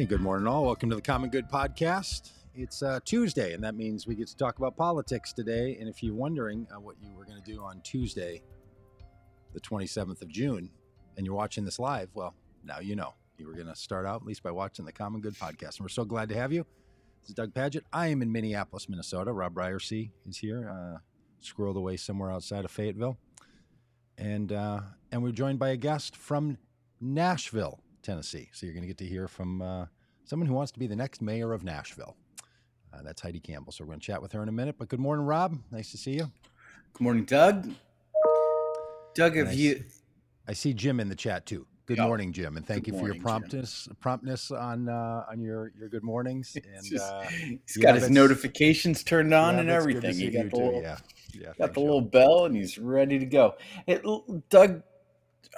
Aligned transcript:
Hey, 0.00 0.06
good 0.06 0.22
morning, 0.22 0.46
all. 0.46 0.64
Welcome 0.64 0.88
to 0.88 0.96
the 0.96 1.02
Common 1.02 1.28
Good 1.28 1.46
Podcast. 1.50 2.30
It's 2.54 2.82
uh, 2.82 3.00
Tuesday, 3.04 3.52
and 3.52 3.62
that 3.62 3.74
means 3.74 4.06
we 4.06 4.14
get 4.14 4.28
to 4.28 4.34
talk 4.34 4.56
about 4.56 4.74
politics 4.74 5.30
today. 5.34 5.76
And 5.78 5.90
if 5.90 6.02
you're 6.02 6.14
wondering 6.14 6.66
uh, 6.74 6.80
what 6.80 6.96
you 7.02 7.12
were 7.14 7.26
going 7.26 7.36
to 7.36 7.44
do 7.44 7.62
on 7.62 7.82
Tuesday, 7.82 8.40
the 9.52 9.60
27th 9.60 10.22
of 10.22 10.28
June, 10.28 10.70
and 11.18 11.26
you're 11.26 11.34
watching 11.34 11.66
this 11.66 11.78
live, 11.78 12.08
well, 12.14 12.34
now 12.64 12.78
you 12.80 12.96
know. 12.96 13.12
You 13.36 13.46
were 13.46 13.52
going 13.52 13.66
to 13.66 13.76
start 13.76 14.06
out 14.06 14.22
at 14.22 14.26
least 14.26 14.42
by 14.42 14.50
watching 14.50 14.86
the 14.86 14.92
Common 14.92 15.20
Good 15.20 15.34
Podcast. 15.34 15.76
And 15.76 15.80
we're 15.80 15.88
so 15.88 16.06
glad 16.06 16.30
to 16.30 16.34
have 16.34 16.50
you. 16.50 16.64
This 17.20 17.28
is 17.28 17.34
Doug 17.34 17.52
Pagitt. 17.52 17.82
I 17.92 18.06
am 18.06 18.22
in 18.22 18.32
Minneapolis, 18.32 18.88
Minnesota. 18.88 19.34
Rob 19.34 19.54
Ryerse 19.54 20.10
is 20.26 20.38
here, 20.38 20.66
uh, 20.66 21.00
squirreled 21.44 21.76
away 21.76 21.98
somewhere 21.98 22.32
outside 22.32 22.64
of 22.64 22.70
Fayetteville. 22.70 23.18
And, 24.16 24.50
uh, 24.50 24.80
and 25.12 25.22
we're 25.22 25.32
joined 25.32 25.58
by 25.58 25.68
a 25.68 25.76
guest 25.76 26.16
from 26.16 26.56
Nashville, 27.02 27.80
Tennessee. 28.02 28.48
So 28.52 28.66
you're 28.66 28.74
going 28.74 28.82
to 28.82 28.88
get 28.88 28.98
to 28.98 29.06
hear 29.06 29.28
from 29.28 29.62
uh, 29.62 29.86
someone 30.24 30.46
who 30.46 30.54
wants 30.54 30.72
to 30.72 30.78
be 30.78 30.86
the 30.86 30.96
next 30.96 31.22
mayor 31.22 31.52
of 31.52 31.64
Nashville. 31.64 32.16
Uh, 32.92 33.02
that's 33.04 33.20
Heidi 33.22 33.40
Campbell. 33.40 33.72
So 33.72 33.84
we're 33.84 33.88
going 33.90 34.00
to 34.00 34.06
chat 34.06 34.20
with 34.20 34.32
her 34.32 34.42
in 34.42 34.48
a 34.48 34.52
minute. 34.52 34.76
But 34.78 34.88
good 34.88 35.00
morning, 35.00 35.24
Rob. 35.24 35.56
Nice 35.70 35.90
to 35.92 35.98
see 35.98 36.12
you. 36.12 36.30
Good 36.94 37.00
morning, 37.04 37.24
Doug. 37.24 37.70
Doug, 39.14 39.36
have 39.36 39.54
you? 39.54 39.84
I 40.48 40.52
see 40.52 40.74
Jim 40.74 40.98
in 41.00 41.08
the 41.08 41.14
chat 41.14 41.46
too. 41.46 41.66
Good 41.86 41.98
Yeah. 41.98 42.06
morning, 42.06 42.32
Jim, 42.32 42.56
and 42.56 42.64
thank 42.64 42.84
Good 42.84 42.92
you 42.92 42.92
for 42.92 42.96
morning, 42.98 43.06
your 43.08 43.14
Jim. 43.14 43.22
promptness 43.22 43.88
promptness 44.00 44.50
on 44.52 44.88
uh, 44.88 45.24
on 45.28 45.40
your 45.40 45.72
your 45.76 45.88
good 45.88 46.04
mornings. 46.04 46.56
And 46.64 46.84
just- 46.84 47.04
uh, 47.04 47.26
he's 47.28 47.76
got 47.78 47.96
his 47.96 48.10
notifications 48.10 49.02
turned 49.02 49.34
on 49.34 49.54
yeah, 49.54 49.60
and 49.60 49.68
that's 49.68 49.86
good 49.86 50.00
to 50.02 50.08
everything. 50.08 50.32
He 50.32 50.36
got 50.36 50.50
the 50.50 50.56
too. 50.56 50.62
little, 50.62 50.82
yeah, 50.82 50.98
yeah. 51.34 51.52
got 51.58 51.74
the 51.74 51.80
little 51.80 52.00
bell, 52.00 52.44
and 52.46 52.54
he's 52.54 52.78
ready 52.78 53.18
to 53.18 53.26
go. 53.26 53.56
It, 53.88 54.02
Doug, 54.50 54.82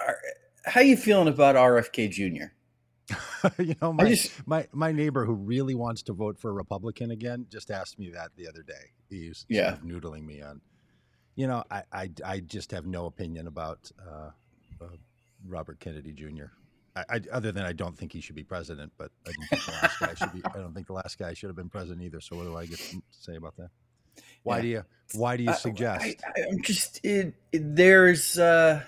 are, 0.01 0.17
how 0.65 0.81
you 0.81 0.97
feeling 0.97 1.27
about 1.27 1.55
RFK 1.55 2.09
Jr.? 2.11 2.45
you 3.61 3.75
know, 3.81 3.91
my, 3.91 4.09
just, 4.09 4.31
my 4.47 4.65
my 4.71 4.91
neighbor 4.91 5.25
who 5.25 5.33
really 5.33 5.75
wants 5.75 6.01
to 6.03 6.13
vote 6.13 6.39
for 6.39 6.49
a 6.49 6.53
Republican 6.53 7.11
again 7.11 7.45
just 7.49 7.69
asked 7.69 7.99
me 7.99 8.09
that 8.11 8.31
the 8.37 8.47
other 8.47 8.63
day. 8.63 8.91
He's 9.09 9.45
Yeah. 9.49 9.71
sort 9.75 9.83
of 9.83 9.85
noodling 9.87 10.25
me 10.25 10.41
on. 10.41 10.61
You 11.35 11.47
know, 11.47 11.63
I 11.69 11.83
I, 11.91 12.09
I 12.25 12.39
just 12.39 12.71
have 12.71 12.85
no 12.85 13.05
opinion 13.05 13.47
about 13.47 13.91
uh, 13.99 14.29
uh, 14.81 14.87
Robert 15.47 15.79
Kennedy 15.79 16.13
Jr. 16.13 16.45
I, 16.95 17.03
I, 17.09 17.21
other 17.31 17.51
than 17.51 17.65
I 17.65 17.73
don't 17.73 17.97
think 17.97 18.13
he 18.13 18.21
should 18.21 18.35
be 18.35 18.43
president, 18.43 18.93
but 18.97 19.11
I 19.27 19.31
don't 19.31 19.47
think 19.49 19.65
the 19.65 19.71
last 19.71 19.99
guy 19.99 20.13
should 20.13 20.33
be. 20.33 20.41
I 20.53 20.57
don't 20.59 20.73
think 20.73 20.87
the 20.87 20.93
last 20.93 21.17
guy 21.19 21.33
should 21.33 21.47
have 21.49 21.55
been 21.55 21.69
president 21.69 22.03
either. 22.03 22.21
So 22.21 22.35
what 22.37 22.43
do 22.45 22.55
I 22.55 22.65
get 22.67 22.77
to 22.79 23.01
say 23.11 23.35
about 23.35 23.57
that? 23.57 23.69
Why 24.43 24.57
Yeah. 24.57 24.61
do 24.61 24.67
you 24.69 24.83
Why 25.15 25.35
do 25.37 25.43
you 25.43 25.53
suggest? 25.55 26.05
I, 26.05 26.15
I'm 26.49 26.61
just 26.61 27.03
it, 27.03 27.33
it- 27.51 27.75
there's. 27.75 28.37
Uh, 28.39 28.83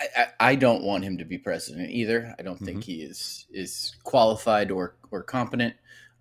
I, 0.00 0.26
I, 0.40 0.54
don't 0.54 0.82
want 0.82 1.04
him 1.04 1.18
to 1.18 1.24
be 1.24 1.36
president 1.38 1.90
either. 1.90 2.34
I 2.38 2.42
don't 2.42 2.56
Mm-hmm. 2.56 2.64
think 2.64 2.84
he 2.84 3.02
is 3.02 3.46
is 3.50 3.96
qualified 4.02 4.70
or 4.70 4.96
or 5.10 5.22
competent 5.22 5.74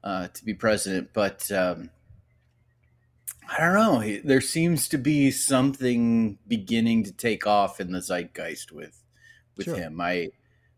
uh, 0.03 0.27
to 0.27 0.45
be 0.45 0.53
president. 0.53 1.11
But 1.13 1.49
um, 1.52 1.89
I 3.49 3.59
don't 3.59 3.73
know. 3.73 4.19
There 4.23 4.41
seems 4.41 4.88
to 4.89 4.97
be 4.97 5.31
something 5.31 6.38
beginning 6.47 7.03
to 7.05 7.11
take 7.11 7.47
off 7.47 7.80
in 7.80 7.91
the 7.91 8.02
zeitgeist 8.02 8.71
with 8.71 9.02
with 9.55 9.66
Sure. 9.66 9.75
him. 9.75 9.99
I 10.02 10.30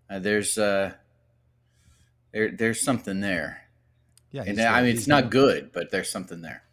uh, 0.10 0.20
there's 0.20 0.58
uh, 0.58 0.94
there 2.32 2.52
there's 2.52 2.82
something 2.82 3.20
there, 3.20 3.64
yeah, 4.32 4.44
and 4.46 4.60
I 4.62 4.82
mean 4.82 4.96
it's 4.96 5.08
not 5.08 5.30
good, 5.32 5.72
but 5.72 5.92
there's 5.92 6.10
something 6.10 6.42
there. 6.42 6.64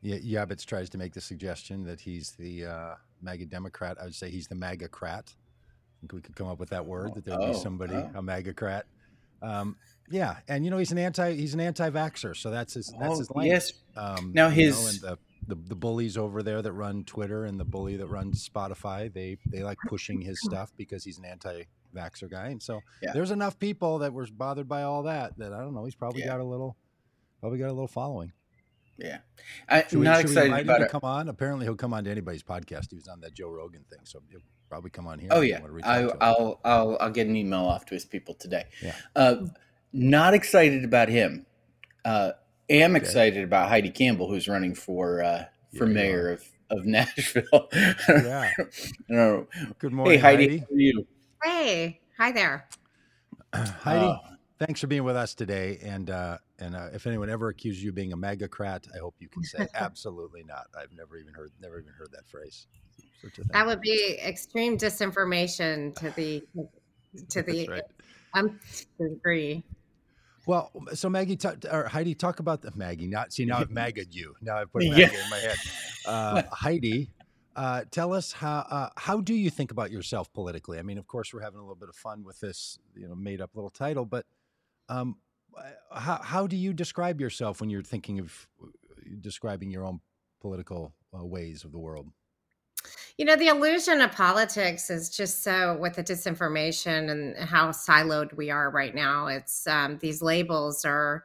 Yeah, 0.00 0.16
Yabitz 0.44 0.64
tries 0.64 0.90
to 0.90 0.98
make 0.98 1.12
the 1.12 1.20
suggestion 1.20 1.84
that 1.84 2.00
he's 2.00 2.32
the 2.32 2.66
uh, 2.66 2.94
MAGA 3.20 3.46
Democrat. 3.46 3.98
I 4.00 4.04
would 4.04 4.14
say 4.14 4.30
he's 4.30 4.48
the 4.48 4.56
MAGA 4.56 4.88
crat. 4.88 5.32
I 6.02 6.14
we 6.14 6.20
could 6.20 6.34
come 6.34 6.48
up 6.48 6.58
with 6.58 6.70
that 6.70 6.84
word 6.86 7.14
that 7.14 7.24
there 7.24 7.38
would 7.38 7.46
be 7.46 7.52
Oh, 7.52 7.58
somebody 7.58 7.94
oh. 7.94 8.10
a 8.14 8.22
MAGA 8.22 8.54
crat. 8.54 8.86
Um, 9.40 9.76
yeah, 10.10 10.36
and 10.48 10.64
you 10.64 10.70
know 10.70 10.78
he's 10.78 10.92
an 10.92 10.98
anti 10.98 11.34
he's 11.34 11.54
an 11.54 11.60
anti-vaxxer, 11.60 12.36
so 12.36 12.50
that's 12.50 12.74
his 12.74 12.92
that's 12.98 13.14
Oh, 13.14 13.18
his 13.18 13.30
lane. 13.30 13.46
yes, 13.48 13.72
Um, 13.96 14.32
Now 14.34 14.48
you 14.48 14.50
know, 14.50 14.50
his- 14.50 15.02
and 15.02 15.02
the, 15.02 15.18
the 15.48 15.54
the 15.68 15.74
bullies 15.74 16.16
over 16.16 16.42
there 16.42 16.62
that 16.62 16.72
run 16.72 17.02
Twitter 17.04 17.44
and 17.46 17.58
the 17.58 17.64
bully 17.64 17.96
that 17.96 18.06
runs 18.06 18.48
Spotify, 18.48 19.12
they 19.12 19.38
they 19.46 19.62
like 19.64 19.78
pushing 19.88 20.20
his 20.20 20.38
stuff 20.42 20.72
because 20.76 21.02
he's 21.04 21.18
an 21.18 21.24
anti-vaxxer 21.24 22.30
guy, 22.30 22.48
and 22.48 22.62
so 22.62 22.80
Yeah. 23.02 23.12
there's 23.12 23.30
enough 23.32 23.58
people 23.58 23.98
that 24.00 24.12
were 24.12 24.26
bothered 24.32 24.68
by 24.68 24.82
all 24.82 25.02
that 25.04 25.36
that 25.38 25.52
I 25.52 25.60
don't 25.60 25.74
know. 25.74 25.84
He's 25.84 25.94
probably 25.96 26.20
Yeah. 26.22 26.28
got 26.28 26.40
a 26.40 26.44
little 26.44 26.76
probably 27.40 27.58
got 27.58 27.66
a 27.68 27.72
little 27.72 27.88
following. 27.88 28.32
Yeah, 28.98 29.18
I'm 29.68 29.82
Should 29.88 29.98
we, 29.98 30.04
not 30.04 30.20
excited 30.20 30.52
about 30.52 30.76
him 30.76 30.82
it. 30.82 30.86
to 30.86 30.90
come 30.90 31.00
on? 31.02 31.28
Apparently, 31.28 31.64
he'll 31.66 31.74
come 31.74 31.92
on 31.94 32.04
to 32.04 32.10
anybody's 32.10 32.42
podcast. 32.44 32.90
He 32.90 32.96
was 32.96 33.08
on 33.08 33.20
that 33.22 33.32
Joe 33.34 33.50
Rogan 33.50 33.84
thing, 33.90 34.00
so 34.04 34.22
probably 34.72 34.88
come 34.88 35.06
on 35.06 35.18
here. 35.18 35.28
Oh 35.30 35.42
yeah, 35.42 35.60
wanna 35.60 35.74
I, 35.84 36.04
out 36.04 36.08
to 36.08 36.10
him. 36.12 36.16
I'll 36.22 36.60
I'll 36.64 36.96
I'll 36.98 37.10
get 37.10 37.26
an 37.26 37.36
email 37.36 37.60
off 37.66 37.84
to 37.86 37.94
his 37.94 38.06
people 38.06 38.32
today. 38.32 38.64
Yeah. 38.82 38.94
Uh, 39.14 39.36
not 39.92 40.32
excited 40.32 40.82
about 40.82 41.10
him. 41.10 41.44
Uh, 42.06 42.32
am 42.70 42.92
Okay. 42.96 43.04
excited 43.04 43.44
about 43.44 43.68
Heidi 43.68 43.90
Campbell, 43.90 44.30
who's 44.30 44.48
running 44.48 44.74
for 44.74 45.22
uh, 45.22 45.44
for 45.76 45.86
Yeah, 45.86 45.92
mayor 45.92 46.30
of 46.30 46.42
of 46.70 46.86
Nashville. 46.96 47.68
Yeah. 48.08 48.50
know. 49.10 49.46
Good 49.78 49.92
morning, 49.92 50.14
Hey 50.14 50.22
Heidi, 50.22 50.48
Heidi. 50.48 50.58
how 50.60 50.74
are 50.74 50.78
you? 50.78 51.06
Hey, 51.44 52.00
hi 52.16 52.32
there. 52.32 52.66
Heidi, 53.54 54.06
Uh, 54.06 54.16
thanks 54.58 54.80
for 54.80 54.86
being 54.86 55.04
with 55.04 55.16
us 55.16 55.34
today. 55.34 55.80
And 55.82 56.08
uh, 56.08 56.38
and 56.58 56.74
uh, 56.74 56.88
if 56.94 57.06
anyone 57.06 57.28
ever 57.28 57.48
accuses 57.48 57.84
you 57.84 57.90
of 57.90 57.94
being 57.94 58.14
a 58.14 58.16
MAGA-crat, 58.16 58.86
I 58.94 59.00
hope 59.00 59.16
you 59.18 59.28
can 59.28 59.44
say 59.44 59.66
absolutely 59.74 60.44
not. 60.44 60.68
I've 60.74 60.92
never 60.96 61.18
even 61.18 61.34
heard 61.34 61.52
never 61.60 61.78
even 61.78 61.92
heard 61.92 62.08
that 62.12 62.26
phrase. 62.26 62.66
Such 63.22 63.38
a 63.38 63.42
thing. 63.42 63.50
That 63.52 63.66
would 63.66 63.80
be 63.80 64.18
extreme 64.24 64.76
disinformation 64.76 65.94
to 65.96 66.10
the 66.10 66.42
to 67.28 67.42
the 67.42 67.52
That's 67.52 67.68
right. 67.68 67.82
nth 68.36 68.86
degree. 68.98 69.62
Well, 70.46 70.72
so 70.94 71.08
Maggie 71.08 71.36
ta- 71.36 71.54
or 71.70 71.84
Heidi, 71.86 72.14
talk 72.16 72.40
about 72.40 72.62
the 72.62 72.72
Maggie. 72.74 73.06
Not 73.06 73.32
see 73.32 73.44
now 73.44 73.58
I've 73.58 73.70
magged 73.82 74.12
you. 74.12 74.34
Now 74.40 74.58
I've 74.58 74.72
put 74.72 74.82
Yeah. 74.82 74.90
Maggie 75.06 75.16
in 75.16 75.30
my 75.30 75.36
head. 75.38 75.56
Uh, 76.04 76.42
Heidi, 76.52 77.10
uh, 77.54 77.84
tell 77.92 78.12
us 78.12 78.32
how 78.32 78.66
uh, 78.68 78.88
how 78.96 79.20
do 79.20 79.34
you 79.34 79.50
think 79.50 79.70
about 79.70 79.92
yourself 79.92 80.32
politically? 80.32 80.78
I 80.80 80.82
mean, 80.82 80.98
of 80.98 81.06
course, 81.06 81.32
we're 81.32 81.42
having 81.42 81.58
a 81.58 81.62
little 81.62 81.76
bit 81.76 81.88
of 81.90 81.94
fun 81.94 82.24
with 82.24 82.40
this, 82.40 82.78
you 82.96 83.06
know, 83.06 83.14
made 83.14 83.40
up 83.40 83.50
little 83.54 83.70
title, 83.70 84.04
but 84.04 84.26
um, 84.88 85.16
uh, 85.56 86.00
how 86.00 86.20
how 86.22 86.46
do 86.48 86.56
you 86.56 86.72
describe 86.72 87.20
yourself 87.20 87.60
when 87.60 87.70
you're 87.70 87.82
thinking 87.82 88.18
of 88.18 88.48
uh, 88.60 88.66
describing 89.20 89.70
your 89.70 89.84
own 89.84 90.00
political 90.40 90.92
uh, 91.16 91.24
ways 91.24 91.62
of 91.62 91.70
the 91.70 91.78
world? 91.78 92.08
You 93.18 93.26
know, 93.26 93.36
the 93.36 93.48
illusion 93.48 94.00
of 94.00 94.12
politics 94.12 94.90
is 94.90 95.10
just 95.10 95.42
so 95.42 95.76
with 95.78 95.94
the 95.94 96.02
disinformation 96.02 97.10
and 97.10 97.36
how 97.36 97.68
siloed 97.68 98.34
we 98.34 98.50
are 98.50 98.70
right 98.70 98.94
now. 98.94 99.26
It's 99.26 99.66
um, 99.66 99.98
these 100.00 100.22
labels 100.22 100.84
are 100.84 101.24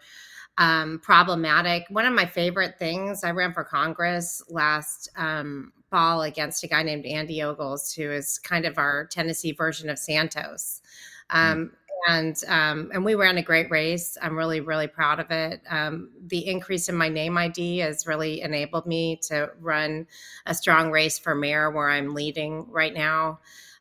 um, 0.57 0.99
problematic. 0.99 1.85
One 1.89 2.05
of 2.05 2.13
my 2.13 2.25
favorite 2.25 2.77
things, 2.77 3.23
I 3.23 3.31
ran 3.31 3.53
for 3.53 3.63
Congress 3.63 4.43
last 4.49 5.09
um, 5.15 5.71
fall 5.89 6.23
against 6.23 6.63
a 6.63 6.67
guy 6.67 6.83
named 6.83 7.05
Andy 7.05 7.41
Ogles, 7.41 7.93
who 7.93 8.11
is 8.11 8.39
kind 8.39 8.65
of 8.65 8.77
our 8.77 9.05
Tennessee 9.05 9.51
version 9.51 9.89
of 9.89 9.97
Santos. 9.97 10.81
Um, 11.29 11.71
And 12.07 12.35
um, 12.47 12.91
and 12.93 13.03
we 13.03 13.15
ran 13.15 13.37
a 13.37 13.41
great 13.41 13.69
race. 13.71 14.17
I'm 14.21 14.37
really 14.37 14.59
really 14.59 14.87
proud 14.87 15.19
of 15.19 15.31
it. 15.31 15.61
Um, 15.69 16.09
the 16.27 16.47
increase 16.47 16.89
in 16.89 16.95
my 16.95 17.09
name 17.09 17.37
ID 17.37 17.79
has 17.79 18.07
really 18.07 18.41
enabled 18.41 18.85
me 18.85 19.19
to 19.27 19.51
run 19.59 20.07
a 20.45 20.53
strong 20.53 20.91
race 20.91 21.17
for 21.19 21.35
mayor 21.35 21.71
where 21.71 21.89
I'm 21.89 22.13
leading 22.13 22.65
right 22.69 22.93
now. 22.93 23.39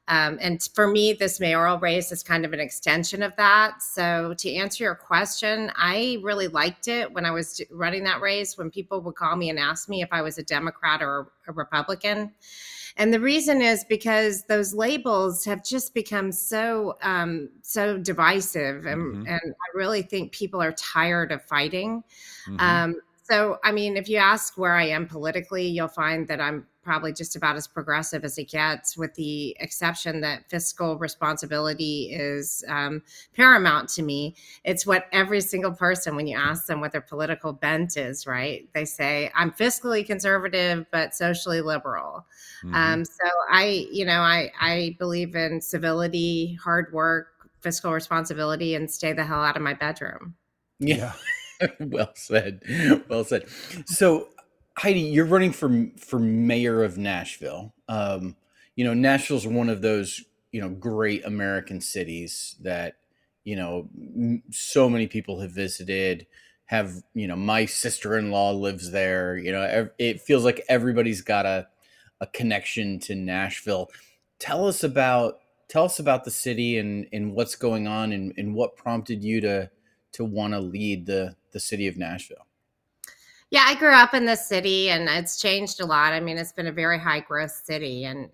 Um, 0.09 0.39
and 0.41 0.63
for 0.75 0.87
me, 0.87 1.15
this 1.15 1.41
mayoral 1.41 1.79
race 1.79 2.13
is 2.13 2.23
kind 2.23 2.45
of 2.45 2.53
an 2.53 2.61
extension 2.61 3.23
of 3.25 3.35
that. 3.37 3.83
So, 3.83 4.35
to 4.39 4.55
answer 4.55 4.85
your 4.85 4.95
question, 4.95 5.73
I 5.75 6.19
really 6.23 6.47
liked 6.47 6.87
it 6.87 7.13
when 7.13 7.27
I 7.27 7.33
was 7.33 7.61
running 7.73 8.05
that 8.05 8.21
race 8.21 8.57
when 8.57 8.71
people 8.71 9.01
would 9.01 9.17
call 9.17 9.35
me 9.35 9.51
and 9.51 9.59
ask 9.59 9.89
me 9.89 10.03
if 10.03 10.09
I 10.13 10.23
was 10.23 10.39
a 10.39 10.45
Democrat 10.45 11.03
or 11.03 11.33
a 11.49 11.53
Republican. 11.53 12.33
And 12.99 13.13
the 13.13 13.21
reason 13.21 13.61
is 13.61 13.85
because 13.85 14.45
those 14.45 14.73
labels 14.73 15.45
have 15.45 15.63
just 15.63 15.93
become 15.93 16.33
so 16.33 16.97
um, 17.03 17.51
so 17.63 17.99
divisive, 17.99 18.87
and, 18.87 19.27
Mhm. 19.27 19.29
and 19.29 19.41
I 19.55 19.77
really 19.77 20.03
think 20.03 20.33
people 20.33 20.63
are 20.63 20.73
tired 20.73 21.31
of 21.31 21.43
fighting. 21.43 22.03
Mhm. 22.49 22.61
Um, 22.61 22.95
so, 23.29 23.59
I 23.65 23.73
mean, 23.73 23.97
if 23.97 24.09
you 24.09 24.19
ask 24.19 24.57
where 24.57 24.75
I 24.77 24.85
am 24.87 25.07
politically, 25.07 25.67
you'll 25.67 25.89
find 25.89 26.29
that 26.29 26.41
I'm 26.41 26.67
probably 26.85 27.13
just 27.13 27.35
about 27.35 27.57
as 27.57 27.67
progressive 27.67 28.25
as 28.25 28.39
it 28.39 28.49
gets, 28.49 28.97
with 28.97 29.13
the 29.15 29.57
exception 29.59 30.21
that 30.21 30.49
fiscal 30.49 30.97
responsibility 30.99 32.11
is 32.13 32.65
um, 32.69 33.03
paramount 33.35 33.89
to 33.89 34.03
me. 34.03 34.37
It's 34.63 34.87
what 34.87 35.07
every 35.11 35.41
single 35.41 35.73
person, 35.73 36.15
when 36.15 36.29
you 36.29 36.37
ask 36.39 36.67
them 36.67 36.81
what 36.81 36.93
their 36.93 37.01
political 37.01 37.53
bent 37.53 37.97
is, 37.97 38.29
right? 38.29 38.69
They 38.73 38.85
say, 38.85 39.33
I'm 39.35 39.51
fiscally 39.51 40.07
conservative, 40.07 40.87
but 40.93 41.13
socially 41.15 41.61
liberal. 41.61 42.25
Mhm. 42.63 42.75
Um, 42.75 43.05
so 43.05 43.29
I, 43.51 43.89
you 43.91 44.05
know, 44.05 44.21
I 44.21 44.53
I 44.61 44.95
believe 45.01 45.35
in 45.35 45.61
civility, 45.61 46.55
hard 46.63 46.93
work, 46.93 47.29
fiscal 47.61 47.93
responsibility, 47.93 48.77
and 48.77 48.89
stay 48.89 49.13
the 49.13 49.25
hell 49.25 49.43
out 49.43 49.57
of 49.57 49.63
my 49.63 49.75
bedroom. 49.75 50.37
yeah. 50.79 51.13
well 51.81 52.13
said. 52.15 52.63
Well 53.09 53.25
said. 53.25 53.49
So, 53.87 54.29
Heidi, 54.79 55.01
you're 55.01 55.27
running 55.27 55.53
for 55.53 55.89
for 55.99 56.19
mayor 56.19 56.83
of 56.83 56.99
Nashville. 56.99 57.75
Um, 57.89 58.37
you 58.75 58.85
know, 58.85 58.95
Nashville's 58.95 59.47
one 59.47 59.69
of 59.69 59.83
those 59.83 60.25
you 60.53 60.61
know 60.61 60.69
great 60.69 61.25
American 61.25 61.81
cities 61.81 62.57
that 62.63 62.97
you 63.47 63.55
know, 63.55 63.89
so 64.51 64.91
many 64.91 65.07
people 65.07 65.41
have 65.41 65.53
visited. 65.53 66.27
Have 66.67 66.95
you 67.15 67.29
know, 67.29 67.37
my 67.37 67.65
sister 67.65 68.19
in 68.19 68.33
law 68.33 68.51
lives 68.51 68.91
there. 68.91 69.39
You 69.39 69.53
know, 69.53 69.89
it 69.99 70.21
feels 70.21 70.45
like 70.45 70.63
everybody's 70.69 71.23
got 71.23 71.47
a 71.47 71.69
a 72.21 72.27
connection 72.27 72.99
to 73.01 73.15
Nashville. 73.15 73.89
Tell 74.41 74.67
us 74.67 74.83
about 74.83 75.39
tell 75.69 75.85
us 75.85 76.01
about 76.01 76.25
the 76.25 76.31
city 76.31 76.79
and 76.79 77.07
and 77.13 77.35
what's 77.35 77.55
going 77.55 77.87
on 77.87 78.13
and, 78.13 78.35
and 78.37 78.53
what 78.55 78.77
prompted 78.77 79.23
you 79.23 79.41
to 79.43 79.71
to 80.17 80.25
want 80.25 80.53
to 80.53 80.61
lead 80.61 81.07
the 81.07 81.37
the 81.53 81.61
city 81.61 81.87
of 81.87 81.97
Nashville. 81.97 82.47
Yeah, 83.51 83.63
I 83.65 83.77
grew 83.77 83.95
up 83.95 84.13
in 84.13 84.27
the 84.27 84.35
city 84.35 84.91
and 84.91 85.09
it's 85.09 85.41
changed 85.41 85.81
a 85.81 85.87
lot. 85.87 86.13
I 86.13 86.19
mean, 86.19 86.37
it's 86.37 86.51
been 86.51 86.67
a 86.67 86.73
very 86.73 86.99
high 86.99 87.21
growth 87.21 87.53
city 87.65 88.05
and 88.05 88.29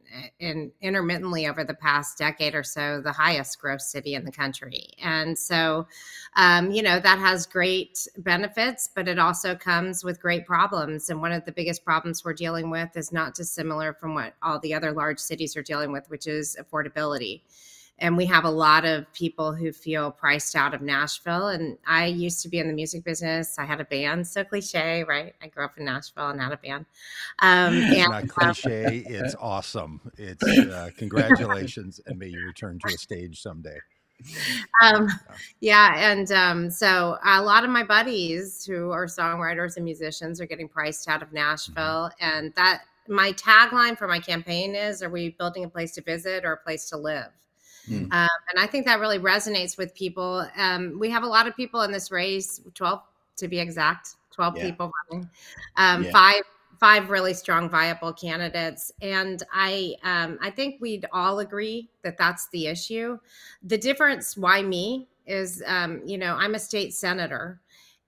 intermittently 0.80 1.46
over 1.46 1.64
the 1.64 1.74
past 1.74 2.16
decade 2.16 2.54
or 2.54 2.62
so, 2.62 3.02
the 3.02 3.12
highest 3.12 3.60
growth 3.60 3.82
city 3.82 4.14
in 4.14 4.24
the 4.24 4.32
country. 4.32 4.88
And 5.02 5.38
so 5.38 5.86
um, 6.34 6.70
you 6.70 6.82
know, 6.82 6.98
that 6.98 7.18
has 7.18 7.46
great 7.46 8.06
benefits, 8.18 8.88
but 8.94 9.06
it 9.06 9.18
also 9.18 9.54
comes 9.54 10.02
with 10.02 10.20
great 10.20 10.46
problems. 10.46 11.10
And 11.10 11.20
one 11.20 11.32
of 11.32 11.44
the 11.44 11.52
biggest 11.52 11.84
problems 11.84 12.24
we're 12.24 12.32
dealing 12.32 12.70
with 12.70 12.96
is 12.96 13.12
not 13.12 13.34
dissimilar 13.34 13.92
from 13.92 14.14
what 14.14 14.34
all 14.42 14.58
the 14.60 14.72
other 14.72 14.92
large 14.92 15.18
cities 15.18 15.56
are 15.56 15.62
dealing 15.62 15.92
with, 15.92 16.08
which 16.08 16.26
is 16.26 16.56
affordability 16.58 17.42
and 18.02 18.16
we 18.16 18.26
have 18.26 18.44
a 18.44 18.50
lot 18.50 18.84
of 18.84 19.10
people 19.12 19.54
who 19.54 19.70
feel 19.70 20.10
priced 20.10 20.56
out 20.56 20.74
of 20.74 20.82
Nashville. 20.82 21.46
And 21.46 21.78
I 21.86 22.06
used 22.06 22.42
to 22.42 22.48
be 22.48 22.58
in 22.58 22.66
the 22.66 22.74
music 22.74 23.04
business. 23.04 23.60
I 23.60 23.64
had 23.64 23.80
a 23.80 23.84
band, 23.84 24.26
so 24.26 24.42
cliche, 24.42 25.04
right? 25.04 25.34
I 25.40 25.46
grew 25.46 25.64
up 25.64 25.78
in 25.78 25.84
Nashville 25.84 26.28
and 26.30 26.40
had 26.40 26.52
a 26.52 26.56
band. 26.56 26.84
Um, 27.38 27.74
it's 27.76 27.96
and, 27.98 28.10
not 28.10 28.28
cliche. 28.28 29.04
it's 29.06 29.36
awesome. 29.40 30.00
It's 30.18 30.42
uh, 30.42 30.90
congratulations, 30.98 32.00
and 32.04 32.18
may 32.18 32.26
you 32.26 32.44
return 32.44 32.80
to 32.80 32.92
a 32.92 32.98
stage 32.98 33.40
someday. 33.40 33.78
Um, 34.82 35.08
yeah, 35.60 35.94
and 35.96 36.30
um, 36.32 36.70
so 36.70 37.18
a 37.24 37.40
lot 37.40 37.62
of 37.62 37.70
my 37.70 37.84
buddies 37.84 38.64
who 38.64 38.90
are 38.90 39.06
songwriters 39.06 39.76
and 39.76 39.84
musicians 39.84 40.40
are 40.40 40.46
getting 40.46 40.68
priced 40.68 41.08
out 41.08 41.22
of 41.22 41.28
mm-hmm. 41.28 41.36
Nashville, 41.36 42.10
mm-hmm. 42.10 42.24
and 42.24 42.54
that 42.56 42.82
my 43.08 43.32
tagline 43.32 43.96
for 43.96 44.08
my 44.08 44.18
campaign 44.18 44.74
is: 44.74 45.04
"Are 45.04 45.10
we 45.10 45.30
building 45.30 45.64
a 45.64 45.68
place 45.68 45.92
to 45.92 46.02
visit 46.02 46.44
or 46.44 46.54
a 46.54 46.56
place 46.56 46.88
to 46.90 46.96
live?" 46.96 47.30
Mm. 47.88 48.12
Um, 48.12 48.28
and 48.50 48.58
I 48.58 48.66
think 48.66 48.86
that 48.86 49.00
really 49.00 49.18
resonates 49.18 49.76
with 49.76 49.94
people. 49.94 50.46
Um, 50.56 50.98
we 50.98 51.10
have 51.10 51.22
a 51.22 51.26
lot 51.26 51.46
of 51.46 51.56
people 51.56 51.82
in 51.82 51.92
this 51.92 52.10
race, 52.10 52.60
12 52.74 53.00
to 53.36 53.48
be 53.48 53.58
exact, 53.58 54.16
12 54.34 54.56
yeah. 54.56 54.64
people 54.64 54.92
running, 55.10 55.28
um, 55.76 56.04
yeah. 56.04 56.10
five 56.10 56.42
five 56.80 57.10
really 57.10 57.32
strong 57.32 57.70
viable 57.70 58.12
candidates 58.12 58.90
and 59.02 59.44
i 59.54 59.94
um, 60.02 60.36
i 60.42 60.50
think 60.50 60.80
we'd 60.80 61.06
all 61.12 61.38
agree 61.38 61.88
that 62.02 62.18
that's 62.18 62.48
the 62.48 62.66
issue 62.66 63.16
the 63.62 63.78
difference 63.78 64.36
why 64.36 64.60
me 64.62 65.06
is 65.24 65.62
um, 65.68 66.02
you 66.04 66.18
know 66.18 66.34
i'm 66.34 66.56
a 66.56 66.58
state 66.58 66.92
senator 66.92 67.60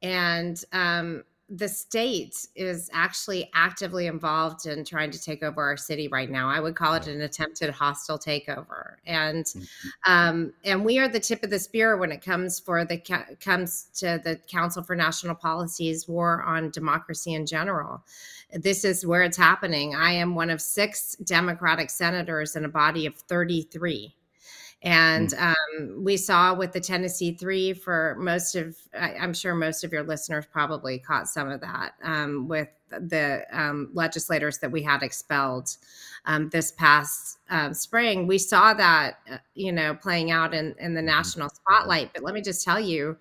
and 0.03 0.65
um, 0.73 1.23
the 1.51 1.69
state 1.69 2.47
is 2.57 2.89
actually 2.93 3.51
actively 3.55 4.07
involved 4.07 4.67
in 4.67 4.85
trying 4.85 5.11
to 5.11 5.21
take 5.21 5.43
over 5.43 5.63
our 5.63 5.77
city 5.77 6.09
right 6.09 6.31
now. 6.31 6.49
I 6.49 6.59
would 6.59 6.75
call 6.75 6.95
it 6.95 7.07
an 7.07 7.21
attempted 7.21 7.71
hostile 7.71 8.19
takeover, 8.19 8.95
and 9.07 9.45
mm-hmm. 9.45 10.13
um, 10.13 10.53
and 10.65 10.85
we 10.85 10.99
are 10.99 11.09
the 11.09 11.21
tip 11.21 11.43
of 11.43 11.51
the 11.51 11.59
spear 11.59 11.99
when 11.99 12.13
it 12.13 12.23
comes 12.23 12.59
for 12.59 12.85
the 12.85 12.99
comes 13.41 13.89
to 13.97 14.21
the 14.25 14.41
Council 14.49 14.83
for 14.83 14.97
National 14.97 15.35
Policy's 15.35 16.09
war 16.09 16.43
on 16.43 16.71
democracy 16.71 17.35
in 17.35 17.45
general. 17.45 18.03
This 18.53 18.85
is 18.85 19.05
where 19.07 19.23
it's 19.23 19.37
happening. 19.37 19.95
I 19.95 20.13
am 20.13 20.35
one 20.35 20.49
of 20.49 20.63
six 20.63 21.15
Democratic 21.17 21.91
senators 21.91 22.57
in 22.57 22.65
a 22.65 22.69
body 22.69 23.05
of 23.05 23.17
thirty 23.17 23.63
three 23.63 24.15
and 24.85 25.31
mm. 25.31 25.55
um, 25.55 26.05
we 26.05 26.17
saw 26.17 26.55
with 26.55 26.73
the 26.73 26.81
Tennessee 26.81 27.33
Three 27.33 27.73
for 27.73 28.17
most 28.19 28.55
of, 28.55 28.77
I, 28.99 29.13
am 29.15 29.33
sure 29.33 29.55
most 29.55 29.83
of 29.83 29.93
your 29.93 30.03
listeners 30.03 30.45
probably 30.51 30.99
caught 30.99 31.27
some 31.27 31.51
of 31.51 31.61
that 31.63 31.95
um, 32.03 32.49
with 32.49 32.69
the 32.91 33.45
um, 33.51 33.89
legislators 33.95 34.59
that 34.59 34.71
we 34.71 34.83
had 34.83 35.03
expelled 35.03 35.75
um, 36.27 36.51
this 36.51 36.73
past 36.73 37.39
um, 37.49 37.73
spring. 37.73 38.27
We 38.27 38.37
saw 38.37 38.75
that, 38.75 39.19
uh, 39.31 39.39
you 39.55 39.73
know, 39.73 39.95
playing 39.95 40.31
out 40.31 40.53
in, 40.53 40.75
in 40.79 40.93
the 40.93 41.01
mm-hmm. 41.01 41.07
national 41.07 41.49
spotlight. 41.49 42.13
But 42.13 42.23
let 42.23 42.35
me 42.35 42.43
just 42.43 42.63
tell 42.63 42.79
you, 42.79 43.17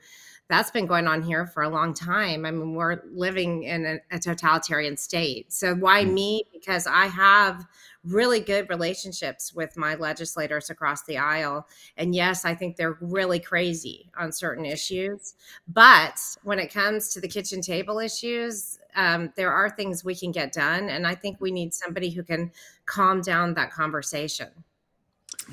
that's 0.49 0.69
been 0.69 0.85
going 0.85 1.07
on 1.07 1.21
here 1.21 1.45
for 1.45 1.63
a 1.63 1.69
long 1.69 1.93
time. 1.93 2.45
I 2.45 2.51
mean, 2.51 2.75
we're 2.75 3.01
living 3.09 3.63
in 3.63 3.85
a, 3.85 4.15
a 4.15 4.19
totalitarian 4.19 4.97
state. 4.97 5.53
So 5.53 5.73
why 5.73 6.03
mm. 6.03 6.13
me? 6.13 6.43
Because 6.51 6.85
I 6.85 7.05
have 7.05 7.65
really 8.03 8.39
good 8.39 8.69
relationships 8.69 9.53
with 9.53 9.77
my 9.77 9.95
legislators 9.95 10.69
across 10.69 11.03
the 11.03 11.17
aisle. 11.17 11.67
And 11.97 12.13
yes, 12.13 12.43
I 12.45 12.53
think 12.53 12.75
they're 12.75 12.97
really 13.01 13.39
crazy 13.39 14.09
on 14.17 14.31
certain 14.31 14.65
issues. 14.65 15.35
But 15.67 16.19
when 16.43 16.59
it 16.59 16.73
comes 16.73 17.09
to 17.13 17.21
the 17.21 17.27
kitchen 17.27 17.61
table 17.61 17.99
issues, 17.99 18.79
um, 18.95 19.31
there 19.35 19.51
are 19.51 19.69
things 19.69 20.03
we 20.03 20.15
can 20.15 20.31
get 20.31 20.51
done. 20.51 20.89
And 20.89 21.07
I 21.07 21.15
think 21.15 21.39
we 21.39 21.51
need 21.51 21.73
somebody 21.73 22.09
who 22.09 22.23
can 22.23 22.51
calm 22.85 23.21
down 23.21 23.53
that 23.53 23.71
conversation. 23.71 24.49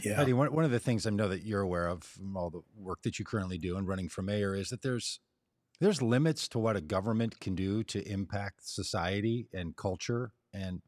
Yeah. 0.03 0.15
Heidi, 0.15 0.33
one, 0.33 0.53
one 0.53 0.65
of 0.65 0.71
the 0.71 0.79
things 0.79 1.07
I 1.07 1.11
know 1.11 1.29
that 1.29 1.43
you're 1.43 1.61
aware 1.61 1.89
of 1.89 2.03
from 2.03 2.37
all 2.37 2.51
the 2.51 2.63
work 2.77 3.03
that 3.03 3.19
you 3.19 3.25
currently 3.25 3.59
do 3.59 3.77
and 3.77 3.89
running 3.89 4.09
for 4.09 4.23
mayor 4.23 4.55
is 4.55 4.69
that 4.69 4.83
there's 4.83 5.21
there's 5.81 6.03
limits 6.03 6.47
to 6.49 6.59
what 6.59 6.77
a 6.77 6.81
government 6.81 7.41
can 7.41 7.55
do 7.55 7.83
to 7.85 8.07
impact 8.07 8.69
society 8.69 9.49
and 9.55 9.77
culture 9.77 10.33
and 10.53 10.83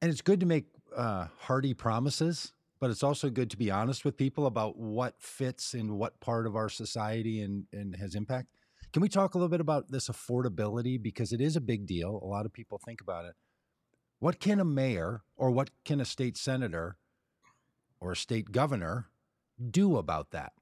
and 0.00 0.10
it's 0.10 0.20
good 0.20 0.40
to 0.40 0.46
make 0.46 0.66
uh, 0.96 1.26
hearty 1.40 1.74
promises, 1.74 2.52
but 2.80 2.90
it's 2.90 3.02
also 3.02 3.30
good 3.30 3.50
to 3.50 3.56
be 3.56 3.70
honest 3.70 4.04
with 4.04 4.16
people 4.16 4.46
about 4.46 4.78
what 4.78 5.20
fits 5.20 5.74
in 5.74 5.98
what 5.98 6.20
part 6.20 6.46
of 6.46 6.56
our 6.56 6.68
society 6.68 7.42
and, 7.42 7.64
and 7.72 7.96
has 7.96 8.14
impact. 8.14 8.48
Can 8.92 9.02
we 9.02 9.08
talk 9.08 9.34
a 9.34 9.38
little 9.38 9.50
bit 9.50 9.60
about 9.60 9.90
this 9.90 10.08
affordability? 10.08 11.00
Because 11.00 11.32
it 11.32 11.40
is 11.40 11.56
a 11.56 11.60
big 11.60 11.86
deal. 11.86 12.20
A 12.22 12.26
lot 12.26 12.46
of 12.46 12.52
people 12.52 12.80
think 12.84 13.00
about 13.00 13.26
it. 13.26 13.34
What 14.18 14.40
can 14.40 14.60
a 14.60 14.64
mayor 14.64 15.22
or 15.36 15.50
what 15.50 15.70
can 15.84 16.00
a 16.00 16.04
state 16.04 16.36
senator 16.36 16.96
or 18.00 18.12
a 18.12 18.16
state 18.16 18.50
governor 18.50 19.08
do 19.70 19.96
about 19.96 20.30
that? 20.30 20.52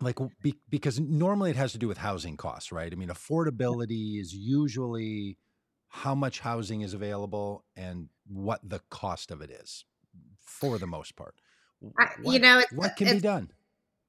Like, 0.00 0.18
be, 0.40 0.54
because 0.68 1.00
normally 1.00 1.50
it 1.50 1.56
has 1.56 1.72
to 1.72 1.78
do 1.78 1.88
with 1.88 1.98
housing 1.98 2.36
costs, 2.36 2.70
right? 2.70 2.92
I 2.92 2.94
mean, 2.94 3.08
affordability 3.08 4.20
is 4.20 4.32
usually 4.32 5.38
how 5.88 6.14
much 6.14 6.40
housing 6.40 6.82
is 6.82 6.94
available 6.94 7.64
and 7.76 8.08
what 8.26 8.60
the 8.62 8.80
cost 8.90 9.30
of 9.30 9.40
it 9.40 9.50
is 9.50 9.84
for 10.38 10.78
the 10.78 10.86
most 10.86 11.16
part. 11.16 11.34
What, 11.80 12.08
you 12.24 12.38
know, 12.38 12.62
what 12.72 12.96
can 12.96 13.14
be 13.14 13.20
done? 13.20 13.50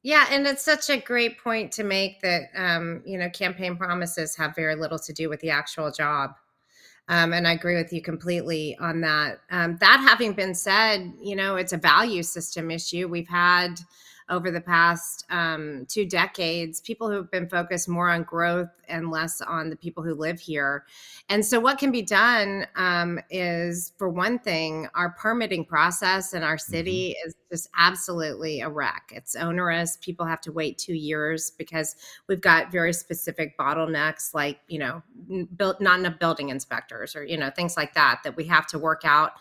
Yeah, 0.02 0.28
and 0.32 0.48
it's 0.48 0.64
such 0.64 0.90
a 0.90 0.98
great 0.98 1.38
point 1.40 1.74
to 1.74 1.84
make 1.84 2.22
that 2.22 2.44
um, 2.56 3.02
you 3.06 3.18
know 3.18 3.30
campaign 3.30 3.76
promises 3.76 4.36
have 4.38 4.56
very 4.56 4.76
little 4.76 5.00
to 5.00 5.14
do 5.14 5.30
with 5.30 5.42
the 5.42 5.50
actual 5.50 5.92
job. 5.92 6.32
Um, 7.10 7.34
and 7.34 7.48
I 7.48 7.54
agree 7.54 7.76
with 7.76 7.92
you 7.92 8.02
completely 8.02 8.78
on 8.80 9.02
that. 9.02 9.40
Um, 9.50 9.78
that 9.82 10.06
having 10.08 10.34
been 10.34 10.54
said, 10.54 11.12
you 11.20 11.36
know, 11.36 11.56
it's 11.56 11.74
a 11.74 11.78
value 11.78 12.22
system 12.22 12.70
issue. 12.70 13.08
We've 13.08 13.28
had 13.28 13.80
over 14.30 14.52
the 14.52 14.62
past 14.62 15.26
um, 15.30 15.86
two 15.90 16.06
decades, 16.06 16.80
people 16.80 17.10
who've 17.10 17.30
been 17.32 17.50
focused 17.50 17.90
more 17.90 18.10
on 18.10 18.24
growth 18.24 18.70
and 18.88 19.10
less 19.10 19.42
on 19.42 19.70
the 19.70 19.76
people 19.76 20.04
who 20.04 20.14
live 20.14 20.40
here. 20.40 20.86
And 21.30 21.46
so, 21.46 21.60
what 21.60 21.78
can 21.78 21.92
be 21.92 22.02
done 22.02 22.66
um, 22.76 23.20
is, 23.30 23.94
for 23.98 24.10
one 24.10 24.40
thing, 24.40 24.88
our 24.96 25.12
permitting 25.12 25.66
process 25.66 26.34
in 26.34 26.44
our 26.44 26.58
city 26.58 27.16
mm-hmm. 27.18 27.28
is 27.28 27.36
just 27.52 27.70
absolutely 27.78 28.62
a 28.62 28.70
wreck. 28.70 29.12
It's 29.16 29.36
onerous. 29.36 29.98
People 30.02 30.26
have 30.26 30.42
to 30.42 30.52
wait 30.52 30.78
two 30.78 30.96
years 30.96 31.52
because 31.52 31.96
we've 32.28 32.42
got 32.42 32.72
very 32.72 32.94
specific 32.94 33.58
bottlenecks, 33.58 34.34
like 34.34 34.60
you 34.68 34.80
know, 34.80 35.02
built 35.56 35.82
not 35.82 36.00
enough 36.00 36.20
building 36.20 36.50
inspectors 36.50 37.16
or 37.16 37.24
you 37.24 37.38
know 37.38 37.50
things 37.50 37.76
like 37.76 37.94
that 37.96 38.22
that 38.24 38.36
we 38.36 38.46
have 38.46 38.68
to 38.68 38.80
work 38.80 39.02
out. 39.04 39.34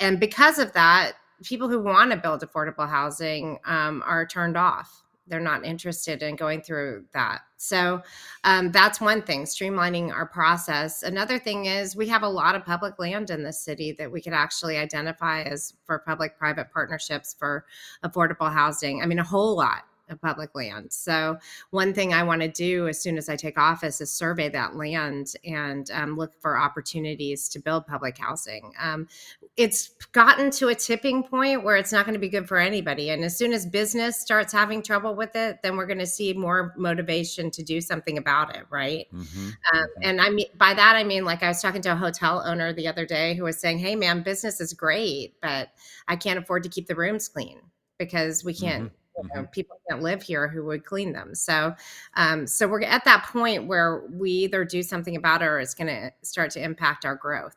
And 0.00 0.18
because 0.18 0.58
of 0.58 0.72
that, 0.72 1.12
people 1.42 1.68
who 1.68 1.80
want 1.82 2.10
to 2.10 2.16
build 2.16 2.42
affordable 2.42 2.88
housing 2.88 3.58
um, 3.64 4.02
are 4.06 4.26
turned 4.26 4.56
off. 4.56 5.02
They're 5.28 5.40
not 5.40 5.64
interested 5.64 6.22
in 6.22 6.34
going 6.36 6.62
through 6.62 7.04
that. 7.14 7.42
So 7.56 8.02
um, 8.42 8.72
that's 8.72 9.00
one 9.00 9.22
thing, 9.22 9.44
streamlining 9.44 10.12
our 10.12 10.26
process. 10.26 11.04
Another 11.04 11.38
thing 11.38 11.66
is 11.66 11.94
we 11.94 12.08
have 12.08 12.22
a 12.22 12.28
lot 12.28 12.56
of 12.56 12.64
public 12.64 12.98
land 12.98 13.30
in 13.30 13.44
the 13.44 13.52
city 13.52 13.92
that 13.92 14.10
we 14.10 14.20
could 14.20 14.32
actually 14.32 14.76
identify 14.76 15.42
as 15.42 15.74
for 15.84 16.00
public 16.00 16.36
private 16.36 16.72
partnerships 16.72 17.36
for 17.38 17.64
affordable 18.04 18.52
housing. 18.52 19.00
I 19.00 19.06
mean, 19.06 19.20
a 19.20 19.24
whole 19.24 19.56
lot 19.56 19.84
public 20.16 20.54
land. 20.54 20.92
So, 20.92 21.38
one 21.70 21.94
thing 21.94 22.12
I 22.12 22.22
want 22.22 22.42
to 22.42 22.48
do 22.48 22.88
as 22.88 23.00
soon 23.00 23.16
as 23.18 23.28
I 23.28 23.36
take 23.36 23.58
office 23.58 24.00
is 24.00 24.10
survey 24.10 24.48
that 24.50 24.76
land 24.76 25.34
and 25.44 25.90
um, 25.92 26.16
look 26.16 26.32
for 26.40 26.58
opportunities 26.58 27.48
to 27.50 27.58
build 27.58 27.86
public 27.86 28.18
housing. 28.18 28.72
Um, 28.80 29.08
it's 29.56 29.90
gotten 30.12 30.50
to 30.52 30.68
a 30.68 30.74
tipping 30.74 31.22
point 31.22 31.62
where 31.62 31.76
it's 31.76 31.92
not 31.92 32.06
going 32.06 32.14
to 32.14 32.20
be 32.20 32.28
good 32.28 32.48
for 32.48 32.58
anybody. 32.58 33.10
And 33.10 33.24
as 33.24 33.36
soon 33.36 33.52
as 33.52 33.66
business 33.66 34.20
starts 34.20 34.52
having 34.52 34.82
trouble 34.82 35.14
with 35.14 35.36
it, 35.36 35.58
then 35.62 35.76
we're 35.76 35.86
going 35.86 35.98
to 35.98 36.06
see 36.06 36.32
more 36.32 36.74
motivation 36.76 37.50
to 37.50 37.62
do 37.62 37.80
something 37.80 38.18
about 38.18 38.56
it, 38.56 38.64
right? 38.70 39.06
Mm-hmm. 39.12 39.48
Um, 39.74 39.86
and 40.02 40.20
I 40.20 40.30
mean, 40.30 40.46
by 40.56 40.74
that, 40.74 40.96
I 40.96 41.04
mean, 41.04 41.24
like 41.24 41.42
I 41.42 41.48
was 41.48 41.60
talking 41.60 41.82
to 41.82 41.92
a 41.92 41.96
hotel 41.96 42.42
owner 42.44 42.72
the 42.72 42.88
other 42.88 43.04
day 43.04 43.34
who 43.34 43.44
was 43.44 43.58
saying, 43.58 43.78
Hey, 43.78 43.94
man, 43.94 44.22
business 44.22 44.60
is 44.60 44.72
great, 44.72 45.34
but 45.42 45.68
I 46.08 46.16
can't 46.16 46.38
afford 46.38 46.62
to 46.62 46.68
keep 46.68 46.86
the 46.86 46.94
rooms 46.94 47.28
clean 47.28 47.60
because 47.98 48.44
we 48.44 48.54
can't. 48.54 48.84
Mm-hmm 48.84 48.96
you 49.16 49.28
know, 49.34 49.46
people 49.52 49.78
can't 49.88 50.02
live 50.02 50.22
here 50.22 50.48
who 50.48 50.64
would 50.64 50.84
clean 50.84 51.12
them. 51.12 51.34
So, 51.34 51.74
um, 52.16 52.46
so 52.46 52.66
we're 52.66 52.82
at 52.82 53.04
that 53.04 53.26
point 53.26 53.66
where 53.66 54.04
we 54.10 54.30
either 54.30 54.64
do 54.64 54.82
something 54.82 55.16
about 55.16 55.42
it 55.42 55.46
or 55.46 55.60
it's 55.60 55.74
going 55.74 55.88
to 55.88 56.12
start 56.22 56.50
to 56.52 56.62
impact 56.62 57.04
our 57.04 57.14
growth. 57.14 57.56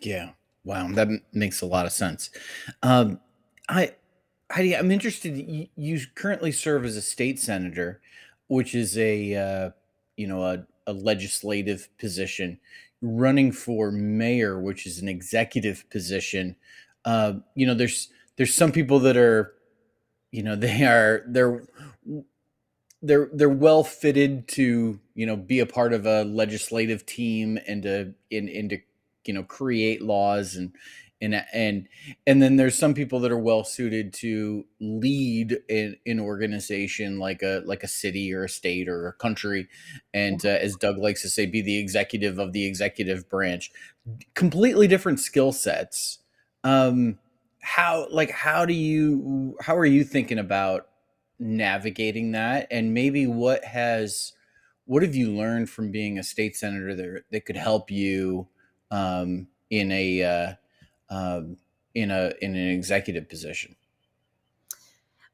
Yeah. 0.00 0.30
Wow. 0.64 0.88
That 0.92 1.08
makes 1.32 1.60
a 1.62 1.66
lot 1.66 1.86
of 1.86 1.92
sense. 1.92 2.30
Um, 2.82 3.20
I, 3.68 3.94
Heidi, 4.50 4.76
I'm 4.76 4.90
interested. 4.90 5.36
You, 5.36 5.66
you 5.76 6.00
currently 6.14 6.52
serve 6.52 6.84
as 6.84 6.96
a 6.96 7.02
state 7.02 7.40
senator, 7.40 8.00
which 8.48 8.74
is 8.74 8.98
a, 8.98 9.34
uh, 9.34 9.70
you 10.16 10.26
know, 10.26 10.42
a, 10.42 10.66
a 10.86 10.92
legislative 10.92 11.88
position 11.98 12.58
running 13.00 13.50
for 13.50 13.90
mayor, 13.90 14.60
which 14.60 14.86
is 14.86 15.00
an 15.00 15.08
executive 15.08 15.88
position. 15.90 16.54
Uh, 17.04 17.34
you 17.54 17.66
know, 17.66 17.74
there's 17.74 18.10
there's 18.36 18.54
some 18.54 18.72
people 18.72 18.98
that 19.00 19.16
are, 19.16 19.54
you 20.30 20.42
know, 20.42 20.56
they 20.56 20.84
are 20.84 21.24
they're 21.26 21.64
they're 23.02 23.28
they're 23.32 23.48
well 23.48 23.82
fitted 23.82 24.46
to 24.46 25.00
you 25.14 25.26
know 25.26 25.36
be 25.36 25.58
a 25.58 25.66
part 25.66 25.92
of 25.92 26.06
a 26.06 26.24
legislative 26.24 27.04
team 27.04 27.58
and 27.66 27.82
to 27.82 28.14
in 28.30 28.48
and 28.48 28.70
to 28.70 28.78
you 29.26 29.34
know 29.34 29.42
create 29.42 30.00
laws 30.00 30.54
and 30.54 30.72
and 31.22 31.44
and 31.52 31.88
and 32.26 32.42
then 32.42 32.56
there's 32.56 32.76
some 32.76 32.94
people 32.94 33.20
that 33.20 33.30
are 33.30 33.38
well 33.38 33.62
suited 33.64 34.12
to 34.12 34.64
lead 34.80 35.56
in 35.68 35.96
an 36.04 36.18
organization 36.18 37.18
like 37.18 37.42
a 37.42 37.62
like 37.64 37.84
a 37.84 37.88
city 37.88 38.34
or 38.34 38.44
a 38.44 38.48
state 38.48 38.88
or 38.88 39.06
a 39.06 39.12
country. 39.12 39.68
And 40.12 40.44
uh, 40.44 40.48
as 40.48 40.76
doug 40.76 40.98
likes 40.98 41.22
to 41.22 41.28
say 41.28 41.46
be 41.46 41.62
the 41.62 41.78
executive 41.78 42.38
of 42.38 42.52
the 42.52 42.66
executive 42.66 43.28
branch. 43.30 43.70
Completely 44.34 44.88
different 44.88 45.20
skill 45.20 45.52
sets. 45.52 46.18
Um 46.64 47.18
how 47.62 48.06
like 48.10 48.30
how 48.30 48.66
do 48.66 48.74
you 48.74 49.56
how 49.60 49.76
are 49.76 49.86
you 49.86 50.04
thinking 50.04 50.38
about 50.38 50.88
navigating 51.38 52.32
that 52.32 52.66
and 52.70 52.92
maybe 52.92 53.26
what 53.26 53.64
has 53.64 54.32
what 54.84 55.02
have 55.02 55.14
you 55.14 55.30
learned 55.30 55.70
from 55.70 55.90
being 55.90 56.18
a 56.18 56.22
state 56.22 56.56
senator 56.56 56.94
that, 56.94 57.22
that 57.30 57.44
could 57.46 57.56
help 57.56 57.90
you 57.90 58.46
um, 58.90 59.46
in 59.70 59.90
a 59.92 60.22
uh, 60.22 60.52
um, 61.08 61.56
in 61.94 62.10
a 62.10 62.32
in 62.40 62.56
an 62.56 62.68
executive 62.68 63.28
position? 63.28 63.76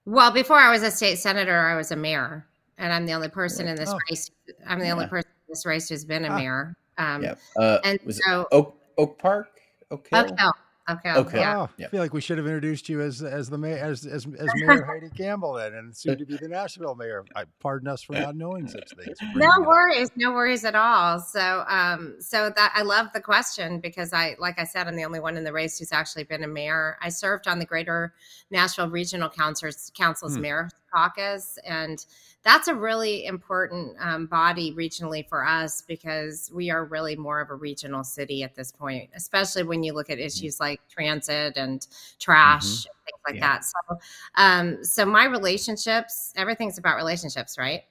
Well, 0.04 0.30
before 0.30 0.58
I 0.58 0.70
was 0.70 0.82
a 0.82 0.90
state 0.90 1.18
senator, 1.18 1.58
I 1.58 1.76
was 1.76 1.90
a 1.90 1.96
mayor, 1.96 2.46
and 2.76 2.92
I'm 2.92 3.06
the 3.06 3.12
only 3.12 3.28
person 3.28 3.68
in 3.68 3.76
this 3.76 3.90
oh. 3.90 3.98
race. 4.10 4.30
I'm 4.66 4.78
the 4.78 4.86
yeah. 4.86 4.92
only 4.92 5.06
person 5.06 5.30
in 5.30 5.52
this 5.52 5.66
race 5.66 5.88
who's 5.88 6.04
been 6.04 6.24
a 6.24 6.36
mayor. 6.36 6.76
Um, 6.98 7.22
yeah. 7.22 7.34
Uh, 7.56 7.78
and 7.84 8.00
so 8.14 8.46
Oak 8.52 8.78
Oak 8.96 9.18
Park, 9.18 9.60
Oak 9.90 10.06
Hill. 10.08 10.20
Oak 10.20 10.38
Hill. 10.38 10.52
Okay. 10.90 11.12
Okay. 11.12 11.40
Yeah. 11.40 11.58
Oh, 11.58 11.68
I 11.78 11.88
feel 11.88 12.00
like 12.00 12.14
we 12.14 12.20
should 12.20 12.38
have 12.38 12.46
introduced 12.46 12.88
you 12.88 13.00
as 13.02 13.22
as 13.22 13.50
the 13.50 13.58
mayor 13.58 13.76
as 13.76 14.06
as, 14.06 14.26
as 14.38 14.48
Mayor 14.54 14.84
Heidi 14.84 15.10
Campbell 15.10 15.54
then, 15.54 15.74
and 15.74 15.94
soon 15.94 16.16
to 16.18 16.24
be 16.24 16.36
the 16.36 16.48
Nashville 16.48 16.94
mayor. 16.94 17.24
I 17.36 17.44
pardon 17.60 17.88
us 17.88 18.02
for 18.02 18.14
not 18.14 18.36
knowing 18.36 18.68
such 18.68 18.90
things. 18.96 19.18
No 19.34 19.60
worries, 19.60 20.10
no 20.16 20.32
worries 20.32 20.64
at 20.64 20.74
all. 20.74 21.20
So, 21.20 21.64
um, 21.68 22.16
so 22.18 22.50
that 22.56 22.72
I 22.74 22.82
love 22.82 23.08
the 23.12 23.20
question 23.20 23.78
because 23.78 24.12
I, 24.12 24.36
like 24.38 24.58
I 24.58 24.64
said, 24.64 24.88
I'm 24.88 24.96
the 24.96 25.04
only 25.04 25.20
one 25.20 25.36
in 25.36 25.44
the 25.44 25.52
race 25.52 25.78
who's 25.78 25.92
actually 25.92 26.24
been 26.24 26.42
a 26.42 26.48
mayor. 26.48 26.96
I 27.00 27.08
served 27.10 27.46
on 27.46 27.58
the 27.58 27.66
Greater 27.66 28.14
Nashville 28.50 28.88
Regional 28.88 29.28
Council's 29.28 29.92
Council's 29.96 30.36
hmm. 30.36 30.42
mayor 30.42 30.70
caucus, 30.92 31.58
and 31.64 32.04
that's 32.48 32.66
a 32.66 32.74
really 32.74 33.26
important 33.26 33.94
um, 34.00 34.24
body 34.24 34.72
regionally 34.72 35.28
for 35.28 35.46
us 35.46 35.82
because 35.82 36.50
we 36.54 36.70
are 36.70 36.86
really 36.86 37.14
more 37.14 37.42
of 37.42 37.50
a 37.50 37.54
regional 37.54 38.02
city 38.02 38.42
at 38.42 38.54
this 38.54 38.72
point, 38.72 39.10
especially 39.14 39.64
when 39.64 39.82
you 39.82 39.92
look 39.92 40.08
at 40.08 40.16
mm-hmm. 40.16 40.26
issues 40.26 40.58
like 40.58 40.80
transit 40.88 41.58
and 41.58 41.86
trash 42.18 42.64
mm-hmm. 42.64 42.88
and 42.88 43.04
things 43.04 43.20
like 43.26 43.34
yeah. 43.34 43.40
that. 43.40 43.64
So, 43.64 43.98
um, 44.36 44.82
so 44.82 45.04
my 45.04 45.26
relationships, 45.26 46.32
everything's 46.36 46.78
about 46.78 46.96
relationships, 46.96 47.58
right? 47.58 47.82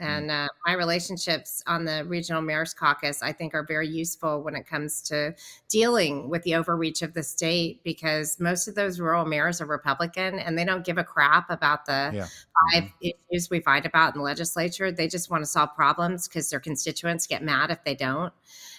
Mm-hmm. 0.00 0.10
And 0.10 0.30
uh, 0.30 0.48
my 0.66 0.72
relationships 0.72 1.62
on 1.68 1.84
the 1.84 2.04
regional 2.04 2.42
mayor's 2.42 2.74
caucus, 2.74 3.22
I 3.22 3.32
think, 3.32 3.54
are 3.54 3.62
very 3.62 3.86
useful 3.86 4.42
when 4.42 4.56
it 4.56 4.66
comes 4.66 5.00
to 5.02 5.34
dealing 5.68 6.28
with 6.28 6.42
the 6.42 6.56
overreach 6.56 7.02
of 7.02 7.14
the 7.14 7.22
state 7.22 7.80
because 7.84 8.40
most 8.40 8.66
of 8.66 8.74
those 8.74 8.98
rural 8.98 9.24
mayors 9.24 9.60
are 9.60 9.66
Republican 9.66 10.40
and 10.40 10.58
they 10.58 10.64
don't 10.64 10.84
give 10.84 10.98
a 10.98 11.04
crap 11.04 11.48
about 11.48 11.86
the 11.86 12.10
yeah. 12.12 12.26
5 12.72 12.82
mm-hmm. 12.82 13.08
issues 13.30 13.50
we 13.50 13.60
fight 13.60 13.86
about 13.86 14.14
in 14.14 14.18
the 14.18 14.24
legislature. 14.24 14.90
They 14.90 15.06
just 15.06 15.30
want 15.30 15.42
to 15.42 15.46
solve 15.46 15.74
problems 15.76 16.26
because 16.26 16.50
their 16.50 16.60
constituents 16.60 17.28
get 17.28 17.44
mad 17.44 17.70
if 17.70 17.84
they 17.84 17.94
don't. 17.94 18.32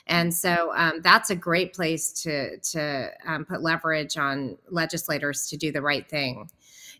And 0.08 0.34
so 0.34 0.72
um, 0.76 1.02
that's 1.02 1.30
a 1.30 1.36
great 1.36 1.74
place 1.74 2.12
to 2.24 2.60
to 2.60 3.10
um, 3.26 3.46
put 3.46 3.62
leverage 3.62 4.18
on 4.18 4.58
legislators 4.70 5.48
to 5.48 5.58
do 5.58 5.72
the 5.72 5.82
right 5.82 6.08
thing. 6.08 6.50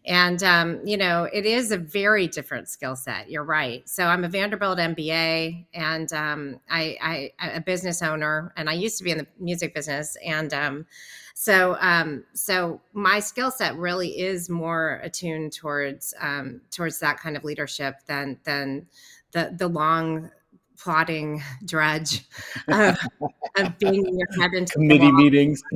And, 0.06 0.44
um, 0.44 0.82
you 0.86 0.98
know, 0.98 1.28
it 1.32 1.46
is 1.46 1.72
a 1.72 1.78
very 1.78 2.28
different 2.28 2.70
skill 2.70 2.96
set. 2.96 3.30
You're 3.30 3.44
right. 3.44 3.88
So 3.90 4.06
I'm 4.06 4.24
a 4.24 4.30
Vanderbilt 4.30 4.78
MBA 4.78 5.66
and 5.74 6.14
um, 6.14 6.60
I, 6.70 7.32
I, 7.40 7.50
a 7.56 7.62
business 7.62 8.02
owner, 8.02 8.54
and 8.56 8.70
I 8.70 8.74
used 8.74 8.98
to 9.00 9.04
be 9.04 9.12
in 9.12 9.18
the 9.18 9.28
music 9.40 9.74
business. 9.74 10.16
And 10.24 10.54
um, 10.54 10.86
so, 11.34 11.76
um, 11.80 12.24
so 12.34 12.82
my 12.94 13.20
skill 13.20 13.52
set 13.52 13.76
really 13.76 14.20
is 14.20 14.48
more 14.50 15.02
attuned 15.04 15.54
towards 15.54 16.14
um, 16.22 16.62
towards 16.72 17.00
that 17.00 17.20
kind 17.20 17.36
of 17.36 17.44
leadership 17.44 17.96
than 18.08 18.40
than 18.46 18.88
the 19.32 19.54
the 19.58 19.68
long 19.68 20.32
plotting 20.78 21.42
drudge 21.66 22.26
of, 22.68 22.98
of 23.58 23.78
being 23.80 24.06
in 24.06 24.18
your 24.18 24.28
head 24.40 24.54
into 24.54 24.74
committee 24.74 25.12
meetings. 25.12 25.62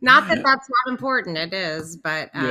not 0.00 0.28
that 0.28 0.42
that's 0.42 0.68
not 0.68 0.92
important 0.92 1.36
it 1.36 1.52
is 1.52 1.96
but 1.96 2.30
um 2.34 2.46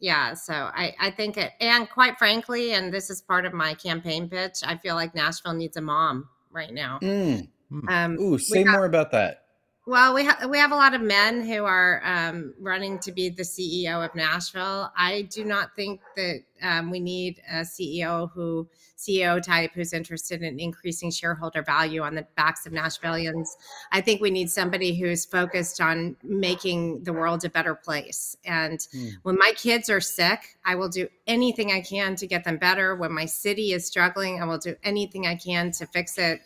yeah. 0.00 0.28
yeah. 0.28 0.34
so 0.34 0.52
I, 0.54 0.94
I 1.00 1.10
think 1.10 1.36
it 1.36 1.52
and 1.60 1.88
quite 1.88 2.18
frankly 2.18 2.72
and 2.72 2.92
this 2.92 3.10
is 3.10 3.22
part 3.22 3.44
of 3.44 3.52
my 3.52 3.74
campaign 3.74 4.28
pitch 4.28 4.60
i 4.64 4.76
feel 4.76 4.94
like 4.94 5.14
nashville 5.14 5.54
needs 5.54 5.76
a 5.76 5.80
mom 5.80 6.28
right 6.50 6.72
now 6.72 6.98
mm. 7.00 7.48
um 7.88 8.18
Ooh, 8.20 8.38
say 8.38 8.64
more 8.64 8.86
about 8.86 9.10
that 9.12 9.43
well, 9.86 10.14
we 10.14 10.24
have 10.24 10.48
we 10.48 10.58
have 10.58 10.72
a 10.72 10.76
lot 10.76 10.94
of 10.94 11.02
men 11.02 11.42
who 11.46 11.64
are 11.64 12.00
um, 12.04 12.54
running 12.58 12.98
to 13.00 13.12
be 13.12 13.28
the 13.28 13.42
CEO 13.42 14.02
of 14.02 14.14
Nashville. 14.14 14.90
I 14.96 15.22
do 15.30 15.44
not 15.44 15.76
think 15.76 16.00
that 16.16 16.40
um, 16.62 16.90
we 16.90 17.00
need 17.00 17.42
a 17.50 17.60
CEO 17.60 18.30
who 18.32 18.66
CEO 18.96 19.42
type 19.42 19.72
who's 19.74 19.92
interested 19.92 20.42
in 20.42 20.58
increasing 20.58 21.10
shareholder 21.10 21.62
value 21.62 22.00
on 22.00 22.14
the 22.14 22.26
backs 22.36 22.64
of 22.64 22.72
Nashvillians. 22.72 23.48
I 23.92 24.00
think 24.00 24.22
we 24.22 24.30
need 24.30 24.48
somebody 24.50 24.98
who's 24.98 25.26
focused 25.26 25.80
on 25.80 26.16
making 26.22 27.04
the 27.04 27.12
world 27.12 27.44
a 27.44 27.50
better 27.50 27.74
place. 27.74 28.38
And 28.46 28.78
mm. 28.78 29.12
when 29.22 29.36
my 29.36 29.52
kids 29.54 29.90
are 29.90 30.00
sick, 30.00 30.56
I 30.64 30.76
will 30.76 30.88
do 30.88 31.08
anything 31.26 31.72
I 31.72 31.82
can 31.82 32.16
to 32.16 32.26
get 32.26 32.44
them 32.44 32.56
better. 32.56 32.94
When 32.96 33.12
my 33.12 33.26
city 33.26 33.72
is 33.72 33.84
struggling, 33.84 34.40
I 34.40 34.46
will 34.46 34.58
do 34.58 34.76
anything 34.82 35.26
I 35.26 35.34
can 35.34 35.72
to 35.72 35.86
fix 35.86 36.16
it. 36.16 36.40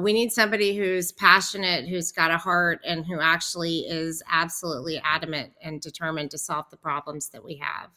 We 0.00 0.12
need 0.12 0.32
somebody 0.32 0.74
who's 0.74 1.12
passionate, 1.12 1.86
who's 1.86 2.12
got 2.12 2.30
a 2.30 2.38
heart, 2.38 2.80
and 2.84 3.04
who 3.04 3.20
actually 3.20 3.80
is 3.80 4.22
absolutely 4.30 5.00
adamant 5.04 5.52
and 5.62 5.80
determined 5.80 6.30
to 6.30 6.38
solve 6.38 6.70
the 6.70 6.78
problems 6.78 7.28
that 7.30 7.44
we 7.44 7.56
have. 7.56 7.90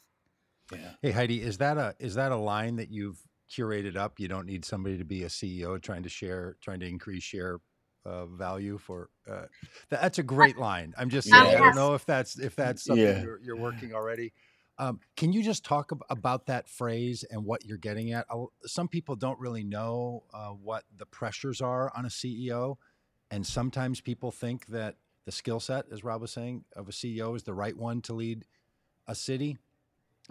Yeah. 0.72 0.92
Hey 1.02 1.12
Heidi, 1.12 1.42
is 1.42 1.58
that 1.60 1.78
a 1.78 1.96
is 2.00 2.16
that 2.16 2.32
a 2.32 2.36
line 2.36 2.76
that 2.78 2.90
you've 2.90 3.20
curated 3.50 3.96
up? 3.96 4.20
You 4.20 4.28
don't 4.28 4.46
need 4.46 4.66
somebody 4.66 4.98
to 4.98 5.06
be 5.06 5.24
a 5.24 5.28
CEO 5.28 5.82
trying 5.82 6.04
to 6.04 6.10
share, 6.10 6.58
trying 6.62 6.80
to 6.80 6.88
increase 6.88 7.24
share 7.24 7.60
uh, 8.06 8.26
value 8.26 8.78
for. 8.78 9.10
Uh, 9.30 9.46
that's 9.90 10.20
a 10.20 10.24
great 10.24 10.58
line. 10.58 10.94
I'm 10.98 11.10
just 11.10 11.30
saying. 11.30 11.44
I 11.44 11.56
don't 11.56 11.76
know 11.76 11.94
if 11.94 12.06
that's 12.06 12.40
if 12.40 12.56
that's 12.56 12.84
something 12.84 13.04
yeah. 13.04 13.22
you're, 13.22 13.40
you're, 13.42 13.58
working 13.58 13.94
already. 13.94 14.34
Um, 14.78 15.00
can 15.16 15.32
you 15.32 15.42
just 15.42 15.64
talk 15.64 15.92
ab- 15.92 16.04
about 16.10 16.48
that 16.48 16.68
phrase 16.68 17.24
and 17.30 17.46
what 17.46 17.66
you're 17.66 17.78
getting 17.78 18.12
at? 18.12 18.26
Some 18.66 18.88
people 18.88 19.16
don't 19.16 19.40
really 19.40 19.64
know 19.64 20.24
uh, 20.34 20.50
what 20.50 20.84
the 20.98 21.06
pressures 21.06 21.62
are 21.62 21.92
on 21.96 22.06
a 22.06 22.10
CEO, 22.10 22.76
and 23.32 23.46
sometimes 23.46 24.02
people 24.02 24.32
think 24.32 24.68
that 24.68 24.96
the 25.26 25.32
skill 25.32 25.60
set, 25.60 25.86
as 25.92 26.04
Rob 26.04 26.22
was 26.22 26.32
saying, 26.32 26.66
of 26.76 26.90
a 26.90 26.92
CEO 26.92 27.36
is 27.36 27.44
the 27.44 27.54
right 27.54 27.76
one 27.76 28.02
to 28.02 28.14
lead 28.14 28.46
a 29.08 29.16
city 29.16 29.58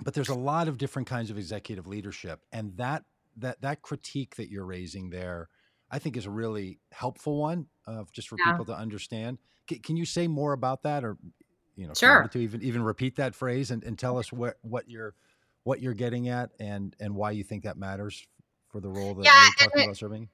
but 0.03 0.15
there's 0.15 0.29
a 0.29 0.35
lot 0.35 0.69
of 0.69 0.79
different 0.79 1.09
kinds 1.09 1.31
of 1.31 1.39
executive 1.39 1.87
leadership 1.87 2.41
and 2.53 2.77
that 2.77 3.05
that 3.37 3.61
that 3.61 3.83
critique 3.83 4.37
that 4.37 4.51
you're 4.51 4.65
raising 4.65 5.11
there 5.11 5.49
i 5.91 5.99
think 5.99 6.17
is 6.17 6.27
a 6.27 6.31
really 6.31 6.79
helpful 6.93 7.39
one 7.39 7.67
uh, 7.87 8.03
just 8.13 8.29
for 8.29 8.37
yeah. 8.39 8.51
people 8.51 8.65
to 8.65 8.77
understand 8.77 9.39
C- 9.69 9.79
can 9.79 9.97
you 9.97 10.05
say 10.05 10.27
more 10.27 10.53
about 10.53 10.83
that 10.83 11.05
or 11.05 11.17
you 11.77 11.87
know 11.87 11.95
sure. 11.95 12.29
to 12.29 12.39
even 12.39 12.63
even 12.63 12.83
repeat 12.83 13.17
that 13.17 13.35
phrase 13.35 13.71
and, 13.71 13.83
and 13.85 13.99
tell 13.99 14.19
us 14.19 14.33
what 14.33 14.57
what 14.63 14.89
you're 14.89 15.15
what 15.65 15.81
you're 15.81 15.95
getting 15.95 16.29
at 16.29 16.51
and 16.61 16.95
and 17.01 17.15
why 17.15 17.31
you 17.31 17.45
think 17.45 17.65
that 17.65 17.77
matters 17.77 18.27
for 18.69 18.81
the 18.81 18.89
role 18.89 19.15
that 19.15 19.25
yeah, 19.25 19.45
you're 19.61 19.69
talking 19.69 19.85
about 19.85 19.97
serving 19.97 20.29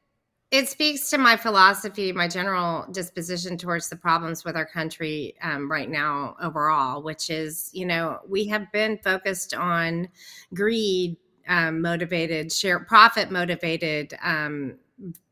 it 0.51 0.69
speaks 0.69 1.11
to 1.11 1.19
my 1.19 1.37
philosophy, 1.37 2.13
my 2.13 2.27
general 2.27 2.85
disposition 2.91 3.57
towards 3.57 3.89
the 3.89 3.95
problems 3.95 4.45
with 4.45 4.57
our 4.57 4.67
country 4.67 5.37
um, 5.43 5.71
right 5.71 5.89
now, 5.89 6.35
overall, 6.43 7.03
which 7.05 7.31
is, 7.31 7.71
you 7.73 7.87
know, 7.87 8.19
we 8.29 8.47
have 8.49 8.71
been 8.73 8.99
focused 8.99 9.55
on 9.55 10.09
greed 10.53 11.17
um, 11.47 11.81
motivated, 11.81 12.51
share 12.51 12.81
profit 12.81 13.31
motivated 13.31 14.15
um, 14.25 14.77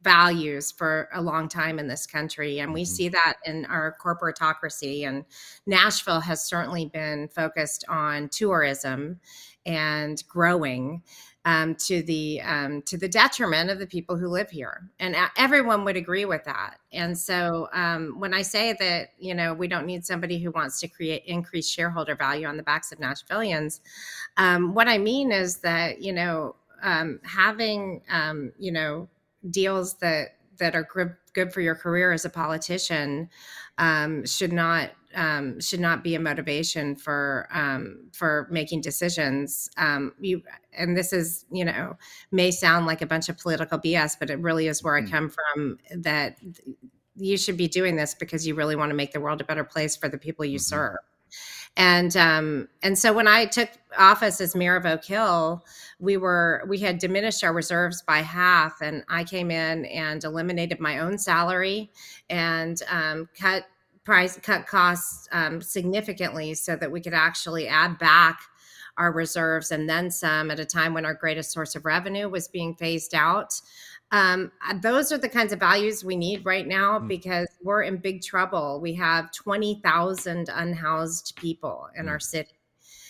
values 0.03 0.73
for 0.73 1.09
a 1.13 1.21
long 1.21 1.49
time 1.49 1.79
in 1.79 1.89
this 1.89 2.07
country. 2.07 2.61
And 2.61 2.73
we 2.73 2.83
mm-hmm. 2.83 2.95
see 2.95 3.09
that 3.11 3.35
in 3.45 3.65
our 3.67 3.97
corporatocracy. 4.03 5.07
And 5.07 5.25
Nashville 5.67 6.21
has 6.21 6.45
certainly 6.45 6.87
been 6.87 7.29
focused 7.29 7.85
on 7.89 8.29
tourism 8.29 9.21
and 9.67 10.23
growing 10.29 11.03
um, 11.45 11.77
to 11.77 12.03
the 12.03 12.43
um, 12.43 12.83
to 12.83 12.99
the 12.99 13.09
detriment 13.09 13.71
of 13.71 13.79
the 13.79 13.87
people 13.87 14.19
who 14.19 14.29
live 14.29 14.51
here, 14.51 14.91
and 14.99 15.17
everyone 15.37 15.85
would 15.85 15.97
agree 15.97 16.27
with 16.27 16.45
that. 16.45 16.79
And 16.93 17.17
so, 17.17 17.69
um, 17.73 18.17
when 18.19 18.35
I 18.35 18.43
say 18.43 18.75
that 18.79 19.11
you 19.19 19.35
know 19.35 19.55
we 19.55 19.67
don't 19.67 19.87
need 19.87 20.05
somebody 20.05 20.39
who 20.43 20.51
wants 20.51 20.79
to 20.81 20.89
create 20.89 21.23
increased 21.25 21.73
shareholder 21.73 22.15
value 22.15 22.47
on 22.47 22.59
the 22.59 22.63
backs 22.63 22.93
of 22.93 22.99
Nashvillians, 22.99 23.81
um, 24.37 24.75
what 24.75 24.89
I 24.89 24.99
mean 24.99 25.33
is 25.33 25.59
that 25.59 26.03
you 26.03 26.13
know 26.13 26.55
um, 26.83 27.19
having 27.25 28.03
um, 28.11 28.53
you 28.59 28.73
know 28.73 29.09
deals 29.51 29.99
that 29.99 30.39
that 30.59 30.75
are 30.75 30.89
good, 30.93 31.15
good 31.35 31.53
for 31.53 31.61
your 31.61 31.75
career 31.75 32.13
as 32.13 32.25
a 32.25 32.31
politician 32.31 33.29
um, 33.79 34.27
should 34.27 34.53
not 34.53 34.91
um, 35.15 35.59
should 35.61 35.81
not 35.81 36.05
be 36.05 36.15
a 36.15 36.21
motivation 36.21 36.95
for 36.95 37.49
um, 37.53 38.09
for 38.13 38.47
making 38.51 38.81
decisions. 38.81 39.71
Um, 39.77 40.13
you 40.21 40.43
and 40.77 40.97
this 40.97 41.13
is 41.13 41.47
you 41.51 41.65
know 41.65 41.97
may 42.31 42.51
sound 42.51 42.87
like 42.87 43.03
a 43.03 43.07
bunch 43.07 43.29
of 43.29 43.39
political 43.39 43.79
BS, 43.79 44.17
but 44.19 44.31
it 44.31 44.39
really 44.41 44.67
is 44.67 44.83
where 44.83 44.97
I 44.97 45.03
mm. 45.03 45.11
come 45.11 45.31
from. 45.31 45.79
That 45.97 46.39
you 47.17 47.37
should 47.37 47.57
be 47.57 47.69
doing 47.69 47.97
this 47.97 48.15
because 48.15 48.47
you 48.47 48.55
really 48.55 48.77
want 48.77 48.91
to 48.91 48.97
make 48.97 49.13
the 49.13 49.21
world 49.21 49.41
a 49.41 49.45
better 49.45 49.65
place 49.65 49.97
for 49.97 50.09
the 50.09 50.19
people 50.19 50.45
you 50.45 50.59
mm-hmm. 50.59 50.63
serve. 50.63 50.99
And 51.79 52.17
um, 52.17 52.69
and 52.83 52.99
so 52.99 53.13
when 53.13 53.29
I 53.29 53.47
took 53.47 53.71
office 53.97 54.41
as 54.41 54.57
mayor 54.57 54.75
of 54.75 54.85
Oak 54.85 55.05
Hill, 55.05 55.65
we 56.01 56.17
were 56.17 56.65
we 56.69 56.79
had 56.79 56.99
diminished 56.99 57.45
our 57.45 57.53
reserves 57.53 58.03
by 58.03 58.19
half, 58.19 58.83
and 58.83 59.05
I 59.09 59.23
came 59.23 59.53
in 59.53 59.85
and 59.87 60.23
eliminated 60.25 60.81
my 60.81 60.99
own 60.99 61.19
salary 61.19 61.93
and 62.29 62.83
um, 62.91 63.29
cut 63.39 63.67
price 64.03 64.37
cut 64.43 64.67
costs 64.67 65.29
um, 65.31 65.63
significantly 65.63 66.53
so 66.55 66.75
that 66.75 66.91
we 66.91 67.01
could 67.01 67.15
actually 67.15 67.69
add 67.69 67.97
back 67.99 68.41
our 68.99 69.13
reserves 69.13 69.71
and 69.71 69.89
then 69.89 70.11
some 70.11 70.51
at 70.51 70.61
a 70.61 70.65
time 70.65 70.93
when 70.93 71.07
our 71.07 71.15
greatest 71.15 71.53
source 71.53 71.75
of 71.75 71.85
revenue 71.85 72.29
was 72.29 72.49
being 72.49 72.75
phased 72.75 73.15
out. 73.15 73.61
Um, 74.11 74.53
uh, 74.67 74.75
those 74.81 75.13
are 75.13 75.19
the 75.19 75.29
kinds 75.29 75.53
of 75.53 75.61
values 75.61 76.05
we 76.05 76.17
need 76.17 76.45
right 76.45 76.67
now 76.67 76.99
mm. 76.99 77.09
because 77.09 77.49
we're 77.63 77.83
in 77.83 77.99
big 77.99 78.23
trouble. 78.23 78.81
We 78.81 78.95
have 78.95 79.33
20,000 79.33 80.49
unhoused 80.53 81.37
people 81.37 81.89
in 81.97 82.07
mm. 82.07 82.11
our 82.11 82.21
city, 82.21 82.59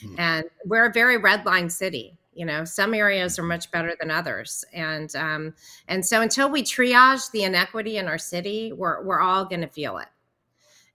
mm. 0.05 0.15
and 0.19 0.45
we're 0.65 0.87
a 0.87 0.93
very 0.93 1.17
red 1.17 1.47
line 1.47 1.71
city. 1.71 2.19
You 2.35 2.47
know, 2.47 2.65
some 2.65 2.95
areas 2.95 3.39
are 3.39 3.45
much 3.45 3.71
better 3.71 3.95
than 3.99 4.11
others, 4.11 4.65
and 4.73 5.15
um, 5.17 5.55
and 5.89 6.05
so 6.05 6.21
until 6.21 6.51
we 6.51 6.63
triage 6.63 7.31
the 7.33 7.45
inequity 7.45 7.99
in 7.99 8.07
our 8.07 8.19
city, 8.19 8.73
we're 8.73 9.03
we're 9.03 9.21
all 9.21 9.45
going 9.45 9.61
to 9.61 9.69
feel 9.69 9.99
it. 9.99 10.09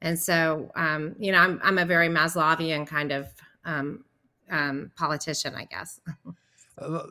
And 0.04 0.20
so, 0.20 0.70
um, 0.76 1.16
you 1.18 1.32
know, 1.32 1.40
I'm, 1.40 1.62
I'm 1.64 1.78
a 1.78 1.86
very 1.86 2.10
Maslowian 2.10 2.86
kind 2.86 3.14
of 3.14 3.28
um, 3.64 4.04
um, 4.50 4.92
politician, 4.96 5.56
I 5.56 5.66
guess. 5.66 6.00
uh, 6.78 7.04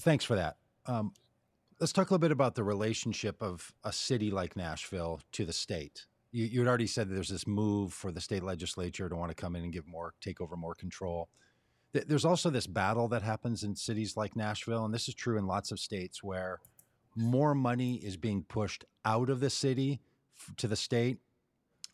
thanks 0.00 0.24
for 0.24 0.36
that. 0.36 0.56
Um, 0.86 1.12
let's 1.80 1.92
talk 1.92 2.10
a 2.10 2.14
little 2.14 2.20
bit 2.20 2.32
about 2.32 2.54
the 2.54 2.64
relationship 2.64 3.42
of 3.42 3.72
a 3.84 3.92
city 3.92 4.30
like 4.30 4.56
Nashville 4.56 5.20
to 5.32 5.44
the 5.44 5.52
state. 5.52 6.06
You, 6.32 6.44
you 6.44 6.60
had 6.60 6.68
already 6.68 6.86
said 6.86 7.08
there's 7.08 7.28
this 7.28 7.46
move 7.46 7.92
for 7.92 8.12
the 8.12 8.20
state 8.20 8.42
legislature 8.42 9.08
to 9.08 9.16
want 9.16 9.30
to 9.30 9.34
come 9.34 9.56
in 9.56 9.64
and 9.64 9.72
give 9.72 9.86
more, 9.86 10.14
take 10.20 10.40
over 10.40 10.56
more 10.56 10.74
control. 10.74 11.28
There's 11.92 12.24
also 12.24 12.50
this 12.50 12.68
battle 12.68 13.08
that 13.08 13.22
happens 13.22 13.64
in 13.64 13.74
cities 13.74 14.16
like 14.16 14.36
Nashville, 14.36 14.84
and 14.84 14.94
this 14.94 15.08
is 15.08 15.14
true 15.14 15.38
in 15.38 15.48
lots 15.48 15.72
of 15.72 15.80
states 15.80 16.22
where 16.22 16.60
more 17.16 17.52
money 17.52 17.96
is 17.96 18.16
being 18.16 18.44
pushed 18.44 18.84
out 19.04 19.28
of 19.28 19.40
the 19.40 19.50
city 19.50 20.00
to 20.56 20.68
the 20.68 20.76
state 20.76 21.18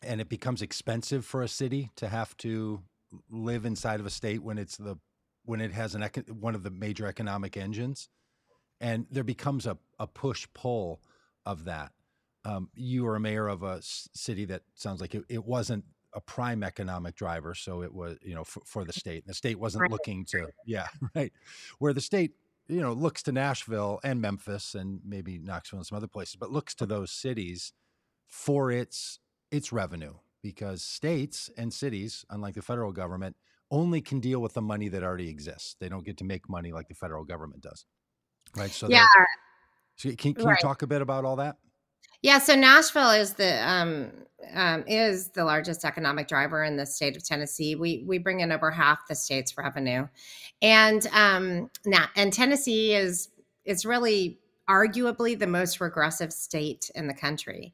and 0.03 0.21
it 0.21 0.29
becomes 0.29 0.61
expensive 0.61 1.25
for 1.25 1.41
a 1.41 1.47
city 1.47 1.91
to 1.95 2.07
have 2.07 2.35
to 2.37 2.81
live 3.29 3.65
inside 3.65 3.99
of 3.99 4.05
a 4.05 4.09
state 4.09 4.43
when 4.43 4.57
it's 4.57 4.77
the 4.77 4.97
when 5.45 5.61
it 5.61 5.71
has 5.71 5.95
an 5.95 6.03
one 6.39 6.55
of 6.55 6.63
the 6.63 6.69
major 6.69 7.07
economic 7.07 7.57
engines 7.57 8.09
and 8.81 9.07
there 9.09 9.23
becomes 9.23 9.65
a, 9.65 9.77
a 9.99 10.07
push 10.07 10.47
pull 10.53 11.01
of 11.45 11.65
that 11.65 11.91
um, 12.45 12.69
you 12.75 13.05
are 13.07 13.15
a 13.15 13.19
mayor 13.19 13.47
of 13.47 13.63
a 13.63 13.79
city 13.81 14.45
that 14.45 14.61
sounds 14.75 15.01
like 15.01 15.15
it, 15.15 15.23
it, 15.27 15.43
wasn't 15.43 15.83
a 16.13 16.21
prime 16.21 16.63
economic 16.63 17.15
driver 17.15 17.53
so 17.53 17.81
it 17.81 17.93
was 17.93 18.17
you 18.21 18.35
know 18.35 18.43
for, 18.43 18.61
for 18.65 18.85
the 18.85 18.93
state 18.93 19.23
And 19.23 19.29
the 19.29 19.33
state 19.33 19.59
wasn't 19.59 19.81
right. 19.81 19.91
looking 19.91 20.25
to 20.31 20.47
yeah 20.65 20.87
right 21.15 21.33
where 21.79 21.93
the 21.93 22.01
state 22.01 22.31
you 22.67 22.81
know 22.81 22.93
looks 22.93 23.23
to 23.23 23.31
nashville 23.31 23.99
and 24.03 24.21
memphis 24.21 24.75
and 24.75 24.99
maybe 25.05 25.37
knoxville 25.37 25.79
and 25.79 25.85
some 25.85 25.97
other 25.97 26.07
places 26.07 26.35
but 26.35 26.51
looks 26.51 26.75
to 26.75 26.85
those 26.85 27.11
cities 27.11 27.73
for 28.27 28.71
its 28.71 29.19
its 29.51 29.71
revenue 29.71 30.13
because 30.47 30.81
states 30.81 31.49
and 31.57 31.73
cities, 31.73 32.23
unlike 32.29 32.55
the 32.55 32.61
federal 32.61 32.93
government, 32.93 33.35
only 33.69 33.99
can 33.99 34.21
deal 34.21 34.39
with 34.39 34.53
the 34.53 34.61
money 34.61 34.87
that 34.87 35.03
already 35.03 35.27
exists. 35.27 35.75
They 35.77 35.89
don't 35.89 36.05
get 36.05 36.15
to 36.19 36.23
make 36.23 36.47
money 36.49 36.71
like 36.71 36.87
the 36.87 36.95
federal 36.95 37.25
government 37.25 37.63
does. 37.63 37.85
Right. 38.55 38.71
So 38.71 38.87
yeah. 38.89 39.05
So 39.97 40.09
can, 40.15 40.33
can 40.33 40.45
right. 40.45 40.57
you 40.57 40.65
talk 40.65 40.83
a 40.83 40.87
bit 40.87 41.01
about 41.01 41.25
all 41.25 41.35
that? 41.35 41.57
Yeah, 42.21 42.39
so 42.39 42.55
Nashville 42.55 43.11
is 43.11 43.33
the 43.33 43.69
um, 43.69 44.11
um, 44.53 44.85
is 44.87 45.29
the 45.31 45.43
largest 45.43 45.83
economic 45.83 46.29
driver 46.29 46.63
in 46.63 46.77
the 46.77 46.85
state 46.85 47.17
of 47.17 47.25
Tennessee. 47.25 47.75
We 47.75 48.05
we 48.07 48.19
bring 48.19 48.39
in 48.39 48.53
over 48.53 48.71
half 48.71 48.99
the 49.09 49.15
state's 49.15 49.57
revenue, 49.57 50.07
and 50.61 51.05
um, 51.11 51.69
now 51.85 52.05
and 52.15 52.31
Tennessee 52.31 52.95
is 52.95 53.29
is 53.65 53.85
really 53.85 54.39
arguably 54.69 55.37
the 55.37 55.45
most 55.45 55.81
regressive 55.81 56.31
state 56.31 56.89
in 56.95 57.07
the 57.07 57.13
country, 57.13 57.73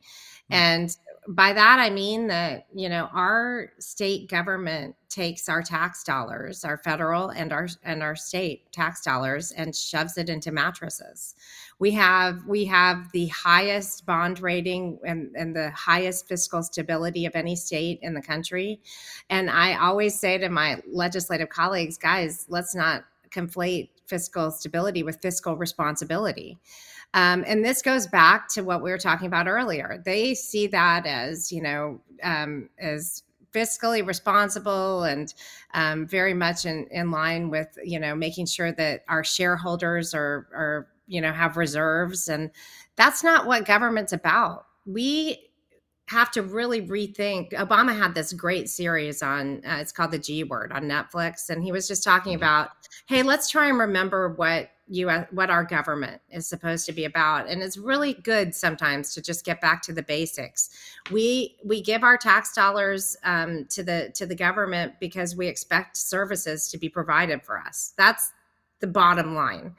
mm-hmm. 0.51 0.53
and 0.55 0.97
by 1.27 1.53
that 1.53 1.79
I 1.79 1.89
mean 1.89 2.27
that 2.27 2.67
you 2.73 2.89
know 2.89 3.09
our 3.13 3.71
state 3.79 4.29
government 4.29 4.95
takes 5.09 5.47
our 5.47 5.62
tax 5.62 6.03
dollars, 6.03 6.65
our 6.65 6.77
federal 6.77 7.29
and 7.29 7.53
our 7.53 7.67
and 7.83 8.01
our 8.01 8.15
state 8.15 8.71
tax 8.71 9.01
dollars, 9.01 9.51
and 9.51 9.75
shoves 9.75 10.17
it 10.17 10.29
into 10.29 10.51
mattresses. 10.51 11.36
We 11.79 11.91
have 11.91 12.45
we 12.47 12.65
have 12.65 13.12
the 13.12 13.27
highest 13.27 14.05
bond 14.05 14.41
rating 14.41 14.99
and, 15.05 15.36
and 15.36 15.55
the 15.55 15.71
highest 15.71 16.27
fiscal 16.27 16.63
stability 16.63 17.25
of 17.25 17.36
any 17.36 17.55
state 17.55 17.99
in 18.01 18.13
the 18.13 18.21
country. 18.21 18.81
And 19.29 19.49
I 19.49 19.75
always 19.75 20.19
say 20.19 20.38
to 20.38 20.49
my 20.49 20.81
legislative 20.91 21.49
colleagues, 21.49 21.97
guys, 21.97 22.45
let's 22.49 22.75
not 22.75 23.05
conflate 23.29 23.89
fiscal 24.07 24.51
stability 24.51 25.03
with 25.03 25.21
fiscal 25.21 25.55
responsibility. 25.57 26.59
Um, 27.13 27.43
and 27.47 27.63
this 27.63 27.82
goes 27.82 28.08
back 28.08 28.47
to 28.49 28.62
what 28.63 28.82
we 28.82 28.89
were 28.89 28.97
talking 28.97 29.28
about 29.28 29.47
earlier. 29.47 30.02
They 30.04 30.34
see 30.34 30.67
that 30.67 31.06
as, 31.06 31.52
you 31.52 31.62
know, 31.62 32.02
um, 32.23 32.69
as 32.80 33.23
fiscally 33.54 34.06
responsible 34.06 35.04
and 35.04 35.34
um, 35.76 36.08
very 36.08 36.34
much 36.34 36.65
in, 36.65 36.88
in 36.89 37.12
line 37.12 37.49
with, 37.49 37.78
you 37.84 37.99
know, 37.99 38.15
making 38.15 38.47
sure 38.47 38.71
that 38.71 39.04
our 39.08 39.23
shareholders 39.23 40.13
are, 40.15 40.47
are, 40.54 40.88
you 41.06 41.21
know, 41.21 41.32
have 41.32 41.56
reserves. 41.56 42.30
And 42.30 42.49
that's 42.95 43.23
not 43.23 43.45
what 43.45 43.65
government's 43.65 44.13
about. 44.13 44.65
We 44.86 45.52
have 46.07 46.31
to 46.31 46.41
really 46.41 46.81
rethink. 46.81 47.53
Obama 47.53 47.97
had 47.97 48.13
this 48.13 48.33
great 48.33 48.69
series 48.69 49.23
on, 49.23 49.61
uh, 49.65 49.77
it's 49.79 49.91
called 49.91 50.11
The 50.11 50.19
G 50.19 50.43
Word 50.43 50.71
on 50.71 50.83
Netflix. 50.83 51.49
And 51.49 51.63
he 51.63 51.71
was 51.71 51.87
just 51.87 52.03
talking 52.03 52.33
mm-hmm. 52.33 52.43
about, 52.43 52.69
hey, 53.07 53.23
let's 53.23 53.49
try 53.49 53.67
and 53.67 53.79
remember 53.79 54.33
what 54.33 54.69
US 54.87 55.27
what 55.31 55.49
our 55.49 55.63
government 55.63 56.21
is 56.29 56.45
supposed 56.45 56.85
to 56.87 56.91
be 56.91 57.05
about 57.05 57.47
and 57.47 57.63
it's 57.63 57.77
really 57.77 58.15
good 58.15 58.53
sometimes 58.53 59.13
to 59.13 59.21
just 59.21 59.45
get 59.45 59.61
back 59.61 59.81
to 59.83 59.93
the 59.93 60.03
basics 60.03 60.69
we 61.09 61.55
we 61.63 61.81
give 61.81 62.03
our 62.03 62.17
tax 62.17 62.53
dollars 62.53 63.15
um, 63.23 63.65
to 63.69 63.81
the 63.81 64.11
to 64.13 64.25
the 64.25 64.35
government 64.35 64.93
because 64.99 65.37
we 65.37 65.47
expect 65.47 65.95
services 65.95 66.69
to 66.69 66.77
be 66.77 66.89
provided 66.89 67.41
for 67.43 67.57
us 67.57 67.93
that's 67.97 68.33
the 68.79 68.88
bottom 68.88 69.33
line. 69.36 69.75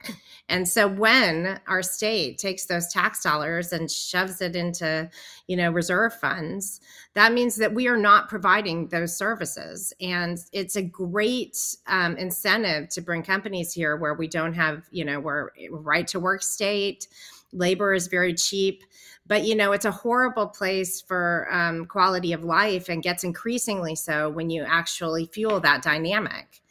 And 0.49 0.67
so 0.67 0.87
when 0.87 1.59
our 1.67 1.81
state 1.81 2.37
takes 2.37 2.65
those 2.65 2.87
tax 2.91 3.21
dollars 3.21 3.73
and 3.73 3.89
shoves 3.89 4.41
it 4.41 4.55
into, 4.55 5.09
you 5.47 5.57
know, 5.57 5.71
reserve 5.71 6.13
funds, 6.13 6.81
that 7.13 7.33
means 7.33 7.55
that 7.57 7.73
we 7.73 7.87
are 7.87 7.97
not 7.97 8.29
providing 8.29 8.87
those 8.87 9.15
services. 9.15 9.93
And 10.01 10.39
it's 10.53 10.75
a 10.75 10.81
great 10.81 11.57
um, 11.87 12.17
incentive 12.17 12.89
to 12.89 13.01
bring 13.01 13.23
companies 13.23 13.73
here 13.73 13.95
where 13.95 14.13
we 14.13 14.27
don't 14.27 14.53
have, 14.53 14.83
you 14.91 15.05
know, 15.05 15.19
we're 15.19 15.49
right 15.71 16.07
to 16.07 16.19
work 16.19 16.43
state, 16.43 17.07
labor 17.51 17.93
is 17.93 18.07
very 18.07 18.33
cheap 18.33 18.83
but 19.27 19.43
you 19.43 19.55
know 19.55 19.71
it's 19.71 19.85
a 19.85 19.91
horrible 19.91 20.47
place 20.47 21.01
for 21.01 21.47
um, 21.51 21.85
quality 21.85 22.33
of 22.33 22.43
life 22.43 22.89
and 22.89 23.03
gets 23.03 23.23
increasingly 23.23 23.95
so 23.95 24.29
when 24.29 24.49
you 24.49 24.63
actually 24.63 25.25
fuel 25.27 25.59
that 25.59 25.81
dynamic 25.81 26.61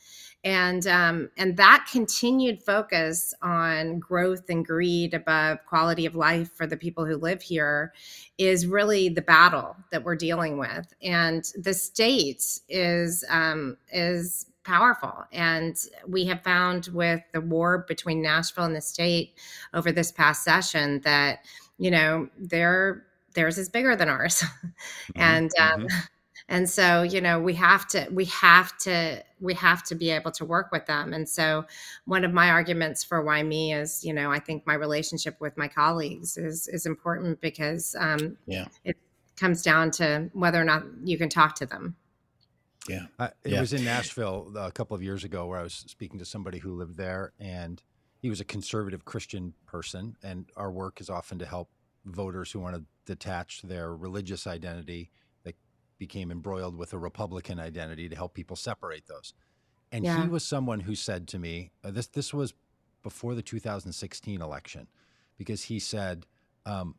and 0.44 0.86
um, 0.86 1.30
and 1.36 1.56
that 1.56 1.88
continued 1.90 2.62
focus 2.62 3.34
on 3.42 3.98
growth 3.98 4.48
and 4.48 4.64
greed 4.64 5.14
above 5.14 5.58
quality 5.66 6.06
of 6.06 6.14
life 6.14 6.52
for 6.54 6.66
the 6.66 6.76
people 6.76 7.04
who 7.04 7.16
live 7.16 7.42
here 7.42 7.92
is 8.38 8.66
really 8.66 9.08
the 9.08 9.22
battle 9.22 9.76
that 9.90 10.04
we're 10.04 10.16
dealing 10.16 10.58
with 10.58 10.92
and 11.02 11.52
the 11.56 11.74
state 11.74 12.60
is 12.68 13.24
um, 13.28 13.76
is 13.92 14.46
powerful. 14.64 15.24
And 15.32 15.76
we 16.08 16.24
have 16.26 16.42
found 16.42 16.88
with 16.88 17.22
the 17.32 17.40
war 17.40 17.84
between 17.86 18.22
Nashville 18.22 18.64
and 18.64 18.74
the 18.74 18.80
state 18.80 19.34
over 19.72 19.92
this 19.92 20.10
past 20.10 20.42
session 20.42 21.00
that, 21.04 21.40
you 21.78 21.90
know, 21.90 22.28
their 22.38 23.04
theirs 23.34 23.58
is 23.58 23.68
bigger 23.68 23.94
than 23.94 24.08
ours. 24.08 24.42
Mm-hmm. 25.14 25.20
and 25.20 25.50
um, 25.60 25.80
mm-hmm. 25.80 25.96
And 26.48 26.68
so 26.68 27.02
you 27.02 27.20
know 27.20 27.40
we 27.40 27.54
have 27.54 27.86
to 27.88 28.06
we 28.10 28.26
have 28.26 28.76
to 28.78 29.22
we 29.40 29.54
have 29.54 29.82
to 29.84 29.94
be 29.94 30.10
able 30.10 30.30
to 30.32 30.44
work 30.44 30.70
with 30.72 30.86
them. 30.86 31.12
And 31.12 31.28
so 31.28 31.64
one 32.04 32.24
of 32.24 32.32
my 32.32 32.50
arguments 32.50 33.02
for 33.02 33.22
why 33.22 33.42
me 33.42 33.72
is 33.72 34.04
you 34.04 34.12
know 34.12 34.30
i 34.30 34.38
think 34.38 34.66
my 34.66 34.74
relationship 34.74 35.36
with 35.40 35.56
my 35.56 35.68
colleagues 35.68 36.36
is 36.36 36.68
is 36.68 36.86
important 36.86 37.40
because 37.40 37.96
um 37.98 38.36
yeah. 38.46 38.66
it 38.84 38.96
comes 39.36 39.62
down 39.62 39.90
to 39.92 40.30
whether 40.32 40.60
or 40.60 40.64
not 40.64 40.84
you 41.04 41.18
can 41.18 41.28
talk 41.28 41.56
to 41.56 41.66
them. 41.66 41.96
Yeah. 42.88 43.06
Uh, 43.18 43.28
it 43.42 43.52
yeah. 43.52 43.60
was 43.60 43.72
in 43.72 43.82
nashville 43.82 44.52
a 44.56 44.70
couple 44.70 44.94
of 44.94 45.02
years 45.02 45.24
ago 45.24 45.46
where 45.46 45.58
i 45.58 45.62
was 45.62 45.72
speaking 45.72 46.18
to 46.18 46.24
somebody 46.26 46.58
who 46.58 46.74
lived 46.74 46.98
there 46.98 47.32
and 47.40 47.82
he 48.20 48.28
was 48.28 48.40
a 48.40 48.44
conservative 48.44 49.06
christian 49.06 49.54
person 49.64 50.16
and 50.22 50.50
our 50.54 50.70
work 50.70 51.00
is 51.00 51.08
often 51.08 51.38
to 51.38 51.46
help 51.46 51.70
voters 52.04 52.52
who 52.52 52.60
want 52.60 52.76
to 52.76 52.84
detach 53.06 53.62
their 53.62 53.96
religious 53.96 54.46
identity 54.46 55.10
became 56.06 56.30
embroiled 56.30 56.76
with 56.76 56.92
a 56.92 56.98
Republican 56.98 57.58
identity 57.58 58.10
to 58.10 58.14
help 58.14 58.34
people 58.34 58.56
separate 58.56 59.06
those. 59.06 59.32
And 59.90 60.04
yeah. 60.04 60.22
he 60.22 60.28
was 60.28 60.44
someone 60.44 60.80
who 60.80 60.94
said 60.94 61.26
to 61.28 61.38
me, 61.38 61.70
uh, 61.82 61.90
this 61.90 62.08
this 62.08 62.34
was 62.34 62.52
before 63.02 63.34
the 63.34 63.42
2016 63.42 64.42
election, 64.42 64.86
because 65.38 65.64
he 65.64 65.78
said, 65.78 66.26
um, 66.66 66.96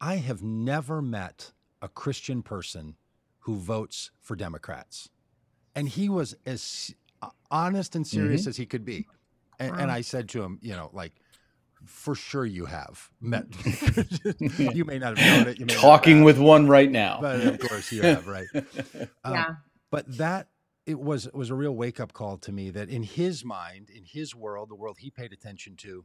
"I 0.00 0.16
have 0.16 0.42
never 0.42 1.00
met 1.00 1.52
a 1.80 1.88
Christian 1.88 2.42
person 2.42 2.96
who 3.40 3.54
votes 3.56 4.10
for 4.20 4.34
Democrats," 4.34 5.08
and 5.76 5.88
he 5.88 6.08
was 6.08 6.34
as 6.44 6.94
honest 7.50 7.94
and 7.94 8.06
serious 8.06 8.42
mm-hmm. 8.42 8.50
as 8.50 8.56
he 8.56 8.66
could 8.66 8.84
be. 8.84 9.06
And, 9.60 9.72
wow. 9.72 9.78
and 9.82 9.90
I 9.90 10.00
said 10.02 10.28
to 10.30 10.42
him, 10.42 10.58
you 10.62 10.74
know, 10.74 10.90
like 10.92 11.12
for 11.88 12.14
sure 12.14 12.44
you 12.44 12.66
have 12.66 13.10
met. 13.20 13.46
you 14.58 14.84
may 14.84 14.98
not 14.98 15.18
have 15.18 15.38
known 15.38 15.48
it. 15.48 15.58
You 15.58 15.66
may 15.66 15.74
talking 15.74 16.22
with 16.22 16.38
one 16.38 16.66
right 16.68 16.90
now, 16.90 17.18
but 17.20 17.40
of 17.40 17.58
course 17.58 17.90
you 17.92 18.02
have, 18.02 18.26
right? 18.26 18.46
Um, 19.24 19.34
yeah. 19.34 19.54
But 19.90 20.18
that 20.18 20.48
it 20.86 20.98
was 20.98 21.28
was 21.32 21.50
a 21.50 21.54
real 21.54 21.74
wake 21.74 21.98
up 21.98 22.12
call 22.12 22.38
to 22.38 22.52
me 22.52 22.70
that 22.70 22.88
in 22.88 23.02
his 23.02 23.44
mind, 23.44 23.90
in 23.90 24.04
his 24.04 24.34
world, 24.34 24.70
the 24.70 24.74
world 24.74 24.98
he 25.00 25.10
paid 25.10 25.32
attention 25.32 25.76
to, 25.76 26.04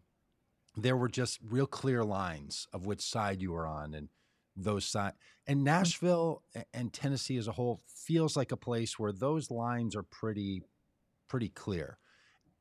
there 0.76 0.98
were 0.98 1.10
just 1.10 1.40
real 1.44 1.68
clear 1.68 2.04
lines 2.04 2.68
of 2.74 2.86
which 2.86 3.02
side 3.02 3.42
you 3.42 3.52
were 3.52 3.68
on, 3.68 3.94
and 3.94 4.10
those 4.56 4.86
side. 4.86 5.14
And. 5.46 5.64
Nashville 5.64 6.44
and 6.74 6.94
Tennessee 6.94 7.38
as 7.38 7.48
a 7.48 7.52
whole 7.52 7.82
feels 7.88 8.38
like 8.38 8.52
a 8.52 8.58
place 8.58 8.98
where 8.98 9.12
those 9.12 9.52
lines 9.52 9.96
are 9.96 10.04
pretty 10.04 10.64
pretty 11.28 11.50
clear. 11.50 11.98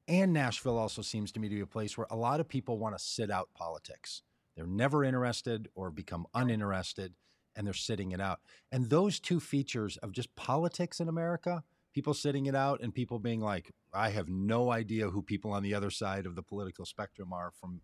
And 0.09 0.33
Nashville 0.33 0.79
also 0.79 1.03
seems 1.03 1.33
to 1.33 1.41
me 1.41 1.49
to 1.49 1.55
be 1.55 1.61
a 1.61 1.67
place 1.67 1.97
where 1.97 2.07
a 2.11 2.17
lot 2.17 2.41
of 2.41 2.49
people 2.49 2.79
want 2.79 2.97
to 2.97 3.03
sit 3.03 3.31
out 3.31 3.49
politics. 3.55 4.23
They're 4.57 4.67
never 4.67 5.05
interested 5.05 5.69
or 5.75 5.91
become 5.91 6.27
uninterested 6.35 7.15
and 7.55 7.67
they're 7.67 7.75
sitting 7.75 8.13
it 8.13 8.21
out. 8.21 8.41
And 8.71 8.91
those 8.91 9.21
two 9.21 9.41
features 9.41 9.97
of 9.99 10.13
just 10.13 10.35
politics 10.37 11.01
in 11.01 11.09
America, 11.09 11.63
people 11.95 12.15
sitting 12.15 12.47
it 12.47 12.55
out 12.55 12.81
and 12.83 12.95
people 12.95 13.19
being 13.19 13.41
like, 13.41 13.71
I 13.93 14.11
have 14.11 14.29
no 14.29 14.73
idea 14.73 15.11
who 15.11 15.23
people 15.23 15.53
on 15.53 15.63
the 15.63 15.75
other 15.75 15.91
side 15.91 16.27
of 16.27 16.35
the 16.35 16.43
political 16.43 16.85
spectrum 16.85 17.33
are 17.33 17.53
from 17.61 17.83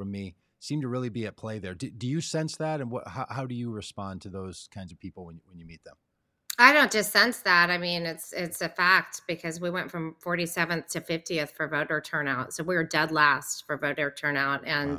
from 0.00 0.10
me, 0.10 0.34
seem 0.58 0.80
to 0.80 0.88
really 0.88 1.10
be 1.10 1.26
at 1.26 1.36
play 1.36 1.58
there. 1.58 1.74
Do, 1.74 1.90
do 1.90 2.06
you 2.06 2.22
sense 2.22 2.56
that? 2.56 2.80
And 2.80 2.90
what, 2.90 3.06
how, 3.06 3.26
how 3.28 3.44
do 3.44 3.54
you 3.54 3.70
respond 3.70 4.22
to 4.22 4.30
those 4.30 4.66
kinds 4.72 4.92
of 4.92 4.98
people 4.98 5.26
when, 5.26 5.42
when 5.44 5.58
you 5.58 5.66
meet 5.66 5.84
them? 5.84 5.96
I 6.60 6.74
don't 6.74 6.92
just 6.92 7.10
sense 7.10 7.38
that. 7.38 7.70
I 7.70 7.78
mean, 7.78 8.04
it's 8.04 8.34
it's 8.34 8.60
a 8.60 8.68
fact 8.68 9.22
because 9.26 9.60
we 9.60 9.70
went 9.70 9.90
from 9.90 10.14
47th 10.22 10.88
to 10.88 11.00
50th 11.00 11.52
for 11.52 11.66
voter 11.66 12.02
turnout. 12.02 12.52
So 12.52 12.62
we 12.62 12.74
were 12.74 12.84
dead 12.84 13.10
last 13.10 13.66
for 13.66 13.78
voter 13.78 14.10
turnout 14.10 14.62
and 14.66 14.90
wow. 14.90 14.98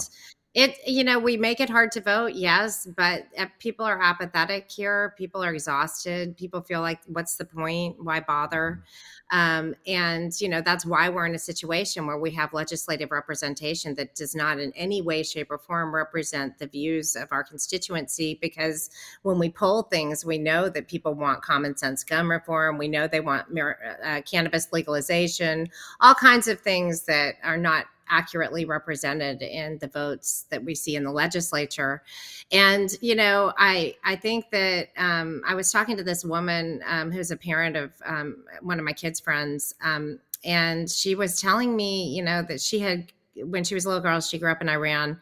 It 0.53 0.77
you 0.85 1.03
know, 1.03 1.17
we 1.17 1.37
make 1.37 1.61
it 1.61 1.69
hard 1.69 1.91
to 1.93 2.01
vote, 2.01 2.33
yes, 2.33 2.85
but 2.97 3.23
uh, 3.37 3.45
people 3.59 3.85
are 3.85 4.01
apathetic 4.01 4.69
here. 4.69 5.13
People 5.17 5.41
are 5.41 5.53
exhausted. 5.53 6.35
People 6.35 6.61
feel 6.61 6.81
like 6.81 6.99
what's 7.07 7.37
the 7.37 7.45
point? 7.45 7.95
Why 8.03 8.19
bother? 8.19 8.81
Mm-hmm. 8.81 8.87
Um, 9.33 9.75
and, 9.87 10.33
you 10.41 10.49
know, 10.49 10.59
that's 10.59 10.85
why 10.85 11.07
we're 11.07 11.25
in 11.25 11.35
a 11.35 11.39
situation 11.39 12.05
where 12.05 12.17
we 12.17 12.31
have 12.31 12.51
legislative 12.51 13.11
representation 13.11 13.95
that 13.95 14.13
does 14.13 14.35
not 14.35 14.59
in 14.59 14.73
any 14.75 15.01
way, 15.01 15.23
shape, 15.23 15.51
or 15.51 15.57
form 15.57 15.95
represent 15.95 16.59
the 16.59 16.67
views 16.67 17.15
of 17.15 17.29
our 17.31 17.41
constituency. 17.41 18.37
Because 18.41 18.89
when 19.21 19.39
we 19.39 19.49
poll 19.49 19.83
things, 19.83 20.25
we 20.25 20.37
know 20.37 20.67
that 20.67 20.89
people 20.89 21.13
want 21.13 21.43
common 21.43 21.77
sense 21.77 22.03
gun 22.03 22.27
reform. 22.27 22.77
We 22.77 22.89
know 22.89 23.07
they 23.07 23.21
want 23.21 23.47
uh, 23.57 24.21
cannabis 24.29 24.67
legalization, 24.73 25.69
all 26.01 26.13
kinds 26.13 26.49
of 26.49 26.59
things 26.59 27.03
that 27.03 27.35
are 27.41 27.57
not 27.57 27.85
accurately 28.11 28.65
represented 28.65 29.41
in 29.41 29.77
the 29.79 29.87
votes 29.87 30.45
that 30.49 30.63
we 30.63 30.75
see 30.75 30.95
in 30.95 31.03
the 31.03 31.11
legislature. 31.11 32.03
And 32.51 32.95
you 33.01 33.15
know, 33.15 33.53
I 33.57 33.95
I 34.03 34.15
think 34.15 34.51
that 34.51 34.89
um, 34.97 35.41
I 35.47 35.55
was 35.55 35.71
talking 35.71 35.97
to 35.97 36.03
this 36.03 36.23
woman 36.23 36.81
um, 36.85 37.11
who's 37.11 37.31
a 37.31 37.37
parent 37.37 37.75
of 37.75 37.91
um, 38.05 38.43
one 38.61 38.77
of 38.77 38.85
my 38.85 38.93
kids' 38.93 39.19
friends, 39.19 39.73
um, 39.83 40.19
and 40.43 40.89
she 40.89 41.15
was 41.15 41.41
telling 41.41 41.75
me, 41.75 42.13
you 42.15 42.23
know, 42.23 42.41
that 42.43 42.61
she 42.61 42.79
had 42.79 43.11
when 43.35 43.63
she 43.63 43.73
was 43.73 43.85
a 43.85 43.87
little 43.87 44.03
girl, 44.03 44.19
she 44.19 44.37
grew 44.37 44.51
up 44.51 44.61
in 44.61 44.69
Iran 44.69 45.19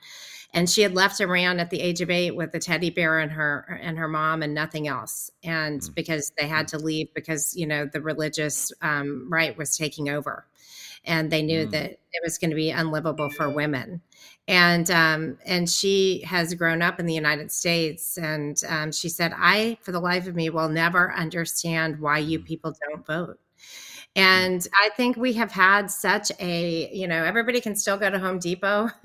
and 0.54 0.70
she 0.70 0.82
had 0.82 0.96
left 0.96 1.22
Iran 1.22 1.60
at 1.60 1.70
the 1.70 1.80
age 1.80 2.02
of 2.02 2.10
eight 2.10 2.36
with 2.36 2.54
a 2.56 2.60
teddy 2.60 2.90
bear 2.90 3.20
and 3.20 3.32
her 3.32 3.80
and 3.82 3.98
her 3.98 4.08
mom 4.08 4.42
and 4.42 4.54
nothing 4.54 4.88
else 4.88 5.32
and 5.44 5.82
mm. 5.82 5.96
because 5.96 6.32
they 6.38 6.48
had 6.48 6.68
to 6.70 6.78
leave 6.78 7.14
because 7.14 7.56
you 7.56 7.68
know 7.68 7.86
the 7.86 8.02
religious 8.02 8.72
um, 8.82 9.28
right 9.30 9.58
was 9.58 9.78
taking 9.78 10.10
over 10.10 10.46
and 11.06 11.32
they 11.32 11.42
knew 11.42 11.68
mm. 11.68 11.72
that 11.72 11.92
it 11.92 12.22
was 12.24 12.38
going 12.38 12.50
to 12.50 12.56
be 12.56 12.72
unlivable 12.72 13.30
for 13.30 13.50
women. 13.50 14.02
And 14.48 14.90
um, 14.90 15.38
and 15.46 15.70
she 15.70 16.22
has 16.22 16.54
grown 16.56 16.82
up 16.82 17.00
in 17.00 17.06
the 17.06 17.14
United 17.14 17.52
States, 17.52 18.18
and 18.18 18.60
um, 18.68 18.92
she 18.92 19.08
said, 19.08 19.32
"I, 19.36 19.78
for 19.82 19.92
the 19.92 20.00
life 20.00 20.28
of 20.28 20.36
me, 20.36 20.50
will 20.50 20.70
never 20.70 21.14
understand 21.14 22.00
why 22.00 22.18
you 22.18 22.40
mm. 22.40 22.46
people 22.46 22.74
don't 22.90 23.06
vote." 23.06 23.40
Mm. 24.16 24.22
And 24.22 24.68
I 24.80 24.90
think 24.98 25.18
we 25.18 25.34
have 25.34 25.52
had 25.52 25.92
such 25.92 26.32
a, 26.40 26.90
you 26.92 27.08
know, 27.08 27.24
everybody 27.24 27.62
can 27.62 27.76
still 27.76 27.98
go 27.98 28.10
to 28.10 28.18
Home 28.18 28.40
Depot. 28.40 28.90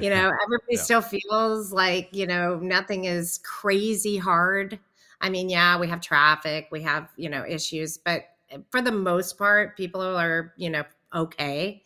you 0.00 0.10
know, 0.10 0.30
everybody 0.44 0.72
yeah. 0.72 0.82
still 0.82 1.00
feels 1.00 1.72
like, 1.72 2.08
you 2.12 2.26
know, 2.26 2.58
nothing 2.58 3.04
is 3.04 3.38
crazy 3.38 4.16
hard. 4.16 4.78
I 5.20 5.30
mean, 5.30 5.48
yeah, 5.48 5.78
we 5.78 5.88
have 5.88 6.00
traffic, 6.00 6.68
we 6.70 6.82
have, 6.82 7.08
you 7.16 7.28
know, 7.28 7.44
issues, 7.46 7.96
but 7.96 8.24
eh, 8.50 8.58
for 8.70 8.82
the 8.82 8.92
most 8.92 9.38
part, 9.38 9.76
people 9.76 10.02
are, 10.02 10.52
you 10.56 10.68
know, 10.68 10.84
okay. 11.14 11.82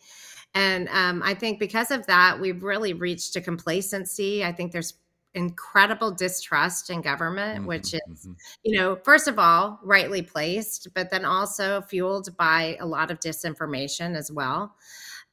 And 0.53 0.89
um, 0.89 1.21
I 1.23 1.33
think 1.33 1.59
because 1.59 1.91
of 1.91 2.05
that, 2.07 2.39
we've 2.39 2.63
really 2.63 2.93
reached 2.93 3.35
a 3.35 3.41
complacency. 3.41 4.43
I 4.43 4.51
think 4.51 4.71
there's 4.71 4.95
incredible 5.33 6.11
distrust 6.11 6.89
in 6.89 7.01
government, 7.01 7.59
mm-hmm, 7.59 7.67
which 7.67 7.93
is, 7.93 8.01
mm-hmm. 8.09 8.33
you 8.63 8.77
know, 8.77 8.97
first 9.03 9.27
of 9.27 9.39
all, 9.39 9.79
rightly 9.83 10.21
placed, 10.21 10.89
but 10.93 11.09
then 11.09 11.23
also 11.25 11.81
fueled 11.81 12.35
by 12.37 12.77
a 12.79 12.85
lot 12.85 13.11
of 13.11 13.19
disinformation 13.19 14.15
as 14.15 14.31
well. 14.31 14.75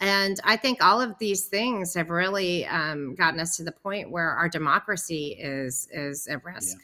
And 0.00 0.38
I 0.44 0.56
think 0.56 0.82
all 0.82 1.00
of 1.00 1.18
these 1.18 1.46
things 1.46 1.94
have 1.94 2.10
really 2.10 2.64
um, 2.66 3.16
gotten 3.16 3.40
us 3.40 3.56
to 3.56 3.64
the 3.64 3.72
point 3.72 4.12
where 4.12 4.30
our 4.30 4.48
democracy 4.48 5.36
is 5.38 5.88
is 5.90 6.28
at 6.28 6.44
risk. 6.44 6.78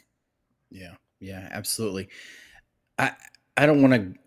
Yeah, 0.69 0.81
yeah, 1.21 1.39
yeah 1.39 1.49
absolutely. 1.51 2.09
I 2.99 3.13
I 3.55 3.65
don't 3.65 3.81
want 3.81 3.93
to 3.93 4.19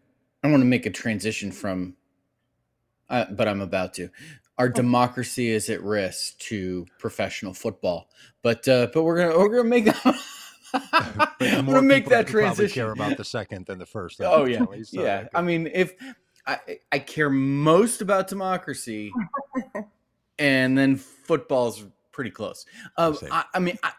I 0.43 0.51
want 0.51 0.63
to 0.63 0.67
make 0.67 0.87
a 0.87 0.91
transition 0.91 1.53
from 1.53 1.98
uh, 3.11 3.27
but 3.31 3.49
I'm 3.49 3.61
about 3.61 3.95
to. 3.95 4.11
Our 4.59 4.69
democracy 4.69 5.51
is 5.51 5.71
at 5.71 5.83
risk 5.83 6.39
to 6.39 6.87
professional 6.99 7.55
football, 7.55 8.09
but 8.43 8.67
uh, 8.67 8.89
but 8.93 9.05
we're 9.05 9.19
gonna 9.19 9.39
we're 9.39 9.49
gonna 9.49 9.65
make 9.65 9.85
that. 9.85 10.05
we're 11.41 11.63
gonna 11.63 11.83
make 11.83 12.09
that 12.09 12.27
transition. 12.27 12.75
Care 12.75 12.93
about 12.93 13.17
the 13.17 13.25
second 13.25 13.67
than 13.67 13.79
the 13.79 13.87
first. 13.87 14.21
Oh 14.25 14.47
yeah, 14.47 14.65
so 14.83 15.03
yeah. 15.03 15.29
I 15.35 15.43
mean, 15.43 15.71
if 15.73 15.95
I 16.47 16.59
I 16.91 16.99
care 16.99 17.31
most 17.31 18.03
about 18.03 18.29
democracy, 18.29 19.13
and 20.39 20.77
then 20.77 20.97
football's 20.97 21.85
pretty 22.11 22.31
close. 22.33 22.67
Um, 22.97 23.17
I, 23.31 23.45
I, 23.55 23.59
mean, 23.61 23.79
I, 23.85 23.93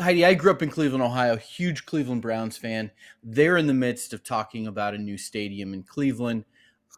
Heidi, 0.00 0.24
I 0.24 0.34
grew 0.34 0.52
up 0.52 0.62
in 0.62 0.70
Cleveland, 0.70 1.02
Ohio. 1.02 1.36
Huge 1.36 1.84
Cleveland 1.86 2.22
Browns 2.22 2.56
fan. 2.56 2.92
They're 3.24 3.56
in 3.56 3.66
the 3.66 3.74
midst 3.74 4.12
of 4.12 4.22
talking 4.22 4.68
about 4.68 4.94
a 4.94 4.98
new 4.98 5.18
stadium 5.18 5.74
in 5.74 5.82
Cleveland 5.82 6.44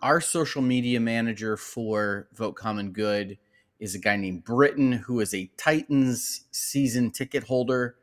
our 0.02 0.20
social 0.20 0.62
media 0.62 1.00
manager 1.00 1.56
for 1.56 2.28
Vote 2.34 2.52
Common 2.52 2.92
Good 2.92 3.38
is 3.78 3.94
a 3.94 3.98
guy 3.98 4.16
named 4.16 4.44
Britton, 4.44 4.92
who 4.92 5.20
is 5.20 5.34
a 5.34 5.50
Titans 5.56 6.44
season 6.50 7.10
ticket 7.10 7.44
holder. 7.44 7.96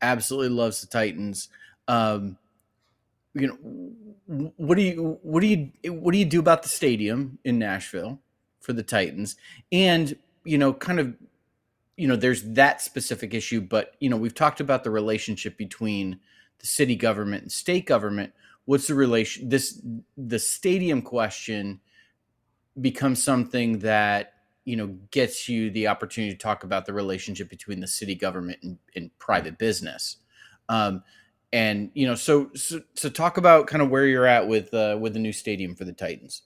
Absolutely 0.00 0.50
loves 0.50 0.80
the 0.80 0.86
Titans. 0.86 1.48
Um, 1.86 2.38
you 3.34 3.46
know, 3.46 4.50
what 4.56 4.76
do 4.76 4.82
you 4.82 5.18
what 5.22 5.40
do 5.40 5.46
you 5.46 5.70
what 5.92 6.12
do 6.12 6.18
you 6.18 6.24
do 6.24 6.40
about 6.40 6.62
the 6.62 6.68
stadium 6.68 7.38
in 7.44 7.58
Nashville 7.58 8.20
for 8.60 8.72
the 8.72 8.82
Titans? 8.82 9.36
And 9.72 10.16
you 10.44 10.58
know, 10.58 10.72
kind 10.72 10.98
of, 11.00 11.14
you 11.96 12.08
know, 12.08 12.16
there's 12.16 12.42
that 12.42 12.80
specific 12.80 13.34
issue, 13.34 13.60
but 13.60 13.94
you 14.00 14.08
know, 14.08 14.16
we've 14.16 14.34
talked 14.34 14.60
about 14.60 14.84
the 14.84 14.90
relationship 14.90 15.56
between 15.56 16.20
the 16.58 16.66
city 16.66 16.96
government 16.96 17.42
and 17.42 17.52
state 17.52 17.86
government 17.86 18.32
what's 18.68 18.86
the 18.86 18.94
relation 18.94 19.48
this 19.48 19.80
the 20.18 20.38
stadium 20.38 21.00
question 21.00 21.80
becomes 22.82 23.22
something 23.22 23.78
that 23.78 24.34
you 24.66 24.76
know 24.76 24.88
gets 25.10 25.48
you 25.48 25.70
the 25.70 25.88
opportunity 25.88 26.34
to 26.34 26.38
talk 26.38 26.64
about 26.64 26.84
the 26.84 26.92
relationship 26.92 27.48
between 27.48 27.80
the 27.80 27.86
city 27.86 28.14
government 28.14 28.58
and, 28.62 28.76
and 28.94 29.10
private 29.18 29.56
business. 29.56 30.18
Um, 30.68 31.02
and 31.50 31.90
you 31.94 32.06
know, 32.06 32.14
so, 32.14 32.50
so 32.54 32.82
so 32.92 33.08
talk 33.08 33.38
about 33.38 33.68
kind 33.68 33.80
of 33.80 33.88
where 33.88 34.04
you're 34.04 34.26
at 34.26 34.46
with 34.46 34.74
uh, 34.74 34.98
with 35.00 35.14
the 35.14 35.18
new 35.18 35.32
stadium 35.32 35.74
for 35.74 35.86
the 35.86 35.94
Titans. 35.94 36.42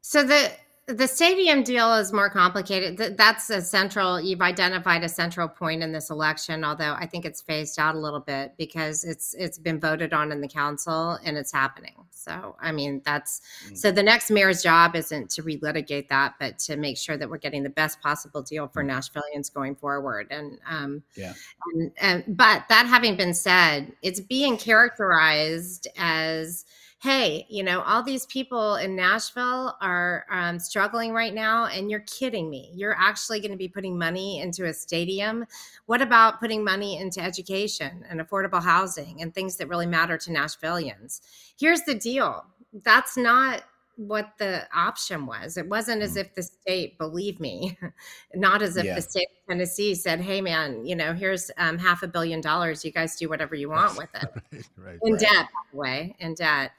So 0.00 0.22
the 0.22 0.52
the 0.88 1.06
stadium 1.06 1.62
deal 1.62 1.94
is 1.94 2.12
more 2.12 2.28
complicated. 2.28 3.16
That's 3.16 3.48
a 3.50 3.62
central. 3.62 4.20
You've 4.20 4.40
identified 4.40 5.04
a 5.04 5.08
central 5.08 5.46
point 5.46 5.80
in 5.80 5.92
this 5.92 6.10
election, 6.10 6.64
although 6.64 6.94
I 6.94 7.06
think 7.06 7.24
it's 7.24 7.40
phased 7.40 7.78
out 7.78 7.94
a 7.94 7.98
little 7.98 8.20
bit 8.20 8.54
because 8.58 9.04
it's 9.04 9.32
it's 9.34 9.58
been 9.58 9.78
voted 9.78 10.12
on 10.12 10.32
in 10.32 10.40
the 10.40 10.48
council 10.48 11.18
and 11.24 11.36
it's 11.36 11.52
happening. 11.52 11.94
So 12.10 12.56
I 12.60 12.72
mean, 12.72 13.00
that's 13.04 13.40
mm-hmm. 13.64 13.76
so 13.76 13.92
the 13.92 14.02
next 14.02 14.28
mayor's 14.30 14.60
job 14.60 14.96
isn't 14.96 15.30
to 15.30 15.42
relitigate 15.44 16.08
that, 16.08 16.34
but 16.40 16.58
to 16.60 16.76
make 16.76 16.98
sure 16.98 17.16
that 17.16 17.30
we're 17.30 17.38
getting 17.38 17.62
the 17.62 17.70
best 17.70 18.00
possible 18.00 18.42
deal 18.42 18.66
for 18.66 18.82
mm-hmm. 18.82 18.98
Nashvilleians 18.98 19.54
going 19.54 19.76
forward. 19.76 20.26
And 20.30 20.58
um, 20.68 21.04
yeah, 21.14 21.34
and, 21.74 21.92
and 22.00 22.24
but 22.36 22.64
that 22.68 22.86
having 22.86 23.16
been 23.16 23.34
said, 23.34 23.92
it's 24.02 24.20
being 24.20 24.56
characterized 24.56 25.86
as 25.96 26.64
hey, 27.02 27.44
you 27.48 27.64
know, 27.64 27.80
all 27.82 28.00
these 28.00 28.26
people 28.26 28.76
in 28.76 28.94
Nashville 28.94 29.76
are 29.80 30.24
um, 30.30 30.60
struggling 30.60 31.12
right 31.12 31.34
now, 31.34 31.66
and 31.66 31.90
you're 31.90 32.04
kidding 32.06 32.48
me. 32.48 32.70
You're 32.72 32.94
actually 32.96 33.40
going 33.40 33.50
to 33.50 33.56
be 33.56 33.66
putting 33.66 33.98
money 33.98 34.38
into 34.38 34.66
a 34.66 34.72
stadium. 34.72 35.44
What 35.86 36.00
about 36.00 36.38
putting 36.38 36.62
money 36.62 36.98
into 36.98 37.20
education 37.20 38.04
and 38.08 38.20
affordable 38.20 38.62
housing 38.62 39.20
and 39.20 39.34
things 39.34 39.56
that 39.56 39.68
really 39.68 39.86
matter 39.86 40.16
to 40.16 40.30
Nashvilleians? 40.30 41.20
Here's 41.58 41.82
the 41.82 41.96
deal 41.96 42.44
that's 42.84 43.16
not 43.16 43.64
what 43.96 44.32
the 44.38 44.66
option 44.74 45.26
was. 45.26 45.56
It 45.56 45.68
wasn't 45.68 46.02
as 46.02 46.14
mm. 46.14 46.20
if 46.20 46.34
the 46.34 46.42
state, 46.44 46.98
believe 46.98 47.40
me, 47.40 47.76
not 48.34 48.62
as 48.62 48.76
if 48.76 48.84
yeah. 48.84 48.94
the 48.94 49.02
state 49.02 49.26
of 49.26 49.48
Tennessee 49.48 49.96
said, 49.96 50.20
"Hey, 50.20 50.40
man, 50.40 50.86
you 50.86 50.94
know, 50.94 51.12
here's 51.12 51.50
um, 51.58 51.78
half 51.78 52.04
a 52.04 52.08
billion 52.08 52.40
dollars. 52.40 52.84
You 52.84 52.92
guys 52.92 53.16
do 53.16 53.28
whatever 53.28 53.54
you 53.54 53.70
want 53.70 53.98
with 53.98 54.08
it." 54.14 54.28
right, 54.52 54.64
right, 54.76 54.98
in 55.02 55.12
right. 55.14 55.20
debt, 55.20 55.48
by 55.52 55.70
the 55.72 55.76
way, 55.76 56.16
in 56.20 56.34
debt. 56.34 56.70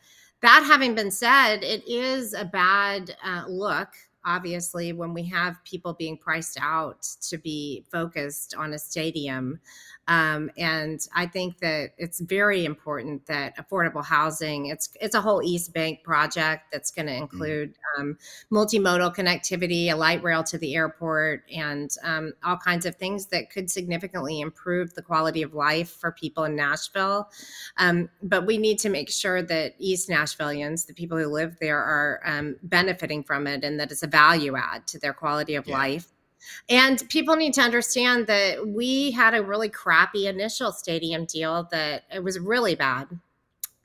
That 0.44 0.64
having 0.68 0.94
been 0.94 1.10
said, 1.10 1.64
it 1.64 1.88
is 1.88 2.34
a 2.34 2.46
bad 2.46 3.16
uh, 3.24 3.46
look 3.48 3.90
obviously 4.26 4.94
when 4.94 5.14
we 5.14 5.24
have 5.24 5.64
people 5.64 5.94
being 5.94 6.18
priced 6.18 6.58
out 6.62 7.02
to 7.22 7.38
be 7.38 7.84
focused 7.92 8.56
on 8.56 8.74
a 8.74 8.80
stadium 8.80 9.60
um, 10.08 10.52
and 10.58 11.00
I 11.16 11.28
think 11.28 11.60
that 11.60 11.92
it's 11.98 12.20
very 12.20 12.66
important 12.66 13.26
that 13.28 13.56
affordable 13.58 14.04
housing 14.04 14.68
it's 14.68 14.90
it's 15.00 15.16
a 15.16 15.22
whole 15.22 15.42
East 15.42 15.74
Bank 15.74 16.04
project 16.04 16.72
that's 16.72 16.92
going 16.92 17.06
to 17.06 17.14
mm-hmm. 17.14 17.24
include 17.24 17.74
um, 17.98 18.18
multimodal 18.52 19.16
connectivity, 19.16 19.92
a 19.92 19.96
light 19.96 20.22
rail 20.22 20.44
to 20.44 20.58
the 20.58 20.76
airport, 20.76 21.44
and 21.54 21.92
um, 22.04 22.34
all 22.44 22.58
kinds 22.58 22.86
of 22.86 22.96
things 22.96 23.28
that 23.28 23.50
could 23.50 23.72
significantly 23.72 24.42
improve 24.42 24.94
the 24.94 25.02
quality 25.02 25.42
of 25.42 25.54
life 25.54 25.92
for 25.92 26.12
people 26.12 26.44
in 26.44 26.56
Nashville. 26.56 27.30
Um, 27.78 28.10
but 28.22 28.46
we 28.46 28.58
need 28.58 28.80
to 28.80 28.90
make 28.90 29.10
sure 29.10 29.42
that 29.42 29.76
East 29.80 30.10
Nashvilleians, 30.10 30.86
the 30.86 30.94
people 30.94 31.18
who 31.18 31.28
live 31.28 31.56
there, 31.62 31.80
are 31.80 32.22
um, 32.26 32.58
benefiting 32.64 33.24
from 33.24 33.48
it, 33.48 33.64
and 33.64 33.80
that 33.80 33.92
it's 33.92 34.04
a 34.04 34.08
value 34.08 34.58
add 34.58 34.86
to 34.88 35.00
their 35.00 35.14
quality 35.14 35.56
of 35.56 35.68
yeah. 35.68 35.78
life. 35.78 36.13
And 36.70 37.08
people 37.10 37.36
need 37.36 37.54
to 37.56 37.62
understand 37.62 38.28
that 38.28 38.68
we 38.68 39.12
had 39.12 39.34
a 39.34 39.44
really 39.44 39.70
crappy 39.70 40.28
initial 40.28 40.72
stadium 40.72 41.26
deal 41.26 41.68
that 41.72 42.04
it 42.14 42.24
was 42.24 42.40
really 42.40 42.76
bad 42.76 43.08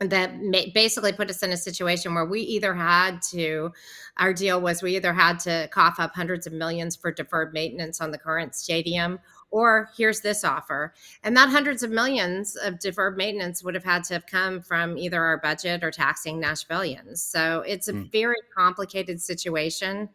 that 0.01 0.33
basically 0.75 1.13
put 1.13 1.29
us 1.29 1.43
in 1.43 1.51
a 1.51 1.57
situation 1.57 2.15
where 2.15 2.25
we 2.25 2.41
either 2.41 2.73
had 2.73 3.21
to 3.21 3.73
our 4.17 4.33
deal 4.33 4.61
was 4.61 4.81
we 4.81 4.95
either 4.95 5.13
had 5.13 5.41
to 5.41 5.69
cough 5.73 5.97
up 5.99 6.15
hundreds 6.15 6.47
of 6.47 6.53
millions 6.53 6.95
for 6.95 7.11
deferred 7.11 7.53
maintenance 7.53 8.01
on 8.01 8.13
the 8.13 8.19
current 8.19 8.55
stadium 8.55 9.19
or 9.51 9.91
here's 9.97 10.21
this 10.21 10.45
offer. 10.45 10.95
And 11.23 11.37
that 11.37 11.49
hundreds 11.49 11.83
of 11.83 11.91
millions 11.91 12.57
of 12.57 12.79
deferred 12.79 13.17
maintenance 13.17 13.63
would 13.63 13.75
have 13.75 13.85
had 13.85 14.05
to 14.05 14.15
have 14.15 14.27
come 14.27 14.61
from 14.61 14.99
either 14.99 15.23
our 15.23 15.39
budget 15.39 15.83
or 15.83 15.91
taxing 15.91 16.41
Nashvilleians. 16.41 17.19
So 17.19 17.63
it's 17.67 17.89
a 17.89 17.95
mm. 17.95 18.11
very 18.13 18.37
complicated 18.57 19.21
situation. 19.21 20.09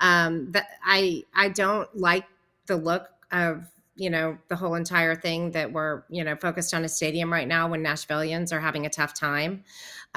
Um, 0.00 0.50
that 0.52 0.66
I 0.84 1.22
I 1.34 1.48
don't 1.48 1.88
like 1.96 2.24
the 2.66 2.76
look 2.76 3.08
of 3.30 3.66
you 3.96 4.10
know 4.10 4.36
the 4.48 4.56
whole 4.56 4.74
entire 4.74 5.14
thing 5.14 5.52
that 5.52 5.72
we're 5.72 6.02
you 6.08 6.24
know 6.24 6.34
focused 6.36 6.74
on 6.74 6.84
a 6.84 6.88
stadium 6.88 7.32
right 7.32 7.46
now 7.46 7.68
when 7.68 7.82
Nashvilleians 7.82 8.52
are 8.52 8.60
having 8.60 8.86
a 8.86 8.90
tough 8.90 9.14
time. 9.14 9.64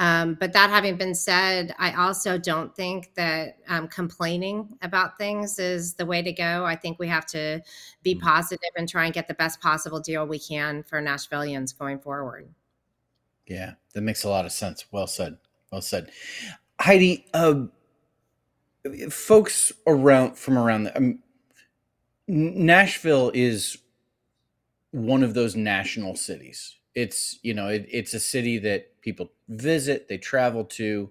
Um, 0.00 0.34
but 0.34 0.52
that 0.52 0.70
having 0.70 0.96
been 0.96 1.14
said, 1.14 1.74
I 1.78 1.92
also 1.92 2.38
don't 2.38 2.74
think 2.74 3.14
that 3.14 3.58
um, 3.68 3.88
complaining 3.88 4.76
about 4.82 5.18
things 5.18 5.58
is 5.58 5.94
the 5.94 6.06
way 6.06 6.22
to 6.22 6.32
go. 6.32 6.64
I 6.64 6.76
think 6.76 6.98
we 6.98 7.08
have 7.08 7.26
to 7.26 7.60
be 8.02 8.14
mm-hmm. 8.14 8.26
positive 8.26 8.70
and 8.76 8.88
try 8.88 9.06
and 9.06 9.14
get 9.14 9.26
the 9.26 9.34
best 9.34 9.60
possible 9.60 9.98
deal 9.98 10.26
we 10.26 10.38
can 10.38 10.84
for 10.84 11.02
Nashvilleians 11.02 11.76
going 11.76 11.98
forward. 11.98 12.48
Yeah, 13.46 13.74
that 13.94 14.02
makes 14.02 14.24
a 14.24 14.28
lot 14.28 14.44
of 14.44 14.52
sense. 14.52 14.84
Well 14.92 15.06
said. 15.06 15.38
Well 15.72 15.82
said, 15.82 16.10
Heidi. 16.80 17.26
Uh, 17.34 17.66
folks 19.10 19.72
around 19.86 20.36
from 20.36 20.56
around 20.56 20.84
the, 20.84 20.96
um, 20.96 21.18
Nashville 22.28 23.30
is 23.32 23.78
one 24.90 25.22
of 25.22 25.34
those 25.34 25.56
national 25.56 26.14
cities. 26.14 26.76
It's 26.94 27.38
you 27.42 27.54
know 27.54 27.68
it, 27.68 27.86
it's 27.90 28.14
a 28.14 28.20
city 28.20 28.58
that 28.58 29.00
people 29.00 29.32
visit, 29.48 30.08
they 30.08 30.18
travel 30.18 30.64
to. 30.64 31.10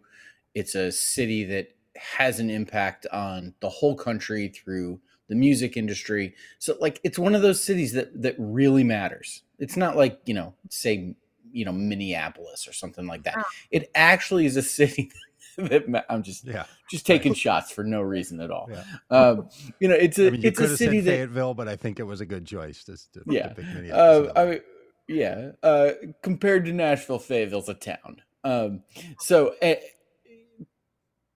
It's 0.53 0.75
a 0.75 0.91
city 0.91 1.43
that 1.45 1.75
has 1.97 2.39
an 2.39 2.49
impact 2.49 3.07
on 3.11 3.53
the 3.59 3.69
whole 3.69 3.95
country 3.95 4.49
through 4.49 4.99
the 5.27 5.35
music 5.35 5.75
industry. 5.75 6.35
So 6.59 6.75
like 6.79 6.99
it's 7.03 7.19
one 7.19 7.35
of 7.35 7.41
those 7.41 7.63
cities 7.63 7.93
that 7.93 8.21
that 8.21 8.35
really 8.37 8.83
matters. 8.83 9.43
It's 9.59 9.77
not 9.77 9.97
like, 9.97 10.21
you 10.25 10.33
know, 10.33 10.53
say 10.69 11.15
you 11.51 11.65
know 11.65 11.71
Minneapolis 11.71 12.67
or 12.67 12.73
something 12.73 13.07
like 13.07 13.23
that. 13.23 13.43
It 13.71 13.89
actually 13.95 14.45
is 14.45 14.57
a 14.57 14.61
city 14.79 15.11
that 15.57 16.05
I'm 16.09 16.23
just 16.23 16.45
yeah. 16.45 16.65
just 16.89 17.05
taking 17.05 17.31
right. 17.31 17.37
shots 17.37 17.71
for 17.71 17.83
no 17.83 18.01
reason 18.01 18.39
at 18.41 18.51
all. 18.51 18.69
Yeah. 18.71 18.83
Um, 19.09 19.49
you 19.79 19.87
know, 19.87 19.95
it's 19.95 20.19
a 20.19 20.27
I 20.27 20.29
mean, 20.31 20.41
it's 20.43 20.59
a 20.59 20.77
city 20.77 20.99
that 20.99 21.11
Fayetteville, 21.11 21.55
but 21.55 21.67
I 21.67 21.75
think 21.75 21.99
it 21.99 22.03
was 22.03 22.21
a 22.21 22.25
good 22.25 22.45
choice 22.45 22.83
to, 22.85 22.97
to, 23.13 23.23
yeah. 23.27 23.49
To 23.49 23.91
uh, 23.91 24.31
I 24.35 24.45
mean, 24.45 24.61
yeah. 25.07 25.51
Uh, 25.63 25.91
compared 26.21 26.65
to 26.65 26.73
Nashville, 26.73 27.19
Fayetteville's 27.19 27.69
a 27.69 27.73
town. 27.73 28.21
Um, 28.43 28.83
so 29.19 29.55
uh, 29.61 29.75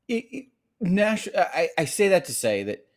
it, 0.07 0.25
it, 0.31 0.45
Nash, 0.79 1.27
I, 1.35 1.69
I 1.77 1.85
say 1.85 2.09
that 2.09 2.25
to 2.25 2.33
say 2.33 2.63
that 2.63 2.87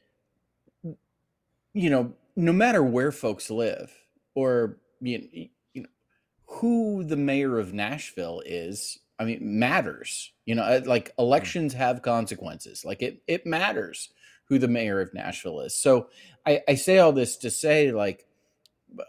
you 1.73 1.91
know, 1.91 2.15
no 2.37 2.53
matter 2.53 2.83
where 2.83 3.13
folks 3.13 3.51
live 3.51 3.93
or 4.35 4.79
you 5.01 5.19
know, 5.19 5.27
you 5.33 5.83
know 5.83 5.89
who 6.47 7.05
the 7.05 7.17
mayor 7.17 7.59
of 7.59 7.73
Nashville 7.73 8.43
is 8.45 8.99
I 9.19 9.25
mean, 9.25 9.39
matters. 9.41 10.33
You 10.47 10.57
know, 10.57 10.63
uh, 10.63 10.81
like 10.85 11.15
hmm. 11.15 11.23
elections 11.23 11.75
have 11.75 12.03
consequences. 12.03 12.85
Like 12.85 13.03
it, 13.03 13.23
it 13.27 13.47
matters 13.47 14.11
who 14.47 14.59
the 14.59 14.69
mayor 14.69 15.01
of 15.01 15.15
Nashville 15.15 15.61
is. 15.61 15.75
So 15.75 16.09
I, 16.47 16.63
I 16.69 16.75
say 16.75 16.99
all 16.99 17.13
this 17.13 17.37
to 17.39 17.51
say, 17.51 17.93
like, 17.93 18.27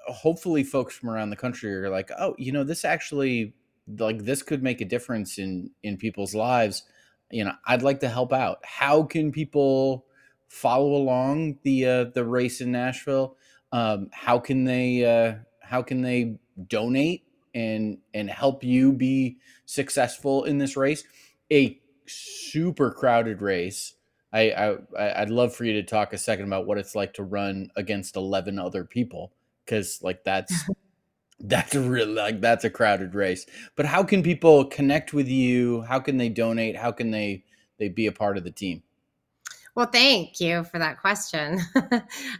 hopefully, 0.07 0.63
folks 0.63 0.95
from 0.95 1.09
around 1.09 1.29
the 1.29 1.35
country 1.35 1.73
are 1.75 1.89
like, 1.89 2.09
oh, 2.17 2.35
you 2.37 2.51
know, 2.51 2.63
this 2.63 2.85
actually, 2.85 3.53
like, 3.87 4.23
this 4.23 4.41
could 4.41 4.63
make 4.63 4.81
a 4.81 4.85
difference 4.85 5.37
in 5.37 5.71
in 5.83 5.97
people's 5.97 6.33
lives. 6.33 6.83
You 7.31 7.43
know, 7.43 7.53
I'd 7.65 7.83
like 7.83 7.99
to 8.01 8.09
help 8.09 8.33
out. 8.33 8.59
How 8.63 9.03
can 9.03 9.31
people 9.31 10.05
follow 10.47 10.95
along 10.95 11.59
the 11.63 11.85
uh, 11.85 12.03
the 12.05 12.23
race 12.23 12.61
in 12.61 12.71
Nashville? 12.71 13.35
Um, 13.71 14.09
how 14.11 14.39
can 14.39 14.63
they 14.63 15.05
uh, 15.05 15.39
how 15.61 15.81
can 15.81 16.01
they 16.01 16.37
donate 16.67 17.24
and 17.55 17.97
and 18.13 18.29
help 18.29 18.63
you 18.63 18.91
be 18.91 19.37
successful 19.65 20.43
in 20.43 20.59
this 20.59 20.77
race. 20.77 21.03
A 21.51 21.79
super 22.05 22.91
crowded 22.91 23.41
race. 23.41 23.95
I, 24.31 24.51
I 24.51 25.21
I'd 25.21 25.29
love 25.29 25.55
for 25.55 25.63
you 25.63 25.73
to 25.73 25.83
talk 25.83 26.13
a 26.13 26.17
second 26.17 26.45
about 26.45 26.67
what 26.67 26.77
it's 26.77 26.93
like 26.93 27.13
to 27.15 27.23
run 27.23 27.71
against 27.75 28.17
eleven 28.17 28.59
other 28.59 28.83
people 28.83 29.31
because 29.65 30.03
like 30.03 30.23
that's 30.23 30.53
that's 31.39 31.73
a 31.73 31.81
real 31.81 32.07
like 32.07 32.41
that's 32.41 32.65
a 32.65 32.69
crowded 32.69 33.15
race. 33.15 33.45
But 33.75 33.85
how 33.85 34.03
can 34.03 34.21
people 34.21 34.65
connect 34.65 35.13
with 35.13 35.29
you? 35.29 35.81
How 35.83 35.99
can 35.99 36.17
they 36.17 36.29
donate? 36.29 36.75
How 36.75 36.91
can 36.91 37.11
they 37.11 37.45
they 37.79 37.87
be 37.87 38.07
a 38.07 38.11
part 38.11 38.37
of 38.37 38.43
the 38.43 38.51
team? 38.51 38.83
Well, 39.75 39.87
thank 39.87 40.39
you 40.39 40.63
for 40.65 40.79
that 40.79 41.01
question. 41.01 41.59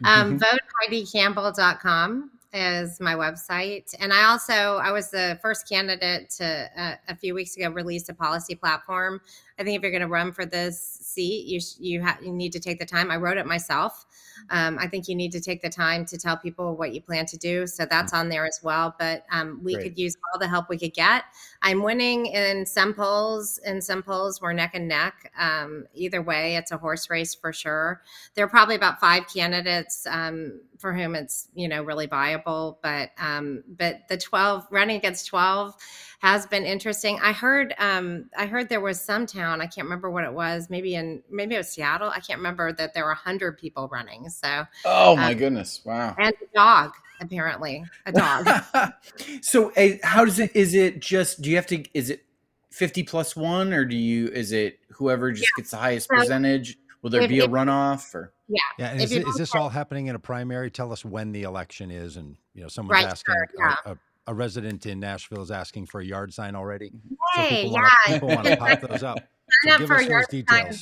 um, 0.04 0.38
mm-hmm. 0.38 0.92
VoteHeidiCampbell.com 0.92 2.30
is 2.52 3.00
my 3.00 3.14
website. 3.14 3.94
And 3.98 4.12
I 4.12 4.24
also, 4.24 4.76
I 4.76 4.92
was 4.92 5.10
the 5.10 5.38
first 5.42 5.68
candidate 5.68 6.30
to 6.38 6.70
uh, 6.76 6.94
a 7.08 7.16
few 7.16 7.34
weeks 7.34 7.56
ago 7.56 7.70
release 7.70 8.08
a 8.08 8.14
policy 8.14 8.54
platform 8.54 9.20
I 9.58 9.64
think 9.64 9.76
if 9.76 9.82
you're 9.82 9.90
going 9.90 10.02
to 10.02 10.08
run 10.08 10.32
for 10.32 10.44
this 10.44 10.98
seat, 11.00 11.46
you 11.46 11.60
you, 11.78 12.02
ha- 12.02 12.18
you 12.22 12.32
need 12.32 12.52
to 12.52 12.60
take 12.60 12.78
the 12.78 12.86
time. 12.86 13.10
I 13.10 13.16
wrote 13.16 13.38
it 13.38 13.46
myself. 13.46 14.04
Um, 14.50 14.78
I 14.78 14.86
think 14.86 15.08
you 15.08 15.14
need 15.14 15.32
to 15.32 15.40
take 15.40 15.62
the 15.62 15.70
time 15.70 16.04
to 16.06 16.18
tell 16.18 16.36
people 16.36 16.76
what 16.76 16.92
you 16.92 17.00
plan 17.00 17.26
to 17.26 17.36
do. 17.38 17.66
So 17.66 17.86
that's 17.86 18.12
on 18.12 18.28
there 18.28 18.44
as 18.46 18.60
well. 18.62 18.94
But 18.98 19.24
um, 19.32 19.60
we 19.62 19.74
Great. 19.74 19.84
could 19.84 19.98
use 19.98 20.14
all 20.32 20.38
the 20.38 20.48
help 20.48 20.68
we 20.68 20.78
could 20.78 20.94
get. 20.94 21.24
I'm 21.62 21.82
winning 21.82 22.26
in 22.26 22.66
some 22.66 22.92
polls. 22.92 23.58
In 23.64 23.80
some 23.80 24.02
polls, 24.02 24.40
we're 24.40 24.52
neck 24.52 24.72
and 24.74 24.88
neck. 24.88 25.32
Um, 25.38 25.86
either 25.94 26.22
way, 26.22 26.56
it's 26.56 26.70
a 26.70 26.76
horse 26.76 27.08
race 27.08 27.34
for 27.34 27.52
sure. 27.52 28.02
There 28.34 28.44
are 28.44 28.48
probably 28.48 28.74
about 28.74 29.00
five 29.00 29.26
candidates 29.26 30.06
um, 30.08 30.60
for 30.78 30.92
whom 30.92 31.14
it's 31.14 31.48
you 31.54 31.68
know 31.68 31.82
really 31.82 32.06
viable. 32.06 32.78
But 32.82 33.10
um, 33.18 33.64
but 33.66 34.08
the 34.08 34.18
12 34.18 34.66
running 34.70 34.96
against 34.96 35.26
12 35.28 35.74
has 36.20 36.46
been 36.46 36.64
interesting. 36.64 37.18
I 37.22 37.32
heard 37.32 37.74
um, 37.78 38.30
I 38.36 38.46
heard 38.46 38.68
there 38.68 38.80
was 38.80 39.00
some 39.00 39.26
town 39.26 39.60
I 39.60 39.66
can't 39.66 39.84
remember 39.84 40.10
what 40.10 40.24
it 40.24 40.32
was. 40.32 40.68
Maybe 40.70 40.94
in 40.94 41.22
maybe 41.30 41.54
it 41.54 41.58
was 41.58 41.68
Seattle. 41.70 42.08
I 42.10 42.20
can't 42.20 42.38
remember 42.38 42.72
that 42.72 42.94
there 42.94 43.04
were 43.04 43.14
hundred 43.14 43.58
people 43.58 43.88
running. 43.92 44.28
So 44.30 44.64
Oh 44.84 45.16
my 45.16 45.32
Um, 45.32 45.38
goodness! 45.38 45.80
Wow. 45.84 46.14
and 46.18 46.34
a 46.34 46.54
dog 46.54 46.92
apparently 47.20 47.82
a 48.04 48.12
dog. 48.12 48.46
so, 49.40 49.72
how 50.02 50.24
does 50.24 50.38
it? 50.38 50.54
Is 50.54 50.74
it 50.74 51.00
just? 51.00 51.40
Do 51.42 51.50
you 51.50 51.56
have 51.56 51.66
to? 51.68 51.84
Is 51.94 52.10
it 52.10 52.24
fifty 52.70 53.02
plus 53.02 53.34
one, 53.36 53.72
or 53.72 53.84
do 53.84 53.96
you? 53.96 54.28
Is 54.28 54.52
it 54.52 54.78
whoever 54.90 55.32
just 55.32 55.50
gets 55.56 55.70
the 55.70 55.76
highest 55.78 56.08
So, 56.10 56.16
percentage? 56.16 56.78
Will 57.02 57.10
there 57.10 57.22
if- 57.22 57.28
be 57.28 57.40
a 57.40 57.44
if- 57.44 57.50
runoff? 57.50 58.14
Or 58.14 58.32
Yeah, 58.48 58.58
and 58.78 59.00
If 59.00 59.06
is, 59.10 59.12
it- 59.12 59.26
is 59.28 59.34
this 59.36 59.54
all 59.54 59.68
happening 59.68 60.06
in 60.08 60.14
a 60.14 60.18
primary? 60.18 60.70
Tell 60.70 60.92
us 60.92 61.04
when 61.04 61.32
the 61.32 61.42
election 61.42 61.90
is, 61.90 62.16
and 62.16 62.36
you 62.54 62.62
know, 62.62 62.68
someone's 62.68 63.02
Right, 63.02 63.10
asking. 63.10 63.34
sure, 63.34 63.46
yeah. 63.58 63.74
a, 63.84 63.90
a, 63.92 63.98
a 64.26 64.34
resident 64.34 64.86
in 64.86 65.00
Nashville 65.00 65.42
is 65.42 65.50
asking 65.50 65.86
for 65.86 66.00
a 66.00 66.04
yard 66.04 66.32
sign 66.34 66.54
already. 66.56 66.92
Hey, 67.34 67.64
people 67.64 67.78
yeah. 67.78 67.88
wanna, 68.08 68.14
people 68.14 68.28
want 68.28 68.46
to 68.46 68.56
pop 68.56 68.80
those 68.80 69.02
up. 69.02 69.18
Sign 69.62 69.62
So 69.62 69.70
up 69.74 69.78
give 69.78 69.88
for 69.88 69.94
us 69.94 70.00
a 70.00 70.04
those 70.04 70.10
yard 70.10 70.48
sign. 70.48 70.72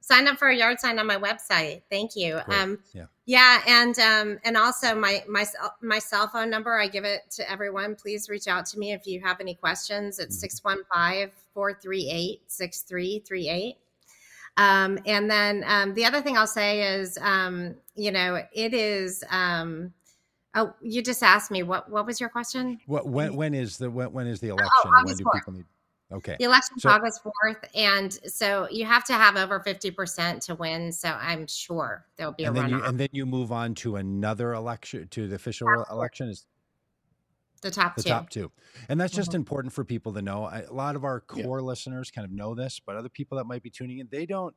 sign 0.00 0.28
up 0.28 0.38
for 0.38 0.48
a 0.48 0.56
yard 0.56 0.80
sign 0.80 0.98
on 0.98 1.06
my 1.06 1.16
website. 1.18 1.82
Thank 1.90 2.16
you. 2.16 2.40
Great. 2.46 2.58
Um, 2.58 2.78
Yeah. 2.94 3.04
yeah, 3.26 3.60
and 3.66 3.98
um, 3.98 4.38
and 4.44 4.56
also 4.56 4.94
my 4.94 5.22
my 5.28 5.44
cell- 5.44 5.76
my 5.82 5.98
cell 5.98 6.26
phone 6.28 6.48
number. 6.48 6.78
I 6.78 6.88
give 6.88 7.04
it 7.04 7.30
to 7.32 7.50
everyone. 7.50 7.96
Please 7.96 8.30
reach 8.30 8.48
out 8.48 8.64
to 8.66 8.78
me 8.78 8.92
if 8.92 9.06
you 9.06 9.20
have 9.20 9.40
any 9.40 9.54
questions. 9.54 10.18
It's 10.18 10.42
Mhm. 10.42 11.30
615-438-6338. 11.54 13.76
Um, 14.56 14.98
and 15.06 15.30
then 15.30 15.62
um, 15.66 15.94
the 15.94 16.04
other 16.04 16.20
thing 16.20 16.36
I'll 16.36 16.46
say 16.46 16.94
is, 16.98 17.16
um, 17.20 17.76
you 17.94 18.10
know, 18.10 18.42
it 18.52 18.74
is. 18.74 19.22
Um, 19.30 19.92
oh, 20.58 20.74
you 20.80 21.02
just 21.02 21.22
asked 21.22 21.50
me 21.50 21.62
what 21.62 21.90
what 21.90 22.06
was 22.06 22.20
your 22.20 22.28
question? 22.28 22.78
What 22.86 23.08
when 23.08 23.36
when 23.36 23.54
is 23.54 23.78
the 23.78 23.90
when, 23.90 24.12
when 24.12 24.26
is 24.26 24.40
the 24.40 24.48
election? 24.48 24.70
Oh, 24.84 24.90
August 24.90 25.18
do 25.18 25.24
4th. 25.24 25.32
people 25.34 25.52
need? 25.54 25.64
Okay. 26.10 26.36
The 26.38 26.44
election's 26.46 26.82
So- 26.82 26.88
August 26.90 27.20
4th. 27.22 27.64
And 27.74 28.12
so 28.32 28.66
you 28.70 28.86
have 28.86 29.04
to 29.04 29.12
have 29.12 29.36
over 29.36 29.60
50% 29.60 30.40
to 30.46 30.54
win. 30.54 30.90
So 30.90 31.10
I'm 31.10 31.46
sure 31.46 32.06
there'll 32.16 32.32
be 32.32 32.44
And 32.44 32.56
a 32.56 32.60
then 32.62 32.70
you 32.70 32.82
and 32.82 32.98
then 32.98 33.08
you 33.12 33.26
move 33.26 33.52
on 33.52 33.74
to 33.76 33.96
another 33.96 34.54
election 34.54 35.06
to 35.08 35.28
the 35.28 35.34
official 35.36 35.68
election 35.90 36.28
is 36.30 36.46
the 37.60 37.70
top 37.72 37.96
the 37.96 38.02
two. 38.04 38.08
top 38.08 38.30
two 38.30 38.52
and 38.88 39.00
that's 39.00 39.12
just 39.12 39.32
Mhm. 39.32 39.36
important 39.36 39.72
for 39.72 39.84
people 39.84 40.12
to 40.14 40.22
know 40.22 40.44
I, 40.44 40.60
a 40.60 40.72
lot 40.72 40.94
of 40.94 41.04
our 41.04 41.24
Yeah. 41.34 41.42
core 41.42 41.60
listeners 41.60 42.08
kind 42.10 42.24
of 42.24 42.30
know 42.30 42.54
this 42.54 42.78
but 42.80 42.94
other 42.94 43.08
people 43.08 43.36
that 43.38 43.44
might 43.46 43.62
be 43.64 43.70
tuning 43.70 43.98
in 43.98 44.06
they 44.12 44.26
don't 44.26 44.54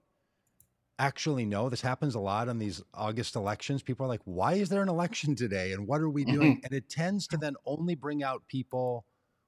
actually 1.02 1.46
know 1.46 1.68
this 1.70 1.82
happens 1.82 2.16
a 2.16 2.20
lot 2.20 2.48
on 2.48 2.60
these 2.60 2.82
august 2.94 3.36
elections 3.36 3.82
people 3.82 4.06
are 4.06 4.10
like 4.10 4.22
why 4.26 4.54
is 4.54 4.70
there 4.70 4.84
an 4.84 4.90
election 4.90 5.36
today 5.44 5.74
and 5.74 5.88
what 5.88 6.00
are 6.02 6.10
we 6.10 6.24
doing 6.24 6.56
Mm-hmm. 6.58 6.66
and 6.66 6.74
it 6.74 6.90
tends 6.90 7.28
to 7.28 7.38
then 7.38 7.56
only 7.66 7.96
bring 7.96 8.24
out 8.24 8.44
people 8.48 9.06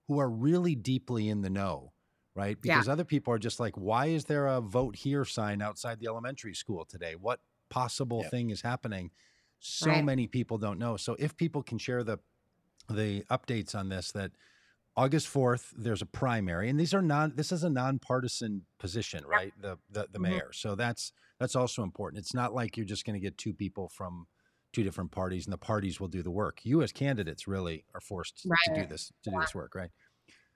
who 0.08 0.20
are 0.20 0.30
really 0.30 0.76
deeply 0.76 1.30
in 1.30 1.42
the 1.42 1.50
know 1.50 1.94
right 2.36 2.58
Yeah. 2.64 2.74
because 2.76 2.90
other 2.90 3.04
people 3.06 3.34
are 3.34 3.40
just 3.40 3.60
like 3.60 3.76
why 3.76 4.08
is 4.08 4.26
there 4.26 4.48
a 4.48 4.62
vote 4.62 4.96
here 4.96 5.26
sign 5.26 5.62
outside 5.62 6.00
the 6.00 6.08
elementary 6.08 6.56
school 6.56 6.86
today 6.86 7.16
what 7.16 7.40
possible 7.70 8.22
Yep. 8.24 8.32
thing 8.32 8.50
is 8.50 8.62
happening 8.62 9.12
so 9.60 9.88
Right. 9.88 10.04
many 10.04 10.28
people 10.28 10.58
don't 10.58 10.80
know 10.80 10.98
so 10.98 11.16
if 11.20 11.38
people 11.38 11.62
can 11.64 11.78
share 11.78 12.04
the 12.04 12.18
the 12.90 13.22
updates 13.32 13.76
on 13.76 13.90
this 13.90 14.12
that 14.12 14.32
August 14.96 15.28
4th 15.28 15.72
there's 15.76 16.02
a 16.02 16.06
primary 16.06 16.70
and 16.70 16.80
these 16.80 16.94
are 16.94 17.02
non 17.02 17.34
this 17.36 17.52
is 17.52 17.64
a 17.64 17.70
nonpartisan 17.70 18.64
position 18.80 19.26
right 19.26 19.52
the 19.60 19.78
the, 19.90 20.08
the 20.12 20.20
Mhm. 20.20 20.22
mayor 20.22 20.52
so 20.54 20.76
that's 20.76 21.12
that's 21.40 21.56
also 21.56 21.82
important 21.84 22.20
it's 22.20 22.34
not 22.36 22.54
like 22.54 22.78
you're 22.78 22.86
just 22.86 23.04
going 23.06 23.16
to 23.16 23.20
get 23.20 23.38
two 23.38 23.54
people 23.54 23.90
from 23.90 24.28
two 24.72 24.84
different 24.84 25.12
parties 25.12 25.46
and 25.46 25.54
the 25.54 25.58
parties 25.58 26.00
will 26.00 26.08
do 26.08 26.22
the 26.22 26.30
work 26.32 26.60
you 26.64 26.82
as 26.84 26.92
candidates 26.92 27.48
really 27.48 27.86
are 27.96 28.02
forced 28.02 28.38
to 28.44 28.50
do 28.76 28.86
this 28.86 29.12
to 29.24 29.32
do 29.32 29.40
this 29.40 29.56
work 29.56 29.74
right 29.76 29.90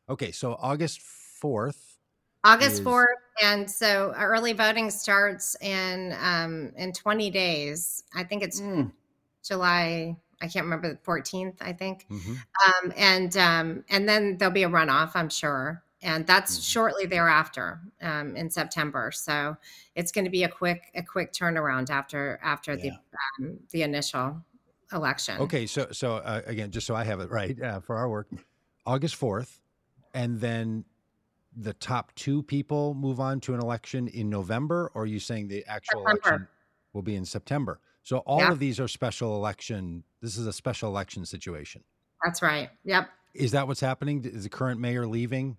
okay 0.08 0.32
so 0.32 0.54
August 0.60 1.02
4th 1.44 1.96
August 2.44 2.80
is- 2.80 2.86
4th. 2.86 3.06
And 3.44 3.70
so 3.70 4.14
early 4.16 4.54
voting 4.54 4.90
starts 4.90 5.56
in 5.62 6.16
um, 6.20 6.72
in 6.76 6.92
20 6.94 7.30
days. 7.30 8.04
I 8.16 8.24
think 8.24 8.42
it's 8.42 8.62
Mm, 8.62 8.92
July. 9.44 10.18
I 10.42 10.48
can't 10.48 10.66
remember 10.66 10.90
the 10.90 10.98
14th, 11.00 11.56
I 11.62 11.74
think. 11.74 12.06
Mhm. 12.10 12.38
Um, 12.68 12.94
and 12.96 13.38
um, 13.38 13.84
and 13.90 14.08
then 14.08 14.38
there'll 14.38 14.54
be 14.54 14.64
a 14.64 14.70
runoff, 14.70 15.12
I'm 15.16 15.30
sure. 15.30 15.84
And 16.02 16.28
that's 16.28 16.58
Mhm. 16.60 16.72
shortly 16.72 17.06
thereafter 17.08 17.82
um, 18.02 18.36
in 18.36 18.50
September. 18.52 19.12
So 19.12 19.58
it's 19.96 20.12
going 20.12 20.26
to 20.26 20.32
be 20.32 20.44
a 20.44 20.50
quick 20.50 20.92
a 20.94 21.02
quick 21.02 21.34
turnaround 21.34 21.90
after 21.90 22.40
after 22.44 22.74
Yeah. 22.76 22.92
the 23.40 23.46
um, 23.46 23.60
the 23.72 23.82
initial 23.82 24.44
election. 24.94 25.42
Okay, 25.42 25.66
so 25.66 25.88
so 25.92 26.18
uh, 26.18 26.42
again, 26.46 26.70
just 26.72 26.86
so 26.88 26.96
I 26.96 27.04
have 27.04 27.20
it 27.20 27.30
right 27.32 27.60
uh, 27.62 27.80
for 27.80 27.96
our 27.96 28.10
work, 28.10 28.30
August 28.86 29.16
fourth, 29.16 29.60
and 30.14 30.40
then 30.40 30.86
the 31.60 31.74
top 31.74 32.14
two 32.14 32.44
people 32.44 32.94
move 32.94 33.20
on 33.20 33.40
to 33.42 33.56
an 33.56 33.60
election 33.60 34.08
in 34.10 34.30
November, 34.30 34.92
or 34.94 35.02
are 35.04 35.06
you 35.08 35.20
saying 35.20 35.48
the 35.48 35.66
actual 35.66 36.02
September. 36.06 36.20
election 36.30 36.48
will 36.94 37.02
be 37.02 37.16
in 37.16 37.26
September? 37.26 37.80
So 38.04 38.20
all 38.20 38.42
Yeah. 38.42 38.52
of 38.52 38.60
these 38.60 38.80
are 38.80 38.88
special 38.88 39.36
election. 39.36 40.04
This 40.22 40.38
is 40.38 40.48
a 40.48 40.54
special 40.54 40.90
election 40.90 41.26
situation. 41.26 41.84
That's 42.24 42.42
right. 42.42 42.70
Yep. 42.86 43.10
Is 43.34 43.52
that 43.52 43.68
what's 43.68 43.82
happening? 43.82 44.24
Is 44.26 44.44
the 44.44 44.50
current 44.50 44.80
mayor 44.80 45.06
leaving? 45.08 45.58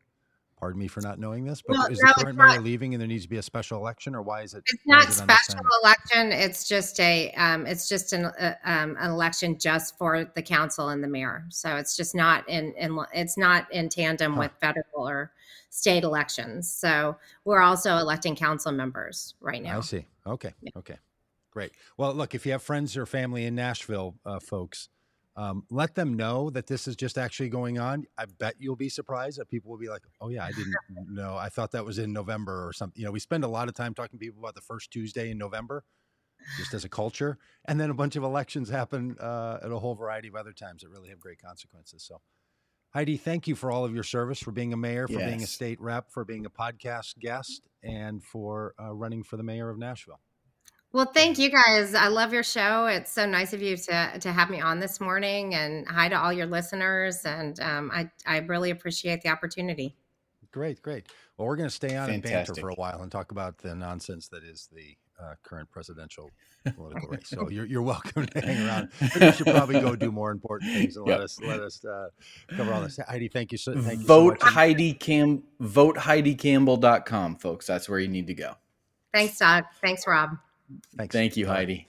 Pardon 0.58 0.80
me 0.80 0.88
for 0.88 1.00
not 1.00 1.20
knowing 1.20 1.44
this, 1.44 1.62
but 1.62 1.74
No, 1.76 1.84
is 1.86 2.00
no, 2.02 2.08
the 2.16 2.24
current 2.24 2.36
not. 2.36 2.48
mayor 2.48 2.60
leaving, 2.60 2.92
and 2.92 3.00
there 3.00 3.06
needs 3.06 3.22
to 3.22 3.28
be 3.28 3.36
a 3.36 3.42
special 3.42 3.78
election, 3.78 4.16
or 4.16 4.22
why 4.22 4.42
is 4.42 4.54
it? 4.54 4.64
It's 4.66 4.82
not 4.86 5.08
it 5.08 5.12
special 5.12 5.60
election. 5.84 6.32
It's 6.32 6.66
just 6.66 6.98
a 6.98 7.30
um, 7.34 7.64
it's 7.64 7.88
just 7.88 8.12
an 8.12 8.24
uh, 8.24 8.54
um, 8.64 8.96
an 8.98 9.12
election 9.12 9.56
just 9.56 9.96
for 9.96 10.24
the 10.34 10.42
council 10.42 10.88
and 10.88 11.02
the 11.02 11.06
mayor. 11.06 11.44
So 11.50 11.76
it's 11.76 11.96
just 11.96 12.16
not 12.16 12.48
in, 12.48 12.72
in 12.72 12.98
it's 13.14 13.38
not 13.38 13.72
in 13.72 13.88
tandem 13.88 14.32
Huh. 14.34 14.40
with 14.40 14.52
federal 14.60 15.08
or 15.08 15.30
state 15.70 16.02
elections. 16.02 16.68
So 16.68 17.16
we're 17.44 17.60
also 17.60 17.96
electing 17.98 18.34
council 18.34 18.72
members 18.72 19.34
right 19.40 19.62
now. 19.62 19.78
I 19.78 19.82
see. 19.82 20.06
Okay. 20.26 20.54
Okay. 20.76 20.96
Great. 21.58 21.72
Well, 21.96 22.14
look, 22.14 22.36
if 22.36 22.46
you 22.46 22.52
have 22.52 22.62
friends 22.62 22.96
or 22.96 23.04
family 23.04 23.44
in 23.44 23.56
Nashville, 23.56 24.14
uh, 24.24 24.38
folks, 24.38 24.88
um, 25.34 25.64
let 25.70 25.96
them 25.96 26.14
know 26.14 26.50
that 26.50 26.68
this 26.68 26.86
is 26.86 26.94
just 26.94 27.18
actually 27.18 27.48
going 27.48 27.80
on. 27.80 28.04
I 28.16 28.26
bet 28.26 28.54
you'll 28.60 28.76
be 28.76 28.88
surprised 28.88 29.40
that 29.40 29.48
people 29.48 29.68
will 29.72 29.78
be 29.78 29.88
like, 29.88 30.02
"Oh 30.20 30.28
yeah, 30.28 30.44
I 30.44 30.52
didn't 30.52 30.76
know. 31.12 31.36
I 31.36 31.48
thought 31.48 31.72
that 31.72 31.84
was 31.84 31.98
in 31.98 32.12
November 32.12 32.64
or 32.64 32.72
something." 32.72 33.00
You 33.00 33.06
know, 33.06 33.10
we 33.10 33.18
spend 33.18 33.42
a 33.42 33.48
lot 33.48 33.66
of 33.66 33.74
time 33.74 33.92
talking 33.92 34.20
to 34.20 34.24
people 34.24 34.38
about 34.38 34.54
the 34.54 34.60
first 34.60 34.92
Tuesday 34.92 35.32
in 35.32 35.38
November, 35.38 35.82
just 36.58 36.74
as 36.74 36.84
a 36.84 36.88
culture, 36.88 37.38
and 37.66 37.80
then 37.80 37.90
a 37.90 37.94
bunch 37.94 38.14
of 38.14 38.22
elections 38.22 38.68
happen 38.68 39.16
uh, 39.18 39.58
at 39.60 39.72
a 39.72 39.80
whole 39.80 39.96
variety 39.96 40.28
of 40.28 40.36
other 40.36 40.52
times 40.52 40.82
that 40.82 40.90
really 40.90 41.08
have 41.08 41.18
great 41.18 41.42
consequences. 41.42 42.04
So. 42.04 42.20
Heidi, 42.90 43.16
thank 43.16 43.48
you 43.48 43.56
for 43.56 43.72
all 43.72 43.84
of 43.84 43.92
your 43.92 44.04
service, 44.04 44.38
for 44.38 44.52
being 44.52 44.72
a 44.72 44.76
mayor, 44.76 45.08
for 45.08 45.18
being 45.18 45.42
a 45.42 45.46
state 45.46 45.80
rep, 45.80 46.08
for 46.08 46.24
being 46.24 46.46
a 46.46 46.50
podcast 46.50 47.18
guest, 47.18 47.66
and 47.82 48.22
for 48.22 48.74
uh, 48.80 48.94
running 48.94 49.24
for 49.24 49.36
the 49.36 49.42
mayor 49.42 49.70
of 49.70 49.76
Nashville. 49.76 50.20
Well, 50.92 51.06
thank 51.06 51.38
you 51.38 51.50
guys. 51.50 51.94
I 51.94 52.08
love 52.08 52.32
your 52.32 52.42
show. 52.42 52.86
It's 52.86 53.12
so 53.12 53.26
nice 53.26 53.52
of 53.52 53.60
you 53.60 53.76
to 53.76 54.18
to 54.20 54.32
have 54.32 54.48
me 54.48 54.60
on 54.60 54.80
this 54.80 55.00
morning, 55.00 55.54
and 55.54 55.86
hi 55.86 56.08
to 56.08 56.18
all 56.18 56.32
your 56.32 56.46
listeners. 56.46 57.24
And 57.26 57.60
um, 57.60 57.90
I 57.92 58.10
I 58.26 58.38
really 58.38 58.70
appreciate 58.70 59.20
the 59.22 59.28
opportunity. 59.28 59.96
Great, 60.50 60.80
great. 60.80 61.06
Well, 61.36 61.46
we're 61.46 61.56
going 61.56 61.68
to 61.68 61.74
stay 61.74 61.94
on 61.94 62.10
and 62.10 62.22
banter 62.22 62.54
for 62.54 62.70
a 62.70 62.74
while 62.74 63.02
and 63.02 63.12
talk 63.12 63.32
about 63.32 63.58
the 63.58 63.74
nonsense 63.74 64.28
that 64.28 64.42
is 64.44 64.68
the 64.72 64.96
uh, 65.22 65.34
current 65.42 65.70
presidential 65.70 66.30
political 66.74 67.08
race. 67.08 67.28
So 67.28 67.48
you're, 67.50 67.66
you're 67.66 67.82
welcome 67.82 68.26
to 68.26 68.40
hang 68.40 68.66
around. 68.66 68.88
I 69.00 69.26
you 69.26 69.32
should 69.32 69.46
probably 69.46 69.80
go 69.80 69.94
do 69.94 70.10
more 70.10 70.30
important 70.30 70.72
things 70.72 70.96
and 70.96 71.06
let 71.06 71.20
us 71.20 71.38
let 71.40 71.60
us 71.60 71.84
uh, 71.84 72.08
cover 72.56 72.72
all 72.72 72.80
this. 72.80 72.98
Heidi, 73.06 73.28
thank 73.28 73.52
you 73.52 73.58
so 73.58 73.78
thank 73.78 74.00
you 74.00 74.06
vote 74.06 74.40
so 74.40 74.46
much. 74.46 74.54
Heidi 74.54 74.94
Cam 74.94 75.42
vote 75.60 75.96
HeidiCampbell.com, 75.96 77.36
folks. 77.36 77.66
That's 77.66 77.88
where 77.88 77.98
you 77.98 78.08
need 78.08 78.26
to 78.28 78.34
go. 78.34 78.54
Thanks, 79.12 79.38
Doug. 79.38 79.64
Thanks, 79.82 80.06
Rob. 80.06 80.30
Thanks. 80.96 81.12
Thank 81.12 81.36
you, 81.36 81.46
Heidi. 81.46 81.88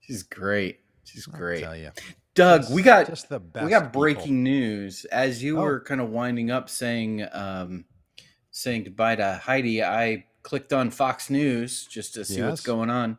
She's 0.00 0.22
great. 0.22 0.80
She's 1.04 1.28
I'll 1.32 1.38
great. 1.38 1.60
tell 1.60 1.76
you. 1.76 1.90
Doug, 2.34 2.62
Just- 2.62 2.72
we 2.74 2.82
got 2.82 3.06
just 3.08 3.28
the 3.28 3.40
best. 3.40 3.64
we 3.64 3.70
got 3.70 3.84
people. 3.86 4.00
breaking 4.00 4.42
news 4.42 5.04
as 5.06 5.42
you 5.42 5.58
Oh. 5.58 5.62
were 5.62 5.80
kind 5.80 6.00
of 6.00 6.10
winding 6.10 6.50
up 6.50 6.68
saying 6.70 7.26
um 7.32 7.84
saying 8.50 8.84
goodbye 8.84 9.16
to 9.16 9.40
Heidi 9.42 9.82
I 9.82 10.26
clicked 10.42 10.72
on 10.72 10.90
Fox 10.90 11.30
News 11.30 11.86
just 11.86 12.14
to 12.14 12.24
see 12.24 12.40
what's 12.42 12.60
going 12.62 12.90
on 12.90 13.18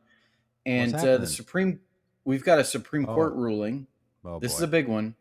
and 0.65 0.95
uh, 0.95 1.17
the 1.17 1.27
Supreme 1.27 1.79
we've 2.23 2.43
got 2.43 2.59
a 2.59 2.63
Supreme 2.63 3.05
Oh, 3.09 3.13
Court 3.13 3.33
ruling 3.35 3.87
Oh 4.23 4.39
this 4.39 4.53
boy. 4.53 4.57
is 4.57 4.61
a 4.63 4.67
big 4.67 4.87
one 4.87 5.15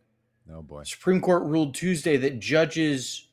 oh 0.53 0.62
boy. 0.62 0.85
Supreme 0.85 1.21
Court 1.21 1.43
ruled 1.45 1.75
Tuesday 1.75 2.16
that 2.19 2.39
judges 2.39 3.27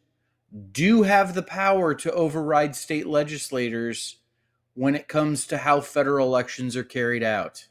do 0.71 1.03
have 1.03 1.33
the 1.35 1.43
power 1.43 1.93
to 1.95 2.11
override 2.11 2.75
state 2.75 3.05
legislators 3.07 4.17
when 4.75 4.95
it 4.95 5.07
comes 5.07 5.47
to 5.47 5.57
how 5.57 5.81
federal 5.81 6.27
elections 6.27 6.75
are 6.75 6.83
carried 6.83 7.23
out. 7.23 7.65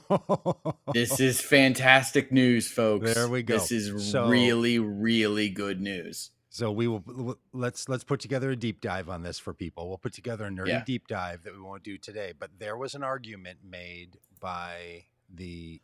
this 0.94 1.20
is 1.20 1.40
fantastic 1.40 2.32
news, 2.32 2.68
folks. 2.68 3.12
There 3.14 3.28
we 3.28 3.42
go. 3.42 3.54
This 3.58 3.70
is 3.70 4.10
So- 4.10 4.28
really, 4.28 4.78
really 4.78 5.48
good 5.50 5.80
news. 5.80 6.30
So 6.48 6.70
we 6.70 6.86
will 6.86 7.38
let's 7.54 7.88
let's 7.88 8.04
put 8.04 8.20
together 8.20 8.50
a 8.50 8.56
deep 8.56 8.82
dive 8.82 9.08
on 9.08 9.22
this 9.22 9.38
for 9.38 9.54
people. 9.54 9.88
We'll 9.88 9.96
put 9.96 10.12
together 10.12 10.44
a 10.44 10.50
nerdy 10.50 10.68
Yeah. 10.68 10.84
deep 10.84 11.08
dive 11.08 11.44
that 11.44 11.54
we 11.54 11.60
won't 11.60 11.82
do 11.82 11.96
today. 11.96 12.34
But 12.38 12.50
there 12.58 12.76
was 12.76 12.94
an 12.94 13.02
argument 13.02 13.60
made 13.64 14.18
by 14.38 15.06
the 15.34 15.80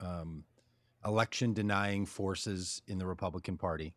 um, 0.00 0.42
election 1.06 1.52
denying 1.52 2.06
forces 2.06 2.82
in 2.88 2.98
the 2.98 3.06
Republican 3.06 3.56
Party. 3.56 3.94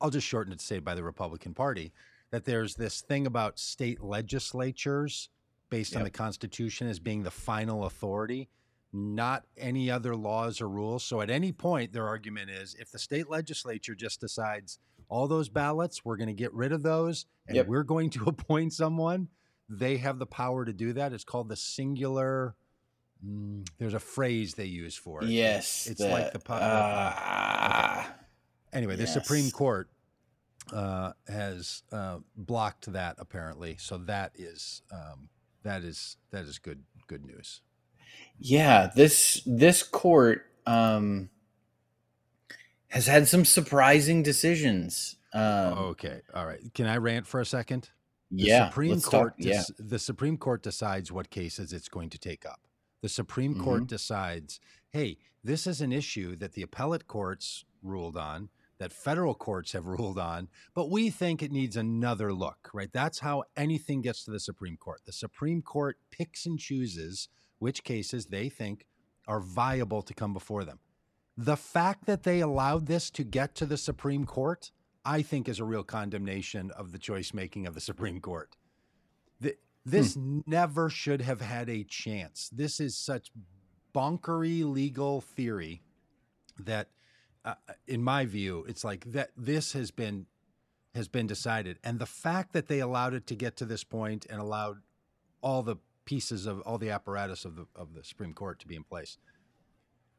I'll 0.00 0.10
just 0.10 0.26
shorten 0.26 0.52
it 0.52 0.58
to 0.58 0.64
say 0.64 0.80
by 0.80 0.96
the 0.96 1.04
Republican 1.04 1.54
Party 1.54 1.92
that 2.30 2.44
there's 2.44 2.74
this 2.74 3.00
thing 3.00 3.26
about 3.26 3.58
state 3.58 4.02
legislatures 4.02 5.28
based 5.70 5.96
on 5.96 6.02
the 6.04 6.10
Constitution 6.10 6.88
as 6.88 6.98
being 6.98 7.22
the 7.22 7.30
final 7.30 7.84
authority, 7.84 8.48
not 8.92 9.44
any 9.56 9.90
other 9.90 10.16
laws 10.16 10.60
or 10.60 10.68
rules. 10.68 11.04
So 11.04 11.20
at 11.20 11.30
any 11.30 11.52
point, 11.52 11.92
their 11.92 12.06
argument 12.06 12.50
is 12.50 12.74
if 12.78 12.90
the 12.90 12.98
state 12.98 13.28
legislature 13.28 13.94
just 13.94 14.20
decides 14.20 14.78
all 15.08 15.26
those 15.28 15.48
ballots, 15.48 16.04
we're 16.04 16.16
going 16.16 16.28
to 16.28 16.34
get 16.34 16.52
rid 16.54 16.72
of 16.72 16.82
those 16.82 17.26
and 17.46 17.56
Yep. 17.56 17.66
we're 17.66 17.82
going 17.82 18.10
to 18.10 18.24
appoint 18.26 18.72
someone, 18.72 19.28
they 19.68 19.98
have 19.98 20.18
the 20.18 20.26
power 20.26 20.64
to 20.64 20.72
do 20.72 20.92
that. 20.94 21.12
It's 21.12 21.24
called 21.24 21.48
the 21.50 21.56
singular. 21.56 22.54
mm, 23.26 23.66
there's 23.78 23.94
a 23.94 23.98
phrase 24.00 24.54
they 24.54 24.64
use 24.66 24.96
for 24.96 25.22
it. 25.22 25.28
Yes. 25.28 25.86
It's 25.86 26.00
like 26.00 26.32
the 26.32 26.38
po- 26.38 26.54
uh, 26.54 28.04
Anyway, 28.72 28.96
the 28.96 29.06
Supreme 29.06 29.50
Court 29.50 29.88
uh, 30.72 31.12
has 31.28 31.82
uh, 31.92 32.18
blocked 32.36 32.92
that 32.92 33.16
apparently. 33.18 33.76
So 33.78 33.98
that 33.98 34.32
is 34.34 34.82
um, 34.92 35.28
that 35.62 35.82
is 35.84 36.16
that 36.30 36.44
is 36.44 36.58
good 36.58 36.82
good 37.06 37.24
news. 37.24 37.60
Yeah, 38.38 38.90
this 38.94 39.42
this 39.46 39.82
court 39.82 40.46
um, 40.66 41.30
has 42.88 43.06
had 43.06 43.28
some 43.28 43.44
surprising 43.44 44.22
decisions. 44.22 45.16
Um, 45.32 45.42
okay, 45.90 46.22
all 46.34 46.46
right. 46.46 46.60
Can 46.74 46.86
I 46.86 46.96
rant 46.96 47.26
for 47.26 47.40
a 47.40 47.46
second? 47.46 47.90
The 48.30 48.44
yeah, 48.44 48.68
Supreme 48.68 49.00
Court. 49.00 49.34
talk- 49.34 49.34
yeah, 49.38 49.62
The 49.78 49.98
Supreme 49.98 50.36
Court 50.36 50.62
decides 50.62 51.10
what 51.12 51.30
cases 51.30 51.72
it's 51.72 51.88
going 51.88 52.10
to 52.10 52.18
take 52.18 52.44
up. 52.46 52.60
The 53.02 53.08
Supreme 53.08 53.58
Court 53.62 53.82
Mm-hmm. 53.82 53.86
decides, 53.86 54.60
hey, 54.90 55.18
this 55.44 55.66
is 55.66 55.80
an 55.80 55.92
issue 55.92 56.34
that 56.36 56.52
the 56.52 56.62
appellate 56.62 57.06
courts 57.06 57.64
ruled 57.82 58.16
on, 58.16 58.48
that 58.78 58.92
federal 58.92 59.34
courts 59.34 59.72
have 59.72 59.86
ruled 59.86 60.18
on, 60.18 60.48
but 60.74 60.90
we 60.90 61.10
think 61.10 61.42
it 61.42 61.52
needs 61.52 61.76
another 61.76 62.32
look. 62.32 62.70
Right? 62.72 62.90
That's 62.92 63.18
how 63.20 63.44
anything 63.56 64.02
gets 64.02 64.24
to 64.24 64.30
the 64.30 64.40
Supreme 64.40 64.76
Court. 64.76 65.00
The 65.04 65.12
Supreme 65.12 65.62
Court 65.62 65.98
picks 66.10 66.46
and 66.46 66.58
chooses 66.58 67.28
which 67.58 67.84
cases 67.84 68.26
they 68.26 68.48
think 68.48 68.86
are 69.26 69.40
viable 69.40 70.02
to 70.02 70.14
come 70.14 70.32
before 70.32 70.64
them. 70.64 70.78
The 71.36 71.56
fact 71.56 72.06
that 72.06 72.24
they 72.24 72.40
allowed 72.40 72.86
this 72.86 73.10
to 73.10 73.22
get 73.22 73.54
to 73.56 73.66
the 73.66 73.76
Supreme 73.76 74.24
Court, 74.24 74.72
I 75.04 75.22
think, 75.22 75.48
is 75.48 75.60
a 75.60 75.64
real 75.64 75.84
condemnation 75.84 76.72
of 76.72 76.90
the 76.90 76.98
choice 76.98 77.32
making 77.32 77.66
of 77.66 77.74
the 77.74 77.80
Supreme 77.80 78.20
Court. 78.20 78.56
Th- 79.40 79.54
hmm. 79.54 79.90
This 79.90 80.16
never 80.16 80.90
should 80.90 81.22
have 81.22 81.40
had 81.40 81.68
a 81.68 81.84
chance. 81.84 82.50
This 82.52 82.80
is 82.80 82.96
such 82.96 83.30
bonkery 83.94 84.64
legal 84.64 85.20
theory 85.20 85.82
that, 86.58 86.88
uh, 87.44 87.54
in 87.86 88.02
my 88.02 88.24
view, 88.24 88.64
it's 88.68 88.84
like 88.84 89.04
that. 89.12 89.30
This 89.36 89.72
has 89.72 89.90
been 89.90 90.26
has 90.94 91.08
been 91.08 91.26
decided, 91.26 91.78
and 91.84 91.98
the 91.98 92.06
fact 92.06 92.52
that 92.52 92.66
they 92.66 92.80
allowed 92.80 93.14
it 93.14 93.26
to 93.28 93.34
get 93.34 93.56
to 93.56 93.64
this 93.64 93.84
point 93.84 94.26
and 94.28 94.40
allowed 94.40 94.78
all 95.40 95.62
the 95.62 95.76
pieces 96.04 96.46
of 96.46 96.60
all 96.62 96.78
the 96.78 96.90
apparatus 96.90 97.44
of 97.44 97.56
the 97.56 97.66
of 97.76 97.94
the 97.94 98.02
Supreme 98.02 98.34
Court 98.34 98.58
to 98.60 98.66
be 98.66 98.74
in 98.76 98.84
place. 98.84 99.18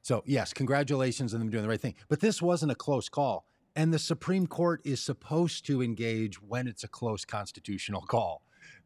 So 0.02 0.24
yes, 0.26 0.54
congratulations 0.54 1.34
on 1.34 1.40
them 1.40 1.50
doing 1.50 1.64
the 1.64 1.70
right 1.70 1.82
thing. 1.82 1.96
But 2.08 2.20
this 2.22 2.42
wasn't 2.42 2.72
a 2.72 2.76
close 2.76 3.10
call, 3.10 3.46
and 3.76 3.94
the 3.94 4.00
Supreme 4.00 4.48
Court 4.48 4.82
is 4.86 5.02
supposed 5.02 5.66
to 5.68 5.84
engage 5.84 6.42
when 6.42 6.68
it's 6.68 6.84
a 6.84 6.88
close 6.88 7.26
constitutional 7.26 8.02
call. 8.02 8.42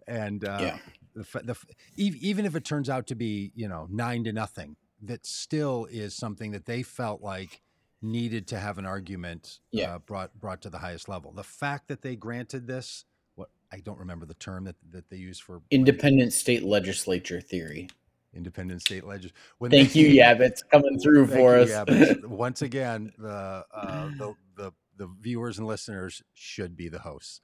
And 0.07 0.43
uh, 0.43 0.57
Yeah. 0.59 0.77
the, 1.13 1.41
the 1.43 1.55
even 1.95 2.45
if 2.45 2.55
it 2.55 2.65
turns 2.65 2.89
out 2.89 3.07
to 3.07 3.15
be 3.15 3.51
you 3.55 3.67
know 3.67 3.87
nine 3.91 4.23
to 4.23 4.33
nothing, 4.33 4.75
that 5.01 5.25
still 5.25 5.85
is 5.91 6.15
something 6.15 6.51
that 6.51 6.65
they 6.65 6.81
felt 6.81 7.21
like 7.21 7.61
needed 8.03 8.47
to 8.47 8.59
have 8.59 8.77
an 8.77 8.85
argument 8.85 9.59
Yeah. 9.71 9.95
uh, 9.95 9.99
brought 9.99 10.39
brought 10.39 10.61
to 10.63 10.69
the 10.69 10.77
highest 10.79 11.07
level. 11.09 11.31
The 11.31 11.43
fact 11.43 11.87
that 11.87 12.01
they 12.01 12.15
granted 12.15 12.67
this, 12.67 13.05
what 13.35 13.49
I 13.71 13.79
don't 13.79 13.97
remember 13.99 14.25
the 14.25 14.33
term 14.35 14.65
that 14.65 14.75
that 14.91 15.09
they 15.09 15.17
use 15.17 15.39
for 15.39 15.61
independent 15.71 16.33
state 16.33 16.63
legislature 16.63 17.41
theory. 17.41 17.89
independent 18.35 18.81
state 18.81 19.03
legislature. 19.05 19.35
Thank 19.69 19.93
they- 19.93 19.99
you, 20.01 20.07
Yabbits, 20.21 20.61
coming 20.71 20.99
through 20.99 21.27
Thank 21.27 21.39
for 21.39 21.55
you, 21.57 21.63
us. 21.63 21.69
Yabbits. 21.69 22.25
Once 22.27 22.61
again, 22.61 23.11
the, 23.17 23.65
uh, 23.73 24.09
the 24.17 24.35
the 24.57 24.71
the 24.97 25.07
viewers 25.21 25.57
and 25.57 25.67
listeners 25.67 26.21
should 26.33 26.75
be 26.75 26.87
the 26.89 26.99
hosts. 26.99 27.41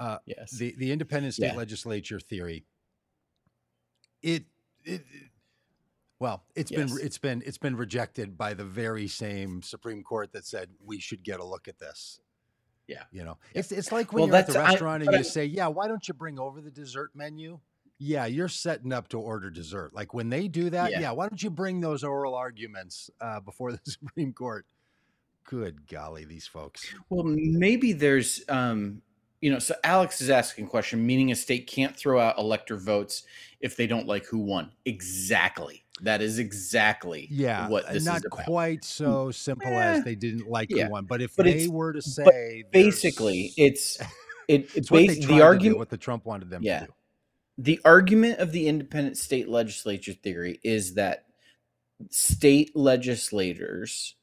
Uh, 0.00 0.18
yes. 0.26 0.50
the 0.52 0.74
the 0.78 0.90
independent 0.90 1.34
state 1.34 1.46
Yeah. 1.52 1.56
legislature 1.56 2.18
theory. 2.20 2.64
It 4.22 4.44
it. 4.84 5.04
Well, 6.22 6.44
it's 6.54 6.70
been 6.70 6.88
it's 7.02 7.18
been 7.18 7.42
it's 7.44 7.58
been 7.58 7.74
rejected 7.76 8.38
by 8.38 8.54
the 8.54 8.64
very 8.64 9.08
same 9.08 9.60
Supreme 9.60 10.04
Court 10.04 10.32
that 10.34 10.46
said 10.46 10.68
we 10.84 11.00
should 11.00 11.24
get 11.24 11.40
a 11.40 11.44
look 11.44 11.66
at 11.66 11.80
this. 11.80 12.20
Yeah. 12.86 13.02
You 13.10 13.24
know, 13.24 13.38
it's 13.54 13.72
it's 13.72 13.90
like 13.90 14.12
when 14.12 14.20
Well, 14.20 14.28
you're 14.28 14.36
at 14.36 14.46
the 14.46 14.52
that's- 14.52 14.68
I- 14.68 14.72
restaurant 14.74 15.02
and 15.02 15.10
you 15.12 15.18
I- 15.18 15.22
say, 15.22 15.44
"Yeah, 15.46 15.66
why 15.66 15.88
don't 15.88 16.06
you 16.06 16.14
bring 16.14 16.38
over 16.38 16.60
the 16.60 16.70
dessert 16.70 17.10
menu?" 17.16 17.58
Yeah, 17.98 18.26
you're 18.26 18.46
setting 18.46 18.92
up 18.92 19.08
to 19.08 19.18
order 19.18 19.50
dessert. 19.50 19.94
Like 19.94 20.14
when 20.14 20.28
they 20.28 20.46
do 20.46 20.70
that, 20.70 20.92
Yeah. 20.92 21.00
yeah, 21.00 21.10
why 21.10 21.28
don't 21.28 21.42
you 21.42 21.50
bring 21.50 21.80
those 21.80 22.04
oral 22.04 22.36
arguments 22.36 23.10
uh, 23.20 23.40
before 23.40 23.72
the 23.72 23.80
Supreme 23.84 24.32
Court? 24.32 24.64
Good 25.42 25.88
golly, 25.88 26.24
these 26.24 26.46
folks. 26.46 26.94
Well, 27.10 27.24
maybe 27.26 27.92
there's, 27.94 28.44
um, 28.48 29.02
you 29.42 29.52
know, 29.52 29.60
so 29.60 29.76
Alex 29.84 30.22
is 30.22 30.30
asking 30.30 30.66
a 30.66 30.70
question, 30.70 31.06
meaning 31.06 31.32
a 31.32 31.36
state 31.36 31.68
can't 31.68 31.96
throw 31.96 32.20
out 32.20 32.38
elector 32.38 32.78
votes 32.78 33.24
if 33.60 33.76
they 33.76 33.88
don't 33.88 34.08
like 34.08 34.26
who 34.26 34.38
won. 34.40 34.72
Exactly. 34.86 35.84
That 36.02 36.22
is 36.22 36.40
exactly 36.40 37.28
Yeah, 37.30 37.68
what 37.68 37.84
this 37.92 38.04
not 38.04 38.22
quite 38.30 38.84
so 38.84 39.30
simple 39.32 39.80
Eh, 39.80 39.80
as 39.80 40.02
they 40.02 40.16
didn't 40.16 40.48
like 40.48 40.70
yeah, 40.70 40.84
the 40.84 40.90
one. 40.90 41.06
But 41.06 41.22
if 41.22 41.36
but 41.36 41.46
they 41.46 41.68
were 41.68 41.92
to 41.94 42.02
say, 42.02 42.64
Basically, 42.72 43.52
it's 43.56 43.98
it, 44.48 44.70
it's 44.74 44.74
it's 44.74 44.90
what 44.90 45.06
they 45.06 45.16
tried 45.16 45.28
the 45.28 45.42
argument 45.42 45.78
what 45.78 45.90
the 45.90 45.98
Trump 45.98 46.26
wanted 46.26 46.50
them 46.50 46.62
Yeah. 46.62 46.80
to 46.80 46.86
do. 46.86 46.94
the 47.58 47.80
argument 47.84 48.38
of 48.40 48.52
the 48.52 48.68
independent 48.68 49.16
state 49.18 49.48
legislature 49.48 50.12
theory 50.14 50.60
is 50.64 50.94
that 50.94 51.26
state 52.10 52.76
legislators 52.76 54.16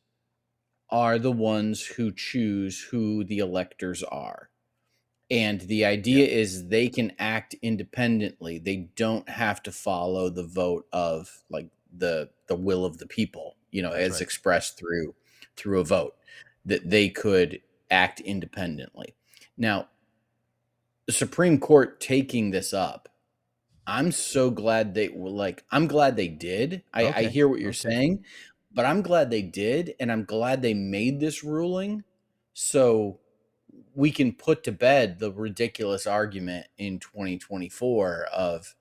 are 0.91 1.19
the 1.19 1.31
ones 1.31 1.85
who 1.85 2.11
choose 2.13 2.81
who 2.81 3.23
the 3.25 3.39
electors 3.39 4.03
are. 4.03 4.49
And 5.31 5.61
the 5.61 5.85
idea 5.85 6.27
is 6.27 6.67
they 6.67 6.89
can 6.89 7.13
act 7.19 7.55
independently. 7.61 8.57
They 8.57 8.89
don't 8.95 9.29
have 9.29 9.61
to 9.63 9.71
follow 9.71 10.29
the 10.29 10.43
vote 10.43 10.87
of 10.91 11.43
like 11.49 11.67
the 11.95 12.29
the 12.47 12.55
will 12.55 12.85
of 12.85 12.97
the 12.97 13.07
people, 13.07 13.55
you 13.71 13.81
know, 13.81 13.91
That's 13.91 14.03
as 14.05 14.11
right. 14.13 14.21
expressed 14.21 14.77
through 14.77 15.13
through 15.55 15.79
a 15.79 15.83
vote. 15.83 16.15
That 16.65 16.89
they 16.89 17.09
could 17.09 17.61
act 17.89 18.19
independently. 18.19 19.15
Now, 19.57 19.87
the 21.05 21.13
Supreme 21.13 21.59
Court 21.59 21.99
taking 21.99 22.51
this 22.51 22.73
up 22.73 23.09
I'm 23.89 24.11
so 24.11 24.51
glad 24.51 24.93
they 24.93 25.09
were 25.09 25.31
like, 25.31 25.65
I'm 25.71 25.87
glad 25.87 26.15
they 26.15 26.27
did. 26.27 26.83
I, 26.93 27.07
I 27.07 27.23
hear 27.23 27.47
what 27.47 27.59
you're 27.59 27.69
okay. 27.69 27.89
saying, 27.89 28.25
but 28.71 28.85
I'm 28.85 29.01
glad 29.01 29.31
they 29.31 29.41
did. 29.41 29.95
And 29.99 30.11
I'm 30.11 30.25
glad 30.25 30.61
they 30.61 30.75
made 30.75 31.19
this 31.19 31.43
ruling 31.43 32.03
so 32.53 33.19
we 33.99 34.11
can 34.11 34.31
put 34.31 34.63
to 34.63 34.71
bed 34.71 35.19
the 35.19 35.29
ridiculous 35.29 36.07
argument 36.07 36.65
in 36.77 36.99
2024 36.99 38.27
of, 38.33 38.73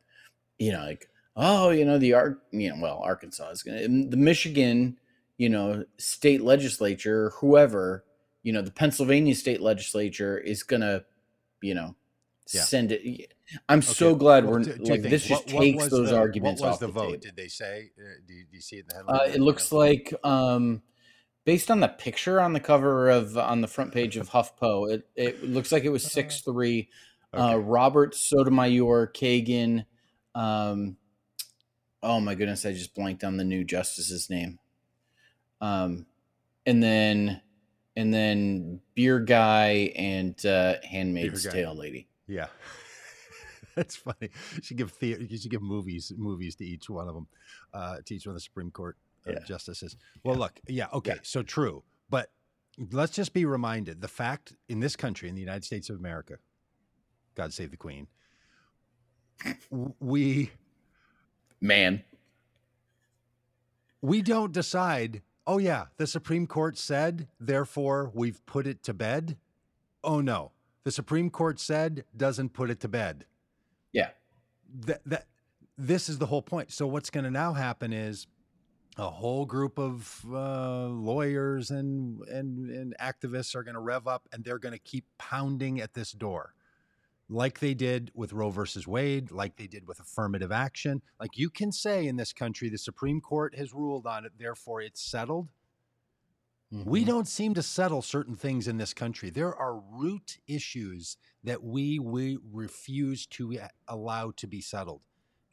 you 0.61 0.71
know, 0.71 0.79
like, 0.85 1.09
oh, 1.37 1.71
you 1.71 1.85
know, 1.85 1.99
the, 1.99 2.15
Ar- 2.15 2.39
you 2.53 2.69
know, 2.69 2.77
well, 2.81 3.01
Arkansas 3.03 3.51
is 3.51 3.65
going 3.65 3.79
to, 4.05 4.09
the 4.11 4.17
Michigan, 4.17 4.97
you 5.37 5.49
know, 5.49 5.85
state 5.97 6.41
legislature, 6.43 7.31
whoever, 7.41 8.05
you 8.45 8.53
know, 8.53 8.63
the 8.63 8.71
Pennsylvania 8.71 9.35
state 9.35 9.61
legislature 9.61 10.39
is 10.39 10.63
going 10.63 10.83
to, 10.83 11.05
you 11.63 11.75
know, 11.75 11.97
Yeah. 12.53 12.63
send 12.63 12.93
it. 12.93 13.35
I'm 13.69 13.83
so 13.83 14.15
glad 14.15 14.45
well, 14.45 14.55
we're 14.55 14.65
two- 14.65 14.85
like 14.85 15.03
this 15.03 15.25
just 15.27 15.47
What- 15.47 15.55
what 15.55 15.61
takes 15.63 15.89
those 15.89 16.11
the- 16.11 16.17
arguments 16.17 16.61
What 16.61 16.69
was 16.69 16.75
off 16.75 16.81
the, 16.81 16.87
the, 16.87 16.93
vote? 16.93 17.07
table. 17.09 17.21
Did 17.23 17.37
they 17.37 17.49
say? 17.49 17.91
Uh, 17.99 18.05
do, 18.27 18.35
you, 18.35 18.45
do 18.45 18.57
you 18.57 18.61
see 18.61 18.77
it 18.77 18.81
in 18.83 18.87
the 18.89 18.95
headline? 18.95 19.21
Uh, 19.21 19.33
it 19.35 19.41
looks 19.41 19.73
like, 19.73 20.15
um, 20.23 20.81
based 21.49 21.71
on 21.71 21.81
the 21.81 21.89
picture 21.89 22.43
on 22.43 22.53
the 22.53 22.61
cover 22.61 23.09
of 23.09 23.39
on 23.39 23.63
the 23.63 23.67
front 23.67 23.91
page 23.91 24.19
of 24.19 24.29
HuffPo, 24.33 24.93
it, 24.93 25.09
it 25.17 25.43
looks 25.43 25.73
like 25.73 25.83
it 25.85 25.89
was 25.89 26.05
six 26.05 26.43
three. 26.43 26.91
Uh, 27.33 27.55
Okay. 27.55 27.57
Robert 27.57 28.15
Sotomayor 28.15 29.07
Kagan. 29.15 29.87
Um, 30.35 30.99
oh 32.03 32.21
my 32.21 32.35
goodness, 32.35 32.67
I 32.67 32.75
just 32.75 32.95
blanked 32.95 33.25
on 33.25 33.39
the 33.39 33.45
new 33.45 33.65
justice's 33.65 34.29
name. 34.29 34.59
Um, 35.63 36.05
and 36.67 36.83
then 36.83 37.41
and 37.97 38.13
then 38.13 38.81
Beer 38.95 39.19
Guy 39.19 39.93
and 39.97 40.45
uh, 40.45 40.75
Handmaid's 40.85 41.47
Guy. 41.47 41.53
Tale 41.53 41.75
lady. 41.75 42.09
Yeah. 42.27 42.49
That's 43.75 43.97
funny. 43.97 44.29
You 44.55 44.63
should 44.63 44.77
give 44.77 44.91
theater, 44.91 45.23
you 45.23 45.39
should 45.39 45.51
give 45.51 45.63
movies 45.63 46.13
movies 46.15 46.57
to 46.57 46.67
each 46.67 46.91
one 46.91 47.09
of 47.09 47.15
them, 47.15 47.27
uh, 47.73 47.97
to 48.05 48.15
each 48.15 48.27
one 48.27 48.33
of 48.33 48.37
the 48.37 48.43
Supreme 48.43 48.71
Court 48.71 48.99
Yeah. 49.27 49.39
justices. 49.47 49.97
Well, 50.25 50.35
Yeah. 50.37 50.41
look, 50.41 50.61
yeah, 50.69 50.89
okay, 50.93 51.15
Yeah. 51.17 51.21
so 51.23 51.43
true, 51.43 51.85
but 52.09 52.33
let's 52.93 53.13
just 53.13 53.33
be 53.35 53.45
reminded 53.45 54.01
the 54.01 54.09
fact 54.09 54.55
in 54.69 54.81
this 54.81 54.97
country, 54.97 55.29
in 55.29 55.35
the 55.35 55.41
United 55.41 55.65
States 55.65 55.91
of 55.91 55.97
America, 55.99 56.39
God 57.35 57.53
save 57.53 57.71
the 57.71 57.77
Queen, 57.77 58.09
we 60.01 60.51
Man, 61.61 62.05
we 64.01 64.23
don't 64.23 64.53
decide. 64.53 65.23
Oh 65.47 65.59
yeah, 65.59 65.87
the 65.97 66.07
Supreme 66.07 66.47
Court 66.47 66.77
said, 66.79 67.29
therefore 67.41 68.11
we've 68.15 68.45
put 68.47 68.67
it 68.67 68.83
to 68.85 68.95
bed. 68.95 69.37
Oh 70.05 70.21
no, 70.21 70.53
the 70.85 70.93
Supreme 70.93 71.31
Court 71.31 71.59
said 71.59 72.05
doesn't 72.17 72.51
put 72.53 72.71
it 72.71 72.81
to 72.81 72.89
bed. 72.89 73.25
yeah, 73.93 74.11
that 74.87 75.01
that 75.07 75.27
this 75.77 76.09
is 76.09 76.19
the 76.19 76.27
whole 76.27 76.43
point. 76.43 76.73
So 76.73 76.87
what's 76.87 77.11
going 77.11 77.25
to 77.25 77.31
now 77.31 77.53
happen 77.55 77.93
is 77.93 78.27
a 78.99 79.11
whole 79.11 79.47
group 79.47 79.79
of 79.79 80.25
uh, 80.31 80.87
lawyers 80.89 81.71
and 81.71 82.21
and 82.29 82.71
and 82.71 82.97
activists 83.01 83.55
are 83.55 83.63
going 83.63 83.75
to 83.75 83.81
rev 83.81 84.07
up 84.09 84.29
and 84.33 84.45
they're 84.45 84.59
going 84.59 84.73
to 84.75 84.79
keep 84.81 85.07
pounding 85.19 85.81
at 85.81 85.95
this 85.95 86.13
door, 86.13 86.55
like 87.29 87.61
they 87.61 87.75
did 87.75 88.11
with 88.15 88.33
Roe 88.33 88.51
versus 88.51 88.87
Wade, 88.89 89.31
like 89.31 89.57
they 89.57 89.67
did 89.69 89.87
with 89.89 90.01
affirmative 90.01 90.53
action. 90.53 91.03
Like 91.21 91.39
you 91.39 91.51
can 91.51 91.73
say 91.73 92.07
in 92.07 92.17
this 92.17 92.33
country, 92.33 92.69
the 92.69 92.79
Supreme 92.79 93.21
Court 93.21 93.57
has 93.57 93.73
ruled 93.75 94.07
on 94.07 94.25
it, 94.27 94.33
therefore 94.39 94.83
it's 94.83 95.03
settled. 95.03 95.51
We 96.85 97.01
Mhm. 97.01 97.07
don't 97.07 97.29
seem 97.29 97.55
to 97.55 97.63
settle 97.63 98.03
certain 98.03 98.35
things 98.37 98.69
in 98.69 98.79
this 98.79 98.95
country. 98.95 99.31
There 99.31 99.55
are 99.55 99.79
root 99.79 100.39
issues 100.47 101.17
that 101.45 101.63
we 101.63 101.99
we 101.99 102.39
refuse 102.43 103.27
to 103.29 103.59
allow 103.87 104.31
to 104.33 104.47
be 104.47 104.61
settled, 104.61 105.03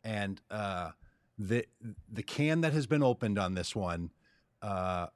and 0.03 0.41
uh, 0.49 0.91
the 1.38 1.65
the 2.11 2.23
can 2.23 2.61
that 2.61 2.73
has 2.73 2.88
been 2.88 3.03
opened 3.03 3.38
on 3.38 3.53
this 3.53 3.75
one 3.75 4.11
uh, 4.61 5.07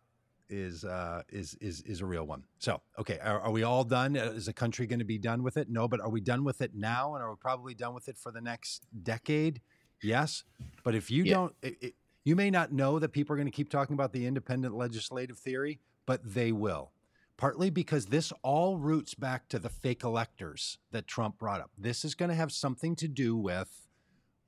is 0.50 0.84
uh, 0.84 1.24
is 1.30 1.56
is 1.62 1.82
is 1.84 2.02
a 2.02 2.06
real 2.06 2.26
one. 2.26 2.44
So, 2.60 2.82
okay, 2.98 3.20
are, 3.20 3.40
are 3.40 3.52
we 3.52 3.64
all 3.64 3.84
done? 3.84 4.18
Uh, 4.18 4.32
Is 4.36 4.46
the 4.48 4.54
country 4.54 4.86
going 4.88 5.00
to 5.00 5.06
be 5.06 5.18
done 5.18 5.44
with 5.44 5.58
it? 5.58 5.70
No, 5.70 5.88
but 5.88 6.00
are 6.02 6.10
we 6.10 6.22
done 6.22 6.44
with 6.44 6.62
it 6.62 6.76
now? 6.76 7.16
And 7.16 7.24
are 7.24 7.30
we 7.30 7.38
probably 7.38 7.74
done 7.74 7.94
with 7.94 8.08
it 8.10 8.18
for 8.18 8.32
the 8.32 8.42
next 8.42 8.86
decade? 9.04 9.62
Yes, 10.02 10.44
but 10.84 10.96
if 10.96 11.12
you 11.12 11.24
Yeah. 11.24 11.34
don't, 11.34 11.56
it, 11.62 11.78
it, 11.82 11.96
you 12.24 12.36
may 12.36 12.50
not 12.50 12.72
know 12.72 13.00
that 13.00 13.10
people 13.10 13.34
are 13.34 13.38
going 13.38 13.48
to 13.48 13.52
keep 13.52 13.70
talking 13.70 13.94
about 13.94 14.14
the 14.14 14.26
independent 14.26 14.76
legislative 14.76 15.38
theory, 15.38 15.80
but 16.06 16.22
they 16.24 16.52
will. 16.52 16.92
Partly 17.38 17.70
because 17.70 18.08
this 18.08 18.34
all 18.44 18.78
roots 18.78 19.14
back 19.14 19.48
to 19.50 19.60
the 19.60 19.70
fake 19.70 20.04
electors 20.04 20.78
that 20.92 21.08
Trump 21.08 21.38
brought 21.38 21.62
up. 21.62 21.72
This 21.78 22.04
is 22.04 22.14
going 22.16 22.30
to 22.30 22.36
have 22.36 22.52
something 22.52 22.96
to 22.98 23.08
do 23.08 23.38
with 23.38 23.88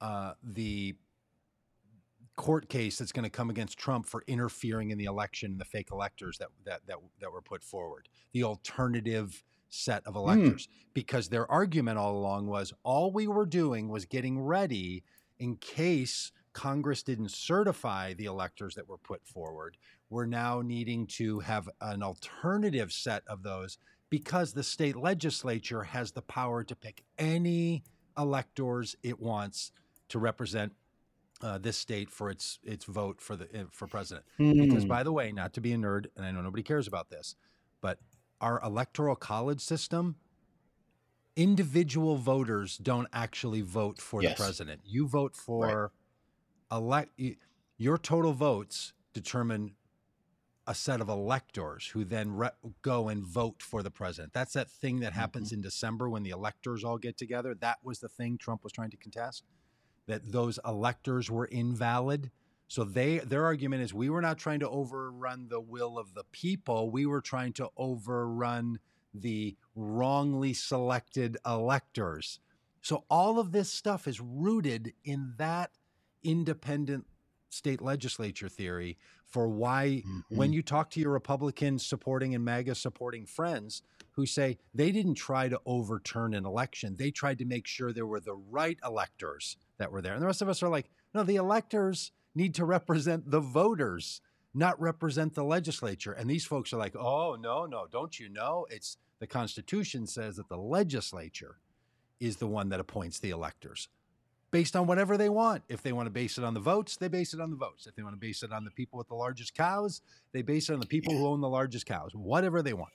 uh, 0.01 0.33
the 0.43 0.95
court 2.35 2.69
case 2.69 2.97
that's 2.97 3.11
going 3.11 3.23
to 3.23 3.29
come 3.29 3.49
against 3.49 3.77
Trump 3.77 4.05
for 4.05 4.23
interfering 4.27 4.91
in 4.91 4.97
the 4.97 5.05
election, 5.05 5.51
and 5.51 5.61
the 5.61 5.65
fake 5.65 5.89
electors 5.91 6.37
that 6.37 6.49
that 6.65 6.81
that, 6.87 6.97
that 7.19 7.31
were 7.31 7.41
put 7.41 7.63
forward, 7.63 8.09
the 8.33 8.43
alternative 8.43 9.43
set 9.69 10.05
of 10.05 10.13
hmm. 10.13 10.19
electors, 10.19 10.67
because 10.93 11.29
their 11.29 11.49
argument 11.49 11.97
all 11.97 12.17
along 12.17 12.47
was 12.47 12.73
all 12.83 13.11
we 13.11 13.27
were 13.27 13.45
doing 13.45 13.89
was 13.89 14.05
getting 14.05 14.39
ready 14.39 15.03
in 15.39 15.55
case 15.57 16.31
Congress 16.53 17.01
didn't 17.03 17.31
certify 17.31 18.13
the 18.13 18.25
electors 18.25 18.75
that 18.75 18.87
were 18.87 18.97
put 18.97 19.25
forward. 19.25 19.77
We're 20.09 20.25
now 20.25 20.61
needing 20.61 21.07
to 21.07 21.39
have 21.39 21.69
an 21.79 22.03
alternative 22.03 22.91
set 22.91 23.23
of 23.27 23.43
those 23.43 23.77
because 24.09 24.51
the 24.51 24.63
state 24.63 24.97
legislature 24.97 25.83
has 25.83 26.11
the 26.11 26.21
power 26.21 26.63
to 26.65 26.75
pick 26.75 27.03
any 27.17 27.83
electors 28.17 28.95
it 29.03 29.19
wants 29.19 29.71
to 30.09 30.19
represent 30.19 30.73
uh, 31.41 31.57
this 31.57 31.77
state 31.77 32.09
for 32.09 32.29
its 32.29 32.59
its 32.63 32.85
vote 32.85 33.19
for 33.21 33.35
the 33.35 33.45
uh, 33.61 33.65
for 33.71 33.87
president. 33.87 34.25
Because 34.37 34.83
Hmm. 34.83 34.89
by 34.89 35.03
the 35.03 35.11
way, 35.11 35.31
not 35.31 35.53
to 35.53 35.61
be 35.61 35.73
a 35.73 35.77
nerd, 35.77 36.05
and 36.15 36.25
I 36.25 36.31
know 36.31 36.41
nobody 36.41 36.63
cares 36.63 36.87
about 36.87 37.09
this, 37.09 37.35
but 37.81 37.99
our 38.39 38.61
electoral 38.63 39.15
college 39.15 39.61
system, 39.61 40.15
individual 41.35 42.17
voters 42.17 42.77
don't 42.77 43.07
actually 43.13 43.61
vote 43.61 43.99
for 44.01 44.21
Yes. 44.21 44.37
the 44.37 44.43
president. 44.43 44.81
You 44.85 45.07
vote 45.07 45.35
for 45.35 45.91
elect 46.71 47.19
your 47.77 47.97
total 47.97 48.33
votes 48.33 48.93
determine 49.13 49.75
a 50.67 50.75
set 50.75 51.01
of 51.01 51.09
electors 51.09 51.87
who 51.87 52.03
then 52.05 52.31
re- 52.31 52.49
go 52.83 53.09
and 53.09 53.25
vote 53.25 53.61
for 53.63 53.81
the 53.81 53.89
president. 53.89 54.31
That's 54.31 54.53
that 54.53 54.69
thing 54.69 54.99
that 54.99 55.13
happens 55.13 55.51
in 55.51 55.61
December 55.61 56.07
when 56.09 56.21
the 56.23 56.29
electors 56.29 56.83
all 56.83 56.97
get 56.99 57.17
together. 57.17 57.55
That 57.55 57.79
was 57.83 57.99
the 57.99 58.07
thing 58.07 58.37
Trump 58.37 58.63
was 58.63 58.71
trying 58.71 58.91
to 58.91 58.97
contest 58.97 59.43
that 60.07 60.31
those 60.31 60.59
electors 60.65 61.29
were 61.29 61.45
invalid. 61.45 62.31
So 62.67 62.83
they 62.83 63.19
their 63.19 63.45
argument 63.45 63.83
is 63.83 63.93
we 63.93 64.09
were 64.09 64.21
not 64.21 64.37
trying 64.37 64.59
to 64.61 64.69
overrun 64.69 65.47
the 65.49 65.59
will 65.59 65.97
of 65.97 66.13
the 66.13 66.23
people. 66.31 66.89
We 66.89 67.05
were 67.05 67.21
trying 67.21 67.53
to 67.53 67.69
overrun 67.77 68.79
the 69.13 69.55
wrongly 69.75 70.53
selected 70.53 71.37
electors. 71.45 72.39
So 72.81 73.03
all 73.09 73.39
of 73.39 73.51
this 73.51 73.71
stuff 73.71 74.07
is 74.07 74.19
rooted 74.19 74.93
in 75.03 75.33
that 75.37 75.71
independent 76.23 77.05
state 77.49 77.81
legislature 77.81 78.49
theory 78.49 78.97
for 79.27 79.47
why 79.47 80.03
mm-hmm. 80.05 80.35
when 80.35 80.51
you 80.53 80.61
talk 80.61 80.89
to 80.91 80.99
your 80.99 81.11
Republican 81.11 81.79
supporting 81.79 82.35
and 82.35 82.43
MAGA 82.43 82.75
supporting 82.75 83.25
friends 83.25 83.81
who 84.11 84.25
say 84.25 84.57
they 84.73 84.91
didn't 84.91 85.15
try 85.15 85.47
to 85.47 85.59
overturn 85.65 86.33
an 86.33 86.45
election, 86.45 86.95
they 86.97 87.11
tried 87.11 87.37
to 87.37 87.45
make 87.45 87.65
sure 87.65 87.93
there 87.93 88.05
were 88.05 88.19
the 88.19 88.35
right 88.35 88.77
electors 88.85 89.57
that 89.81 89.91
were 89.91 90.01
there. 90.01 90.13
And 90.13 90.21
the 90.21 90.27
rest 90.27 90.41
of 90.41 90.49
us 90.49 90.63
are 90.63 90.69
like, 90.69 90.89
no, 91.13 91.23
the 91.23 91.35
electors 91.35 92.11
need 92.33 92.55
to 92.55 92.65
represent 92.65 93.29
the 93.29 93.39
voters, 93.39 94.21
not 94.53 94.79
represent 94.79 95.33
the 95.35 95.43
legislature. 95.43 96.13
And 96.13 96.29
these 96.29 96.45
folks 96.45 96.71
are 96.71 96.77
like, 96.77 96.95
oh, 96.95 97.35
no, 97.39 97.65
no, 97.65 97.87
don't 97.91 98.17
you 98.19 98.29
know? 98.29 98.65
It's 98.69 98.97
the 99.19 99.27
Constitution 99.27 100.07
says 100.07 100.37
that 100.37 100.49
the 100.49 100.57
legislature 100.57 101.57
is 102.19 102.37
the 102.37 102.47
one 102.47 102.69
that 102.69 102.79
appoints 102.79 103.19
the 103.19 103.31
electors 103.31 103.89
based 104.51 104.75
on 104.75 104.85
whatever 104.85 105.17
they 105.17 105.29
want. 105.29 105.63
If 105.69 105.81
they 105.81 105.93
want 105.93 106.07
to 106.07 106.11
base 106.11 106.37
it 106.37 106.43
on 106.43 106.53
the 106.53 106.59
votes, 106.59 106.97
they 106.97 107.07
base 107.07 107.33
it 107.33 107.41
on 107.41 107.49
the 107.49 107.55
votes. 107.55 107.87
If 107.87 107.95
they 107.95 108.03
want 108.03 108.13
to 108.13 108.19
base 108.19 108.43
it 108.43 108.51
on 108.51 108.65
the 108.65 108.71
people 108.71 108.97
with 108.97 109.07
the 109.07 109.15
largest 109.15 109.55
cows, 109.55 110.01
they 110.33 110.41
base 110.41 110.69
it 110.69 110.73
on 110.73 110.79
the 110.79 110.85
people 110.85 111.17
who 111.17 111.27
own 111.27 111.41
the 111.41 111.49
largest 111.49 111.85
cows. 111.85 112.11
Whatever 112.13 112.61
they 112.61 112.73
want. 112.73 112.91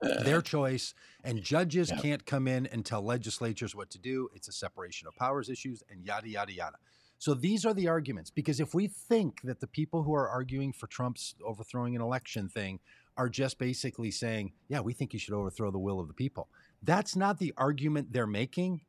Their 0.00 0.38
uh, 0.38 0.42
choice. 0.42 0.94
And 1.24 1.42
judges 1.42 1.90
Yeah. 1.90 2.00
can't 2.00 2.26
come 2.26 2.46
in 2.48 2.66
and 2.66 2.84
tell 2.84 3.02
legislatures 3.02 3.74
what 3.74 3.90
to 3.90 3.98
do. 3.98 4.28
It's 4.34 4.48
a 4.48 4.52
separation 4.52 5.08
of 5.08 5.14
powers 5.16 5.48
issues 5.48 5.82
and 5.90 6.04
yada, 6.04 6.28
yada, 6.28 6.52
yada. 6.52 6.76
So 7.18 7.34
these 7.34 7.64
are 7.66 7.74
the 7.74 7.88
arguments. 7.88 8.30
Because 8.30 8.60
if 8.60 8.74
we 8.74 8.86
think 8.86 9.40
that 9.42 9.60
the 9.60 9.66
people 9.66 10.04
who 10.04 10.14
are 10.14 10.28
arguing 10.28 10.72
for 10.72 10.86
Trump's 10.86 11.34
overthrowing 11.44 11.96
an 11.96 12.02
election 12.02 12.48
thing 12.48 12.78
are 13.16 13.28
just 13.28 13.58
basically 13.58 14.12
saying, 14.12 14.52
yeah, 14.68 14.80
we 14.80 14.92
think 14.92 15.12
you 15.12 15.18
should 15.18 15.34
overthrow 15.34 15.70
the 15.72 15.78
will 15.78 15.98
of 15.98 16.06
the 16.08 16.14
people, 16.14 16.48
that's 16.82 17.16
not 17.16 17.38
the 17.38 17.52
argument 17.56 18.12
they're 18.12 18.26
making 18.26 18.82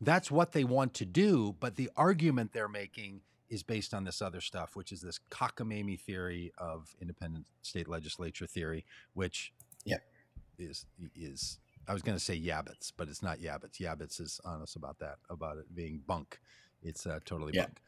that's 0.00 0.30
what 0.30 0.52
they 0.52 0.64
want 0.64 0.94
to 0.94 1.04
do, 1.04 1.54
but 1.60 1.76
the 1.76 1.90
argument 1.96 2.52
they're 2.52 2.68
making 2.68 3.20
is 3.50 3.62
based 3.62 3.92
on 3.92 4.04
this 4.04 4.22
other 4.22 4.40
stuff, 4.40 4.74
which 4.74 4.92
is 4.92 5.02
this 5.02 5.20
cockamamie 5.30 6.00
theory 6.00 6.52
of 6.56 6.94
independent 7.02 7.46
state 7.62 7.88
legislature 7.88 8.46
theory, 8.46 8.84
which 9.12 9.52
Yeah. 9.84 9.98
Is 10.60 10.86
is 11.14 11.58
I 11.88 11.92
was 11.92 12.02
going 12.02 12.16
to 12.16 12.22
say 12.24 12.38
yabbits, 12.40 12.92
but 12.96 13.08
it's 13.08 13.22
not 13.22 13.38
yabbits. 13.38 13.80
Yabbits 13.80 14.20
is 14.20 14.40
honest 14.44 14.76
about 14.76 14.98
that, 15.00 15.16
about 15.28 15.56
it 15.58 15.74
being 15.74 16.02
bunk. 16.06 16.38
It's 16.82 17.06
uh, 17.06 17.18
totally 17.24 17.52
Yeah. 17.54 17.64
bunk. 17.66 17.80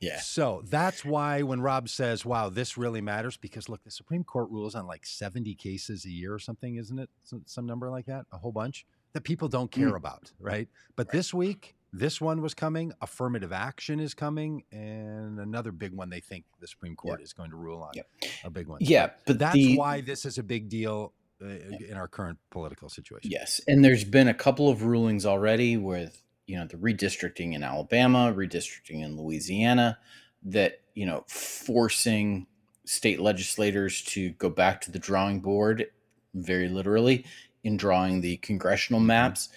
Yeah. 0.00 0.20
So 0.20 0.62
that's 0.66 1.04
why 1.06 1.40
when 1.42 1.62
Rob 1.62 1.88
says, 1.88 2.24
"Wow, 2.26 2.50
this 2.50 2.76
really 2.76 3.00
matters," 3.00 3.38
because 3.38 3.68
look, 3.70 3.82
the 3.82 3.90
Supreme 3.90 4.24
Court 4.24 4.50
rules 4.50 4.74
on 4.74 4.86
like 4.86 5.06
seventy 5.06 5.54
cases 5.54 6.04
a 6.04 6.10
year 6.10 6.34
or 6.34 6.38
something, 6.38 6.76
isn't 6.76 6.98
it? 6.98 7.08
Some, 7.24 7.42
some 7.46 7.64
number 7.66 7.90
like 7.90 8.04
that, 8.06 8.26
a 8.30 8.36
whole 8.36 8.52
bunch 8.52 8.86
that 9.14 9.22
people 9.22 9.48
don't 9.48 9.70
care 9.72 9.92
Mm. 9.92 9.96
about, 9.96 10.32
right? 10.38 10.68
But 10.96 11.06
Right. 11.06 11.12
this 11.12 11.32
week, 11.32 11.76
this 11.94 12.20
one 12.20 12.42
was 12.42 12.52
coming. 12.52 12.92
Affirmative 13.00 13.52
action 13.52 13.98
is 13.98 14.12
coming, 14.12 14.64
and 14.70 15.40
another 15.40 15.72
big 15.72 15.92
one 15.94 16.10
they 16.10 16.20
think 16.20 16.44
the 16.60 16.66
Supreme 16.66 16.94
Court 16.94 17.22
is 17.22 17.32
going 17.32 17.48
to 17.48 17.56
rule 17.56 17.82
on. 17.82 17.92
Yep. 17.94 18.10
A 18.44 18.50
big 18.50 18.66
one. 18.66 18.78
Yeah, 18.82 19.12
but 19.26 19.38
that's 19.38 19.54
the, 19.54 19.78
why 19.78 20.02
this 20.02 20.26
is 20.26 20.36
a 20.36 20.42
big 20.42 20.68
deal 20.68 21.14
Uh, 21.42 21.48
in 21.88 21.94
our 21.94 22.08
current 22.08 22.38
political 22.50 22.88
situation. 22.88 23.30
Yes, 23.30 23.60
and 23.68 23.84
there's 23.84 24.04
been 24.04 24.28
a 24.28 24.34
couple 24.34 24.70
of 24.70 24.84
rulings 24.84 25.26
already 25.26 25.76
with 25.76 26.22
you 26.46 26.56
know 26.56 26.66
the 26.66 26.78
redistricting 26.78 27.54
in 27.54 27.62
Alabama, 27.62 28.32
redistricting 28.34 29.04
in 29.04 29.18
Louisiana, 29.18 29.98
that 30.44 30.80
you 30.94 31.04
know 31.04 31.24
forcing 31.28 32.46
state 32.86 33.20
legislators 33.20 34.00
to 34.02 34.30
go 34.30 34.48
back 34.48 34.80
to 34.80 34.90
the 34.90 34.98
drawing 34.98 35.40
board, 35.40 35.86
very 36.32 36.68
literally, 36.68 37.26
in 37.64 37.76
drawing 37.76 38.22
the 38.22 38.38
congressional 38.38 39.00
mm-hmm. 39.00 39.08
maps. 39.08 39.50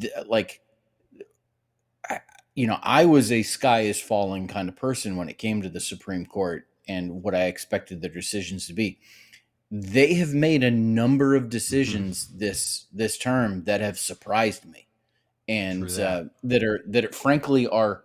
Th- 0.00 0.12
Like, 0.26 0.62
I, 2.08 2.20
you 2.56 2.66
know, 2.66 2.78
I 2.82 3.04
was 3.04 3.30
a 3.30 3.44
sky 3.44 3.82
is 3.82 4.00
falling 4.00 4.48
kind 4.48 4.68
of 4.68 4.74
person 4.74 5.16
when 5.16 5.28
it 5.28 5.38
came 5.38 5.62
to 5.62 5.68
the 5.68 5.78
Supreme 5.78 6.26
Court 6.26 6.66
and 6.88 7.22
what 7.22 7.36
I 7.36 7.44
expected 7.44 8.00
their 8.00 8.10
decisions 8.10 8.66
to 8.66 8.72
be 8.72 8.98
they 9.70 10.14
have 10.14 10.34
made 10.34 10.64
a 10.64 10.70
number 10.70 11.36
of 11.36 11.48
decisions 11.48 12.26
mm-hmm. 12.26 12.38
this 12.38 12.86
this 12.92 13.16
term 13.16 13.64
that 13.64 13.80
have 13.80 13.98
surprised 13.98 14.64
me, 14.64 14.88
and 15.48 15.88
that. 15.90 16.08
Uh, 16.08 16.24
that 16.42 16.64
are 16.64 16.80
that 16.86 17.14
frankly 17.14 17.66
are 17.66 18.04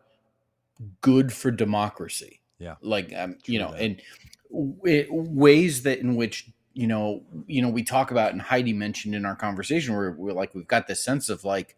good 1.02 1.34
for 1.34 1.52
democracy. 1.52 2.42
Yeah, 2.60 2.76
like 2.82 3.14
um, 3.16 3.38
you 3.46 3.60
know, 3.60 3.72
that. 3.72 3.82
and 3.82 4.02
w- 4.52 5.08
ways 5.12 5.84
that 5.84 6.00
in 6.00 6.16
which 6.16 6.50
you 6.76 6.88
know, 6.88 7.24
you 7.48 7.62
know, 7.62 7.70
we 7.70 7.84
talk 7.84 8.12
about 8.12 8.34
and 8.34 8.42
Heidi 8.42 8.74
mentioned 8.74 9.16
in 9.16 9.26
our 9.26 9.36
conversation 9.36 9.96
where 9.96 10.12
we're 10.12 10.34
like 10.34 10.54
we've 10.54 10.68
got 10.68 10.88
this 10.88 11.02
sense 11.02 11.30
of 11.30 11.46
like, 11.46 11.78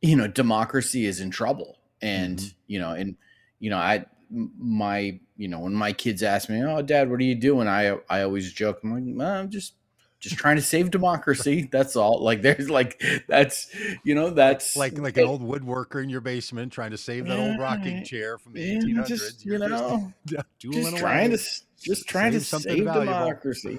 you 0.00 0.16
know, 0.16 0.28
democracy 0.28 1.04
is 1.04 1.20
in 1.20 1.30
trouble, 1.30 1.78
and 2.00 2.38
mm-hmm. 2.38 2.54
you 2.68 2.78
know, 2.78 2.92
and 2.92 3.16
you 3.58 3.70
know, 3.70 3.76
I 3.76 4.06
my 4.30 5.18
you 5.36 5.48
know 5.48 5.60
when 5.60 5.74
my 5.74 5.92
kids 5.92 6.22
ask 6.22 6.48
me, 6.48 6.62
"Oh, 6.62 6.82
Dad, 6.82 7.10
what 7.10 7.20
are 7.20 7.24
you 7.24 7.34
doing?" 7.34 7.68
I 7.68 7.96
I 8.08 8.22
always 8.22 8.52
joke, 8.52 8.80
I'm 8.82 8.92
like, 8.92 9.02
well, 9.06 9.40
"I'm 9.40 9.50
just 9.50 9.74
just 10.20 10.36
trying 10.36 10.56
to 10.56 10.62
save 10.62 10.90
democracy. 10.90 11.68
That's 11.72 11.96
all. 11.96 12.22
Like 12.22 12.42
there's 12.42 12.70
like 12.70 13.02
that's 13.26 13.74
you 14.04 14.14
know 14.14 14.30
that's 14.30 14.76
like 14.76 14.96
like 14.98 15.16
an 15.16 15.24
old 15.24 15.42
woodworker 15.42 16.02
in 16.02 16.10
your 16.10 16.20
basement 16.20 16.72
trying 16.72 16.90
to 16.92 16.98
save 16.98 17.26
that 17.26 17.38
old 17.38 17.58
rocking 17.58 18.04
chair 18.04 18.38
from 18.38 18.52
the 18.52 18.60
1800s. 18.60 19.06
Just, 19.06 19.44
you 19.44 19.58
know, 19.58 20.12
just, 20.26 20.44
just 20.58 20.96
trying 20.96 21.30
to 21.30 21.38
just 21.80 22.06
trying 22.06 22.38
save 22.38 22.60
to 22.60 22.68
save 22.68 22.84
democracy. 22.84 23.78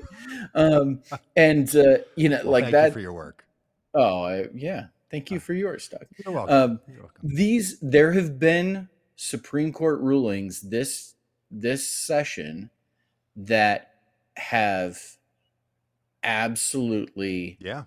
Um, 0.55 1.01
and 1.37 1.73
uh, 1.75 1.99
you 2.15 2.29
know, 2.29 2.41
well, 2.43 2.51
like 2.51 2.71
that 2.71 2.87
you 2.87 2.91
for 2.93 2.99
your 2.99 3.13
work. 3.13 3.45
Oh 3.93 4.23
I, 4.23 4.47
yeah, 4.53 4.87
thank 5.11 5.31
you 5.31 5.39
for 5.39 5.53
yours, 5.53 5.87
Doug. 5.87 6.07
You're 6.25 6.33
welcome. 6.33 6.55
Um, 6.55 6.79
You're 6.87 7.01
welcome. 7.01 7.35
These 7.35 7.79
there 7.81 8.13
have 8.13 8.39
been 8.39 8.89
Supreme 9.23 9.71
Court 9.71 10.01
rulings 10.01 10.61
this 10.61 11.13
this 11.51 11.87
session 11.87 12.71
that 13.35 13.91
have 14.35 14.97
absolutely 16.23 17.55
yeah 17.61 17.83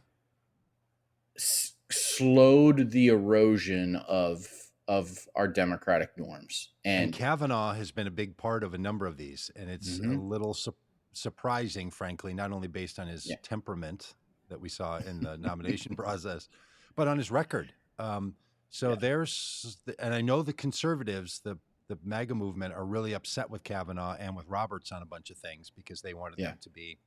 s- 1.37 1.72
slowed 1.91 2.93
the 2.93 3.09
erosion 3.09 3.97
of 3.97 4.47
of 4.87 5.26
our 5.35 5.49
democratic 5.49 6.16
norms 6.16 6.70
and, 6.85 7.07
and, 7.07 7.12
Kavanaugh 7.12 7.72
has 7.72 7.91
been 7.91 8.07
a 8.07 8.12
big 8.12 8.37
part 8.37 8.62
of 8.62 8.72
a 8.72 8.78
number 8.78 9.05
of 9.05 9.16
these 9.16 9.51
and 9.57 9.68
it's 9.68 9.99
mm-hmm. 9.99 10.16
a 10.16 10.22
little 10.22 10.55
su- 10.55 10.76
surprising 11.14 11.91
frankly 11.91 12.32
not 12.32 12.53
only 12.53 12.68
based 12.68 13.01
on 13.01 13.09
his 13.09 13.28
yeah. 13.28 13.35
temperament 13.43 14.14
that 14.51 14.61
we 14.61 14.68
saw 14.68 14.99
in 14.99 15.20
the 15.20 15.37
nomination 15.37 15.97
process 15.97 16.49
but 16.95 17.09
on 17.09 17.18
his 17.18 17.32
record 17.32 17.72
um, 17.99 18.35
so 18.75 18.91
yeah. 18.91 18.97
there's 18.97 19.79
and 20.01 20.12
I 20.12 20.20
know 20.20 20.43
the 20.43 20.53
conservatives 20.53 21.39
the 21.45 21.59
the 21.87 21.97
MAGA 22.03 22.35
movement 22.35 22.75
are 22.75 22.85
really 22.85 23.12
upset 23.12 23.49
with 23.49 23.62
Kavanaugh 23.62 24.16
and 24.18 24.35
with 24.35 24.49
Roberts 24.49 24.91
on 24.91 25.01
a 25.01 25.07
bunch 25.07 25.31
of 25.31 25.37
things 25.37 25.70
because 25.70 26.03
they 26.03 26.12
wanted 26.12 26.41
yeah. 26.41 26.49
them 26.49 26.59
to 26.62 26.70
be 26.70 26.99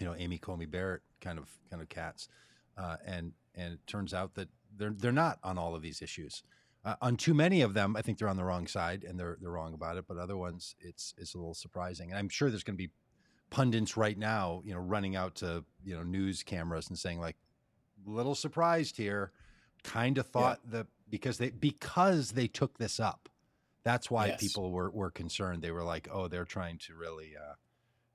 you 0.00 0.06
know 0.06 0.16
Amy 0.18 0.38
Coney 0.38 0.66
Barrett 0.66 1.02
kind 1.20 1.38
of 1.38 1.48
kind 1.70 1.80
of 1.80 1.88
cats, 1.88 2.28
uh, 2.76 2.96
and 3.06 3.32
and 3.54 3.74
it 3.74 3.86
turns 3.86 4.12
out 4.12 4.34
that 4.34 4.48
they're 4.76 4.90
they're 4.90 5.12
not 5.12 5.38
on 5.44 5.56
all 5.56 5.76
of 5.76 5.82
these 5.82 6.02
issues. 6.02 6.42
Uh, 6.84 6.96
on 7.00 7.16
too 7.16 7.34
many 7.34 7.60
of 7.60 7.74
them, 7.74 7.94
I 7.94 8.02
think 8.02 8.18
they're 8.18 8.28
on 8.28 8.36
the 8.36 8.42
wrong 8.42 8.66
side 8.66 9.04
and 9.04 9.20
they're 9.20 9.36
they're 9.40 9.52
wrong 9.52 9.74
about 9.74 9.98
it. 9.98 10.04
But 10.08 10.18
other 10.18 10.36
ones, 10.36 10.74
it's 10.80 11.14
it's 11.16 11.34
a 11.34 11.38
little 11.38 11.54
surprising. 11.54 12.10
And 12.10 12.18
I'm 12.18 12.28
sure 12.28 12.50
there's 12.50 12.64
going 12.64 12.76
to 12.76 12.84
be 12.84 12.90
pundits 13.50 13.96
right 13.96 14.18
now, 14.18 14.62
you 14.64 14.74
know, 14.74 14.80
running 14.80 15.14
out 15.14 15.36
to 15.36 15.64
you 15.84 15.94
know 15.94 16.02
news 16.02 16.42
cameras 16.42 16.88
and 16.88 16.98
saying 16.98 17.20
like, 17.20 17.36
"Little 18.04 18.34
surprised 18.34 18.96
here." 18.96 19.30
Kind 19.84 20.18
of 20.18 20.26
thought 20.26 20.60
yeah. 20.64 20.78
that 20.78 20.86
because 21.08 21.38
they 21.38 21.50
because 21.50 22.32
they 22.32 22.46
took 22.46 22.78
this 22.78 23.00
up, 23.00 23.28
that's 23.84 24.10
why 24.10 24.26
yes. 24.26 24.40
people 24.40 24.70
were 24.70 24.90
were 24.90 25.10
concerned. 25.10 25.62
They 25.62 25.70
were 25.70 25.84
like, 25.84 26.08
"Oh, 26.12 26.28
they're 26.28 26.44
trying 26.44 26.78
to 26.78 26.94
really." 26.94 27.34
Uh, 27.36 27.54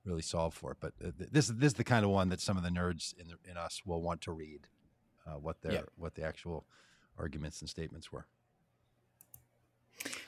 really 0.06 0.22
solve 0.22 0.54
for 0.54 0.72
it. 0.72 0.78
But 0.80 0.94
uh, 1.04 1.12
this 1.32 1.50
is 1.50 1.56
this 1.56 1.68
is 1.68 1.74
the 1.76 1.84
kind 1.84 2.04
of 2.06 2.12
one 2.12 2.30
that 2.30 2.42
some 2.42 2.58
of 2.58 2.64
the 2.64 2.70
nerds 2.70 3.18
in 3.18 3.28
the, 3.28 3.50
in 3.50 3.58
us 3.58 3.82
will 3.86 4.02
want 4.02 4.22
to 4.22 4.32
read 4.32 4.68
uh, 5.28 5.38
what 5.38 5.62
their 5.62 5.72
yeah. 5.72 5.82
what 5.98 6.16
the 6.16 6.24
actual 6.24 6.66
arguments 7.18 7.62
and 7.62 7.70
statements 7.70 8.12
were. 8.12 8.26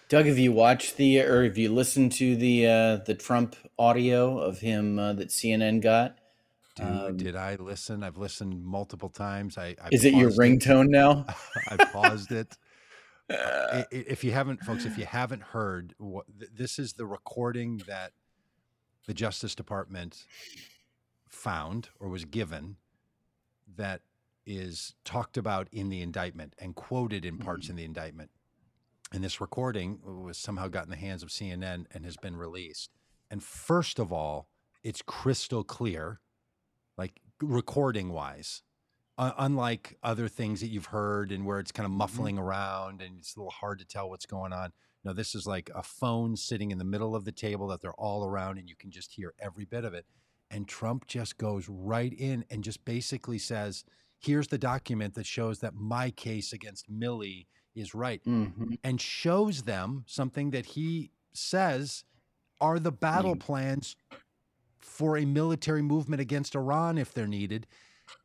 Doug, 0.07 0.27
have 0.27 0.38
you 0.38 0.51
watched 0.51 0.97
the 0.97 1.19
or 1.21 1.43
have 1.43 1.57
you 1.57 1.73
listened 1.73 2.11
to 2.13 2.36
the 2.36 2.67
uh, 2.67 2.95
the 2.97 3.15
Trump 3.15 3.55
audio 3.77 4.38
of 4.38 4.59
him 4.59 4.99
uh, 4.99 5.13
that 5.13 5.29
CNN 5.29 5.81
got? 5.81 6.17
Dude, 6.76 6.86
um, 6.86 7.17
did 7.17 7.36
I 7.36 7.55
listen? 7.55 8.03
I've 8.03 8.17
listened 8.17 8.63
multiple 8.63 9.09
times. 9.09 9.57
I, 9.57 9.76
I 9.82 9.89
is 9.91 10.03
it 10.03 10.13
your 10.13 10.32
ringtone 10.32 10.86
it. 10.86 10.91
now? 10.91 11.26
I 11.69 11.84
paused 11.86 12.32
it. 12.32 12.57
Uh, 13.28 13.82
if 13.89 14.23
you 14.23 14.32
haven't, 14.32 14.61
folks, 14.61 14.86
if 14.86 14.99
you 14.99 15.05
haven't 15.07 15.41
heard, 15.41 15.95
what, 15.97 16.28
this 16.55 16.78
is 16.78 16.93
the 16.93 17.07
recording 17.07 17.82
that 17.88 18.11
the 19.07 19.15
Justice 19.15 19.55
Department 19.55 20.26
found 21.28 21.89
or 21.99 22.07
was 22.07 22.23
given 22.26 22.76
that 23.78 24.01
is 24.45 24.93
talked 25.03 25.38
about 25.38 25.67
in 25.71 25.89
the 25.89 26.03
indictment 26.03 26.53
and 26.59 26.76
quoted 26.76 27.26
in 27.26 27.39
parts 27.39 27.65
mm-hmm. 27.65 27.71
in 27.71 27.78
the 27.78 27.84
indictment. 27.84 28.30
And 29.11 29.23
this 29.23 29.41
recording 29.41 29.99
was 30.03 30.38
somehow 30.38 30.67
got 30.67 30.86
in 30.86 30.91
the 30.91 30.95
hands 30.95 31.23
of 31.23 31.30
CNN 31.30 31.86
and 31.91 32.05
has 32.05 32.17
been 32.17 32.36
released. 32.36 32.91
And 33.32 33.43
first 33.43 33.99
of 33.99 34.11
all, 34.11 34.47
it's 34.84 35.01
crystal 35.01 35.63
clear, 35.63 36.19
like 36.97 37.21
recording 37.41 38.11
wise, 38.11 38.61
uh, 39.17 39.31
unlike 39.37 39.97
other 40.03 40.27
things 40.27 40.61
that 40.61 40.67
you've 40.67 40.87
heard 40.87 41.31
and 41.31 41.45
where 41.45 41.59
it's 41.59 41.71
kind 41.71 41.85
of 41.85 41.91
mm-hmm. 41.91 41.99
muffling 41.99 42.35
mm-hmm. 42.35 42.45
around 42.45 43.01
and 43.01 43.17
it's 43.17 43.35
a 43.35 43.39
little 43.39 43.51
hard 43.51 43.79
to 43.79 43.85
tell 43.85 44.09
what's 44.09 44.25
going 44.25 44.53
on. 44.53 44.71
No, 45.03 45.13
this 45.13 45.35
is 45.35 45.45
like 45.45 45.69
a 45.75 45.83
phone 45.83 46.35
sitting 46.35 46.71
in 46.71 46.79
the 46.79 46.83
middle 46.83 47.15
of 47.15 47.25
the 47.25 47.31
table 47.31 47.67
that 47.67 47.81
they're 47.81 47.93
all 47.93 48.25
around 48.25 48.57
and 48.57 48.67
you 48.67 48.75
can 48.75 48.91
just 48.91 49.13
hear 49.13 49.33
every 49.39 49.65
bit 49.65 49.85
of 49.85 49.93
it. 49.93 50.05
And 50.49 50.67
Trump 50.67 51.07
just 51.07 51.37
goes 51.37 51.67
right 51.69 52.13
in 52.13 52.45
and 52.49 52.63
just 52.63 52.83
basically 52.85 53.37
says, 53.37 53.83
here's 54.19 54.47
the 54.47 54.57
document 54.57 55.13
that 55.15 55.25
shows 55.25 55.59
that 55.59 55.75
my 55.75 56.09
case 56.11 56.53
against 56.53 56.91
Milley 56.91 57.45
is 57.75 57.93
right 57.93 58.23
mm-hmm. 58.23 58.73
and 58.83 58.99
shows 58.99 59.63
them 59.63 60.03
something 60.07 60.51
that 60.51 60.65
he 60.65 61.11
says 61.33 62.03
are 62.61 62.79
the 62.79 62.91
battle 62.91 63.33
mm-hmm. 63.33 63.45
plans 63.45 63.95
for 64.86 65.17
a 65.17 65.25
military 65.25 65.81
movement 65.81 66.21
against 66.21 66.55
Iran 66.55 66.97
if 66.97 67.13
they're 67.13 67.27
needed. 67.27 67.67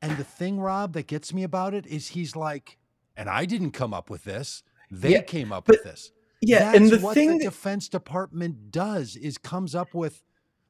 And 0.02 0.16
the 0.16 0.24
thing, 0.24 0.60
Rob, 0.60 0.92
that 0.92 1.06
gets 1.06 1.32
me 1.32 1.42
about 1.42 1.74
it 1.74 1.86
is 1.86 2.08
he's 2.08 2.36
like, 2.36 2.78
and 3.16 3.28
I 3.28 3.44
didn't 3.44 3.72
come 3.72 3.92
up 3.94 4.10
with 4.10 4.24
this. 4.24 4.62
They 4.90 5.12
yeah, 5.12 5.22
came 5.22 5.52
up 5.52 5.64
but, 5.66 5.76
with 5.76 5.84
this. 5.84 6.12
Yeah, 6.40 6.58
That's 6.60 6.76
and 6.76 6.90
the 6.90 6.98
what 6.98 7.14
thing 7.14 7.38
the 7.38 7.44
Defense 7.44 7.88
Department 7.88 8.70
does 8.70 9.16
is 9.16 9.38
comes 9.38 9.74
up 9.74 9.94
with 9.94 10.22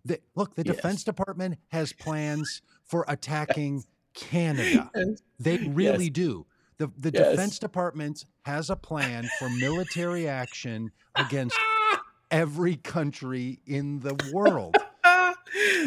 the 0.05 0.20
look. 0.34 0.55
The 0.55 0.64
yes. 0.64 0.76
Defense 0.76 1.05
Department 1.05 1.59
has 1.68 1.93
plans 1.93 2.62
for 2.84 3.05
attacking 3.09 3.76
yes. 3.76 3.86
Canada. 4.14 4.91
Yes. 4.97 5.22
They 5.38 5.59
really 5.59 6.11
do. 6.11 6.47
The 6.78 6.91
the 6.99 7.11
Defense 7.11 7.59
Department 7.59 8.24
has 8.43 8.70
a 8.70 8.76
plan 8.76 9.28
for 9.38 9.49
military 9.51 10.26
action 10.26 10.91
against 11.14 11.57
every 12.30 12.76
country 12.76 13.61
in 13.66 14.01
the 14.01 14.16
world. 14.32 14.76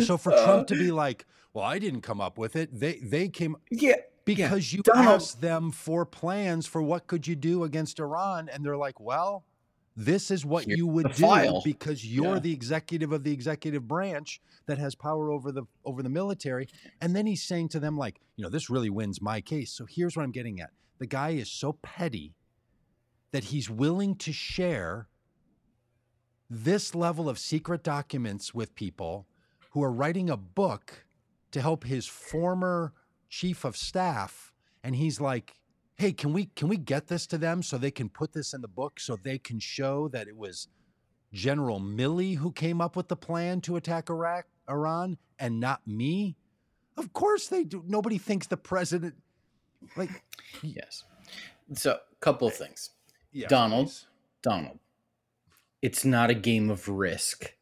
So 0.01 0.17
for 0.17 0.33
uh, 0.33 0.43
Trump 0.43 0.67
to 0.67 0.75
be 0.75 0.91
like, 0.91 1.25
"Well, 1.53 1.65
I 1.65 1.79
didn't 1.79 2.01
come 2.01 2.21
up 2.21 2.37
with 2.37 2.55
it. 2.55 2.69
They 2.77 2.95
they 2.95 3.29
came." 3.29 3.57
Yeah 3.69 3.95
because 4.25 4.71
yeah. 4.71 4.77
you 4.77 4.83
Donald. 4.83 5.15
asked 5.15 5.41
them 5.41 5.69
for 5.69 6.05
plans 6.05 6.65
for 6.65 6.81
what 6.81 7.07
could 7.07 7.27
you 7.27 7.35
do 7.35 7.65
against 7.65 7.99
Iran, 7.99 8.47
and 8.47 8.65
they're 8.65 8.77
like, 8.77 8.99
"Well, 9.01 9.43
this 9.95 10.31
is 10.31 10.45
what 10.45 10.65
Here's 10.65 10.77
you 10.77 10.87
would 10.87 11.13
do 11.13 11.23
file. 11.23 11.61
because 11.63 12.05
you're 12.05 12.35
yeah. 12.35 12.39
the 12.39 12.51
executive 12.51 13.11
of 13.11 13.23
the 13.23 13.31
executive 13.31 13.87
branch 13.87 14.41
that 14.65 14.77
has 14.77 14.95
power 14.95 15.31
over 15.31 15.51
the 15.51 15.63
over 15.85 16.01
the 16.01 16.09
military. 16.09 16.67
And 17.01 17.15
then 17.15 17.25
he's 17.25 17.43
saying 17.43 17.69
to 17.69 17.79
them, 17.79 17.97
like, 17.97 18.19
you 18.35 18.43
know, 18.43 18.49
this 18.49 18.69
really 18.69 18.89
wins 18.89 19.21
my 19.21 19.41
case. 19.41 19.71
So 19.71 19.85
here's 19.85 20.15
what 20.15 20.23
I'm 20.23 20.31
getting 20.31 20.59
at. 20.59 20.71
The 20.97 21.05
guy 21.05 21.31
is 21.31 21.49
so 21.49 21.73
petty 21.73 22.33
that 23.31 23.45
he's 23.45 23.69
willing 23.69 24.15
to 24.15 24.33
share 24.33 25.07
this 26.49 26.95
level 26.95 27.29
of 27.29 27.37
secret 27.39 27.83
documents 27.83 28.53
with 28.53 28.75
people 28.75 29.27
who 29.73 29.81
are 29.83 29.91
writing 29.91 30.29
a 30.29 30.37
book 30.37 31.05
to 31.51 31.59
help 31.59 31.83
his 31.83 32.05
former 32.05 32.93
chief 33.27 33.65
of 33.65 33.75
staff. 33.75 34.53
And 34.83 34.95
he's 34.95 35.19
like, 35.19 35.55
hey, 35.95 36.11
can 36.11 36.31
we 36.31 36.45
can 36.45 36.67
we 36.67 36.77
get 36.77 37.07
this 37.07 37.25
to 37.27 37.39
them 37.39 37.63
so 37.63 37.77
they 37.77 37.91
can 37.91 38.09
put 38.09 38.33
this 38.33 38.53
in 38.53 38.61
the 38.61 38.67
book 38.67 38.99
so 38.99 39.15
they 39.15 39.39
can 39.39 39.59
show 39.59 40.07
that 40.09 40.27
it 40.27 40.37
was 40.37 40.67
General 41.31 41.79
Milley 41.79 42.37
who 42.37 42.51
came 42.51 42.81
up 42.81 42.95
with 42.95 43.07
the 43.07 43.15
plan 43.15 43.61
to 43.61 43.75
attack 43.75 44.11
Iraq, 44.11 44.45
Iran, 44.69 45.17
and 45.39 45.59
not 45.59 45.85
me? 45.87 46.37
Of 46.95 47.11
course 47.13 47.47
they 47.47 47.63
do. 47.63 47.83
Nobody 47.87 48.19
thinks 48.19 48.45
the 48.45 48.57
president 48.57 49.15
like 49.95 50.23
yes. 50.61 51.03
So, 51.73 51.93
a 51.93 52.15
couple 52.19 52.47
of 52.47 52.53
things. 52.53 52.91
Yeah, 53.31 53.47
Donald, 53.47 53.87
please. 53.87 54.05
Donald. 54.43 54.79
It's 55.81 56.05
not 56.05 56.29
a 56.29 56.35
game 56.35 56.69
of 56.69 56.87
risk. 56.87 57.55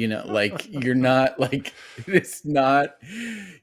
You 0.00 0.08
know, 0.08 0.24
like 0.28 0.66
you're 0.70 0.94
not 0.94 1.38
like 1.38 1.74
it's 2.06 2.44
not 2.44 2.96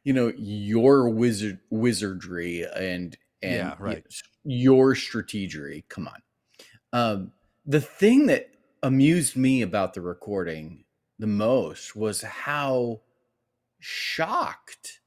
you 0.03 0.13
know 0.13 0.31
your 0.37 1.09
wizard 1.09 1.59
wizardry 1.71 2.63
and 2.75 3.17
and 3.41 3.55
yeah, 3.55 3.75
right. 3.79 4.05
your 4.43 4.93
strategy. 4.93 5.83
Come 5.89 6.07
on. 6.07 6.21
Um, 6.93 7.31
the 7.65 7.81
thing 7.81 8.27
that 8.27 8.51
amused 8.83 9.35
me 9.35 9.63
about 9.63 9.93
the 9.95 10.01
recording 10.01 10.83
the 11.17 11.27
most 11.27 11.95
was 11.95 12.21
how 12.21 13.01
shocked 13.79 14.99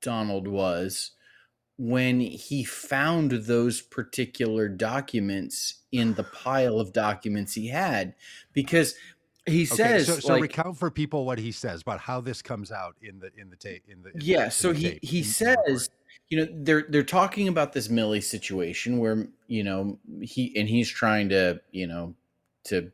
Donald 0.00 0.46
was 0.46 1.12
when 1.78 2.20
he 2.20 2.64
found 2.64 3.30
those 3.30 3.80
particular 3.80 4.68
documents 4.68 5.82
in 5.92 6.14
the 6.14 6.24
pile 6.44 6.80
of 6.80 6.92
documents 6.92 7.54
he 7.54 7.68
had 7.68 8.14
because 8.52 8.94
he 9.48 9.64
says 9.64 10.08
okay, 10.08 10.20
so, 10.20 10.26
so 10.26 10.32
like, 10.34 10.42
recount 10.42 10.76
for 10.76 10.90
people 10.90 11.24
what 11.24 11.38
he 11.38 11.52
says 11.52 11.82
about 11.82 12.00
how 12.00 12.20
this 12.20 12.42
comes 12.42 12.70
out 12.70 12.96
in 13.02 13.18
the 13.18 13.30
in 13.36 13.50
the 13.50 13.56
tape 13.56 13.84
in 13.88 14.02
the 14.02 14.10
in 14.10 14.20
yeah 14.20 14.46
the, 14.46 14.50
so 14.50 14.72
the 14.72 14.78
he 14.78 14.90
tape, 14.90 15.04
he 15.04 15.22
says 15.22 15.90
you 16.28 16.38
know 16.38 16.48
they're 16.50 16.86
they're 16.88 17.02
talking 17.02 17.48
about 17.48 17.72
this 17.72 17.88
milley 17.88 18.22
situation 18.22 18.98
where 18.98 19.26
you 19.46 19.64
know 19.64 19.98
he 20.20 20.52
and 20.56 20.68
he's 20.68 20.88
trying 20.88 21.28
to 21.28 21.60
you 21.70 21.86
know 21.86 22.14
to 22.64 22.90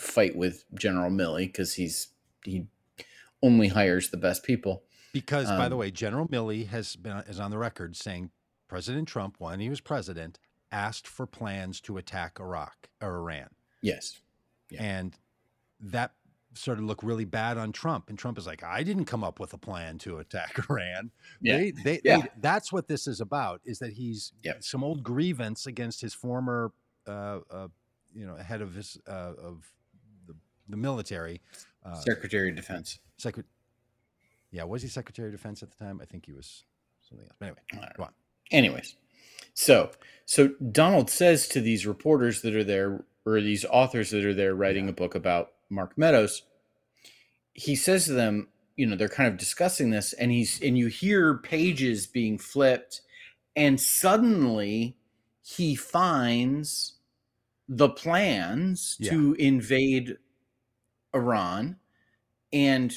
fight 0.00 0.36
with 0.36 0.64
general 0.74 1.10
milley 1.10 1.46
because 1.46 1.74
he's 1.74 2.08
he 2.44 2.66
only 3.42 3.68
hires 3.68 4.10
the 4.10 4.16
best 4.16 4.42
people. 4.42 4.82
Because 5.12 5.46
by 5.48 5.68
the 5.68 5.76
um, 5.76 5.80
way 5.80 5.90
general 5.90 6.26
milley 6.26 6.66
has 6.68 6.96
been 6.96 7.18
is 7.28 7.38
on 7.38 7.50
the 7.50 7.58
record 7.58 7.96
saying 7.96 8.30
president 8.66 9.06
trump 9.06 9.36
when 9.38 9.60
he 9.60 9.68
was 9.68 9.80
president 9.80 10.38
asked 10.72 11.06
for 11.06 11.26
plans 11.26 11.80
to 11.82 11.96
attack 11.96 12.38
iraq 12.40 12.88
or 13.00 13.16
iran. 13.16 13.48
Yes 13.80 14.20
Yeah. 14.74 14.82
and 14.82 15.16
that 15.80 16.12
sort 16.54 16.78
of 16.78 16.84
looked 16.84 17.02
really 17.02 17.24
bad 17.24 17.58
on 17.58 17.72
trump 17.72 18.08
and 18.08 18.16
trump 18.18 18.38
is 18.38 18.46
like 18.46 18.62
i 18.62 18.82
didn't 18.84 19.06
come 19.06 19.24
up 19.24 19.40
with 19.40 19.52
a 19.54 19.58
plan 19.58 19.98
to 19.98 20.18
attack 20.18 20.56
iran 20.70 21.10
Yeah. 21.40 21.56
they, 21.58 21.70
they, 21.72 22.00
Yeah. 22.04 22.20
they- 22.22 22.28
that's 22.40 22.72
what 22.72 22.86
this 22.86 23.06
is 23.08 23.20
about 23.20 23.60
is 23.64 23.80
that 23.80 23.92
he's 23.94 24.32
Yeah. 24.44 24.54
some 24.60 24.84
old 24.84 25.02
grievance 25.02 25.66
against 25.66 26.00
his 26.00 26.14
former 26.14 26.72
uh, 27.08 27.40
uh, 27.50 27.68
you 28.14 28.24
know 28.26 28.36
head 28.36 28.62
of 28.62 28.74
his 28.74 28.96
uh, 29.08 29.32
of 29.36 29.66
the, 30.28 30.34
the 30.68 30.76
military 30.76 31.40
uh, 31.84 31.96
secretary 31.96 32.50
of 32.50 32.56
defense 32.56 33.00
Secret. 33.18 33.46
Yeah, 34.52 34.64
was 34.64 34.82
he 34.82 34.88
Secretary 34.88 35.28
of 35.28 35.32
Defense 35.34 35.62
at 35.64 35.70
the 35.70 35.84
time? 35.84 35.98
I 36.00 36.04
think 36.04 36.26
he 36.26 36.32
was 36.32 36.64
something 37.08 37.26
else. 37.26 37.36
But 37.40 37.46
anyway, 37.46 37.88
go 37.96 38.02
on. 38.04 38.12
anyways 38.52 38.96
so 39.54 39.90
so 40.26 40.48
donald 40.72 41.10
says 41.10 41.48
to 41.48 41.60
these 41.60 41.86
reporters 41.86 42.42
that 42.42 42.54
are 42.54 42.64
there 42.64 43.04
or 43.26 43.40
these 43.40 43.64
authors 43.66 44.10
that 44.10 44.24
are 44.24 44.34
there 44.34 44.54
writing 44.54 44.84
Yeah. 44.84 44.90
a 44.90 44.94
book 44.94 45.14
about 45.14 45.52
mark 45.70 45.96
meadows 45.96 46.42
he 47.54 47.74
says 47.76 48.04
to 48.06 48.12
them 48.12 48.48
you 48.76 48.86
know 48.86 48.96
they're 48.96 49.08
kind 49.08 49.28
of 49.28 49.38
discussing 49.38 49.90
this 49.90 50.12
and 50.14 50.30
he's 50.30 50.60
and 50.62 50.76
you 50.76 50.88
hear 50.88 51.38
pages 51.38 52.06
being 52.06 52.38
flipped 52.38 53.00
and 53.56 53.80
suddenly 53.80 54.96
he 55.42 55.74
finds 55.74 56.94
the 57.68 57.88
plans 57.88 58.96
Yeah. 59.00 59.10
to 59.12 59.34
invade 59.34 60.16
iran 61.14 61.76
and 62.52 62.92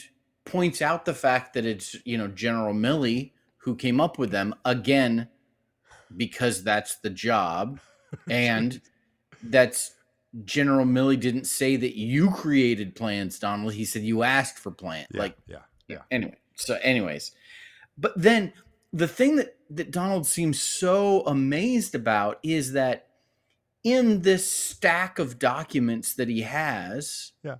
points 0.45 0.81
out 0.81 1.05
the 1.05 1.13
fact 1.13 1.53
that 1.53 1.65
it's 1.65 1.95
you 2.05 2.17
know 2.17 2.27
general 2.27 2.73
milley 2.73 3.31
who 3.57 3.75
came 3.75 3.99
up 4.01 4.17
with 4.17 4.31
them 4.31 4.55
again 4.65 5.27
because 6.15 6.63
that's 6.63 6.95
the 6.97 7.09
job 7.09 7.79
and 8.29 8.81
that's 9.43 9.93
general 10.45 10.85
milley 10.85 11.19
didn't 11.19 11.45
say 11.45 11.75
that 11.75 11.97
you 11.97 12.29
created 12.31 12.95
plans 12.95 13.39
donald 13.39 13.73
he 13.73 13.85
said 13.85 14.03
you 14.03 14.23
asked 14.23 14.59
for 14.59 14.71
plans 14.71 15.07
Yeah, 15.11 15.19
like 15.21 15.37
yeah, 15.47 15.57
yeah. 15.87 16.01
anyway 16.11 16.35
so 16.55 16.77
anyways 16.83 17.31
but 17.97 18.13
then 18.15 18.53
the 18.93 19.07
thing 19.07 19.35
that 19.37 19.55
that 19.69 19.91
donald 19.91 20.25
seems 20.27 20.61
so 20.61 21.21
amazed 21.27 21.95
about 21.95 22.39
is 22.43 22.73
that 22.73 23.07
in 23.83 24.21
this 24.21 24.49
stack 24.51 25.17
of 25.19 25.39
documents 25.39 26.13
that 26.15 26.27
he 26.27 26.41
has 26.41 27.31
Yeah. 27.43 27.55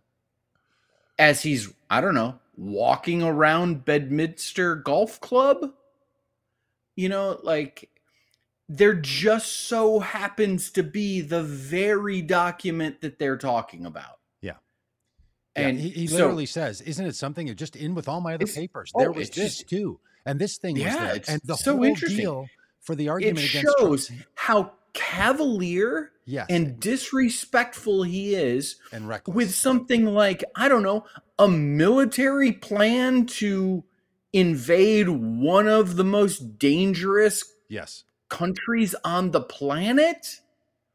as 1.18 1.42
he's 1.42 1.74
i 1.90 2.02
don't 2.02 2.16
know 2.16 2.40
walking 2.58 3.24
around 3.24 3.86
bedminster 3.86 4.76
golf 4.76 5.20
club 5.22 5.74
you 6.96 7.08
know 7.10 7.40
like 7.44 7.90
there 8.70 8.94
just 8.94 9.68
so 9.68 10.00
happens 10.00 10.72
to 10.72 10.84
be 10.84 11.22
the 11.22 11.42
very 11.44 12.22
document 12.22 13.02
that 13.02 13.18
they're 13.20 13.38
talking 13.38 13.86
about 13.86 14.20
Yeah. 14.42 14.54
and 15.56 15.78
yeah, 15.78 15.84
he, 15.84 15.90
he 15.90 16.08
so- 16.08 16.16
literally 16.18 16.46
says, 16.46 16.82
"Isn't 16.82 17.06
it 17.06 17.16
something? 17.16 17.54
Just 17.56 17.76
in 17.76 17.96
with 17.96 18.08
all 18.08 18.22
my 18.22 18.34
other 18.36 18.46
papers. 18.48 18.92
oh, 18.96 19.00
There 19.00 19.12
was 19.12 19.30
this 19.30 19.64
too, 19.64 20.00
and 20.26 20.40
this 20.40 20.58
thing 20.58 20.76
was 20.76 20.84
Yeah, 20.84 21.06
there, 21.08 21.16
it's 21.16 21.30
and 21.30 21.42
the 21.46 21.56
so 21.56 21.76
whole 21.76 21.86
interesting. 21.86 22.18
deal 22.20 22.48
for 22.82 22.96
the 22.96 23.06
it 23.06 23.10
argument 23.10 23.40
against 23.50 23.78
shows 23.80 24.08
Trump. 24.08 24.22
how 24.36 24.72
cavalier 24.94 26.12
Yes, 26.26 26.48
and 26.50 26.80
disrespectful 26.80 28.04
he 28.04 28.36
is 28.36 28.76
and 28.92 29.08
reckless 29.08 29.34
with 29.36 29.54
something 29.56 30.06
like 30.08 30.44
i 30.56 30.68
don't 30.68 30.82
know 30.84 31.06
a 31.40 31.48
military 31.48 32.52
plan 32.52 33.26
to 33.28 33.84
invade 34.34 35.08
one 35.08 35.68
of 35.68 35.96
the 35.96 36.04
most 36.04 36.58
dangerous 36.60 37.44
Yes, 37.70 38.04
countries 38.30 38.96
on 39.04 39.32
the 39.32 39.42
planet? 39.42 40.42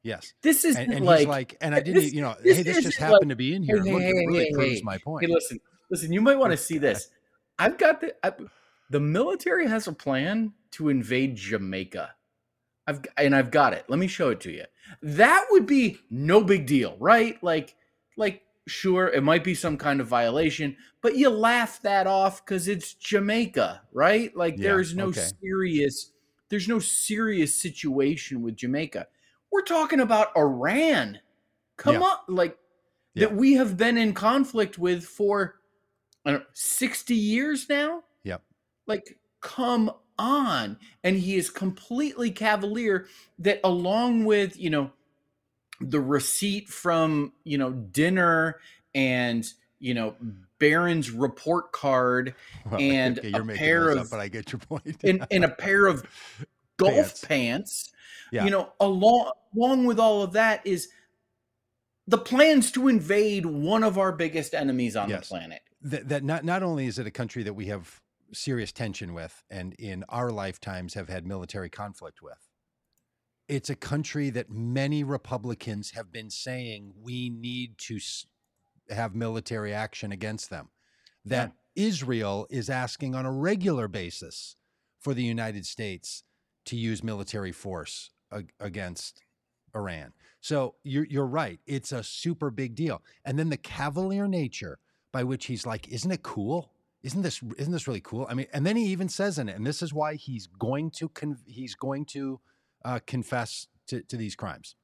Yes, 0.03 0.33
this 0.43 0.65
is 0.65 0.77
and, 0.77 0.93
and 0.93 1.07
like, 1.07 1.29
like, 1.29 1.57
and 1.61 1.75
I 1.75 1.81
didn't, 1.81 2.03
this- 2.03 2.13
you 2.13 2.23
know, 2.23 2.35
this 2.43 2.57
hey, 2.57 2.63
this 2.65 2.83
just 2.83 2.99
happened 2.99 3.21
like, 3.23 3.29
to 3.31 3.37
be 3.37 3.55
in 3.55 3.63
here. 3.63 3.83
hey, 3.85 3.93
Look, 3.93 4.03
hey, 4.03 4.13
really 4.27 4.45
hey, 4.47 4.53
proves 4.53 4.83
my 4.85 4.99
point. 4.99 5.25
hey 5.25 5.33
listen 5.33 5.61
listen 5.91 6.13
you 6.13 6.21
might 6.21 6.39
want 6.39 6.51
to 6.53 6.57
see 6.57 6.79
this. 6.79 7.09
I've 7.59 7.79
got 7.79 8.01
the 8.01 8.15
I, 8.27 8.33
the 8.91 8.99
military 9.01 9.69
has 9.69 9.87
a 9.87 9.93
plan 9.93 10.55
to 10.73 10.89
invade 10.89 11.37
jamaica. 11.37 12.15
I've 12.87 13.01
and 13.17 13.37
i've 13.37 13.53
got 13.53 13.75
it. 13.75 13.85
Let 13.89 14.01
me 14.01 14.09
show 14.09 14.31
it 14.31 14.41
to 14.41 14.51
you. 14.51 14.65
That 15.03 15.47
would 15.51 15.67
be 15.67 15.99
no 16.11 16.43
big 16.43 16.67
deal 16.67 16.97
right? 16.99 17.41
Like 17.43 17.77
like 18.17 18.43
sure 18.67 19.09
it 19.09 19.23
might 19.23 19.45
be 19.45 19.55
some 19.55 19.77
kind 19.77 20.01
of 20.01 20.07
violation 20.07 20.77
but 21.01 21.17
you 21.17 21.29
laugh 21.31 21.83
that 21.83 22.07
off 22.07 22.45
because 22.45 22.67
it's 22.69 22.95
jamaica 22.95 23.83
right? 23.93 24.37
Like 24.37 24.57
Yeah, 24.57 24.65
there's 24.65 24.95
no 24.97 25.07
okay. 25.09 25.29
serious 25.41 26.12
there's 26.53 26.69
no 26.69 26.79
serious 26.79 27.55
situation 27.59 28.43
with 28.43 28.57
jamaica. 28.57 29.07
We're 29.51 29.63
talking 29.63 30.01
about 30.01 30.37
iran. 30.37 31.19
Come 31.79 31.95
Yeah. 31.95 32.03
on 32.03 32.19
like 32.29 32.59
that 33.15 33.35
we 33.35 33.55
have 33.55 33.79
been 33.79 33.97
in 33.97 34.13
conflict 34.13 34.79
with 34.79 35.03
for 35.03 35.61
I 36.27 36.33
don't 36.33 36.41
know, 36.41 36.47
60 36.53 37.15
years 37.17 37.69
now? 37.71 38.03
Yep. 38.25 38.43
like 38.87 39.19
come 39.41 39.91
on. 40.19 40.79
And 41.03 41.17
he 41.17 41.37
is 41.37 41.49
completely 41.49 42.31
cavalier 42.31 43.07
that 43.39 43.61
along 43.65 44.27
with 44.27 44.59
you 44.59 44.69
know 44.69 44.93
the 45.81 46.01
receipt 46.01 46.69
from 46.69 47.33
you 47.45 47.57
know 47.57 47.73
dinner 47.73 48.61
and 48.95 49.51
you 49.83 49.93
know 49.95 50.11
hmm. 50.11 50.31
Barron's 50.59 51.11
report 51.11 51.73
card 51.73 52.35
Well, 52.71 52.81
and 52.81 53.19
okay, 53.19 53.33
a 53.33 53.45
pair 53.45 53.91
of- 53.91 53.99
up, 53.99 54.07
but 54.11 54.21
I 54.21 54.29
get 54.29 54.53
your 54.53 54.61
point. 54.61 55.03
and, 55.03 55.27
and 55.31 55.45
a 55.45 55.49
pair 55.67 55.87
of 55.87 56.05
golf 56.79 56.95
Pants. 56.95 57.25
pants, 57.25 57.93
Yeah. 58.31 58.45
you 58.45 58.51
know 58.51 58.73
along 58.81 59.33
along 59.55 59.85
with 59.87 59.99
all 59.99 60.23
of 60.23 60.33
that 60.33 60.67
is 60.67 60.89
the 62.07 62.19
plans 62.19 62.71
to 62.73 62.89
invade 62.89 63.45
one 63.47 63.83
of 63.85 63.99
our 63.99 64.13
biggest 64.13 64.55
enemies 64.55 64.97
on 64.97 65.09
Yes. 65.11 65.21
the 65.21 65.27
planet 65.35 65.61
that, 65.83 66.09
that 66.09 66.25
not 66.25 66.45
not 66.45 66.63
only 66.63 66.87
is 66.87 66.99
it 66.99 67.07
a 67.07 67.11
country 67.11 67.43
that 67.43 67.55
we 67.55 67.67
have 67.67 68.01
serious 68.33 68.73
tension 68.73 69.13
with 69.13 69.45
and 69.51 69.75
in 69.75 70.05
our 70.09 70.31
lifetimes 70.31 70.95
have 70.95 71.09
had 71.09 71.27
military 71.27 71.69
conflict 71.69 72.23
with 72.23 72.49
it's 73.49 73.69
a 73.69 73.75
country 73.77 74.31
that 74.31 74.49
many 74.51 75.05
republicans 75.05 75.91
have 75.91 76.11
been 76.11 76.31
saying 76.31 76.95
we 77.03 77.29
need 77.29 77.77
to 77.77 77.99
have 78.91 79.15
military 79.15 79.73
action 79.73 80.13
against 80.13 80.51
them 80.51 80.69
that 81.25 81.53
israel 81.75 82.47
is 82.51 82.69
asking 82.69 83.15
on 83.15 83.25
a 83.25 83.33
regular 83.33 83.89
basis 83.89 84.57
for 84.99 85.15
the 85.15 85.23
united 85.23 85.65
states 85.67 86.25
to 86.65 86.77
use 86.77 87.03
military 87.03 87.53
force 87.53 88.11
ag- 88.33 88.53
against 88.61 89.23
iran 89.75 90.13
so 90.41 90.75
you're, 90.83 91.07
you're 91.07 91.27
right 91.27 91.61
it's 91.67 91.93
a 91.93 92.03
super 92.03 92.51
big 92.51 92.75
deal 92.75 93.01
and 93.25 93.39
then 93.39 93.49
the 93.49 93.57
cavalier 93.57 94.27
nature 94.27 94.79
by 95.13 95.23
which 95.23 95.47
he's 95.47 95.67
like, 95.67 95.89
"Isn't 95.89 96.11
it 96.11 96.23
cool? 96.23 96.73
Isn't 97.03 97.23
this 97.23 97.43
isn't 97.59 97.73
this 97.73 97.87
really 97.87 98.01
cool?" 98.01 98.27
I 98.29 98.35
mean, 98.35 98.47
and 98.53 98.67
then 98.67 98.77
he 98.77 98.87
even 98.87 99.09
says 99.09 99.39
in 99.39 99.49
it, 99.49 99.57
and 99.57 99.67
this 99.67 99.83
is 99.83 99.93
why 99.93 100.15
he's 100.15 100.47
going 100.47 100.91
to 100.93 101.09
con- 101.11 101.39
he's 101.47 101.75
going 101.75 102.07
to 102.07 102.41
uh, 102.85 103.01
confess 103.07 103.69
to, 103.89 104.03
to 104.03 104.17
these 104.17 104.35
crimes 104.35 104.75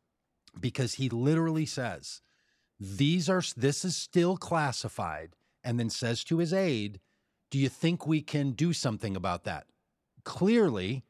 because 0.60 0.94
he 0.94 1.08
literally 1.08 1.66
says, 1.66 2.20
"These 2.80 3.28
are 3.28 3.42
this 3.56 3.84
is 3.84 3.96
still 3.96 4.36
classified," 4.36 5.34
and 5.64 5.78
then 5.78 5.90
says 5.90 6.22
to 6.24 6.38
his 6.38 6.52
aide, 6.52 7.00
"Do 7.50 7.58
you 7.58 7.68
think 7.68 8.06
we 8.06 8.22
can 8.22 8.52
do 8.52 8.72
something 8.72 9.16
about 9.16 9.44
that?" 9.44 9.66
Clearly, 10.24 11.04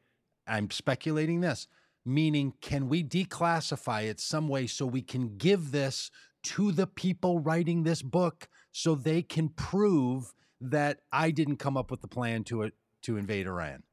I'm 0.47 0.71
speculating 0.71 1.41
this, 1.41 1.67
meaning, 2.05 2.53
can 2.61 2.89
we 2.89 3.03
declassify 3.03 4.03
it 4.03 4.19
some 4.19 4.47
way 4.47 4.67
so 4.67 4.85
we 4.85 5.01
can 5.01 5.37
give 5.37 5.71
this 5.71 6.09
to 6.41 6.71
the 6.71 6.87
people 6.87 7.39
writing 7.39 7.83
this 7.83 8.01
book 8.01 8.47
so 8.71 8.95
they 8.95 9.21
can 9.21 9.49
prove 9.49 10.33
that 10.61 11.01
I 11.11 11.31
didn't 11.31 11.57
come 11.57 11.77
up 11.77 11.91
with 11.91 12.01
the 12.01 12.07
plan 12.07 12.43
to 12.45 12.63
it 12.63 12.73
to 13.03 13.17
invade 13.17 13.47
Iran. 13.47 13.83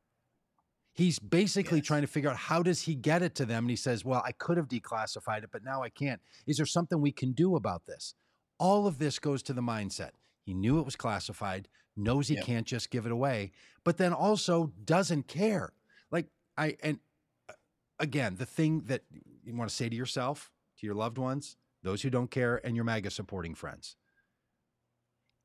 He's 0.97 1.19
basically 1.19 1.81
Yes. 1.81 1.87
trying 1.87 2.03
to 2.03 2.09
figure 2.09 2.31
out 2.31 2.37
how 2.37 2.63
does 2.63 2.83
he 2.83 2.95
get 2.95 3.23
it 3.23 3.35
to 3.37 3.47
them 3.47 3.65
and 3.65 3.71
he 3.71 3.77
says, 3.77 4.05
"Well, 4.05 4.23
I 4.25 4.33
could 4.33 4.57
have 4.57 4.69
declassified 4.69 5.45
it, 5.45 5.51
but 5.53 5.63
now 5.63 5.83
I 5.83 5.91
can't. 5.91 6.23
Is 6.47 6.57
there 6.57 6.67
something 6.67 7.01
we 7.01 7.13
can 7.13 7.33
do 7.33 7.57
about 7.57 7.87
this?" 7.87 8.15
All 8.59 8.87
of 8.87 8.99
this 8.99 9.19
goes 9.19 9.43
to 9.45 9.53
the 9.53 9.61
mindset. 9.63 10.13
He 10.43 10.55
knew 10.55 10.79
it 10.81 10.85
was 10.87 10.97
classified, 10.97 11.69
knows 11.97 12.29
he 12.29 12.37
Yep. 12.37 12.45
can't 12.47 12.67
just 12.67 12.91
give 12.91 13.05
it 13.07 13.13
away, 13.13 13.53
but 13.85 13.99
then 13.99 14.13
also 14.15 14.69
doesn't 14.85 15.25
care. 15.29 15.75
Like 16.11 16.31
I 16.57 16.77
and 16.83 17.01
uh, 17.49 17.55
again, 17.99 18.37
the 18.37 18.47
thing 18.47 18.83
that 18.87 19.05
you 19.45 19.55
want 19.55 19.69
to 19.71 19.77
say 19.77 19.89
to 19.91 19.97
yourself, 19.97 20.51
to 20.79 20.87
your 20.87 20.95
loved 20.97 21.19
ones, 21.19 21.57
those 21.83 22.03
who 22.03 22.11
don't 22.11 22.31
care, 22.31 22.65
and 22.67 22.75
your 22.77 22.85
MAGA 22.87 23.11
supporting 23.11 23.55
friends. 23.55 23.97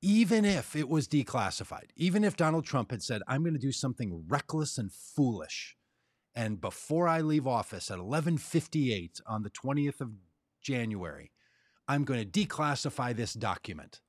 Even 0.02 0.46
if 0.46 0.76
it 0.76 0.90
was 0.90 1.08
declassified, 1.08 1.90
even 1.96 2.24
if 2.24 2.36
Donald 2.36 2.66
Trump 2.66 2.92
had 2.92 3.04
said, 3.04 3.22
I'm 3.28 3.44
going 3.44 3.54
to 3.54 3.60
do 3.60 3.72
something 3.72 4.24
reckless 4.28 4.78
and 4.78 4.92
foolish, 4.92 5.78
and 6.34 6.60
before 6.60 7.08
I 7.08 7.22
leave 7.22 7.46
office 7.46 7.92
at 7.92 8.00
11:58 8.00 9.22
on 9.28 9.44
the 9.44 9.50
20th 9.50 10.02
of 10.02 10.12
January, 10.62 11.32
I'm 11.88 12.04
going 12.04 12.20
to 12.20 12.46
declassify 12.46 13.16
this 13.16 13.34
document. 13.34 14.02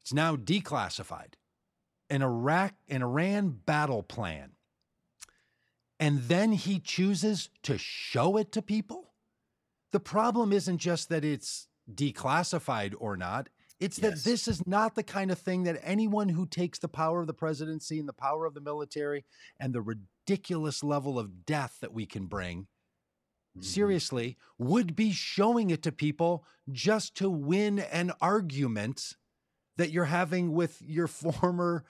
It's 0.00 0.12
now 0.12 0.36
declassified. 0.36 1.34
An 2.10 2.22
Iraq 2.22 2.74
an 2.88 3.02
Iran 3.02 3.60
battle 3.64 4.02
plan. 4.02 4.52
And 5.98 6.22
then 6.24 6.52
he 6.52 6.80
chooses 6.80 7.48
to 7.62 7.78
show 7.78 8.36
it 8.36 8.52
to 8.52 8.60
people? 8.60 9.12
The 9.92 10.00
problem 10.00 10.52
isn't 10.52 10.78
just 10.78 11.08
that 11.10 11.24
it's 11.24 11.68
declassified 11.92 12.94
or 12.98 13.16
not. 13.16 13.48
It's 13.82 13.96
that 13.98 14.22
this 14.22 14.46
is 14.46 14.66
not 14.66 14.94
the 14.94 15.02
kind 15.02 15.30
of 15.30 15.38
thing 15.38 15.64
that 15.64 15.80
anyone 15.82 16.28
who 16.28 16.46
takes 16.46 16.78
the 16.78 16.88
power 16.88 17.20
of 17.20 17.26
the 17.26 17.34
presidency 17.34 17.98
and 17.98 18.08
the 18.08 18.12
power 18.12 18.46
of 18.46 18.54
the 18.54 18.60
military 18.60 19.24
and 19.58 19.74
the 19.74 19.82
ridiculous 19.82 20.82
level 20.84 21.18
of 21.18 21.44
death 21.44 21.78
that 21.80 21.92
we 21.92 22.06
can 22.06 22.26
bring 22.26 22.68
Mhm. 23.56 23.64
seriously 23.64 24.38
would 24.56 24.94
be 24.96 25.12
showing 25.12 25.70
it 25.70 25.82
to 25.82 25.92
people 25.92 26.46
just 26.70 27.14
to 27.16 27.28
win 27.28 27.80
an 27.80 28.12
argument 28.20 29.16
that 29.76 29.90
you're 29.90 30.06
having 30.06 30.52
with 30.52 30.80
your 30.80 31.06
former 31.42 31.84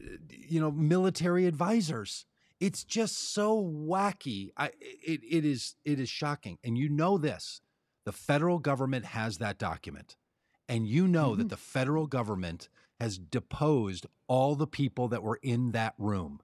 uh, 0.00 0.16
you 0.30 0.60
know 0.60 0.70
military 0.70 1.46
advisors. 1.46 2.26
It's 2.58 2.84
just 2.84 3.32
so 3.34 3.62
wacky. 3.62 4.50
I 4.56 4.68
it, 4.80 5.20
it 5.22 5.44
is 5.44 5.76
it 5.84 6.00
is 6.00 6.08
shocking. 6.08 6.58
And 6.64 6.76
you 6.78 6.88
know 6.88 7.18
this 7.18 7.60
the 8.04 8.12
federal 8.12 8.58
government 8.58 9.04
has 9.04 9.38
that 9.38 9.58
document 9.58 10.16
and 10.68 10.86
you 10.88 11.06
know 11.06 11.36
that 11.36 11.46
Mhm. 11.46 11.50
the 11.50 11.56
federal 11.56 12.06
government 12.06 12.68
has 12.98 13.18
deposed 13.18 14.06
all 14.26 14.54
the 14.54 14.66
people 14.66 15.08
that 15.08 15.22
were 15.22 15.38
in 15.42 15.72
that 15.72 15.94
room 15.98 16.40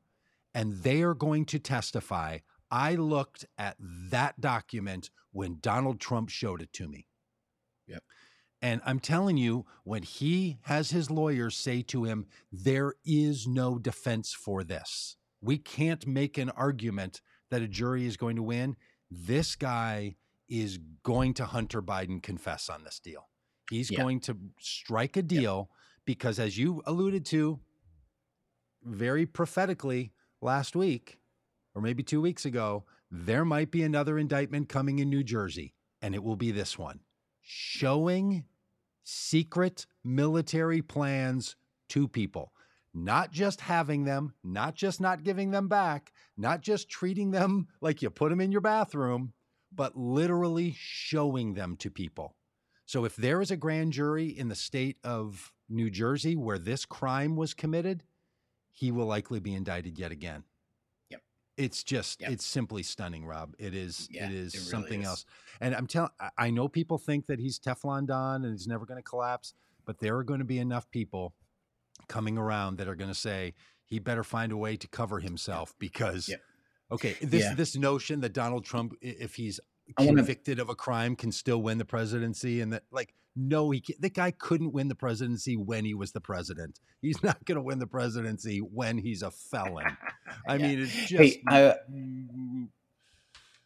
and 0.55 0.83
they 0.83 1.03
are 1.03 1.14
going 1.14 1.45
to 1.47 1.59
testify 1.59 2.39
I 2.70 2.95
looked 2.95 3.45
at 3.59 3.77
that 3.79 4.41
document 4.41 5.11
when 5.31 5.59
Donald 5.61 6.01
Trump 6.01 6.31
showed 6.31 6.62
it 6.62 6.73
to 6.73 6.89
me. 6.89 7.07
Yep. 7.87 8.03
And 8.62 8.81
I'm 8.87 8.99
telling 8.99 9.37
you, 9.37 9.66
when 9.85 10.03
he 10.05 10.59
has 10.62 10.91
his 10.91 11.11
lawyers 11.11 11.55
say 11.55 11.83
to 11.83 12.05
him, 12.05 12.29
there 12.51 12.95
is 13.05 13.47
no 13.47 13.79
defense 13.79 14.33
for 14.33 14.64
this, 14.64 15.16
we 15.43 15.59
can't 15.59 16.07
make 16.07 16.39
an 16.39 16.49
argument 16.51 17.20
that 17.51 17.61
a 17.61 17.68
jury 17.68 18.07
is 18.07 18.16
going 18.16 18.37
to 18.37 18.43
win. 18.43 18.77
This 19.11 19.55
guy 19.55 20.16
is 20.49 20.79
going 21.03 21.35
to 21.35 21.45
Hunter 21.45 21.83
Biden 21.83 22.23
confess 22.23 22.70
on 22.70 22.85
this 22.85 22.99
deal. 23.01 23.29
He's 23.71 23.91
Yeah. 23.91 23.99
going 23.99 24.21
to 24.21 24.37
strike 24.59 25.17
a 25.17 25.23
deal 25.23 25.71
because, 26.05 26.39
as 26.39 26.59
you 26.59 26.83
alluded 26.87 27.25
to 27.27 27.61
very 28.83 29.27
prophetically 29.27 30.13
last 30.41 30.75
week, 30.75 31.21
or 31.75 31.83
maybe 31.83 32.03
two 32.03 32.21
weeks 32.21 32.45
ago, 32.45 32.85
there 33.11 33.45
might 33.45 33.71
be 33.71 33.83
another 33.83 34.19
indictment 34.19 34.69
coming 34.69 34.99
in 34.99 35.09
New 35.09 35.23
Jersey, 35.23 35.75
and 36.01 36.15
it 36.15 36.23
will 36.23 36.37
be 36.37 36.51
this 36.51 36.79
one 36.79 37.01
showing 37.41 38.45
secret 39.03 39.87
military 40.05 40.81
plans 40.81 41.57
to 41.89 42.07
people, 42.07 42.53
not 42.95 43.33
just 43.33 43.61
having 43.61 44.05
them, 44.05 44.33
not 44.45 44.75
just 44.75 45.01
not 45.01 45.25
giving 45.25 45.51
them 45.51 45.69
back, 45.69 46.13
not 46.37 46.61
just 46.61 46.89
treating 46.89 47.31
them 47.33 47.67
like 47.81 48.01
you 48.01 48.11
put 48.11 48.31
them 48.31 48.41
in 48.41 48.53
your 48.53 48.61
bathroom, 48.61 49.33
but 49.73 49.97
literally 49.97 50.75
showing 50.79 51.55
them 51.55 51.77
to 51.77 51.91
people. 51.91 52.37
So 52.93 53.07
if 53.07 53.16
there 53.16 53.40
is 53.40 53.51
a 53.51 53.57
grand 53.57 53.95
jury 53.95 54.26
in 54.26 54.49
the 54.49 54.55
state 54.55 54.99
of 55.03 55.51
New 55.70 55.88
Jersey 55.88 56.36
where 56.36 56.59
this 56.59 56.84
crime 56.84 57.36
was 57.36 57.55
committed, 57.55 58.03
he 58.70 58.93
will 58.93 59.07
likely 59.07 59.40
be 59.40 59.55
indicted 59.55 59.99
yet 59.99 60.12
again. 60.12 60.45
Yep. 61.09 61.22
It's 61.57 61.82
just 61.82 62.20
Yep. 62.20 62.32
it's 62.32 62.45
simply 62.45 62.82
stunning, 62.82 63.24
Rob. 63.24 63.55
It 63.59 63.74
is 63.74 64.09
Yeah, 64.11 64.26
it 64.28 64.34
is 64.34 64.53
it 64.53 64.59
really 64.59 64.68
something 64.70 65.01
is. 65.01 65.07
else. 65.07 65.24
And 65.62 65.74
I'm 65.74 65.86
telling 65.86 66.11
I 66.36 66.51
know 66.51 66.68
people 66.68 66.99
think 66.99 67.28
that 67.28 67.38
he's 67.38 67.59
Teflon 67.59 68.07
Don 68.07 68.45
and 68.45 68.53
he's 68.53 68.66
never 68.68 68.84
going 68.84 68.99
to 68.99 69.03
collapse, 69.03 69.55
but 69.86 69.99
there 69.99 70.14
are 70.18 70.24
going 70.24 70.40
to 70.40 70.45
be 70.45 70.59
enough 70.59 70.90
people 70.90 71.34
coming 72.09 72.36
around 72.36 72.76
that 72.76 72.88
are 72.88 72.95
going 72.95 73.09
to 73.11 73.18
say 73.18 73.55
he 73.86 74.01
better 74.01 74.22
find 74.22 74.53
a 74.53 74.57
way 74.59 74.76
to 74.76 74.86
cover 74.86 75.18
himself 75.18 75.74
because 75.78 76.28
Yep. 76.28 76.43
okay, 76.90 77.16
this 77.22 77.45
Yeah. 77.45 77.55
this 77.55 77.74
notion 77.74 78.20
that 78.20 78.34
Donald 78.34 78.66
Trump 78.66 78.93
if 79.01 79.36
he's 79.36 79.61
Wanna- 79.99 80.14
convicted 80.16 80.59
of 80.59 80.68
a 80.68 80.74
crime 80.74 81.16
can 81.16 81.33
still 81.33 81.61
win 81.62 81.78
the 81.78 81.85
presidency 81.85 82.61
and 82.61 82.72
that 82.72 82.85
like 82.91 83.14
no 83.35 83.70
he 83.70 83.80
can, 83.80 83.95
the 83.99 84.11
guy 84.11 84.30
couldn't 84.30 84.72
win 84.72 84.89
the 84.89 84.95
presidency 84.95 85.57
when 85.57 85.85
he 85.85 85.95
was 85.95 86.12
the 86.12 86.20
president 86.20 86.80
he's 87.01 87.22
not 87.22 87.45
going 87.45 87.57
to 87.57 87.62
win 87.62 87.78
the 87.78 87.87
presidency 87.87 88.59
when 88.59 88.99
he's 88.99 89.22
a 89.22 89.30
felon 89.30 89.97
i 90.49 90.57
Yeah. 90.57 90.66
mean 90.66 90.80
it's 90.83 90.95
just 91.09 91.12
Hey, 91.39 91.43
I- 91.49 91.74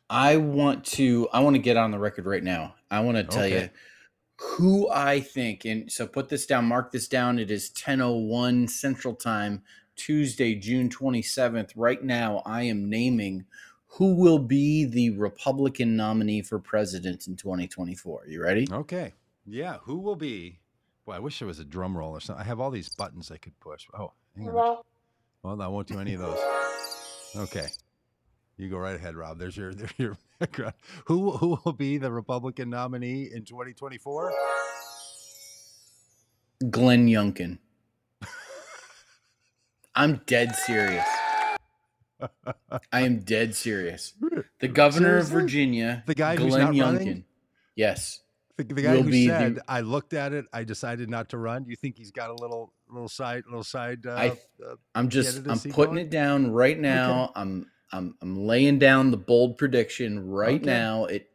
I 0.08 0.36
want 0.36 0.84
to 0.84 1.28
I 1.32 1.40
want 1.40 1.56
to 1.56 1.62
get 1.62 1.76
on 1.76 1.90
the 1.90 1.98
record 1.98 2.26
right 2.26 2.42
now. 2.44 2.76
I 2.90 3.00
want 3.00 3.16
to 3.16 3.24
tell 3.24 3.42
Okay. 3.44 3.62
you 3.62 3.70
who 4.38 4.88
I 4.90 5.18
think 5.20 5.64
and 5.64 5.90
so 5.90 6.06
put 6.06 6.28
this 6.28 6.46
down, 6.46 6.66
mark 6.66 6.92
this 6.92 7.08
down. 7.08 7.38
It 7.40 7.50
is 7.50 7.70
10:01 7.70 8.68
Central 8.70 9.14
Time, 9.16 9.62
Tuesday, 9.96 10.54
June 10.54 10.88
27th. 10.90 11.72
Right 11.74 12.02
now 12.04 12.42
I 12.46 12.62
am 12.62 12.88
naming 12.88 13.46
who 13.86 14.14
will 14.14 14.38
be 14.38 14.84
the 14.84 15.10
Republican 15.10 15.96
nominee 15.96 16.42
for 16.42 16.58
president 16.58 17.26
in 17.26 17.36
2024. 17.36 18.24
You 18.28 18.42
ready? 18.42 18.66
okay 18.72 19.12
yeah 19.46 19.76
who 19.84 19.96
will 19.98 20.16
be 20.16 20.58
well 21.06 21.16
i 21.16 21.20
wish 21.20 21.38
there 21.38 21.46
was 21.46 21.60
a 21.60 21.64
drum 21.64 21.96
roll 21.96 22.10
or 22.10 22.20
something 22.20 22.42
i 22.42 22.46
have 22.46 22.58
all 22.58 22.70
these 22.70 22.88
buttons 22.88 23.30
i 23.30 23.36
could 23.36 23.58
push 23.60 23.86
oh 23.96 24.12
hang 24.36 24.48
on. 24.48 24.78
well 25.44 25.62
i 25.62 25.68
won't 25.68 25.86
do 25.86 26.00
any 26.00 26.14
of 26.14 26.20
those 26.20 26.38
okay 27.36 27.68
you 28.56 28.68
go 28.68 28.76
right 28.76 28.96
ahead 28.96 29.14
rob 29.14 29.38
there's 29.38 29.56
your 29.56 29.72
there's 29.74 29.92
your 29.98 30.18
background 30.40 30.74
who 31.04 31.30
who 31.30 31.56
will 31.64 31.72
be 31.72 31.96
the 31.96 32.10
republican 32.10 32.68
nominee 32.70 33.30
in 33.32 33.44
2024 33.44 34.32
Glenn 36.70 37.06
Youngkin. 37.06 37.58
I'm 39.94 40.22
dead 40.26 40.54
serious. 40.56 41.06
I 42.92 43.00
am 43.02 43.20
dead 43.20 43.54
serious. 43.54 44.14
The 44.60 44.68
governor 44.68 45.20
Seriously? 45.20 45.36
of 45.36 45.42
Virginia, 45.42 46.04
The 46.06 46.14
guy 46.14 46.36
Glenn 46.36 46.48
who's 46.50 46.58
not 46.58 46.72
Youngkin. 46.72 46.98
running? 46.98 47.24
Yes. 47.74 48.20
The, 48.56 48.64
the 48.64 48.80
guy 48.82 48.94
will 48.94 49.02
who 49.02 49.10
be 49.10 49.26
the- 49.26 49.38
said, 49.38 49.58
"I 49.68 49.80
looked 49.82 50.14
at 50.14 50.32
it, 50.32 50.46
I 50.52 50.64
decided 50.64 51.10
not 51.10 51.28
to 51.30 51.38
run." 51.38 51.66
You 51.68 51.76
think 51.76 51.96
he's 51.98 52.10
got 52.10 52.30
a 52.30 52.34
little, 52.34 52.72
little 52.88 53.08
side, 53.08 53.44
little 53.46 53.62
side? 53.64 54.06
Uh, 54.06 54.12
I- 54.12 54.28
uh, 54.64 54.76
I'm 54.94 55.10
just 55.10 55.46
I'm 55.46 55.58
putting 55.58 55.94
going? 55.96 55.98
it 55.98 56.10
down 56.10 56.50
right 56.50 56.78
now. 56.78 57.32
I'm 57.34 57.70
I'm 57.92 58.16
I'm 58.22 58.46
laying 58.46 58.78
down 58.78 59.10
the 59.10 59.18
bold 59.18 59.58
prediction 59.58 60.26
right 60.26 60.56
Okay. 60.56 60.64
now 60.64 61.04
at 61.06 61.26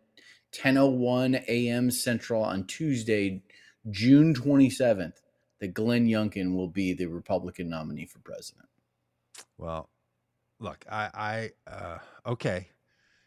10:01 0.51 1.43
a.m. 1.47 1.91
Central 1.91 2.43
on 2.43 2.65
Tuesday, 2.65 3.43
June 3.91 4.33
27th. 4.33 5.13
That 5.59 5.75
Glenn 5.75 6.07
Youngkin 6.07 6.55
will 6.55 6.67
be 6.69 6.93
the 6.93 7.05
Republican 7.05 7.69
nominee 7.69 8.07
for 8.07 8.17
president. 8.17 8.65
well, 9.59 9.89
look, 10.61 10.85
I, 10.89 11.09
I, 11.67 11.69
uh, 11.71 11.97
okay, 12.25 12.69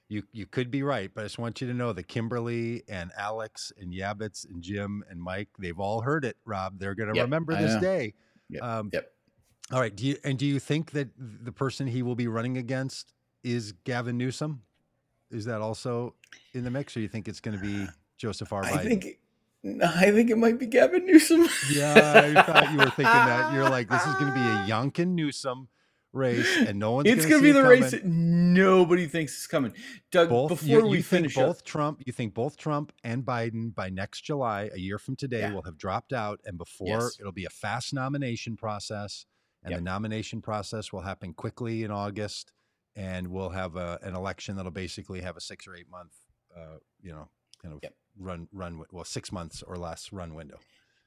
you, 0.08 0.22
you 0.32 0.46
could 0.46 0.70
be 0.70 0.82
right, 0.82 1.10
but 1.14 1.22
I 1.22 1.24
just 1.24 1.38
want 1.38 1.60
you 1.60 1.66
to 1.66 1.74
know 1.74 1.92
that 1.92 2.08
Kimberly 2.08 2.82
and 2.88 3.10
Alex 3.18 3.72
and 3.78 3.92
Yabbits 3.92 4.48
and 4.48 4.62
Jim 4.62 5.02
and 5.10 5.20
Mike, 5.20 5.48
they've 5.58 5.78
all 5.78 6.00
heard 6.00 6.24
it. 6.24 6.36
Rob, 6.46 6.78
they're 6.78 6.94
going 6.94 7.08
to 7.10 7.14
Yep, 7.16 7.24
remember 7.24 7.54
I 7.54 7.60
this 7.60 7.74
know. 7.74 7.80
day. 7.80 8.14
Yep, 8.48 8.62
Um, 8.62 8.90
yep. 8.92 9.10
All 9.72 9.80
right. 9.80 9.94
Do 9.94 10.06
you 10.06 10.16
and 10.24 10.38
do 10.38 10.44
you 10.44 10.60
think 10.60 10.90
that 10.90 11.08
the 11.16 11.50
person 11.50 11.86
he 11.86 12.02
will 12.02 12.14
be 12.14 12.28
running 12.28 12.58
against 12.58 13.14
is 13.42 13.72
Gavin 13.84 14.18
Newsom? 14.18 14.62
Is 15.30 15.46
that 15.46 15.62
also 15.62 16.14
in 16.52 16.64
the 16.64 16.70
mix, 16.70 16.94
or 16.96 17.00
you 17.00 17.08
think 17.08 17.28
it's 17.28 17.40
going 17.40 17.56
to 17.56 17.62
be 17.62 17.86
Joseph 18.18 18.52
R. 18.52 18.62
Biden? 18.62 18.66
I 18.66 18.84
think 18.84 19.06
I 19.82 20.10
think 20.10 20.28
it 20.28 20.36
might 20.36 20.58
be 20.58 20.66
Gavin 20.66 21.06
Newsom. 21.06 21.48
Yeah, 21.74 22.34
I 22.36 22.42
thought 22.42 22.70
you 22.72 22.76
were 22.78 22.90
thinking 22.90 23.04
that. 23.06 23.54
You're 23.54 23.70
like, 23.70 23.88
this 23.88 24.04
is 24.06 24.14
going 24.16 24.26
to 24.26 24.34
be 24.34 24.40
a 24.40 24.66
Youngkin 24.68 25.14
Newsom 25.14 25.68
race, 26.14 26.56
and 26.68 26.78
no 26.78 26.92
one's 26.92 27.08
it's 27.08 27.26
going 27.26 27.42
to 27.42 27.42
be 27.42 27.52
the 27.52 27.64
it 27.64 27.68
race 27.68 27.90
that 27.90 28.04
nobody 28.04 29.06
thinks 29.06 29.38
is 29.38 29.46
coming. 29.46 29.72
Doug, 30.10 30.28
Both 30.28 30.48
before 30.50 30.66
you, 30.68 30.86
we 30.86 30.98
you 30.98 31.02
finish 31.02 31.34
think 31.34 31.42
up, 31.44 31.48
both 31.50 31.64
Trump, 31.64 32.02
you 32.06 32.12
think 32.12 32.34
both 32.34 32.56
Trump 32.56 32.92
and 33.02 33.24
Biden 33.24 33.74
by 33.74 33.90
next 33.90 34.22
July, 34.22 34.70
a 34.72 34.78
year 34.78 34.98
from 34.98 35.16
today, 35.16 35.40
Yeah. 35.40 35.52
will 35.52 35.62
have 35.62 35.76
dropped 35.76 36.12
out, 36.12 36.40
and 36.44 36.56
before 36.56 36.88
Yes. 36.88 37.16
it'll 37.20 37.32
be 37.32 37.44
a 37.44 37.50
fast 37.50 37.92
nomination 37.92 38.56
process, 38.56 39.26
and 39.62 39.70
Yep. 39.72 39.78
the 39.80 39.84
nomination 39.84 40.40
process 40.42 40.92
will 40.92 41.00
happen 41.02 41.34
quickly 41.34 41.82
in 41.82 41.90
August, 41.90 42.52
and 42.96 43.28
we'll 43.28 43.50
have 43.50 43.76
a, 43.76 43.98
an 44.02 44.14
election 44.14 44.56
that'll 44.56 44.70
basically 44.70 45.20
have 45.20 45.36
a 45.36 45.40
six 45.40 45.66
or 45.66 45.74
eight 45.74 45.88
month, 45.90 46.12
uh, 46.56 46.76
you 47.02 47.10
know, 47.12 47.28
kind 47.60 47.74
of 47.74 47.80
Yep. 47.82 47.94
run 48.16 48.48
run 48.52 48.82
well 48.92 49.04
six 49.04 49.32
months 49.32 49.62
or 49.62 49.76
less 49.76 50.12
run 50.12 50.34
window. 50.34 50.60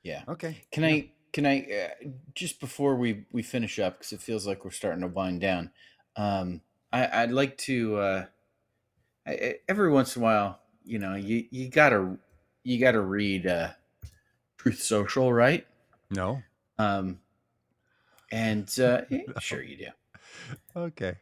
Yeah. 0.03 0.23
Okay. 0.27 0.63
Can 0.71 0.83
Yeah. 0.83 0.89
I 0.89 1.11
can 1.33 1.45
I 1.45 1.59
uh, 1.61 2.07
just 2.33 2.59
before 2.59 2.95
we 2.95 3.25
we 3.31 3.43
finish 3.43 3.79
up 3.79 3.97
because 3.99 4.13
it 4.13 4.21
feels 4.21 4.47
like 4.47 4.63
we're 4.63 4.71
starting 4.71 5.01
to 5.01 5.07
wind 5.07 5.41
down. 5.41 5.71
Um, 6.15 6.61
I, 6.91 7.23
I'd 7.23 7.31
like 7.31 7.57
to 7.59 7.97
uh, 7.97 8.25
I, 9.27 9.55
every 9.67 9.91
once 9.91 10.15
in 10.15 10.21
a 10.21 10.25
while, 10.25 10.59
you 10.83 10.99
know, 10.99 11.15
you 11.15 11.45
you 11.51 11.69
gotta 11.69 12.17
you 12.63 12.79
gotta 12.79 13.01
read 13.01 13.45
uh, 13.45 13.69
Truth 14.57 14.81
Social, 14.81 15.31
right? 15.31 15.65
No. 16.09 16.41
Um, 16.77 17.19
and 18.31 18.73
uh, 18.79 19.01
eh, 19.11 19.23
sure 19.39 19.61
you 19.61 19.77
do. 19.77 19.87
Okay. 20.75 21.15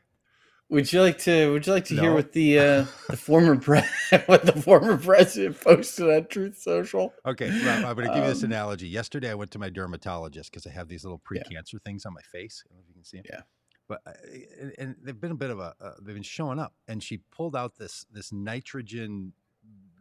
Would 0.69 0.91
you 0.91 1.01
like 1.01 1.19
to? 1.19 1.51
Would 1.51 1.67
you 1.67 1.73
like 1.73 1.85
to 1.85 1.95
hear 1.95 2.13
what 2.13 2.31
the 2.31 2.57
uh, 2.59 2.85
the 3.09 3.17
former 3.17 3.55
pre- 3.59 3.81
what 4.25 4.43
the 4.45 4.59
former 4.59 4.97
president 4.97 5.61
posted 5.61 6.09
on 6.09 6.25
Truth 6.27 6.57
Social? 6.57 7.13
Okay. 7.25 7.49
Rob, 7.65 7.85
I'm 7.85 7.95
going 7.95 8.07
to 8.07 8.13
give 8.13 8.23
you 8.23 8.29
this 8.29 8.43
Um, 8.43 8.49
analogy. 8.51 8.87
Yesterday, 8.87 9.29
I 9.29 9.35
went 9.35 9.51
to 9.51 9.59
my 9.59 9.69
dermatologist 9.69 10.51
because 10.51 10.65
I 10.65 10.71
have 10.71 10.87
these 10.87 11.03
little 11.03 11.19
pre-cancer 11.19 11.77
things 11.85 12.05
on 12.05 12.13
my 12.13 12.21
face. 12.31 12.63
I 12.65 12.69
don't 12.73 12.77
know 12.77 12.83
if 12.83 12.87
you 12.89 12.93
can 12.95 13.03
see 13.03 13.17
them. 13.17 13.25
Yeah. 13.29 13.41
But 13.87 14.01
I- 14.07 14.73
and, 14.79 14.95
they've 15.03 15.19
been 15.19 15.31
a 15.31 15.35
bit 15.35 15.51
of 15.51 15.59
a 15.59 15.75
uh, 15.79 15.91
they've 16.01 16.15
been 16.15 16.23
showing 16.23 16.57
up, 16.57 16.73
and 16.87 17.03
she 17.03 17.17
pulled 17.31 17.55
out 17.55 17.75
this 17.77 18.03
this 18.11 18.33
nitrogen 18.33 19.33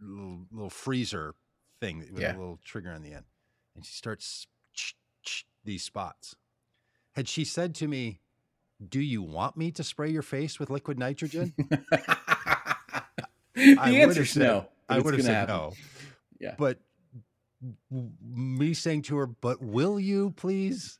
little, 0.01 0.47
little 0.51 0.71
freezer 0.71 1.35
thing 1.79 1.99
with 2.11 2.23
Yeah. 2.23 2.37
a 2.37 2.39
little 2.39 2.59
trigger 2.65 2.91
on 2.91 3.03
the 3.03 3.13
end, 3.13 3.27
and 3.77 3.85
she 3.85 3.93
starts 3.93 4.47
these 5.63 5.83
spots. 5.83 6.35
Had 7.13 7.29
she 7.29 7.45
said 7.45 7.75
to 7.77 7.87
me, 7.87 8.21
"Do 8.87 9.01
you 9.01 9.23
want 9.23 9.57
me 9.57 9.71
to 9.73 9.85
spray 9.85 10.11
your 10.11 10.23
face 10.23 10.59
with 10.59 10.71
liquid 10.71 10.99
nitrogen?" 10.99 11.53
the 11.59 11.85
I 13.79 13.91
is 13.91 14.31
said- 14.31 14.43
no. 14.43 14.67
I 14.89 14.99
would 14.99 15.15
have 15.15 15.23
said 15.23 15.35
happen. 15.49 15.55
no. 15.57 15.73
Yeah. 16.39 16.55
But 16.59 16.79
me 18.21 18.75
saying 18.75 19.03
to 19.03 19.17
her, 19.17 19.27
"But 19.27 19.63
will 19.63 19.99
you 19.99 20.33
please?" 20.37 20.99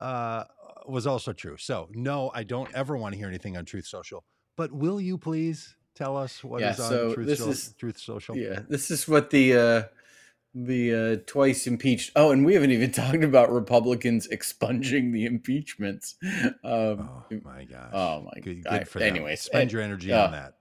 uh, 0.00 0.44
was 0.86 1.06
also 1.06 1.32
true. 1.32 1.56
So 1.58 1.88
no, 1.92 2.30
I 2.34 2.42
don't 2.44 2.72
ever 2.74 2.96
want 2.96 3.12
to 3.14 3.18
hear 3.18 3.28
anything 3.28 3.56
on 3.56 3.64
Truth 3.64 3.86
Social. 3.86 4.24
But 4.56 4.72
will 4.72 5.00
you 5.00 5.18
please 5.18 5.74
tell 5.94 6.16
us 6.16 6.42
what 6.44 6.62
is 6.62 6.78
Yeah, 6.78 6.84
on 6.84 6.90
so 6.90 7.14
Truth, 7.14 7.38
so- 7.38 7.48
is- 7.50 7.74
Truth 7.78 7.98
Social? 7.98 8.36
Yeah, 8.36 8.60
this 8.68 8.90
is 8.90 9.06
what 9.08 9.30
the 9.30 9.56
uh, 9.56 9.82
the 10.64 10.94
uh, 10.94 11.16
twice 11.26 11.66
impeached. 11.66 12.12
Oh, 12.16 12.30
and 12.30 12.44
we 12.46 12.54
haven't 12.54 12.70
even 12.70 12.90
talked 12.92 13.22
about 13.22 13.52
Republicans 13.52 14.26
expunging 14.28 15.12
the 15.12 15.26
impeachments. 15.26 16.16
Um, 16.64 17.10
Oh 17.10 17.24
my 17.44 17.64
gosh. 17.64 17.90
oh 17.92 18.22
my 18.22 18.40
Good, 18.40 18.64
God. 18.64 18.78
good 18.78 18.88
for 18.88 18.98
them. 18.98 19.08
Anyways, 19.08 19.40
spend 19.40 19.70
your 19.72 19.82
energy 19.82 20.12
uh, 20.12 20.24
on 20.24 20.32
that. 20.32 20.54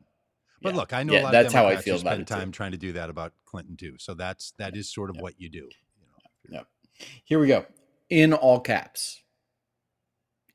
But 0.62 0.74
yeah. 0.74 0.80
look, 0.80 0.94
I 0.94 1.04
know 1.04 1.14
Yeah, 1.14 1.22
a 1.22 1.24
lot 1.24 1.32
that's 1.32 1.48
of 1.48 1.54
how 1.54 1.66
I 1.66 1.76
Democrats 1.76 1.86
feel 1.86 1.96
about 2.00 2.14
spend 2.14 2.28
time 2.28 2.52
trying 2.52 2.72
to 2.72 2.78
do 2.78 2.94
that 2.94 3.10
about 3.10 3.34
Clinton 3.46 3.78
too. 3.78 3.96
So 3.98 4.14
that's 4.14 4.54
that 4.58 4.76
is 4.76 4.92
sort 4.92 5.10
of 5.10 5.18
what 5.18 5.36
you 5.38 5.50
do. 5.50 5.70
You 6.44 6.58
know. 6.58 6.64
Here 7.24 7.40
we 7.40 7.48
go. 7.48 7.66
In 8.10 8.34
all 8.34 8.60
caps. 8.60 9.22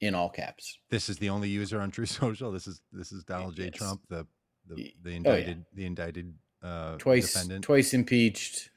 In 0.00 0.14
all 0.14 0.28
caps. 0.28 0.78
This 0.90 1.08
is 1.08 1.18
the 1.18 1.30
only 1.30 1.48
user 1.48 1.80
on 1.80 1.90
Truth 1.92 2.10
Social. 2.10 2.52
This 2.52 2.66
is 2.66 2.80
this 2.92 3.12
is 3.12 3.24
Donald 3.24 3.56
J. 3.56 3.64
Yes. 3.64 3.74
Trump, 3.74 4.02
the 4.08 4.26
the, 4.66 4.92
the 5.02 5.10
oh, 5.10 5.10
yeah. 5.10 5.16
indicted 5.16 5.64
the 5.74 5.86
indicted 5.86 6.34
uh, 6.62 6.96
Twice 6.98 7.32
defendant, 7.32 7.64
twice 7.64 7.94
impeached, 7.94 8.69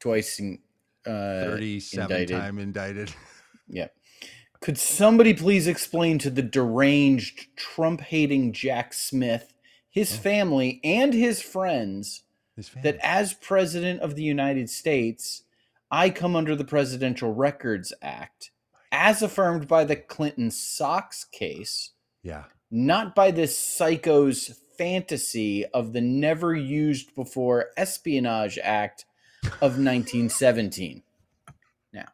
twice 0.00 0.38
in, 0.38 0.58
uh 1.06 1.44
thirty-seven 1.44 2.10
indicted. 2.10 2.36
time 2.38 2.58
indicted. 2.58 3.14
Yeah. 3.70 3.88
Could 4.62 4.78
somebody 4.78 5.34
please 5.34 5.66
explain 5.66 6.18
to 6.20 6.30
the 6.30 6.40
deranged, 6.42 7.54
Trump 7.54 8.00
hating 8.00 8.54
Jack 8.54 8.94
Smith, 8.94 9.52
his 9.90 10.14
Oh. 10.14 10.16
family, 10.22 10.80
and 10.82 11.12
his 11.12 11.42
friends 11.42 12.22
His 12.56 12.70
that 12.82 12.96
as 13.02 13.34
President 13.34 14.00
of 14.00 14.14
the 14.16 14.22
United 14.22 14.70
States, 14.70 15.42
I 15.90 16.08
come 16.10 16.34
under 16.34 16.56
the 16.56 16.64
Presidential 16.64 17.32
Records 17.34 17.92
Act, 18.00 18.50
as 18.90 19.22
affirmed 19.22 19.68
by 19.68 19.84
the 19.84 19.96
Clinton 19.96 20.50
Socks 20.50 21.24
case, 21.24 21.90
yeah, 22.22 22.44
not 22.70 23.14
by 23.14 23.30
this 23.30 23.56
psycho's 23.58 24.58
fantasy 24.78 25.66
of 25.66 25.92
the 25.92 26.00
never 26.00 26.54
used 26.56 27.14
before 27.14 27.66
Espionage 27.76 28.58
Act 28.62 29.04
of 29.54 29.78
1917. 29.78 31.02
Now, 31.92 32.06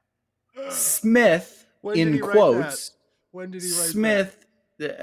Smith, 0.71 1.67
When 1.81 1.97
did 1.97 2.07
in 2.09 2.13
he 2.15 2.21
write 2.21 2.33
quotes, 2.33 2.93
when 3.31 3.51
did 3.51 3.63
he 3.63 3.69
write 3.69 3.77
that? 3.77 3.91
Smith, 3.91 4.47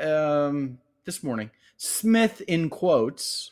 um, 0.03 0.79
this 1.05 1.23
morning, 1.23 1.51
Smith 1.77 2.41
in 2.47 2.69
quotes, 2.69 3.51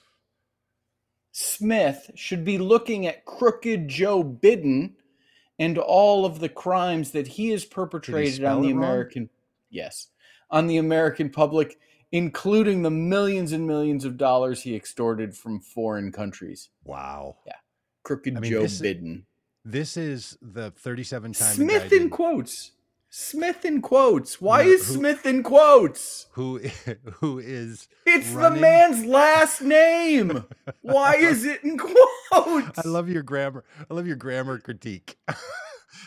Smith 1.32 2.12
should 2.16 2.44
be 2.44 2.58
looking 2.58 3.08
at 3.08 3.26
crooked 3.26 3.88
Joe 3.88 4.24
Biden 4.24 4.94
and 5.58 5.78
all 5.78 6.26
of 6.26 6.40
the 6.40 6.50
crimes 6.50 7.12
that 7.12 7.28
he 7.28 7.50
has 7.50 7.66
perpetrated 7.66 8.36
spell 8.36 8.58
on 8.58 8.62
the 8.62 8.70
it 8.70 8.74
wrong? 8.74 8.84
American, 8.84 9.30
yes, 9.70 10.08
on 10.50 10.68
the 10.68 10.78
American 10.78 11.30
public, 11.30 11.78
including 12.12 12.82
the 12.82 12.90
millions 12.90 13.52
and 13.52 13.68
millions 13.68 14.06
of 14.06 14.18
dollars 14.18 14.64
he 14.64 14.76
extorted 14.76 15.36
from 15.36 15.60
foreign 15.60 16.12
countries. 16.12 16.70
Wow. 16.84 17.38
Crooked 18.04 18.38
I 18.38 18.40
mean, 18.40 18.52
Joe 18.52 18.62
this 18.64 18.74
is- 18.74 18.82
Biden. 18.82 19.24
This 19.66 19.98
is 19.98 20.38
the 20.42 20.72
thirty-seven 20.72 21.34
time 21.34 21.54
Smith 21.54 21.92
in 21.92 22.10
quotes. 22.10 22.72
Smith 23.12 23.66
in 23.66 23.82
quotes. 23.82 24.40
Why 24.40 24.64
No, 24.64 24.70
is 24.70 24.88
who- 24.88 24.94
Smith 24.96 25.26
in 25.26 25.44
quotes? 25.44 26.28
who 26.32 26.60
who 27.20 27.40
is 27.40 27.88
It's 28.06 28.32
the 28.34 28.52
man's 28.52 29.06
last 29.18 29.62
name. 29.62 30.46
Why 30.82 31.16
is 31.16 31.44
it 31.46 31.64
in 31.64 31.78
quotes? 31.78 32.80
I 32.80 32.88
love 32.88 33.10
your 33.10 33.24
grammar. 33.24 33.64
I 33.90 33.94
love 33.94 34.08
your 34.08 34.16
grammar 34.16 34.60
critique. 34.60 35.18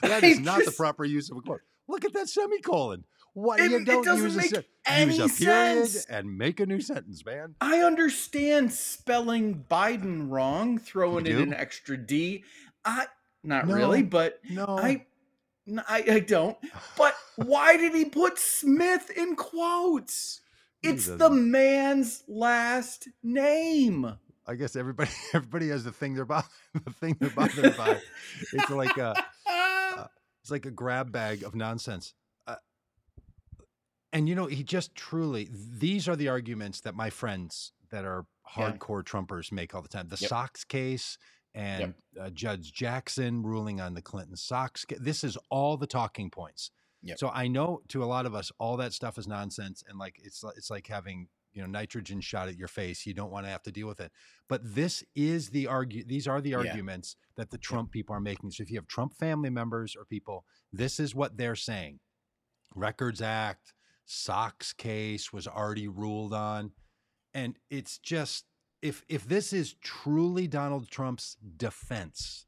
that 0.03 0.24
is 0.24 0.38
I 0.38 0.40
is 0.40 0.40
not 0.40 0.64
the 0.64 0.72
proper 0.72 1.05
use 1.05 1.30
of 1.30 1.36
a 1.36 1.40
quote. 1.43 1.61
Look 1.88 2.05
at 2.05 2.12
that 2.14 2.28
semicolon. 2.28 3.05
What 3.35 3.61
It- 3.61 3.70
you 3.70 3.76
it 3.78 3.85
don't 3.87 4.05
doesn't 4.05 4.24
use 4.24 4.35
a 4.35 4.39
make 4.39 4.51
se- 4.51 4.66
any 4.85 5.16
use 5.16 5.41
a 5.41 5.45
period 5.45 5.87
sense. 5.89 6.05
and 6.07 6.37
make 6.37 6.61
a 6.61 6.66
new 6.66 6.80
sentence, 6.80 7.24
man. 7.24 7.55
I 7.61 7.78
understand 7.80 8.72
spelling 8.72 9.64
Biden 9.70 10.30
wrong, 10.30 10.78
throwing 10.78 11.26
in 11.26 11.39
an 11.39 11.55
extra 11.55 11.97
D. 11.97 12.45
I 12.85 13.07
not 13.43 13.66
No. 13.66 13.74
really, 13.74 14.03
but 14.03 14.41
No, 14.51 14.66
I 14.78 15.07
I 15.89 16.18
don't. 16.20 16.59
But 16.97 17.14
why 17.37 17.76
did 17.76 17.95
he 17.95 18.05
put 18.05 18.39
Smith 18.39 19.11
in 19.16 19.37
quotes? 19.37 20.41
It's 20.83 21.07
the 21.07 21.30
man's 21.30 22.24
last 22.26 23.09
name. 23.22 24.18
I 24.47 24.55
guess 24.57 24.74
everybody 24.76 25.11
everybody 25.33 25.68
has 25.68 25.85
the 25.85 25.93
thing 25.93 26.14
they're 26.14 26.24
bothered 26.24 26.51
the 26.85 26.93
thing 26.93 27.16
they're 27.20 27.30
bothered 27.30 27.76
by. 27.76 28.01
It's 28.53 28.68
like 28.70 28.99
a 28.99 29.14
uh, 29.49 30.07
it's 30.43 30.51
like 30.51 30.66
a 30.66 30.70
grab 30.70 31.12
bag 31.12 31.45
of 31.45 31.55
nonsense. 31.55 32.12
And 34.12 34.28
you 34.28 34.34
know, 34.34 34.46
he 34.46 34.62
just 34.62 34.94
truly 34.94 35.48
these 35.50 36.08
are 36.08 36.16
the 36.16 36.28
arguments 36.28 36.80
that 36.82 36.94
my 36.94 37.10
friends 37.10 37.72
that 37.90 38.04
are 38.04 38.26
Yeah. 38.56 38.72
hardcore 38.72 39.02
Trumpers 39.02 39.50
make 39.52 39.74
all 39.74 39.82
the 39.82 39.88
time. 39.88 40.08
The 40.08 40.18
Yep. 40.20 40.28
Socks 40.28 40.64
case 40.64 41.18
and 41.54 41.94
uh, 42.20 42.30
Judge 42.30 42.72
Jackson 42.72 43.42
ruling 43.42 43.80
on 43.80 43.94
the 43.94 44.02
Clinton 44.02 44.36
Socks. 44.36 44.84
ca- 44.84 44.96
This 44.98 45.22
is 45.24 45.36
all 45.50 45.76
the 45.76 45.86
talking 45.86 46.30
points. 46.30 46.70
Yep. 47.02 47.18
So 47.18 47.28
I 47.30 47.48
know 47.48 47.82
to 47.88 48.02
a 48.04 48.06
lot 48.06 48.26
of 48.26 48.34
us, 48.34 48.52
all 48.58 48.76
that 48.78 48.92
stuff 48.92 49.18
is 49.18 49.26
nonsense, 49.26 49.82
and 49.88 49.98
like 49.98 50.20
it's 50.22 50.44
it's 50.56 50.70
like 50.70 50.86
having 50.86 51.28
you 51.52 51.60
know 51.60 51.66
nitrogen 51.66 52.20
shot 52.20 52.48
at 52.48 52.56
your 52.56 52.68
face. 52.68 53.04
You 53.06 53.12
don't 53.12 53.30
want 53.30 53.44
to 53.46 53.50
have 53.50 53.62
to 53.64 53.72
deal 53.72 53.86
with 53.88 54.00
it. 54.00 54.12
But 54.48 54.74
this 54.74 55.02
is 55.14 55.50
the 55.50 55.66
argue. 55.66 56.04
These 56.04 56.26
are 56.28 56.40
the 56.40 56.50
Yeah. 56.50 56.58
arguments 56.58 57.16
that 57.36 57.50
the 57.50 57.58
Trump 57.58 57.90
people 57.90 58.14
are 58.14 58.20
making. 58.20 58.52
So 58.52 58.62
if 58.62 58.70
you 58.70 58.76
have 58.78 58.86
Trump 58.86 59.14
family 59.14 59.50
members 59.50 59.94
or 59.96 60.04
people, 60.04 60.46
this 60.72 60.98
is 61.00 61.14
what 61.14 61.36
they're 61.36 61.56
saying. 61.56 62.00
Records 62.74 63.20
Act, 63.20 63.74
Socks 64.05 64.72
case 64.72 65.32
was 65.32 65.46
already 65.46 65.88
ruled 65.88 66.34
on, 66.34 66.72
and 67.34 67.59
it's 67.70 67.98
just 67.98 68.44
if 68.82 69.05
if 69.09 69.26
this 69.26 69.53
is 69.53 69.74
truly 69.82 70.46
Donald 70.46 70.88
Trump's 70.88 71.36
defense, 71.57 72.46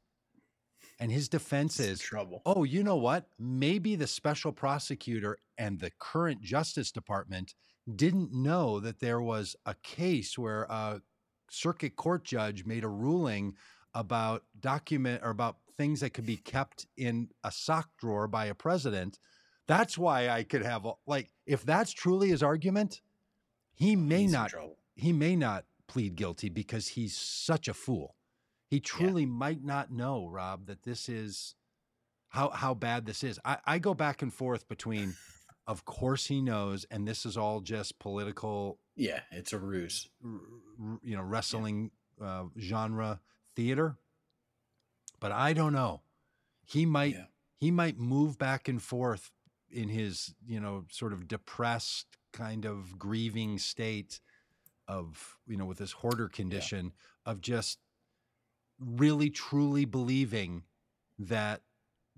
and 0.99 1.11
his 1.11 1.29
defense 1.29 1.79
It's 1.79 1.89
is 1.89 1.99
trouble. 2.01 2.41
oh, 2.45 2.63
you 2.63 2.83
know 2.83 2.97
what? 2.97 3.27
Maybe 3.39 3.95
the 3.95 4.07
special 4.07 4.51
prosecutor 4.51 5.37
and 5.57 5.79
the 5.79 5.91
current 5.99 6.41
Justice 6.41 6.91
Department 6.91 7.53
didn't 7.95 8.33
know 8.33 8.79
that 8.79 8.99
there 8.99 9.21
was 9.21 9.55
a 9.65 9.75
case 9.83 10.37
where 10.37 10.63
a 10.63 11.01
circuit 11.49 11.95
court 11.95 12.23
judge 12.23 12.65
made 12.65 12.83
a 12.83 12.89
ruling 12.89 13.53
about 13.93 14.43
document 14.59 15.21
or 15.23 15.29
about 15.29 15.57
things 15.77 15.99
that 15.99 16.13
could 16.13 16.25
be 16.25 16.37
kept 16.37 16.85
in 16.97 17.29
a 17.43 17.51
sock 17.51 17.89
drawer 17.99 18.27
by 18.27 18.45
a 18.45 18.55
president. 18.55 19.19
That's 19.67 19.97
why 19.97 20.29
I 20.29 20.43
could 20.43 20.63
have 20.63 20.85
a, 20.85 20.93
like 21.07 21.31
if 21.45 21.65
that's 21.65 21.91
truly 21.91 22.29
his 22.29 22.41
argument, 22.43 23.01
he 23.73 23.95
may 23.95 24.23
He's 24.23 24.31
not 24.31 24.53
he 24.95 25.11
may 25.13 25.35
not 25.35 25.65
plead 25.87 26.15
guilty 26.15 26.49
because 26.49 26.89
he's 26.89 27.15
such 27.17 27.67
a 27.67 27.73
fool. 27.73 28.15
He 28.67 28.79
truly 28.79 29.25
might 29.25 29.63
not 29.63 29.91
know, 29.91 30.27
Rob, 30.27 30.65
that 30.67 30.83
this 30.83 31.07
is 31.09 31.55
how 32.29 32.49
how 32.49 32.73
bad 32.73 33.05
this 33.05 33.23
is. 33.23 33.39
I, 33.45 33.57
I 33.65 33.79
go 33.79 33.93
back 33.93 34.21
and 34.21 34.33
forth 34.33 34.67
between, 34.67 35.15
of 35.67 35.85
course 35.85 36.25
he 36.27 36.41
knows, 36.41 36.85
and 36.89 37.07
this 37.07 37.25
is 37.25 37.37
all 37.37 37.61
just 37.61 37.99
political, 37.99 38.79
Yeah, 38.95 39.19
it's 39.31 39.53
a 39.53 39.59
ruse. 39.59 40.09
you 40.23 41.15
know, 41.15 41.21
wrestling 41.21 41.91
uh, 42.21 42.45
genre 42.59 43.19
theater. 43.55 43.97
But 45.19 45.31
I 45.31 45.53
don't 45.53 45.73
know. 45.73 46.01
He 46.65 46.85
might 46.85 47.13
Yeah. 47.13 47.25
he 47.57 47.71
might 47.71 47.97
move 47.99 48.37
back 48.37 48.67
and 48.67 48.81
forth 48.81 49.31
in 49.71 49.89
his, 49.89 50.33
you 50.45 50.59
know, 50.59 50.85
sort 50.89 51.13
of 51.13 51.27
depressed 51.27 52.17
kind 52.33 52.65
of 52.65 52.97
grieving 52.97 53.57
state 53.57 54.19
of, 54.87 55.37
you 55.47 55.57
know, 55.57 55.65
with 55.65 55.77
this 55.77 55.91
hoarder 55.91 56.27
condition 56.27 56.85
yeah. 57.25 57.31
of 57.31 57.41
just 57.41 57.79
really 58.79 59.29
truly 59.29 59.85
believing 59.85 60.63
that 61.17 61.61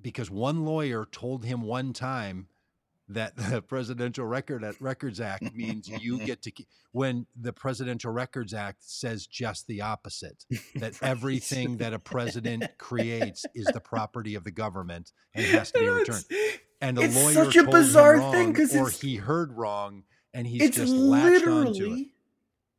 because 0.01 0.29
one 0.29 0.65
lawyer 0.65 1.07
told 1.11 1.45
him 1.45 1.61
one 1.61 1.93
time 1.93 2.47
that 3.09 3.35
the 3.35 3.61
Presidential 3.67 4.25
Record 4.25 4.63
uh, 4.63 4.73
Records 4.79 5.19
Act 5.19 5.53
means 5.53 5.87
you 5.87 6.19
get 6.25 6.41
to 6.43 6.51
keep 6.51 6.67
when 6.91 7.25
the 7.39 7.53
Presidential 7.53 8.11
Records 8.11 8.53
Act 8.53 8.83
says 8.83 9.27
just 9.27 9.67
the 9.67 9.81
opposite 9.81 10.43
that 10.75 10.97
everything 11.01 11.77
that 11.77 11.93
a 11.93 11.99
president 11.99 12.65
creates 12.77 13.45
is 13.55 13.65
the 13.67 13.79
property 13.79 14.35
of 14.35 14.43
the 14.43 14.51
government 14.51 15.11
and 15.33 15.45
has 15.45 15.71
to 15.71 15.79
be 15.79 15.87
returned. 15.87 16.25
And 16.79 16.97
a 16.97 17.01
lawyer 17.01 17.33
such 17.33 17.55
a 17.55 17.63
told 17.63 17.71
bizarre 17.71 18.17
wrong, 18.17 18.31
thing 18.31 18.51
because 18.51 18.75
or 18.75 18.89
he 18.89 19.15
heard 19.15 19.53
wrong 19.53 20.03
and 20.33 20.45
he's 20.45 20.75
just 20.75 20.93
latched 20.93 21.47
onto 21.47 21.93
it. 21.93 22.07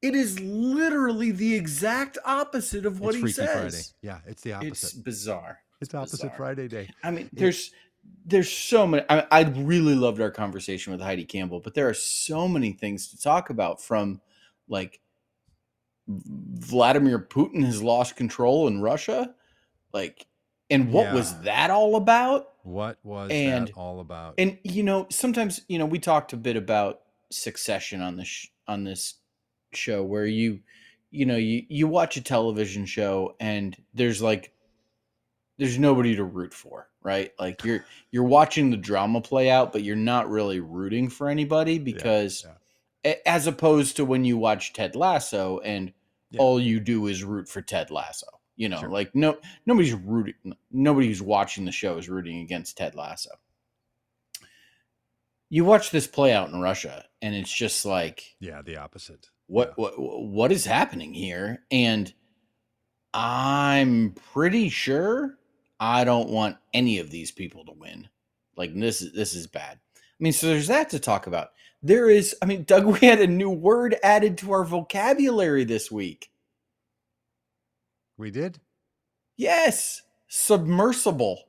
It 0.00 0.14
is 0.14 0.38
literally 0.38 1.32
the 1.32 1.54
exact 1.54 2.18
opposite 2.24 2.86
of 2.86 3.00
what 3.00 3.16
it's 3.16 3.24
he 3.24 3.32
says. 3.32 3.50
Friday. 3.52 3.82
Yeah, 4.00 4.30
it's 4.30 4.42
the 4.42 4.52
opposite. 4.52 4.70
It's 4.70 4.92
bizarre. 4.92 5.58
It's, 5.80 5.88
it's 5.88 5.94
opposite 5.94 6.16
bizarre. 6.18 6.36
Friday 6.36 6.68
day. 6.68 6.90
I 7.02 7.10
mean, 7.10 7.28
there's 7.32 7.72
there's 8.24 8.50
so 8.50 8.86
many. 8.86 9.04
I, 9.08 9.26
I 9.32 9.40
really 9.42 9.96
loved 9.96 10.20
our 10.20 10.30
conversation 10.30 10.92
with 10.92 11.00
Heidi 11.00 11.24
Campbell, 11.24 11.58
but 11.60 11.74
there 11.74 11.88
are 11.88 11.94
so 11.94 12.46
many 12.46 12.72
things 12.72 13.08
to 13.08 13.20
talk 13.20 13.50
about 13.50 13.82
from 13.82 14.20
like 14.68 15.00
Vladimir 16.06 17.18
Putin 17.18 17.64
has 17.64 17.82
lost 17.82 18.16
control 18.16 18.68
in 18.68 18.80
Russia, 18.80 19.34
like, 19.92 20.26
and 20.70 20.92
what 20.92 21.06
yeah. 21.06 21.14
was 21.14 21.40
that 21.40 21.70
all 21.70 21.96
about? 21.96 22.50
What 22.68 22.98
was 23.02 23.30
and, 23.30 23.68
that 23.68 23.74
all 23.74 24.00
about? 24.00 24.34
And 24.38 24.58
you 24.62 24.82
know, 24.82 25.06
sometimes 25.10 25.62
you 25.68 25.78
know 25.78 25.86
we 25.86 25.98
talked 25.98 26.32
a 26.32 26.36
bit 26.36 26.56
about 26.56 27.00
succession 27.30 28.00
on 28.00 28.16
this 28.16 28.28
sh- 28.28 28.48
on 28.66 28.84
this 28.84 29.14
show 29.72 30.02
where 30.02 30.26
you 30.26 30.60
you 31.10 31.26
know 31.26 31.36
you 31.36 31.64
you 31.68 31.88
watch 31.88 32.16
a 32.16 32.22
television 32.22 32.86
show 32.86 33.34
and 33.40 33.76
there's 33.94 34.22
like 34.22 34.52
there's 35.56 35.78
nobody 35.78 36.16
to 36.16 36.24
root 36.24 36.54
for 36.54 36.88
right? 37.02 37.32
Like 37.38 37.64
you're 37.64 37.84
you're 38.10 38.24
watching 38.24 38.70
the 38.70 38.76
drama 38.76 39.20
play 39.20 39.50
out, 39.50 39.72
but 39.72 39.82
you're 39.82 39.96
not 39.96 40.28
really 40.28 40.60
rooting 40.60 41.08
for 41.08 41.28
anybody 41.28 41.78
because 41.78 42.44
yeah, 42.44 43.12
yeah. 43.12 43.32
as 43.32 43.46
opposed 43.46 43.96
to 43.96 44.04
when 44.04 44.24
you 44.24 44.36
watch 44.36 44.72
Ted 44.72 44.94
Lasso 44.94 45.58
and 45.60 45.92
yeah. 46.30 46.40
all 46.40 46.60
you 46.60 46.80
do 46.80 47.06
is 47.06 47.24
root 47.24 47.48
for 47.48 47.62
Ted 47.62 47.90
Lasso. 47.90 48.26
You 48.58 48.68
know, 48.68 48.80
sure. 48.80 48.90
like 48.90 49.14
no 49.14 49.38
nobody's 49.66 49.94
rooting 49.94 50.34
nobody 50.72 51.06
who's 51.06 51.22
watching 51.22 51.64
the 51.64 51.72
show 51.72 51.96
is 51.96 52.08
rooting 52.08 52.40
against 52.40 52.76
Ted 52.76 52.96
Lasso. 52.96 53.30
You 55.48 55.64
watch 55.64 55.90
this 55.90 56.08
play 56.08 56.32
out 56.32 56.50
in 56.50 56.60
Russia 56.60 57.04
and 57.22 57.34
it's 57.36 57.52
just 57.52 57.86
like 57.86 58.34
Yeah, 58.40 58.60
the 58.62 58.76
opposite. 58.76 59.30
What 59.46 59.78
what 59.78 59.94
what 59.96 60.50
is 60.50 60.66
happening 60.66 61.14
here? 61.14 61.62
And 61.70 62.12
I'm 63.14 64.12
pretty 64.32 64.68
sure 64.70 65.38
I 65.78 66.02
don't 66.02 66.28
want 66.28 66.56
any 66.74 66.98
of 66.98 67.10
these 67.10 67.30
people 67.30 67.64
to 67.64 67.72
win. 67.72 68.08
Like 68.56 68.74
this 68.74 69.02
is 69.02 69.12
this 69.12 69.34
is 69.34 69.46
bad. 69.46 69.78
I 69.96 70.00
mean, 70.18 70.32
so 70.32 70.48
there's 70.48 70.66
that 70.66 70.90
to 70.90 70.98
talk 70.98 71.28
about. 71.28 71.50
There 71.80 72.10
is, 72.10 72.34
I 72.42 72.46
mean, 72.46 72.64
Doug, 72.64 72.86
we 73.00 73.06
had 73.06 73.20
a 73.20 73.26
new 73.28 73.50
word 73.50 73.96
added 74.02 74.36
to 74.38 74.52
our 74.52 74.64
vocabulary 74.64 75.62
this 75.62 75.92
week. 75.92 76.30
We 78.18 78.30
did? 78.30 78.58
Yes. 79.36 80.02
Submersible. 80.26 81.44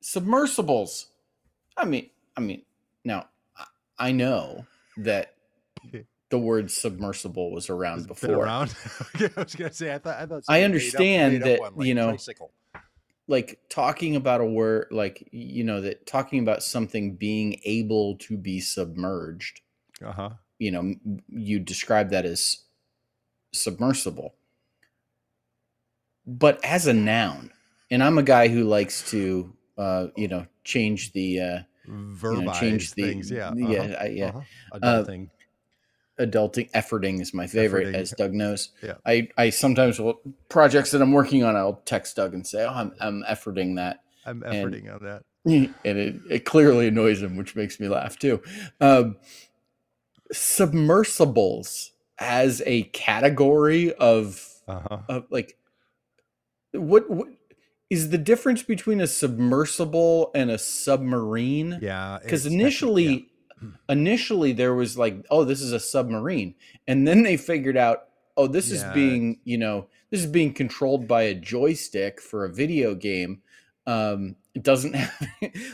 Submersibles. 0.00 1.08
I 1.76 1.84
mean, 1.84 2.10
I 2.36 2.40
mean, 2.40 2.62
now 3.04 3.28
I 3.98 4.12
know 4.12 4.66
that 4.96 5.34
the 6.30 6.38
word 6.38 6.70
submersible 6.70 7.52
was 7.52 7.70
around 7.70 8.08
before. 8.08 8.44
around. 8.44 8.74
I 9.14 9.30
was 9.36 9.54
gonna 9.54 9.72
say 9.72 9.94
I 9.94 9.98
thought 9.98 10.20
I 10.20 10.26
thought 10.26 10.42
I 10.48 10.62
understand 10.62 11.42
that 11.42 11.60
one, 11.60 11.74
like 11.76 11.86
you 11.86 11.94
know 11.94 12.08
tricycle 12.08 12.50
like 13.26 13.58
talking 13.68 14.16
about 14.16 14.40
a 14.40 14.44
word 14.44 14.88
like 14.90 15.28
you 15.32 15.64
know 15.64 15.80
that 15.80 16.06
talking 16.06 16.40
about 16.40 16.62
something 16.62 17.14
being 17.14 17.58
able 17.64 18.16
to 18.16 18.36
be 18.36 18.60
submerged 18.60 19.60
uh-huh 20.04 20.30
you 20.58 20.70
know 20.70 20.94
you 21.28 21.58
describe 21.58 22.10
that 22.10 22.24
as 22.26 22.64
submersible 23.52 24.34
but 26.26 26.62
as 26.64 26.86
a 26.86 26.92
noun 26.92 27.50
and 27.90 28.02
i'm 28.02 28.18
a 28.18 28.22
guy 28.22 28.48
who 28.48 28.64
likes 28.64 29.08
to 29.10 29.52
uh 29.78 30.06
you 30.16 30.28
know 30.28 30.46
change 30.64 31.12
the 31.12 31.40
uh 31.40 31.58
Verbize 31.86 32.38
you 32.38 32.44
know, 32.44 32.52
change 32.52 32.94
the 32.94 33.02
things 33.02 33.30
yeah 33.30 33.48
uh-huh. 33.48 33.68
yeah 33.68 34.04
yeah 34.06 34.28
uh-huh. 34.28 34.78
adulting 34.78 35.30
adulting 36.18 36.70
efforting 36.70 37.20
is 37.20 37.34
my 37.34 37.46
favorite 37.46 37.88
efforting. 37.88 37.94
as 37.94 38.10
doug 38.12 38.32
knows 38.32 38.70
yeah 38.82 38.94
i 39.04 39.28
i 39.36 39.50
sometimes 39.50 39.98
will 39.98 40.20
projects 40.48 40.92
that 40.92 41.02
i'm 41.02 41.12
working 41.12 41.44
on 41.44 41.56
i'll 41.56 41.82
text 41.84 42.16
doug 42.16 42.32
and 42.32 42.46
say 42.46 42.64
oh 42.64 42.72
i'm, 42.72 42.92
I'm 43.00 43.24
efforting 43.28 43.76
that 43.76 44.00
i'm 44.24 44.40
efforting 44.40 44.88
and, 44.88 44.90
on 44.90 45.02
that 45.02 45.22
and 45.44 45.98
it, 45.98 46.16
it 46.30 46.44
clearly 46.46 46.88
annoys 46.88 47.22
him 47.22 47.36
which 47.36 47.54
makes 47.54 47.78
me 47.78 47.88
laugh 47.88 48.18
too 48.18 48.40
um, 48.80 49.16
submersibles 50.32 51.92
as 52.18 52.62
a 52.66 52.84
category 52.84 53.92
of, 53.94 54.60
uh-huh. 54.68 54.98
of 55.08 55.26
like 55.30 55.56
what, 56.74 57.08
what 57.10 57.28
is 57.90 58.10
the 58.10 58.18
difference 58.18 58.62
between 58.62 59.00
a 59.00 59.06
submersible 59.06 60.30
and 60.34 60.50
a 60.50 60.58
submarine 60.58 61.78
yeah 61.80 62.18
because 62.22 62.46
initially 62.46 63.28
initially 63.88 64.52
there 64.52 64.74
was 64.74 64.98
like, 64.98 65.24
oh, 65.30 65.44
this 65.44 65.60
is 65.60 65.72
a 65.72 65.80
submarine, 65.80 66.54
and 66.86 67.06
then 67.06 67.22
they 67.22 67.36
figured 67.36 67.76
out, 67.76 68.04
oh, 68.36 68.46
this 68.46 68.70
yeah. 68.70 68.76
is 68.76 68.94
being, 68.94 69.40
you 69.44 69.58
know, 69.58 69.86
this 70.10 70.20
is 70.20 70.26
being 70.26 70.52
controlled 70.52 71.06
by 71.08 71.22
a 71.22 71.34
joystick 71.34 72.20
for 72.20 72.44
a 72.44 72.52
video 72.52 72.94
game. 72.94 73.42
Um, 73.86 74.36
it 74.54 74.62
doesn't 74.62 74.94
have 74.94 75.28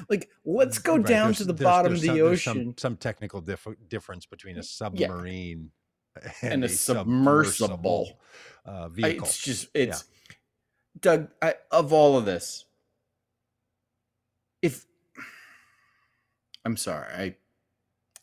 like 0.08 0.28
let's 0.44 0.78
go 0.78 0.96
right. 0.96 1.06
down 1.06 1.26
there's, 1.28 1.38
to 1.38 1.44
the 1.44 1.54
bottom 1.54 1.92
of 1.92 2.00
the 2.00 2.08
some, 2.08 2.20
ocean. 2.20 2.54
Some, 2.54 2.74
some, 2.76 2.96
technical 2.96 3.40
dif- 3.40 3.66
difference 3.88 4.26
between 4.26 4.58
a 4.58 4.62
submarine 4.62 5.70
yeah. 6.16 6.32
and, 6.42 6.52
and, 6.52 6.62
a, 6.64 6.66
a 6.66 6.70
submersible, 6.70 8.06
submersible 8.06 8.18
uh, 8.64 8.88
vehicle. 8.88 9.26
It's 9.26 9.38
just 9.38 9.68
it's 9.74 10.04
yeah. 10.08 10.16
Doug. 10.98 11.28
I, 11.42 11.54
of 11.70 11.92
all 11.92 12.16
of 12.16 12.24
this, 12.24 12.64
if 14.62 14.86
I'm 16.64 16.76
sorry, 16.76 17.12
I 17.12 17.36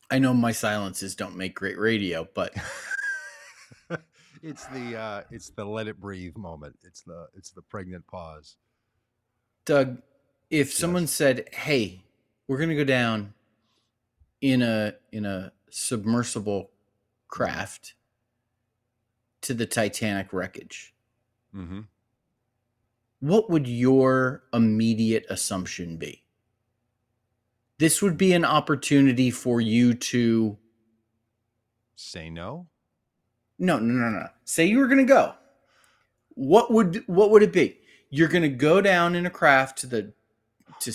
I 0.09 0.20
know 0.20 0.34
my 0.34 0.51
silences 0.51 1.15
don't 1.15 1.36
make 1.36 1.55
great 1.55 1.78
radio, 1.78 2.28
but 2.34 2.53
it's 4.41 4.65
the 4.68 4.97
uh, 4.97 5.24
it's 5.32 5.49
the 5.49 5.65
let 5.65 5.88
it 5.88 5.99
breathe 5.99 6.38
moment. 6.38 6.78
It's 6.84 7.01
the 7.01 7.28
it's 7.36 7.49
the 7.51 7.61
pregnant 7.61 8.07
pause. 8.07 8.55
Doug, 9.65 10.01
if 10.49 10.68
yes. 10.68 10.74
someone 10.74 11.07
said, 11.07 11.49
"Hey, 11.53 12.03
we're 12.48 12.57
going 12.57 12.69
to 12.69 12.76
go 12.76 12.85
down 12.85 13.34
in 14.39 14.61
a 14.61 14.94
in 15.11 15.26
a 15.26 15.52
submersible 15.69 16.72
craft 17.27 17.95
to 19.41 19.53
the 19.53 19.65
Titanic 19.65 20.31
wreckage," 20.31 20.94
mm-hmm. 21.53 21.81
What 23.19 23.49
would 23.49 23.68
your 23.68 24.44
immediate 24.53 25.26
assumption 25.30 25.98
be? 25.98 26.23
this 27.77 28.02
would 28.02 28.18
be 28.18 28.34
an 28.34 28.45
opportunity 28.45 29.31
for 29.31 29.61
you 29.61 29.94
to 29.94 30.57
say 31.95 32.30
no. 32.30 32.68
No, 33.60 33.80
no, 33.80 33.94
no, 33.94 34.10
no. 34.10 34.27
Say 34.45 34.65
you 34.65 34.80
were 34.80 34.88
going 34.88 35.06
to 35.06 35.14
go. 35.14 35.34
What 36.35 36.72
would 36.72 37.03
what 37.07 37.31
would 37.31 37.44
it 37.44 37.53
be? 37.53 37.80
You're 38.10 38.27
going 38.27 38.44
to 38.44 38.49
go 38.49 38.81
down 38.81 39.15
in 39.15 39.26
a 39.26 39.30
craft 39.30 39.80
to 39.80 39.88
the 39.88 40.14
to 40.81 40.91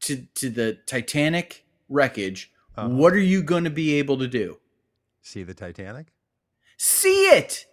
to 0.00 0.26
to 0.34 0.50
the 0.50 0.78
Titanic 0.86 1.64
wreckage. 1.88 2.52
Uh-huh. 2.76 2.88
What 2.88 3.12
are 3.14 3.18
you 3.18 3.42
going 3.42 3.64
to 3.64 3.70
be 3.70 3.94
able 3.94 4.18
to 4.18 4.28
do? 4.28 4.58
See 5.22 5.42
the 5.42 5.54
Titanic? 5.54 6.08
See 6.76 7.26
it. 7.26 7.66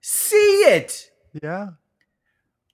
See 0.00 0.36
it. 0.36 1.10
Yeah. 1.42 1.72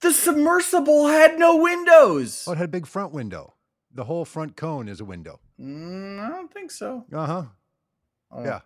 The 0.02 0.12
submersible 0.12 1.08
had 1.08 1.38
no 1.38 1.56
windows. 1.56 2.44
Oh, 2.46 2.52
it 2.52 2.58
had 2.58 2.66
a 2.66 2.68
big 2.68 2.86
front 2.86 3.12
window 3.12 3.54
the 3.94 4.04
whole 4.04 4.24
front 4.24 4.56
cone 4.56 4.88
is 4.88 5.00
a 5.00 5.04
window. 5.04 5.40
Mm, 5.60 6.20
I 6.20 6.28
don't 6.28 6.52
think 6.52 6.70
so. 6.70 7.04
Uh 7.12 7.26
huh. 7.26 7.44
Oh. 8.30 8.44
Yeah. 8.44 8.60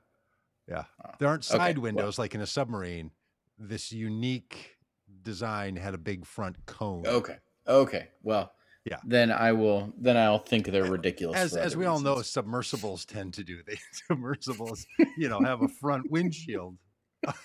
Yeah. 0.69 0.85
Oh. 1.05 1.11
There 1.19 1.29
aren't 1.29 1.45
side 1.45 1.77
okay. 1.77 1.81
windows 1.81 2.19
well. 2.19 2.25
like 2.25 2.35
in 2.35 2.41
a 2.41 2.47
submarine. 2.47 3.11
This 3.59 3.93
unique 3.93 4.77
design 5.23 5.77
had 5.77 5.95
a 5.95 5.99
big 5.99 6.27
front 6.27 6.57
cone. 6.67 7.07
Okay. 7.07 7.37
Okay. 7.67 8.09
Well, 8.23 8.53
yeah. 8.85 8.99
Then 9.05 9.33
I 9.33 9.53
will. 9.53 9.93
Then 9.99 10.17
I'll 10.17 10.39
think 10.39 10.67
they're 10.67 10.85
ridiculous. 10.85 11.39
As 11.39 11.57
as 11.57 11.77
we 11.77 11.87
reasons. 11.87 12.07
all 12.07 12.17
know, 12.17 12.23
submersibles 12.23 13.05
tend 13.05 13.35
to 13.35 13.45
do. 13.45 13.63
They 13.67 13.79
submersibles, 14.09 14.87
you 15.17 15.29
know, 15.29 15.41
have 15.41 15.63
a 15.63 15.69
front 15.69 16.11
windshield 16.11 16.77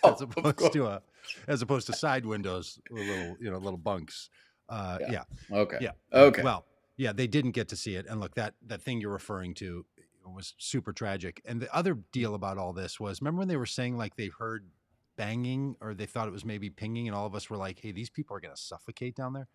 oh, 0.03 0.13
as 0.13 0.21
opposed 0.21 0.73
to 0.73 0.85
a 0.87 1.01
as 1.47 1.61
opposed 1.61 1.87
to 1.87 1.93
side 1.93 2.25
windows, 2.25 2.79
little 2.89 3.37
you 3.39 3.49
know, 3.51 3.57
little 3.57 3.77
bunks. 3.77 4.29
Uh, 4.69 4.97
Yeah. 5.01 5.11
yeah. 5.11 5.57
Okay. 5.57 5.77
Yeah. 5.81 5.91
Okay. 6.13 6.43
Well, 6.43 6.65
yeah, 6.97 7.11
they 7.13 7.27
didn't 7.27 7.51
get 7.51 7.67
to 7.69 7.75
see 7.75 7.95
it. 7.95 8.05
And 8.07 8.19
look, 8.19 8.35
that 8.35 8.55
that 8.67 8.81
thing 8.81 9.01
you're 9.01 9.11
referring 9.11 9.53
to 9.55 9.85
was 10.25 10.53
super 10.57 10.93
tragic. 10.93 11.41
And 11.45 11.59
the 11.61 11.73
other 11.75 11.95
deal 12.11 12.35
about 12.35 12.57
all 12.57 12.73
this 12.73 12.99
was, 12.99 13.21
remember 13.21 13.39
when 13.39 13.47
they 13.47 13.57
were 13.57 13.65
saying 13.65 13.97
like 13.97 14.15
they 14.15 14.27
heard 14.27 14.69
banging 15.17 15.75
or 15.81 15.93
they 15.93 16.05
thought 16.05 16.27
it 16.27 16.31
was 16.31 16.45
maybe 16.45 16.69
pinging, 16.69 17.07
and 17.07 17.15
all 17.15 17.25
of 17.25 17.35
us 17.35 17.49
were 17.49 17.57
like, 17.57 17.79
"Hey, 17.79 17.91
these 17.91 18.09
people 18.09 18.35
are 18.35 18.39
going 18.39 18.55
to 18.55 18.61
suffocate 18.61 19.15
down 19.15 19.33
there." 19.33 19.47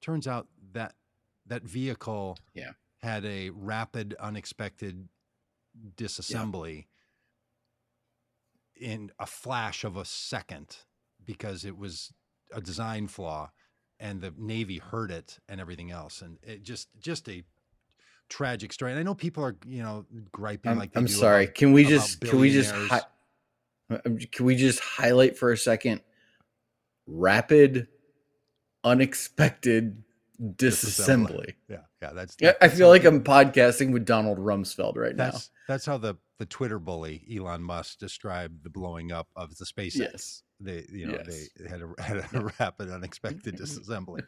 Turns 0.00 0.26
out 0.26 0.48
that 0.72 0.94
that 1.46 1.62
vehicle 1.62 2.38
Yeah. 2.54 2.72
had 2.98 3.24
a 3.24 3.50
rapid, 3.50 4.14
unexpected 4.20 5.08
disassembly 5.96 6.86
in 8.82 9.10
a 9.18 9.26
flash 9.26 9.84
of 9.84 9.96
a 9.96 10.04
second 10.04 10.76
because 11.24 11.64
it 11.64 11.78
was 11.78 12.12
a 12.52 12.60
design 12.60 13.06
flaw 13.06 13.50
and 14.00 14.20
the 14.20 14.34
navy 14.36 14.78
heard 14.78 15.10
it 15.12 15.38
and 15.48 15.60
everything 15.60 15.90
else. 15.92 16.20
And 16.20 16.38
it 16.42 16.62
just 16.64 16.88
just 17.00 17.28
a 17.28 17.44
tragic 18.28 18.72
story. 18.72 18.90
And 18.90 18.98
i 19.00 19.02
know 19.02 19.14
people 19.14 19.44
are 19.44 19.56
you 19.64 19.82
know 19.82 20.04
griping 20.32 20.72
I'm, 20.72 20.78
like 20.78 20.90
I'm 20.96 21.06
sorry. 21.08 21.44
about- 21.44 21.54
can 21.54 21.72
we 21.72 21.84
just 21.84 22.20
can 22.20 22.40
we 22.40 22.50
just 22.50 22.74
hi- 22.74 23.02
um, 24.04 24.18
can 24.18 24.46
we 24.46 24.56
just 24.56 24.80
highlight 24.80 25.38
for 25.38 25.52
a 25.52 25.56
second 25.56 26.00
rapid 27.06 27.88
unexpected 28.84 30.02
disassembly. 30.56 31.54
yeah 31.68 31.78
yeah 32.00 32.10
that's 32.12 32.36
Yeah, 32.40 32.52
I 32.60 32.68
feel 32.68 32.88
like 32.88 33.04
I'm 33.04 33.22
podcasting 33.22 33.92
with 33.92 34.04
Donald 34.04 34.38
Rumsfeld 34.38 34.96
right 34.96 35.14
now. 35.14 35.30
that's 35.30 35.50
that's 35.68 35.86
how 35.86 35.98
the 35.98 36.16
the 36.38 36.46
twitter 36.46 36.78
bully 36.80 37.22
elon 37.32 37.62
musk 37.62 37.98
described 37.98 38.64
the 38.64 38.70
blowing 38.70 39.12
up 39.12 39.28
of 39.36 39.56
the 39.58 39.64
spacex 39.64 39.94
Yes. 39.96 40.42
they 40.58 40.84
you 40.92 41.06
know 41.06 41.18
Yes. 41.24 41.48
they 41.56 41.68
had 41.68 41.82
a, 41.82 42.02
had 42.02 42.16
a 42.34 42.52
rapid 42.58 42.90
unexpected 42.90 43.56
disassembly 43.60 44.22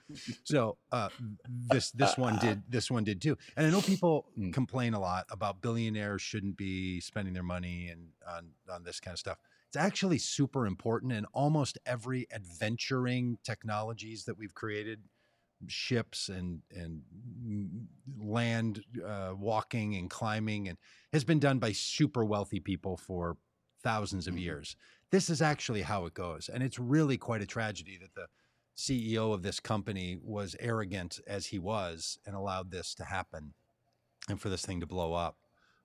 so 0.45 0.77
uh, 0.93 1.09
this 1.49 1.91
this 1.91 2.17
one 2.17 2.39
did 2.41 2.63
this 2.69 2.89
one 2.91 3.03
did 3.03 3.21
too 3.21 3.37
and 3.57 3.67
i 3.67 3.71
know 3.71 3.81
people 3.81 4.27
Mm. 4.39 4.53
complain 4.53 4.95
a 4.95 5.01
lot 5.01 5.25
about 5.31 5.61
billionaires 5.61 6.23
shouldn't 6.23 6.57
be 6.57 7.01
spending 7.01 7.35
their 7.35 7.43
money 7.43 7.89
and 7.89 8.09
on 8.29 8.51
on 8.73 8.85
this 8.85 9.01
kind 9.01 9.13
of 9.15 9.19
stuff 9.19 9.39
it's 9.69 9.77
actually 9.77 10.19
super 10.19 10.67
important 10.69 11.13
and 11.13 11.27
almost 11.33 11.79
every 11.85 12.29
adventuring 12.33 13.39
technologies 13.43 14.25
that 14.27 14.39
we've 14.39 14.55
created 14.55 15.01
ships 15.71 16.29
and 16.29 16.63
and 16.71 17.03
land 18.19 18.85
uh, 19.05 19.33
walking 19.37 19.97
and 19.97 20.11
climbing 20.11 20.69
and 20.69 20.79
has 21.13 21.25
been 21.25 21.39
done 21.41 21.59
by 21.59 21.73
super 21.73 22.25
wealthy 22.25 22.61
people 22.61 22.97
for 22.97 23.37
thousands 23.83 24.27
of 24.27 24.35
Mhm. 24.35 24.41
years 24.41 24.77
this 25.11 25.29
is 25.29 25.43
actually 25.43 25.83
how 25.83 26.07
it 26.07 26.15
goes 26.15 26.49
and 26.49 26.63
it's 26.63 26.79
really 26.79 27.19
quite 27.19 27.43
a 27.43 27.47
tragedy 27.47 27.99
that 27.99 28.15
the 28.15 28.27
ceo 28.77 29.33
of 29.33 29.43
this 29.43 29.61
company 29.61 30.17
was 30.23 30.57
arrogant 30.59 31.21
as 31.27 31.47
he 31.47 31.59
was 31.59 32.19
and 32.25 32.35
allowed 32.35 32.71
this 32.71 32.95
to 32.95 33.05
happen 33.05 33.55
and 34.29 34.41
for 34.41 34.49
this 34.49 34.65
thing 34.65 34.81
to 34.81 34.87
blow 34.87 35.13
up 35.13 35.37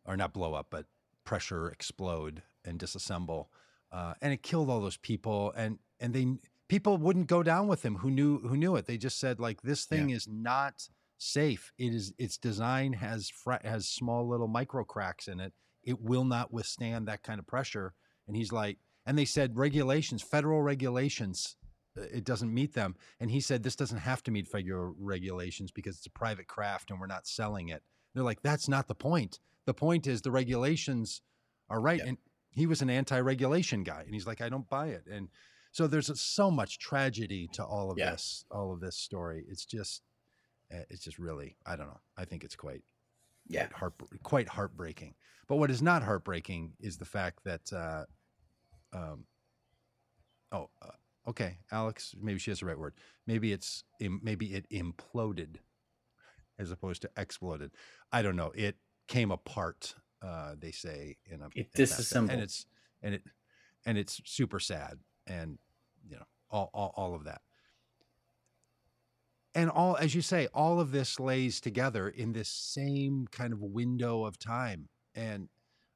or 0.05 0.15
not 0.15 0.33
blow 0.33 0.53
up 0.53 0.67
but 0.69 0.85
pressure 1.25 1.67
explode 1.69 2.41
and 2.63 2.79
disassemble 2.79 3.47
uh, 3.91 4.13
and 4.21 4.31
it 4.33 4.41
killed 4.43 4.69
all 4.69 4.79
those 4.81 4.97
people 4.97 5.51
and 5.55 5.79
and 5.99 6.13
they 6.13 6.37
people 6.69 6.97
wouldn't 6.97 7.27
go 7.27 7.43
down 7.43 7.67
with 7.67 7.83
him 7.83 7.97
who 7.97 8.09
knew 8.09 8.39
who 8.39 8.55
knew 8.55 8.77
it. 8.77 8.85
They 8.85 8.97
just 8.97 9.19
said 9.19 9.39
like 9.39 9.61
this 9.61 9.83
thing 9.85 10.11
is 10.11 10.27
not 10.27 10.87
safe. 11.17 11.73
It 11.77 11.93
is 11.93 12.13
its 12.17 12.37
design 12.37 12.93
has 12.93 13.29
fra- 13.29 13.59
has 13.63 13.87
small 13.87 14.29
little 14.29 14.47
micro 14.47 14.85
cracks 14.85 15.27
in 15.27 15.41
it. 15.41 15.51
It 15.83 15.99
will 15.99 16.23
not 16.23 16.53
withstand 16.53 17.07
that 17.07 17.23
kind 17.23 17.39
of 17.39 17.47
pressure. 17.47 17.93
And 18.27 18.37
he's 18.37 18.53
like 18.53 18.77
and 19.05 19.17
they 19.17 19.25
said 19.25 19.57
regulations 19.57 20.21
federal 20.21 20.61
regulations 20.61 21.57
uh, 21.97 22.03
it 22.13 22.23
doesn't 22.23 22.53
meet 22.53 22.73
them. 22.73 22.95
And 23.19 23.31
he 23.31 23.41
said 23.41 23.63
this 23.63 23.75
doesn't 23.75 23.97
have 23.97 24.23
to 24.23 24.31
meet 24.31 24.47
federal 24.47 24.93
regulations 24.97 25.71
because 25.71 25.97
it's 25.97 26.05
a 26.05 26.11
private 26.11 26.47
craft 26.47 26.91
and 26.91 26.99
we're 26.99 27.07
not 27.07 27.27
selling 27.27 27.69
it. 27.69 27.83
They're 28.13 28.23
like 28.23 28.41
that's 28.41 28.69
not 28.69 28.87
the 28.87 28.95
point. 28.95 29.39
The 29.65 29.73
point 29.73 30.07
is 30.07 30.21
the 30.21 30.31
regulations 30.31 31.21
are 31.69 31.81
right. 31.81 31.97
Yep. 31.97 32.07
and 32.07 32.17
he 32.51 32.65
was 32.65 32.81
an 32.81 32.89
anti-regulation 32.89 33.83
guy. 33.83 34.01
And 34.05 34.13
he's 34.13 34.27
like 34.27 34.41
i 34.41 34.49
don't 34.49 34.69
buy 34.69 34.87
it. 34.87 35.03
And 35.11 35.29
so 35.71 35.87
there's 35.87 36.19
so 36.19 36.49
much 36.51 36.79
tragedy 36.79 37.47
to 37.53 37.63
all 37.63 37.91
of 37.91 37.97
Yeah. 37.97 38.11
this 38.11 38.45
all 38.51 38.71
of 38.73 38.79
this 38.79 38.97
story. 38.97 39.45
It's 39.49 39.65
just 39.65 40.01
uh, 40.73 40.83
it's 40.89 41.03
just 41.03 41.17
really 41.17 41.55
i 41.65 41.75
don't 41.75 41.87
know 41.87 41.99
i 42.17 42.25
think 42.25 42.43
it's 42.43 42.55
quite 42.55 42.83
Yeah. 43.47 43.65
quite, 43.67 43.73
heart, 43.79 43.93
quite 44.23 44.47
heartbreaking. 44.49 45.15
But 45.47 45.55
what 45.57 45.71
is 45.71 45.81
not 45.81 46.03
heartbreaking 46.03 46.73
is 46.79 46.97
the 46.97 47.05
fact 47.05 47.39
that 47.45 47.73
uh, 47.73 48.05
um, 48.93 49.25
oh 50.51 50.69
uh, 50.81 50.91
okay 51.27 51.57
alex 51.71 52.13
maybe 52.21 52.39
she 52.39 52.51
has 52.51 52.59
the 52.59 52.65
right 52.67 52.77
word. 52.77 52.95
Maybe 53.27 53.51
it's 53.51 53.83
maybe 53.99 54.53
it 54.53 54.67
imploded 54.71 55.57
as 56.59 56.71
opposed 56.71 57.01
to 57.03 57.09
exploded. 57.17 57.71
I 58.11 58.21
don't 58.21 58.35
know. 58.35 58.51
It 58.55 58.75
came 59.07 59.31
apart 59.31 59.95
uh, 60.21 60.55
they 60.59 60.71
say 60.71 61.17
in 61.25 61.41
a 61.41 61.45
It 61.55 61.57
in 61.67 61.67
disassembled. 61.73 62.31
and 62.33 62.41
it's 62.43 62.65
and 63.01 63.15
it 63.15 63.23
and 63.85 63.97
it's 63.97 64.21
super 64.25 64.59
sad 64.59 64.99
and 65.29 65.57
you 66.07 66.17
know 66.17 66.25
all, 66.49 66.69
all 66.73 66.93
all 66.95 67.15
of 67.15 67.23
that. 67.23 67.41
And 69.55 69.69
all 69.69 69.95
as 69.97 70.13
you 70.13 70.21
say 70.21 70.47
all 70.53 70.79
of 70.79 70.91
this 70.91 71.19
lays 71.19 71.61
together 71.61 72.09
in 72.09 72.33
this 72.33 72.49
same 72.49 73.27
kind 73.31 73.53
of 73.53 73.61
window 73.61 74.25
of 74.25 74.37
time. 74.37 74.89
And 75.15 75.49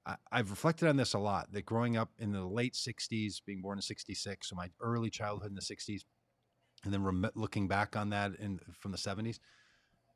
I, 0.06 0.16
i've 0.32 0.50
reflected 0.50 0.88
on 0.90 0.98
this 0.98 1.14
a 1.14 1.20
lot 1.20 1.52
that 1.52 1.66
growing 1.66 1.98
up 1.98 2.10
in 2.20 2.32
the 2.32 2.46
late 2.46 2.74
60s 2.74 3.42
being 3.46 3.62
born 3.62 3.78
in 3.78 3.82
66 3.82 4.50
so 4.50 4.56
my 4.56 4.70
early 4.82 5.10
childhood 5.10 5.50
in 5.50 5.56
the 5.56 5.62
60s 5.62 6.02
and 6.84 6.94
then 6.94 7.04
rem- 7.04 7.32
looking 7.36 7.68
back 7.68 7.96
on 7.96 8.10
that 8.10 8.36
in 8.40 8.60
from 8.80 8.92
the 8.92 8.98
70s 8.98 9.40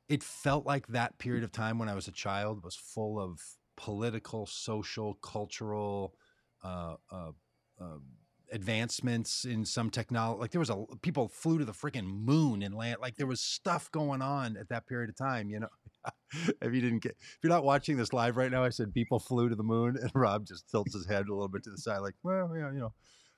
it 0.08 0.22
felt 0.22 0.66
like 0.66 0.86
that 0.88 1.18
period 1.18 1.44
of 1.44 1.52
time 1.52 1.78
when 1.78 1.88
i 1.88 1.94
was 1.94 2.08
a 2.08 2.12
child 2.12 2.62
was 2.62 2.76
full 2.76 3.20
of 3.20 3.40
political 3.76 4.46
social 4.46 5.14
cultural 5.14 6.14
uh, 6.64 6.96
uh, 7.12 7.30
uh, 7.80 7.98
advancements 8.52 9.44
in 9.44 9.64
some 9.64 9.90
technology. 9.90 10.40
Like 10.40 10.50
there 10.50 10.60
was 10.60 10.70
a 10.70 10.84
people 11.02 11.28
flew 11.28 11.58
to 11.58 11.64
the 11.64 11.72
freaking 11.72 12.06
moon 12.06 12.62
and 12.62 12.74
land. 12.74 12.96
Like 13.00 13.16
there 13.16 13.26
was 13.26 13.40
stuff 13.40 13.90
going 13.90 14.22
on 14.22 14.56
at 14.56 14.68
that 14.68 14.86
period 14.86 15.10
of 15.10 15.16
time. 15.16 15.50
You 15.50 15.60
know, 15.60 15.68
if 16.62 16.72
you 16.74 16.80
didn't 16.80 17.02
get, 17.02 17.12
if 17.12 17.38
you're 17.42 17.52
not 17.52 17.64
watching 17.64 17.96
this 17.96 18.12
live 18.12 18.36
right 18.36 18.50
now, 18.50 18.64
I 18.64 18.70
said 18.70 18.94
people 18.94 19.18
flew 19.18 19.48
to 19.48 19.56
the 19.56 19.62
moon, 19.62 19.96
and 20.00 20.10
Rob 20.14 20.46
just 20.46 20.68
tilts 20.70 20.94
his 20.94 21.06
head 21.06 21.28
a 21.28 21.32
little 21.32 21.48
bit 21.48 21.64
to 21.64 21.70
the 21.70 21.78
side, 21.78 21.98
like, 21.98 22.14
well, 22.22 22.50
yeah, 22.56 22.72
you 22.72 22.80
know, 22.80 22.92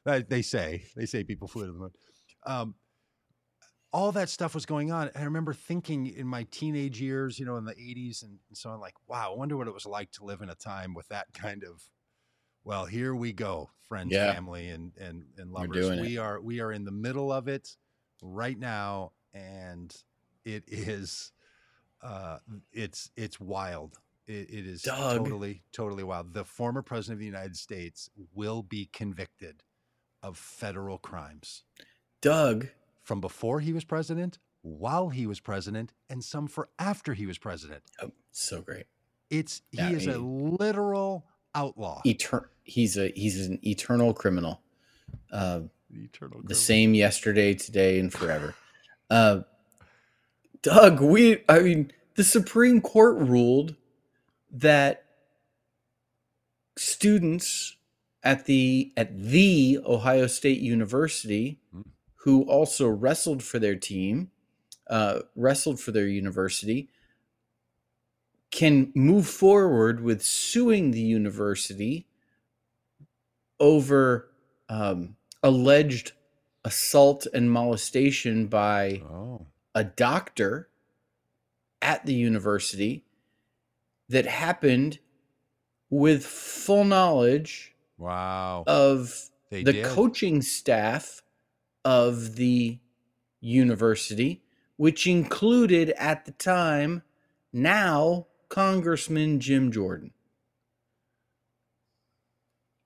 uh, 0.06 0.20
they 0.28 0.42
say 0.42 0.84
they 0.96 1.06
say 1.06 1.24
people 1.24 1.48
flew 1.48 1.66
to 1.66 1.72
the 1.72 1.78
moon. 1.78 1.90
Um, 2.46 2.74
all 3.92 4.12
that 4.12 4.28
stuff 4.28 4.54
was 4.54 4.66
going 4.66 4.92
on. 4.92 5.08
And 5.08 5.16
I 5.16 5.24
remember 5.24 5.52
thinking 5.52 6.06
in 6.06 6.26
my 6.26 6.46
teenage 6.50 7.00
years, 7.00 7.38
you 7.38 7.46
know, 7.46 7.56
in 7.56 7.64
the 7.64 7.74
80s 7.74 8.22
and, 8.22 8.38
and 8.48 8.56
so 8.56 8.70
on, 8.70 8.80
like, 8.80 8.94
wow, 9.08 9.32
I 9.32 9.36
wonder 9.36 9.56
what 9.56 9.66
it 9.66 9.74
was 9.74 9.86
like 9.86 10.12
to 10.12 10.24
live 10.24 10.42
in 10.42 10.48
a 10.48 10.54
time 10.54 10.94
with 10.94 11.08
that 11.08 11.26
kind 11.34 11.64
of, 11.64 11.82
well, 12.64 12.86
here 12.86 13.14
we 13.14 13.32
go, 13.32 13.70
friends, 13.88 14.12
Yeah. 14.12 14.32
family, 14.34 14.68
and 14.70 14.96
and 14.96 15.24
and 15.38 15.50
lovers. 15.52 15.86
doing 15.86 15.98
it. 15.98 16.02
we 16.02 16.18
are 16.18 16.40
we 16.40 16.60
are 16.60 16.72
in 16.72 16.84
the 16.84 16.90
middle 16.92 17.32
of 17.32 17.48
it 17.48 17.76
right 18.22 18.58
now, 18.58 19.12
and 19.32 19.94
it 20.44 20.64
is 20.66 21.32
uh 22.02 22.38
it's 22.72 23.10
it's 23.16 23.40
wild. 23.40 23.98
It, 24.26 24.48
it 24.50 24.66
is 24.66 24.82
Doug. 24.82 25.18
totally, 25.18 25.62
totally 25.72 26.04
wild. 26.04 26.34
The 26.34 26.44
former 26.44 26.82
president 26.82 27.14
of 27.16 27.20
the 27.20 27.26
United 27.26 27.56
States 27.56 28.08
will 28.34 28.62
be 28.62 28.86
convicted 28.92 29.62
of 30.22 30.38
federal 30.38 30.98
crimes 30.98 31.64
Doug, 32.20 32.68
from 33.02 33.20
before 33.20 33.60
he 33.60 33.72
was 33.72 33.84
president, 33.84 34.38
while 34.62 35.08
he 35.08 35.26
was 35.26 35.40
president, 35.40 35.92
and 36.08 36.22
some 36.22 36.46
for 36.46 36.68
after 36.78 37.14
he 37.14 37.26
was 37.26 37.38
president. 37.38 37.82
oh, 38.02 38.12
so 38.30 38.60
great. 38.62 38.86
It's 39.30 39.62
Yeah, 39.72 39.88
he 39.88 39.94
is 39.94 40.06
a 40.06 40.18
literal 40.18 41.26
outlaw. 41.54 42.00
Etern- 42.06 42.46
he's 42.64 42.96
a 42.96 43.08
he's 43.14 43.46
an 43.46 43.58
eternal 43.66 44.14
criminal. 44.14 44.60
Uh, 45.32 45.60
Eternal 45.92 46.40
the 46.44 46.54
same 46.54 46.94
yesterday, 46.94 47.54
today, 47.54 47.98
and 47.98 48.12
forever. 48.12 48.54
Uh, 49.10 49.40
Doug, 50.62 51.00
we 51.00 51.42
I 51.48 51.60
mean 51.60 51.90
the 52.14 52.24
Supreme 52.24 52.80
Court 52.80 53.16
ruled 53.18 53.74
that 54.52 55.04
students 56.76 57.76
at 58.22 58.46
the 58.46 58.92
at 58.96 59.18
the 59.20 59.78
Ohio 59.84 60.26
State 60.26 60.60
University 60.60 61.60
Hmm. 61.72 61.82
who 62.16 62.42
also 62.42 62.88
wrestled 62.88 63.42
for 63.42 63.58
their 63.58 63.76
team, 63.76 64.30
uh, 64.88 65.20
wrestled 65.34 65.80
for 65.80 65.90
their 65.92 66.06
university, 66.06 66.90
can 68.50 68.92
move 68.94 69.28
forward 69.28 70.00
with 70.00 70.22
suing 70.22 70.90
the 70.90 71.00
university 71.00 72.06
over 73.58 74.30
um, 74.68 75.16
alleged 75.42 76.12
assault 76.64 77.26
and 77.32 77.50
molestation 77.50 78.46
by 78.46 79.02
Oh, 79.02 79.46
a 79.74 79.84
doctor 79.84 80.68
at 81.82 82.04
the 82.06 82.14
university 82.14 83.04
that 84.08 84.26
happened 84.26 84.98
with 85.90 86.24
full 86.26 86.84
knowledge 86.84 87.74
wow! 87.98 88.64
of 88.66 89.30
they 89.50 89.62
the 89.64 89.72
did. 89.72 89.84
coaching 89.84 90.42
staff 90.42 91.22
of 91.84 92.36
the 92.36 92.78
university 93.40 94.42
which 94.76 95.06
included 95.06 95.90
at 95.90 96.24
the 96.24 96.32
time 96.32 97.02
now 97.52 98.26
Congressman 98.50 99.40
Jim 99.40 99.72
Jordan. 99.72 100.12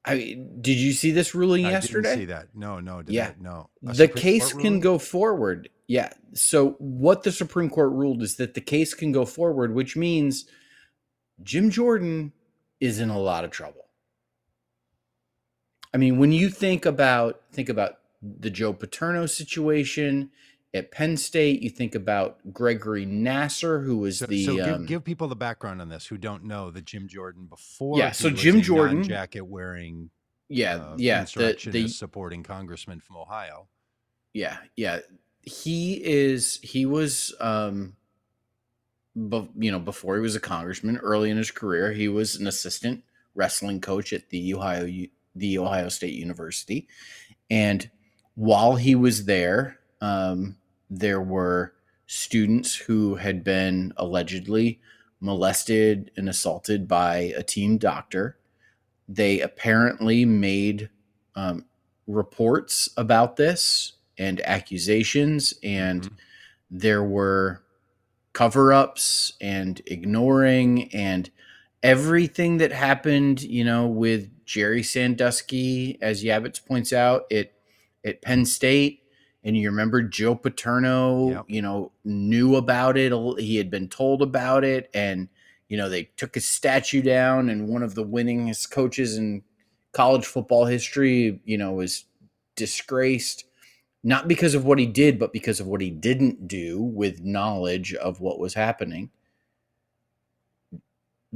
I 0.04 0.16
mean, 0.16 0.58
did 0.60 0.76
you 0.76 0.92
see 0.92 1.12
this 1.12 1.34
ruling 1.34 1.64
I 1.66 1.70
yesterday? 1.72 2.10
didn't 2.10 2.20
see 2.20 2.24
that. 2.26 2.48
No, 2.54 2.80
no, 2.80 3.02
did 3.02 3.14
Yeah. 3.14 3.28
I? 3.28 3.34
no. 3.40 3.70
A 3.86 3.94
the 3.94 3.94
Supreme 3.94 4.22
case 4.22 4.52
can 4.52 4.80
go 4.80 4.98
forward. 4.98 5.70
Yeah. 5.88 6.12
So 6.34 6.72
what 6.78 7.22
the 7.22 7.32
Supreme 7.32 7.70
Court 7.70 7.92
ruled 7.92 8.22
is 8.22 8.36
that 8.36 8.54
the 8.54 8.60
case 8.60 8.94
can 8.94 9.12
go 9.12 9.24
forward, 9.24 9.74
which 9.74 9.96
means 9.96 10.46
Jim 11.42 11.70
Jordan 11.70 12.32
is 12.80 13.00
in 13.00 13.10
a 13.10 13.18
lot 13.18 13.44
of 13.44 13.50
trouble. 13.50 13.86
I 15.94 15.96
mean, 15.96 16.18
when 16.18 16.32
you 16.32 16.50
think 16.50 16.86
about 16.86 17.42
think 17.52 17.68
about 17.70 17.94
the 18.22 18.50
Joe 18.50 18.72
Paterno 18.72 19.26
situation 19.26 20.30
at 20.74 20.90
Penn 20.90 21.16
State, 21.16 21.62
you 21.62 21.70
think 21.70 21.94
about 21.94 22.38
Gregory 22.52 23.06
Nassar, 23.06 23.84
who 23.84 23.98
was 23.98 24.18
So, 24.18 24.26
the 24.26 24.44
so 24.44 24.56
give, 24.56 24.74
um, 24.74 24.86
give 24.86 25.04
people 25.04 25.28
the 25.28 25.36
background 25.36 25.80
on 25.80 25.88
this 25.88 26.06
who 26.06 26.18
don't 26.18 26.44
know 26.44 26.70
that 26.72 26.84
Jim 26.84 27.08
Jordan 27.08 27.46
before. 27.46 27.98
Yeah, 27.98 28.10
so 28.10 28.28
Jim 28.28 28.60
Jordan- 28.60 29.04
jacket 29.04 29.42
wearing, 29.42 30.10
yeah 30.48 30.74
uh, 30.76 30.94
yeah 30.98 31.24
the, 31.24 31.56
the 31.70 31.88
supporting 31.88 32.42
congressman 32.42 33.00
from 33.00 33.16
Ohio. 33.16 33.66
yeah 34.34 34.58
yeah 34.76 34.98
he 35.40 35.94
is 36.04 36.58
he 36.62 36.86
was 36.86 37.34
um 37.40 37.94
but 39.16 39.48
you 39.56 39.70
know 39.70 39.78
before 39.78 40.16
he 40.16 40.20
was 40.20 40.34
a 40.36 40.40
congressman 40.40 40.96
early 40.98 41.30
in 41.30 41.36
his 41.36 41.50
career 41.50 41.92
he 41.92 42.08
was 42.08 42.36
an 42.36 42.46
assistant 42.46 43.02
wrestling 43.34 43.80
coach 43.80 44.12
at 44.12 44.28
the 44.30 44.54
ohio 44.54 44.86
the 45.36 45.58
ohio 45.58 45.88
state 45.88 46.14
university 46.14 46.88
and 47.50 47.90
while 48.34 48.74
he 48.76 48.94
was 48.94 49.24
there 49.24 49.78
um 50.00 50.56
there 50.98 51.20
were 51.20 51.74
students 52.06 52.74
who 52.76 53.16
had 53.16 53.42
been 53.44 53.92
allegedly 53.96 54.80
molested 55.20 56.10
and 56.16 56.28
assaulted 56.28 56.86
by 56.86 57.32
a 57.36 57.42
team 57.42 57.78
doctor 57.78 58.38
they 59.08 59.40
apparently 59.40 60.24
made 60.24 60.88
um, 61.36 61.64
reports 62.06 62.88
about 62.96 63.36
this 63.36 63.94
and 64.18 64.40
accusations 64.46 65.54
and 65.62 66.02
Mhm. 66.02 66.16
there 66.70 67.04
were 67.04 67.62
cover-ups 68.32 69.34
and 69.40 69.80
ignoring 69.86 70.92
and 70.92 71.30
everything 71.82 72.56
that 72.58 72.72
happened 72.72 73.42
you 73.42 73.62
know 73.64 73.86
with 73.86 74.28
jerry 74.44 74.82
sandusky 74.82 75.98
as 76.02 76.24
yabitz 76.24 76.64
points 76.64 76.92
out 76.92 77.30
at, 77.32 77.52
at 78.04 78.20
penn 78.22 78.44
state 78.44 79.03
and 79.44 79.56
you 79.56 79.68
remember 79.70 80.02
joe 80.02 80.34
paterno 80.34 81.30
Yep. 81.30 81.44
you 81.48 81.62
know 81.62 81.92
knew 82.04 82.56
about 82.56 82.96
it 82.96 83.12
he 83.38 83.56
had 83.56 83.70
been 83.70 83.88
told 83.88 84.22
about 84.22 84.64
it 84.64 84.90
and 84.94 85.28
you 85.68 85.76
know 85.76 85.88
they 85.88 86.04
took 86.16 86.34
his 86.34 86.48
statue 86.48 87.02
down 87.02 87.48
and 87.48 87.68
one 87.68 87.82
of 87.82 87.94
the 87.94 88.04
winningest 88.04 88.70
coaches 88.70 89.16
in 89.16 89.42
college 89.92 90.24
football 90.26 90.64
history 90.66 91.40
you 91.44 91.58
know 91.58 91.72
was 91.72 92.04
disgraced 92.56 93.44
not 94.02 94.28
because 94.28 94.54
of 94.54 94.64
what 94.64 94.78
he 94.78 94.86
did 94.86 95.18
but 95.18 95.32
because 95.32 95.60
of 95.60 95.66
what 95.66 95.80
he 95.80 95.90
didn't 95.90 96.48
do 96.48 96.80
with 96.82 97.20
knowledge 97.22 97.94
of 97.94 98.20
what 98.20 98.38
was 98.38 98.54
happening 98.54 99.10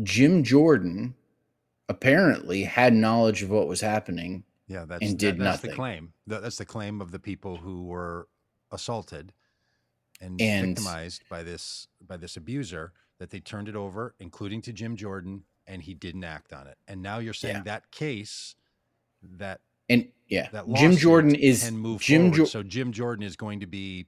jim 0.03 0.43
jordan 0.45 1.15
apparently 1.89 2.65
had 2.65 2.93
knowledge 2.95 3.43
of 3.43 3.51
what 3.51 3.67
was 3.69 3.81
happening 3.81 4.45
Yeah, 4.69 4.85
that's 4.85 5.03
And 5.03 5.13
that- 5.13 5.19
did 5.19 5.39
that's 5.39 5.63
the 5.63 5.73
claim. 5.73 6.13
That's 6.27 6.59
the 6.59 6.65
claim 6.67 7.01
of 7.01 7.11
the 7.11 7.19
people 7.19 7.57
who 7.57 7.85
were 7.87 8.29
assaulted 8.71 9.33
and, 10.21 10.41
And- 10.41 10.69
victimized 10.77 11.23
by 11.29 11.43
this 11.43 11.89
by 12.07 12.17
this 12.17 12.37
abuser 12.37 12.93
that 13.19 13.31
they 13.31 13.41
turned 13.41 13.69
it 13.69 13.75
over, 13.75 14.15
including 14.21 14.63
to 14.63 14.73
Jim 14.73 14.95
Jordan, 14.97 15.45
and 15.67 15.83
he 15.83 15.95
didn't 15.95 16.25
act 16.25 16.53
on 16.53 16.67
it. 16.67 16.79
And 16.87 17.03
now 17.03 17.19
you're 17.19 17.35
saying 17.35 17.57
Yeah. 17.57 17.63
that 17.65 17.91
case 17.91 18.55
that 19.23 19.61
and 19.89 20.07
yeah 20.29 20.49
that 20.53 20.65
jim 20.75 20.93
jordan 20.97 21.35
is 21.35 21.65
can 21.65 21.77
move 21.77 22.01
jim. 22.01 22.33
Jo- 22.33 22.45
so 22.45 22.63
Jim 22.63 22.93
Jordan 22.93 23.25
is 23.25 23.35
going 23.37 23.59
to 23.61 23.67
be 23.67 24.07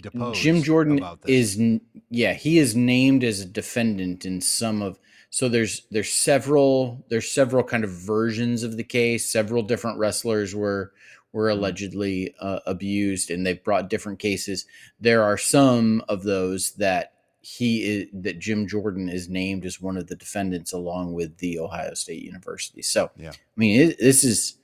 deposed. 0.00 0.40
Jim 0.40 0.62
Jordan 0.62 1.04
is 1.26 1.60
yeah, 2.08 2.32
he 2.32 2.58
is 2.58 2.74
named 2.74 3.22
as 3.24 3.40
a 3.40 3.44
defendant 3.44 4.24
in 4.24 4.40
some 4.40 4.80
of 4.80 4.98
so 5.34 5.48
there's 5.48 5.86
there's 5.90 6.12
several 6.12 7.02
there's 7.08 7.30
several 7.30 7.64
kind 7.64 7.84
of 7.84 7.90
versions 7.90 8.62
of 8.62 8.76
the 8.76 8.84
case. 8.84 9.24
Several 9.26 9.62
different 9.62 9.98
wrestlers 9.98 10.54
were 10.54 10.92
were 11.32 11.48
Mhm. 11.48 11.52
allegedly 11.52 12.34
uh, 12.38 12.60
abused 12.66 13.30
and 13.30 13.46
they've 13.46 13.64
brought 13.64 13.88
different 13.88 14.18
cases. 14.18 14.66
There 15.00 15.22
are 15.22 15.38
some 15.38 16.04
of 16.06 16.22
those 16.22 16.72
that 16.72 17.14
he 17.40 17.82
is 17.82 18.08
that 18.12 18.38
Jim 18.40 18.68
Jordan 18.68 19.08
is 19.08 19.30
named 19.30 19.64
as 19.64 19.80
one 19.80 19.96
of 19.96 20.06
the 20.06 20.16
defendants 20.16 20.72
along 20.72 21.14
with 21.14 21.38
the 21.38 21.58
Ohio 21.58 21.94
State 21.94 22.22
University. 22.22 22.82
So, 22.82 23.10
Yeah. 23.18 23.30
I 23.30 23.34
mean, 23.56 23.80
it, 23.80 23.98
this 23.98 24.24
is 24.24 24.58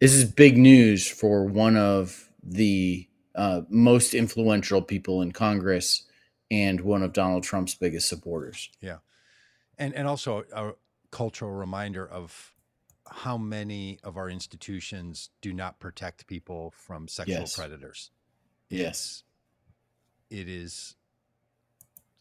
this 0.00 0.12
is 0.12 0.24
big 0.24 0.58
news 0.58 1.06
for 1.06 1.44
one 1.44 1.76
of 1.76 2.28
the 2.42 3.06
uh, 3.36 3.62
most 3.68 4.12
influential 4.12 4.82
people 4.82 5.22
in 5.22 5.30
Congress 5.30 6.02
and 6.50 6.80
one 6.80 7.04
of 7.04 7.12
Donald 7.12 7.44
Trump's 7.44 7.76
biggest 7.76 8.08
supporters. 8.08 8.70
And 9.78 9.94
and 9.94 10.06
also 10.06 10.44
a 10.52 10.72
cultural 11.10 11.52
reminder 11.52 12.06
of 12.06 12.54
how 13.10 13.38
many 13.38 13.98
of 14.02 14.16
our 14.16 14.28
institutions 14.28 15.30
do 15.40 15.52
not 15.52 15.78
protect 15.80 16.26
people 16.26 16.70
from 16.76 17.08
sexual 17.08 17.40
Yes. 17.40 17.56
predators. 17.56 18.10
Yes. 18.68 19.24
It 20.28 20.48
is 20.48 20.96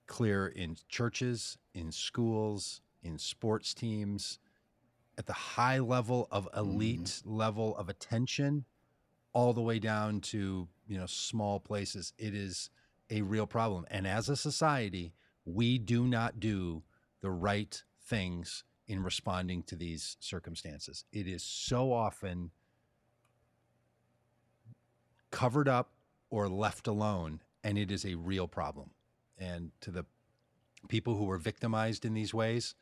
clear 0.05 0.47
in 0.47 0.77
churches, 0.87 1.57
in 1.73 1.91
schools, 1.91 2.81
in 3.03 3.17
sports 3.17 3.73
teams, 3.73 4.39
at 5.17 5.25
the 5.25 5.33
high 5.33 5.79
level 5.79 6.27
of 6.31 6.47
elite 6.55 7.01
mm-hmm. 7.01 7.35
level 7.35 7.75
of 7.75 7.89
attention, 7.89 8.65
all 9.33 9.53
the 9.53 9.61
way 9.61 9.79
down 9.79 10.21
to 10.21 10.67
you 10.87 10.97
know 10.97 11.05
small 11.05 11.59
places. 11.59 12.13
It 12.17 12.33
is 12.33 12.69
a 13.09 13.21
real 13.21 13.47
problem, 13.47 13.85
and 13.89 14.07
as 14.07 14.29
a 14.29 14.35
society, 14.37 15.13
we 15.43 15.77
do 15.77 16.07
not 16.07 16.39
do 16.39 16.83
the 17.21 17.31
right 17.31 17.83
things 18.01 18.63
in 18.87 19.03
responding 19.03 19.63
to 19.63 19.75
these 19.75 20.17
circumstances. 20.19 21.03
It 21.11 21.27
is 21.27 21.43
so 21.43 21.91
often 21.91 22.51
covered 25.31 25.67
up 25.67 25.91
or 26.29 26.47
left 26.47 26.87
alone, 26.87 27.41
and 27.63 27.77
it 27.77 27.91
is 27.91 28.05
a 28.05 28.15
real 28.15 28.47
problem. 28.47 28.91
And 29.37 29.71
to 29.81 29.91
the 29.91 30.05
people 30.87 31.15
who 31.15 31.25
were 31.25 31.37
victimized 31.37 32.05
in 32.05 32.13
these 32.13 32.33
ways, 32.33 32.75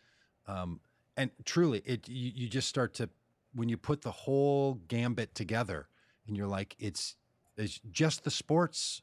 um, 0.48 0.80
and 1.18 1.32
truly, 1.44 1.82
it 1.86 2.07
you, 2.07 2.32
you 2.36 2.48
just 2.48 2.68
start 2.68 2.94
to 2.95 3.10
when 3.53 3.70
you 3.70 3.78
put 3.78 4.02
the 4.02 4.12
whole 4.12 4.76
gambit 4.88 5.34
together, 5.34 5.88
and 6.28 6.38
you're 6.38 6.48
like, 6.48 6.76
it's 6.78 7.16
it's 7.57 7.80
just 7.91 8.24
the 8.24 8.32
sports 8.32 9.02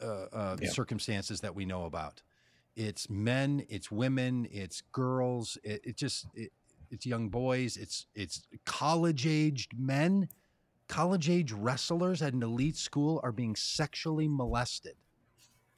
uh, 0.00 0.26
uh, 0.32 0.56
Yeah. 0.60 0.68
circumstances 0.70 1.40
that 1.40 1.54
we 1.54 1.64
know 1.64 1.84
about. 1.84 2.22
It's 2.74 3.10
men, 3.10 3.64
it's 3.68 3.90
women, 3.90 4.48
it's 4.50 4.80
girls. 4.92 5.58
It, 5.62 5.82
it 5.84 5.96
just 5.96 6.26
it, 6.34 6.52
it's 6.90 7.04
young 7.04 7.28
boys. 7.28 7.76
It's 7.76 8.06
it's 8.14 8.46
college 8.64 9.26
aged 9.26 9.78
men, 9.78 10.28
college 10.88 11.28
age 11.28 11.52
wrestlers 11.52 12.22
at 12.22 12.32
an 12.32 12.42
elite 12.42 12.76
school 12.76 13.20
are 13.22 13.32
being 13.32 13.56
sexually 13.56 14.26
molested. 14.26 14.94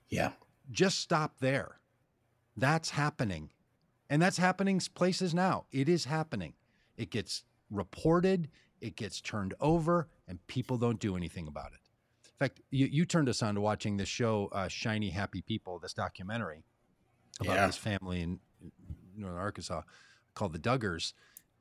Yeah. 0.08 0.32
Just 0.70 1.00
stop 1.00 1.38
there. 1.40 1.80
That's 2.56 2.90
happening, 2.90 3.50
and 4.08 4.22
that's 4.22 4.38
happening 4.38 4.80
places 4.94 5.34
now. 5.34 5.66
It 5.72 5.88
is 5.88 6.04
happening. 6.04 6.54
It 6.96 7.10
gets 7.10 7.42
reported. 7.70 8.48
It 8.80 8.94
gets 8.94 9.20
turned 9.20 9.54
over, 9.60 10.08
and 10.28 10.44
people 10.46 10.78
don't 10.78 11.00
do 11.00 11.16
anything 11.16 11.48
about 11.48 11.72
it. 11.72 11.80
In 12.24 12.38
fact, 12.38 12.60
you, 12.70 12.86
you 12.86 13.04
turned 13.04 13.28
us 13.28 13.42
on 13.42 13.56
to 13.56 13.60
watching 13.60 13.96
this 13.96 14.08
show, 14.08 14.48
uh, 14.52 14.68
Shiny 14.68 15.10
Happy 15.10 15.42
People, 15.42 15.78
this 15.80 15.94
documentary 15.94 16.64
about 17.40 17.54
Yeah. 17.54 17.66
this 17.66 17.76
family 17.76 18.20
in 18.22 18.40
Northern 19.16 19.38
Arkansas 19.40 19.82
called 20.34 20.52
The 20.52 20.58
Duggars. 20.58 21.12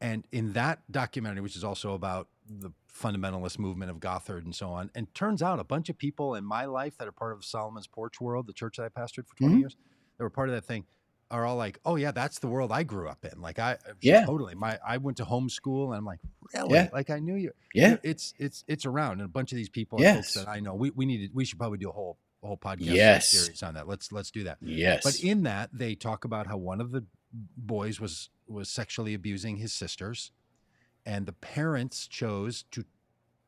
And 0.02 0.28
in 0.32 0.54
that 0.54 0.82
documentary, 0.92 1.42
which 1.42 1.56
is 1.56 1.64
also 1.64 1.94
about 1.94 2.28
the 2.46 2.72
fundamentalist 2.94 3.58
movement 3.58 3.90
of 3.90 4.00
Gothard 4.00 4.44
and 4.44 4.54
so 4.54 4.70
on, 4.70 4.92
and 4.94 5.14
turns 5.14 5.42
out 5.42 5.60
a 5.60 5.64
bunch 5.64 5.88
of 5.90 5.98
people 5.98 6.36
in 6.36 6.44
my 6.44 6.66
life 6.66 6.98
that 6.98 7.08
are 7.08 7.12
part 7.14 7.32
of 7.34 7.46
Solomon's 7.46 7.88
Porch 7.88 8.20
world, 8.20 8.48
the 8.48 8.54
church 8.54 8.78
that 8.78 8.84
I 8.84 8.90
pastored 8.90 9.28
for 9.28 9.36
20 9.38 9.56
Mhm. 9.56 9.60
years, 9.60 9.78
that 10.18 10.24
were 10.24 10.30
part 10.30 10.50
of 10.50 10.56
that 10.56 10.66
thing, 10.66 10.86
are 11.32 11.46
all 11.46 11.56
like, 11.56 11.80
"Oh 11.86 11.96
yeah, 11.96 12.12
that's 12.12 12.38
the 12.40 12.48
world 12.48 12.72
I 12.72 12.84
grew 12.84 13.08
up 13.08 13.24
in." 13.26 13.42
Like 13.42 13.58
I, 13.60 13.78
Yeah. 14.02 14.26
totally. 14.26 14.54
My 14.56 14.78
I 14.86 14.98
went 14.98 15.18
to 15.18 15.26
homeschool, 15.26 15.86
and 15.88 15.96
I'm 15.96 16.06
like, 16.06 16.20
really? 16.54 16.74
Yeah. 16.74 16.90
Like 16.94 17.10
I 17.10 17.20
knew 17.20 17.36
you. 17.36 17.54
Yeah. 17.74 17.98
It's 18.04 18.34
it's 18.38 18.64
it's 18.68 18.86
around, 18.86 19.14
and 19.14 19.22
a 19.22 19.28
bunch 19.30 19.52
of 19.52 19.56
these 19.56 19.70
people 19.70 20.00
Yes. 20.02 20.34
folks 20.34 20.46
that 20.46 20.48
I 20.52 20.60
know. 20.60 20.76
We 20.76 20.92
we 20.92 21.06
needed. 21.06 21.34
We 21.34 21.46
should 21.46 21.58
probably 21.58 21.78
do 21.80 21.90
a 21.90 21.94
whole 21.94 22.20
whole 22.48 22.58
podcast 22.58 22.94
Yes. 22.96 23.30
series 23.30 23.64
on 23.64 23.74
that. 23.76 23.88
Let's 23.88 24.12
let's 24.12 24.32
do 24.32 24.44
that. 24.44 24.58
Yes. 24.62 25.04
But 25.04 25.20
in 25.24 25.44
that, 25.44 25.70
they 25.74 25.96
talk 25.96 26.26
about 26.26 26.48
how 26.48 26.58
one 26.58 26.82
of 26.82 26.92
the 26.92 27.06
boys 27.58 28.00
was 28.00 28.30
was 28.48 28.70
sexually 28.70 29.14
abusing 29.14 29.58
his 29.58 29.74
sisters, 29.74 30.32
and 31.06 31.26
the 31.26 31.34
parents 31.34 32.08
chose 32.08 32.64
to 32.72 32.86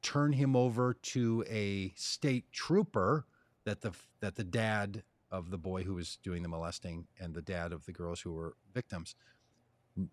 turn 0.02 0.34
him 0.34 0.56
over 0.56 0.94
to 0.94 1.44
a 1.50 1.92
state 1.96 2.52
trooper 2.52 3.26
that 3.66 3.82
the 3.82 3.92
that 4.22 4.36
the 4.36 4.44
dad 4.44 5.04
of 5.32 5.50
the 5.50 5.58
boy 5.58 5.84
who 5.84 5.96
was 5.96 6.18
doing 6.24 6.44
the 6.44 6.48
molesting 6.50 7.08
and 7.20 7.34
the 7.34 7.42
dad 7.42 7.74
of 7.74 7.86
the 7.86 7.92
girls 7.92 8.22
who 8.22 8.32
were 8.32 8.56
victims 8.74 9.16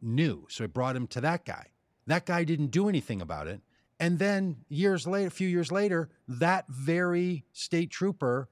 knew. 0.01 0.47
So 0.49 0.65
it 0.65 0.73
brought 0.73 0.97
him 0.97 1.07
to 1.09 1.21
that 1.21 1.45
guy. 1.45 1.69
That 2.07 2.27
guy 2.27 2.45
didn't 2.45 2.69
do 2.69 2.89
anything 2.89 3.21
about 3.21 3.47
it. 3.47 3.61
And 4.01 4.19
then 4.19 4.65
years 4.69 5.07
later, 5.07 5.29
a 5.29 5.31
few 5.31 5.47
years 5.49 5.71
later, 5.71 6.09
that 6.27 6.65
very 6.69 7.45
state 7.53 7.91
trooper 7.91 8.49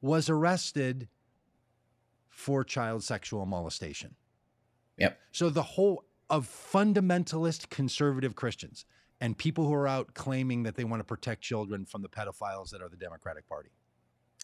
was 0.00 0.28
arrested 0.28 1.08
for 2.28 2.64
child 2.64 3.02
sexual 3.02 3.46
molestation. 3.46 4.14
Yep. 4.96 5.18
So 5.32 5.50
the 5.50 5.62
whole 5.62 6.04
of 6.30 6.46
fundamentalist 6.46 7.70
conservative 7.70 8.36
Christians 8.36 8.84
and 9.20 9.36
people 9.36 9.64
who 9.64 9.74
are 9.74 9.88
out 9.88 10.14
claiming 10.14 10.62
that 10.64 10.76
they 10.76 10.84
want 10.84 11.00
to 11.00 11.04
protect 11.04 11.42
children 11.42 11.84
from 11.84 12.02
the 12.02 12.08
pedophiles 12.08 12.70
that 12.70 12.82
are 12.82 12.88
the 12.88 12.96
Democratic 12.96 13.48
Party. 13.48 13.70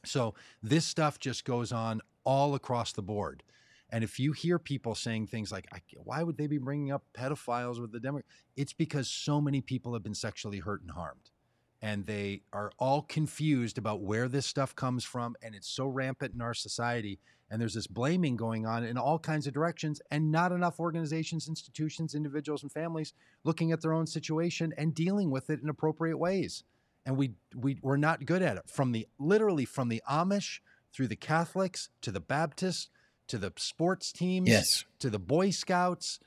So 0.04 0.34
this 0.62 0.84
stuff 0.84 1.18
just 1.18 1.44
goes 1.44 1.72
on 1.72 2.00
all 2.24 2.54
across 2.54 2.92
the 2.92 3.02
board. 3.02 3.42
And 3.90 4.02
if 4.02 4.18
you 4.18 4.32
hear 4.32 4.58
people 4.58 4.94
saying 4.94 5.28
things 5.28 5.52
like, 5.52 5.68
why 6.02 6.22
would 6.22 6.36
they 6.36 6.46
be 6.46 6.58
bringing 6.58 6.90
up 6.90 7.04
pedophiles 7.16 7.80
with 7.80 7.92
the 7.92 8.00
Democrats? 8.00 8.28
It's 8.56 8.72
because 8.72 9.08
so 9.08 9.40
many 9.40 9.60
people 9.60 9.92
have 9.92 10.02
been 10.02 10.14
sexually 10.14 10.58
hurt 10.58 10.80
and 10.82 10.90
harmed. 10.90 11.30
And 11.84 12.06
they 12.06 12.40
are 12.50 12.72
all 12.78 13.02
confused 13.02 13.76
about 13.76 14.00
where 14.00 14.26
this 14.26 14.46
stuff 14.46 14.74
comes 14.74 15.04
from. 15.04 15.36
And 15.42 15.54
it's 15.54 15.68
so 15.68 15.86
rampant 15.86 16.32
in 16.32 16.40
our 16.40 16.54
society. 16.54 17.18
And 17.50 17.60
there's 17.60 17.74
this 17.74 17.86
blaming 17.86 18.36
going 18.36 18.64
on 18.64 18.84
in 18.84 18.96
all 18.96 19.18
kinds 19.18 19.46
of 19.46 19.52
directions, 19.52 20.00
and 20.10 20.32
not 20.32 20.50
enough 20.50 20.80
organizations, 20.80 21.46
institutions, 21.46 22.14
individuals, 22.14 22.62
and 22.62 22.72
families 22.72 23.12
looking 23.44 23.70
at 23.70 23.82
their 23.82 23.92
own 23.92 24.06
situation 24.06 24.72
and 24.78 24.94
dealing 24.94 25.30
with 25.30 25.50
it 25.50 25.60
in 25.62 25.68
appropriate 25.68 26.16
ways. 26.16 26.64
And 27.04 27.18
we, 27.18 27.32
we, 27.54 27.78
we're 27.82 27.98
not 27.98 28.24
good 28.24 28.40
at 28.40 28.56
it. 28.56 28.62
From 28.66 28.92
the 28.92 29.06
literally 29.18 29.66
from 29.66 29.90
the 29.90 30.02
Amish 30.10 30.60
through 30.90 31.08
the 31.08 31.16
Catholics 31.16 31.90
to 32.00 32.10
the 32.10 32.20
Baptists 32.20 32.88
to 33.28 33.36
the 33.36 33.52
sports 33.56 34.10
teams, 34.10 34.48
yes. 34.48 34.84
to 35.00 35.10
the 35.10 35.18
Boy 35.18 35.50
Scouts. 35.50 36.18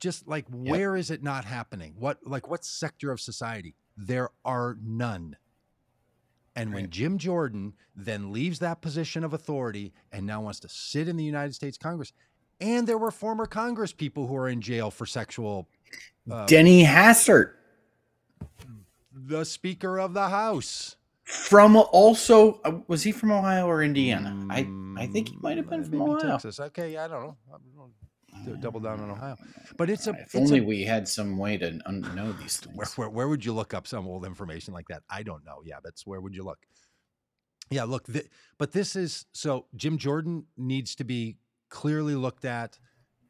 Just 0.00 0.26
like 0.26 0.46
yep. 0.50 0.72
where 0.72 0.96
is 0.96 1.10
it 1.10 1.22
not 1.22 1.44
happening? 1.44 1.94
What 1.98 2.18
like 2.26 2.48
what 2.48 2.64
sector 2.64 3.12
of 3.12 3.20
society? 3.20 3.74
There 3.96 4.30
are 4.44 4.76
none. 4.82 5.36
And 6.54 6.70
right. 6.70 6.82
when 6.82 6.90
Jim 6.90 7.18
Jordan 7.18 7.74
then 7.96 8.32
leaves 8.32 8.58
that 8.58 8.82
position 8.82 9.24
of 9.24 9.32
authority 9.32 9.92
and 10.10 10.26
now 10.26 10.42
wants 10.42 10.60
to 10.60 10.68
sit 10.68 11.08
in 11.08 11.16
the 11.16 11.24
United 11.24 11.54
States 11.54 11.78
Congress, 11.78 12.12
and 12.60 12.86
there 12.86 12.98
were 12.98 13.10
former 13.10 13.46
Congress 13.46 13.92
people 13.92 14.26
who 14.26 14.36
are 14.36 14.48
in 14.48 14.60
jail 14.60 14.90
for 14.90 15.06
sexual. 15.06 15.68
Uh, 16.30 16.46
Denny 16.46 16.84
Hastert, 16.84 17.52
the 19.12 19.44
Speaker 19.44 19.98
of 19.98 20.14
the 20.14 20.28
House 20.28 20.96
from 21.24 21.76
also 21.76 22.60
uh, 22.64 22.78
was 22.88 23.02
he 23.02 23.12
from 23.12 23.32
Ohio 23.32 23.66
or 23.66 23.82
Indiana? 23.82 24.46
I 24.50 24.68
I 24.96 25.06
think 25.06 25.30
he 25.30 25.36
might 25.40 25.56
have 25.56 25.68
been 25.68 25.84
from 25.84 26.02
Ohio. 26.02 26.18
Texas. 26.18 26.60
Okay, 26.60 26.96
I 26.96 27.08
don't 27.08 27.22
know. 27.22 27.36
Double 28.60 28.80
down 28.80 29.00
on 29.00 29.10
Ohio, 29.10 29.36
but 29.76 29.90
it's 29.90 30.06
a. 30.06 30.10
If 30.10 30.20
it's 30.20 30.34
only 30.34 30.58
a, 30.58 30.62
we 30.62 30.84
had 30.84 31.06
some 31.06 31.38
way 31.38 31.56
to 31.58 31.72
know 32.14 32.32
these 32.32 32.58
things. 32.58 32.76
Where, 32.76 32.86
where, 32.96 33.08
where 33.08 33.28
would 33.28 33.44
you 33.44 33.52
look 33.52 33.74
up 33.74 33.86
some 33.86 34.06
old 34.06 34.24
information 34.24 34.74
like 34.74 34.88
that? 34.88 35.02
I 35.08 35.22
don't 35.22 35.44
know. 35.44 35.62
Yeah, 35.64 35.76
that's 35.82 36.06
where 36.06 36.20
would 36.20 36.34
you 36.34 36.44
look? 36.44 36.58
Yeah, 37.70 37.84
look, 37.84 38.06
th- 38.06 38.28
but 38.58 38.72
this 38.72 38.96
is 38.96 39.26
so 39.32 39.66
Jim 39.76 39.98
Jordan 39.98 40.46
needs 40.56 40.94
to 40.96 41.04
be 41.04 41.36
clearly 41.68 42.14
looked 42.14 42.44
at, 42.44 42.78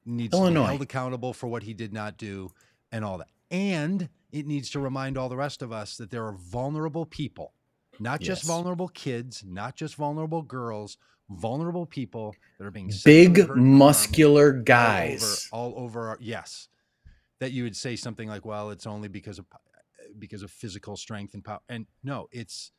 needs 0.04 0.34
Illinois. 0.34 0.54
to 0.54 0.60
be 0.60 0.68
held 0.68 0.82
accountable 0.82 1.32
for 1.32 1.46
what 1.46 1.62
he 1.62 1.74
did 1.74 1.92
not 1.92 2.16
do, 2.16 2.50
and 2.90 3.04
all 3.04 3.18
that. 3.18 3.28
And 3.50 4.08
it 4.30 4.46
needs 4.46 4.70
to 4.70 4.80
remind 4.80 5.18
all 5.18 5.28
the 5.28 5.36
rest 5.36 5.62
of 5.62 5.72
us 5.72 5.96
that 5.98 6.10
there 6.10 6.24
are 6.24 6.32
vulnerable 6.32 7.06
people 7.06 7.54
not 8.00 8.20
yes. 8.20 8.28
just 8.28 8.44
vulnerable 8.44 8.88
kids, 8.88 9.44
not 9.46 9.76
just 9.76 9.94
vulnerable 9.94 10.42
girls, 10.42 10.96
vulnerable 11.30 11.86
people 11.86 12.34
that 12.58 12.66
are 12.66 12.70
being 12.70 12.90
big, 13.04 13.48
muscular 13.56 14.52
guys 14.52 15.48
all 15.52 15.66
over, 15.66 15.76
all 15.76 15.84
over 15.84 16.08
our, 16.08 16.18
yes, 16.20 16.68
that 17.40 17.52
you 17.52 17.62
would 17.64 17.76
say 17.76 17.96
something 17.96 18.28
like, 18.28 18.44
"Well, 18.44 18.70
it's 18.70 18.86
only 18.86 19.08
because 19.08 19.38
of 19.38 19.46
because 20.18 20.42
of 20.42 20.50
physical 20.50 20.96
strength 20.96 21.34
and 21.34 21.44
power," 21.44 21.60
and 21.68 21.86
no, 22.02 22.28
it's 22.32 22.72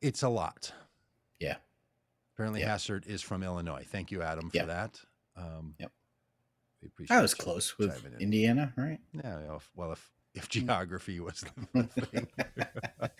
it's 0.00 0.22
a 0.22 0.28
lot. 0.28 0.72
Yeah. 1.38 1.56
Apparently, 2.34 2.60
yeah. 2.60 2.74
Hastert 2.74 3.06
is 3.06 3.22
from 3.22 3.42
Illinois. 3.42 3.84
Thank 3.86 4.10
you, 4.10 4.22
Adam, 4.22 4.50
for 4.50 4.56
yeah. 4.56 4.64
that. 4.64 5.00
Um, 5.36 5.74
yep. 5.78 5.90
I 7.10 7.20
was 7.20 7.34
close 7.34 7.76
with 7.76 8.02
Indiana, 8.18 8.72
right? 8.76 8.98
Yeah. 9.12 9.58
Well, 9.74 9.92
if 9.92 10.10
if 10.34 10.48
geography 10.48 11.20
was 11.20 11.44
the 11.72 11.82
thing. 11.84 12.28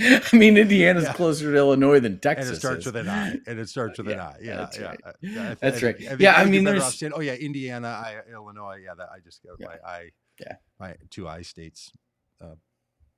I 0.01 0.37
mean, 0.37 0.57
Indiana's 0.57 1.05
yeah. 1.05 1.13
closer 1.13 1.51
to 1.51 1.57
Illinois 1.57 2.01
than 2.01 2.21
Texas. 2.21 2.49
And 2.49 2.57
it 2.57 2.61
starts 2.61 2.81
is. 2.81 2.93
with 2.93 2.97
an 2.97 3.09
I. 3.09 3.37
And 3.47 3.59
it 3.59 3.69
starts 3.69 3.99
with 3.99 4.09
yeah, 4.09 4.15
an 4.15 4.21
I. 4.21 4.37
Yeah, 4.41 4.57
that's 4.57 4.79
yeah, 4.79 4.85
right. 4.87 5.01
yeah. 5.21 5.55
That's 5.61 5.83
right. 5.83 5.97
I, 6.09 6.17
yeah, 6.19 6.35
I 6.35 6.45
mean, 6.45 6.65
there's. 6.65 6.95
Saying, 6.95 7.13
oh 7.15 7.21
yeah, 7.21 7.35
Indiana, 7.35 7.89
I, 7.89 8.21
Illinois. 8.33 8.79
Yeah, 8.85 8.95
that 8.97 9.09
I 9.13 9.19
just 9.21 9.45
got 9.45 9.61
my 9.61 9.77
I. 9.89 10.11
Yeah. 10.39 10.55
My 10.79 10.97
two 11.11 11.29
I 11.29 11.43
states 11.43 11.93
uh, 12.41 12.55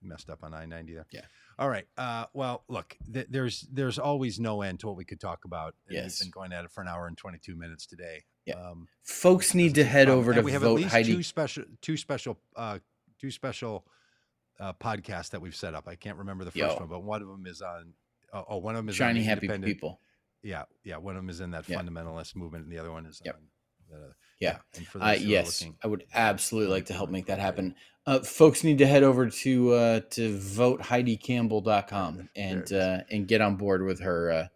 messed 0.02 0.30
up 0.30 0.42
on 0.42 0.54
I 0.54 0.64
ninety 0.64 0.94
there. 0.94 1.06
Yeah. 1.12 1.22
All 1.58 1.68
right. 1.68 1.84
Uh, 1.96 2.24
well, 2.32 2.64
look, 2.68 2.96
th- 3.12 3.26
there's 3.30 3.66
there's 3.70 3.98
always 3.98 4.40
no 4.40 4.62
end 4.62 4.80
to 4.80 4.86
what 4.86 4.96
we 4.96 5.04
could 5.04 5.20
talk 5.20 5.44
about. 5.44 5.74
And 5.86 5.96
yes. 5.96 6.20
We've 6.20 6.32
been 6.32 6.40
going 6.40 6.52
at 6.52 6.64
it 6.64 6.70
for 6.70 6.80
an 6.80 6.88
hour 6.88 7.06
and 7.06 7.16
22 7.16 7.54
minutes 7.54 7.86
today. 7.86 8.24
Yeah. 8.46 8.54
Um, 8.54 8.88
Folks 9.04 9.54
need 9.54 9.74
to 9.76 9.84
head 9.84 10.08
over 10.08 10.34
to 10.34 10.42
we 10.42 10.52
have 10.52 10.62
vote 10.62 10.76
at 10.76 10.82
least 10.82 10.90
Heidi. 10.90 11.14
two 11.14 11.22
special 11.22 11.64
two 11.80 11.96
special 11.96 12.38
uh, 12.56 12.78
two 13.22 13.30
special 13.30 13.86
uh, 14.60 14.72
podcast 14.74 15.30
that 15.30 15.40
we've 15.40 15.54
set 15.54 15.74
up. 15.74 15.88
I 15.88 15.94
can't 15.94 16.18
remember 16.18 16.44
the 16.44 16.50
first 16.50 16.74
Yo. 16.74 16.76
one, 16.76 16.88
but 16.88 17.02
one 17.02 17.22
of 17.22 17.28
them 17.28 17.46
is 17.46 17.62
on. 17.62 17.94
Oh, 18.34 18.58
one 18.58 18.74
of 18.74 18.78
them 18.78 18.88
is 18.88 18.96
shiny 18.96 19.20
on 19.20 19.26
happy 19.26 19.48
people. 19.48 20.00
Yeah, 20.42 20.64
yeah. 20.84 20.96
One 20.96 21.16
of 21.16 21.22
them 21.22 21.30
is 21.30 21.40
in 21.40 21.52
that 21.52 21.68
yeah. 21.68 21.80
fundamentalist 21.80 22.34
movement, 22.34 22.64
and 22.64 22.72
the 22.72 22.78
other 22.78 22.90
one 22.90 23.06
is 23.06 23.22
yep. 23.24 23.36
on. 23.36 23.42
The, 23.90 24.12
yeah. 24.40 24.58
yeah. 24.74 25.00
Uh, 25.00 25.12
yes, 25.12 25.60
looking, 25.60 25.76
I 25.84 25.86
would 25.86 26.04
absolutely 26.12 26.72
like 26.72 26.86
to 26.86 26.94
help 26.94 27.10
make 27.10 27.26
that 27.26 27.38
happen. 27.38 27.74
Uh, 28.06 28.20
folks 28.20 28.64
need 28.64 28.78
to 28.78 28.86
head 28.86 29.02
over 29.02 29.28
to 29.28 29.72
uh, 29.72 30.00
to 30.10 30.36
voteheidicampbell.com 30.38 32.28
and 32.36 32.72
uh, 32.72 32.98
and 33.10 33.28
get 33.28 33.40
on 33.40 33.56
board 33.56 33.84
with 33.84 34.00
her 34.00 34.30
uh, 34.32 34.46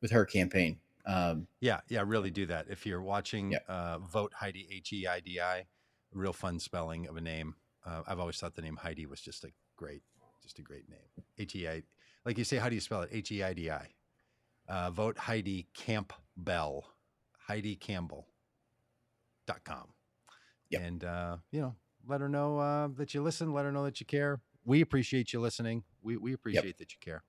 with 0.00 0.12
her 0.12 0.24
campaign. 0.24 0.78
Um, 1.04 1.46
yeah, 1.60 1.80
yeah, 1.88 2.02
really 2.06 2.30
do 2.30 2.46
that. 2.46 2.66
If 2.68 2.86
you're 2.86 3.02
watching, 3.02 3.52
yep. 3.52 3.64
uh, 3.68 3.98
vote 3.98 4.32
Heidi 4.34 4.68
H 4.72 4.92
E 4.92 5.06
I 5.06 5.20
D 5.20 5.40
I, 5.40 5.66
real 6.12 6.32
fun 6.32 6.58
spelling 6.58 7.06
of 7.06 7.16
a 7.16 7.20
name. 7.20 7.56
Uh, 7.86 8.02
I've 8.06 8.18
always 8.18 8.36
thought 8.36 8.54
the 8.54 8.62
name 8.62 8.76
Heidi 8.76 9.06
was 9.06 9.20
just 9.20 9.44
a 9.44 9.50
great, 9.76 10.02
just 10.42 10.58
a 10.58 10.62
great 10.62 10.88
name. 10.88 11.24
H 11.38 11.54
E 11.54 11.68
I, 11.68 11.82
like 12.24 12.36
you 12.36 12.44
say, 12.44 12.56
how 12.56 12.68
do 12.68 12.74
you 12.74 12.80
spell 12.80 13.02
it? 13.02 13.10
H 13.12 13.30
E 13.30 13.42
I 13.42 13.52
D 13.52 13.70
I. 13.70 13.88
Uh, 14.68 14.90
vote 14.90 15.16
Heidi 15.16 15.68
Campbell, 15.74 16.84
Heidi 17.46 17.76
Campbell. 17.76 18.26
Dot 19.46 19.62
com. 19.62 19.92
Yep. 20.70 20.82
And 20.82 21.04
uh, 21.04 21.36
you 21.52 21.60
know, 21.60 21.76
let 22.04 22.20
her 22.20 22.28
know 22.28 22.58
uh, 22.58 22.88
that 22.96 23.14
you 23.14 23.22
listen. 23.22 23.52
Let 23.52 23.64
her 23.64 23.70
know 23.70 23.84
that 23.84 24.00
you 24.00 24.06
care. 24.06 24.40
We 24.64 24.80
appreciate 24.80 25.32
you 25.32 25.40
listening. 25.40 25.84
We 26.02 26.16
we 26.16 26.32
appreciate 26.32 26.64
yep. 26.64 26.78
that 26.78 26.90
you 26.90 26.98
care. 27.00 27.22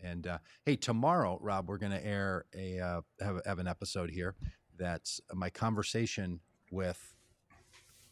And 0.00 0.28
uh, 0.28 0.38
hey, 0.64 0.76
tomorrow, 0.76 1.40
Rob, 1.42 1.68
we're 1.68 1.78
going 1.78 1.90
to 1.90 2.06
air 2.06 2.44
a 2.54 2.78
uh, 2.78 3.00
have, 3.20 3.40
have 3.44 3.58
an 3.58 3.66
episode 3.66 4.10
here 4.10 4.36
that's 4.78 5.20
my 5.34 5.50
conversation 5.50 6.38
with 6.70 7.16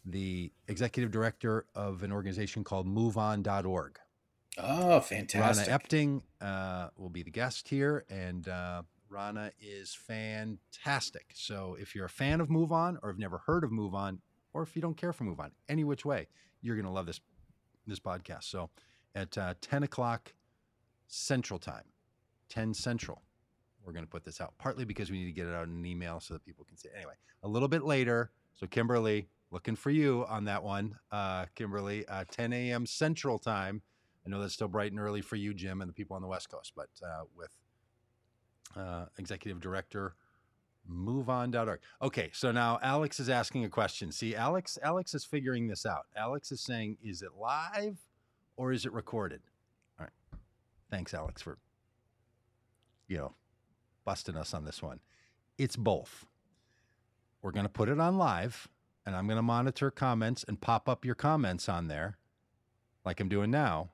the 0.07 0.51
executive 0.67 1.11
director 1.11 1.65
of 1.75 2.01
an 2.01 2.11
organization 2.11 2.63
called 2.63 2.87
MoveOn.org. 2.87 3.99
Oh, 4.57 4.99
fantastic! 5.01 5.67
Rahna 5.67 5.79
Epting 5.79 6.21
uh, 6.41 6.89
will 6.97 7.09
be 7.09 7.21
the 7.21 7.29
guest 7.29 7.67
here, 7.67 8.05
and 8.09 8.47
uh, 8.47 8.81
Rahna 9.09 9.51
is 9.61 9.93
fantastic. 9.93 11.31
So 11.35 11.77
if 11.79 11.93
you're 11.93 12.05
a 12.05 12.09
fan 12.09 12.41
of 12.41 12.49
Move 12.49 12.71
On, 12.71 12.97
or 13.03 13.09
have 13.09 13.19
never 13.19 13.39
heard 13.39 13.63
of 13.63 13.71
Move 13.71 13.93
On, 13.93 14.19
or 14.53 14.63
if 14.63 14.75
you 14.75 14.81
don't 14.81 14.97
care 14.97 15.13
for 15.13 15.25
Move 15.25 15.39
On, 15.39 15.51
any 15.69 15.83
which 15.83 16.05
way, 16.05 16.27
you're 16.61 16.75
going 16.75 16.85
to 16.85 16.91
love 16.91 17.05
this 17.05 17.19
this 17.85 17.99
podcast. 17.99 18.45
So 18.45 18.69
at 19.13 19.37
uh, 19.37 19.53
10 19.61 19.83
o'clock 19.83 20.33
Central 21.07 21.59
Time, 21.59 21.85
10 22.49 22.73
Central, 22.73 23.21
we're 23.85 23.93
going 23.93 24.05
to 24.05 24.09
put 24.09 24.25
this 24.25 24.41
out. 24.41 24.53
Partly 24.57 24.85
because 24.85 25.11
we 25.11 25.19
need 25.19 25.25
to 25.25 25.31
get 25.31 25.47
it 25.47 25.53
out 25.53 25.67
in 25.67 25.75
an 25.75 25.85
email 25.85 26.19
so 26.19 26.33
that 26.33 26.43
people 26.43 26.65
can 26.65 26.77
see. 26.77 26.89
It. 26.89 26.95
Anyway, 26.95 27.13
a 27.43 27.47
little 27.47 27.67
bit 27.67 27.83
later. 27.83 28.31
So 28.55 28.65
Kimberly, 28.67 29.27
looking 29.51 29.75
for 29.75 29.89
you 29.89 30.25
on 30.27 30.45
that 30.45 30.63
one, 30.63 30.97
uh, 31.11 31.45
Kimberly. 31.55 32.07
Uh, 32.07 32.25
10 32.29 32.53
a.m. 32.53 32.85
Central 32.85 33.39
Time. 33.39 33.81
I 34.25 34.29
know 34.29 34.41
that's 34.41 34.53
still 34.53 34.67
bright 34.67 34.91
and 34.91 34.99
early 34.99 35.21
for 35.21 35.37
you, 35.37 35.53
Jim, 35.53 35.81
and 35.81 35.89
the 35.89 35.93
people 35.93 36.15
on 36.15 36.21
the 36.21 36.27
West 36.27 36.49
Coast, 36.49 36.73
but 36.75 36.89
uh, 37.01 37.23
with 37.35 37.49
uh, 38.75 39.05
Executive 39.17 39.61
Director 39.61 40.15
moveon.org. 40.89 41.79
Okay, 42.01 42.29
so 42.33 42.51
now 42.51 42.79
Alex 42.81 43.19
is 43.19 43.29
asking 43.29 43.65
a 43.65 43.69
question. 43.69 44.11
See, 44.11 44.35
Alex, 44.35 44.77
Alex 44.81 45.13
is 45.13 45.25
figuring 45.25 45.67
this 45.67 45.85
out. 45.85 46.05
Alex 46.15 46.51
is 46.51 46.61
saying, 46.61 46.97
is 47.03 47.21
it 47.21 47.31
live 47.39 47.97
or 48.55 48.71
is 48.71 48.85
it 48.85 48.93
recorded? 48.93 49.41
All 49.99 50.05
right. 50.05 50.39
Thanks, 50.89 51.13
Alex, 51.13 51.41
for 51.41 51.57
you 53.07 53.17
know 53.17 53.33
busting 54.05 54.37
us 54.37 54.53
on 54.53 54.65
this 54.65 54.81
one. 54.81 54.99
It's 55.57 55.75
both. 55.75 56.25
We're 57.41 57.51
going 57.51 57.65
to 57.65 57.69
put 57.69 57.89
it 57.89 57.99
on 57.99 58.17
live, 58.17 58.67
and 59.07 59.15
I'm 59.15 59.25
going 59.25 59.37
to 59.37 59.41
monitor 59.41 59.89
comments 59.89 60.43
and 60.49 60.59
pop 60.59 60.89
up 60.89 61.05
your 61.05 61.15
comments 61.15 61.69
on 61.69 61.87
there, 61.87 62.17
like 63.05 63.21
I'm 63.21 63.29
doing 63.29 63.49
now. 63.49 63.89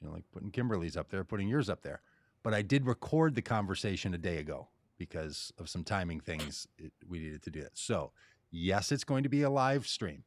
You 0.00 0.06
know, 0.06 0.14
like 0.14 0.22
putting 0.32 0.52
Kimberly's 0.52 0.96
up 0.96 1.10
there, 1.10 1.24
putting 1.24 1.48
yours 1.48 1.68
up 1.68 1.82
there. 1.82 2.00
but 2.44 2.54
I 2.54 2.62
did 2.62 2.86
record 2.86 3.34
the 3.34 3.42
conversation 3.42 4.14
a 4.14 4.18
day 4.18 4.38
ago 4.38 4.68
because 4.98 5.52
of 5.58 5.68
some 5.68 5.82
timing 5.82 6.20
things. 6.20 6.68
It, 6.78 6.92
we 7.08 7.18
needed 7.18 7.42
to 7.42 7.50
do 7.50 7.60
that. 7.62 7.76
So, 7.76 8.12
yes, 8.52 8.92
it's 8.92 9.02
going 9.02 9.24
to 9.24 9.28
be 9.28 9.42
a 9.42 9.50
live 9.50 9.86
stream. 9.86 10.22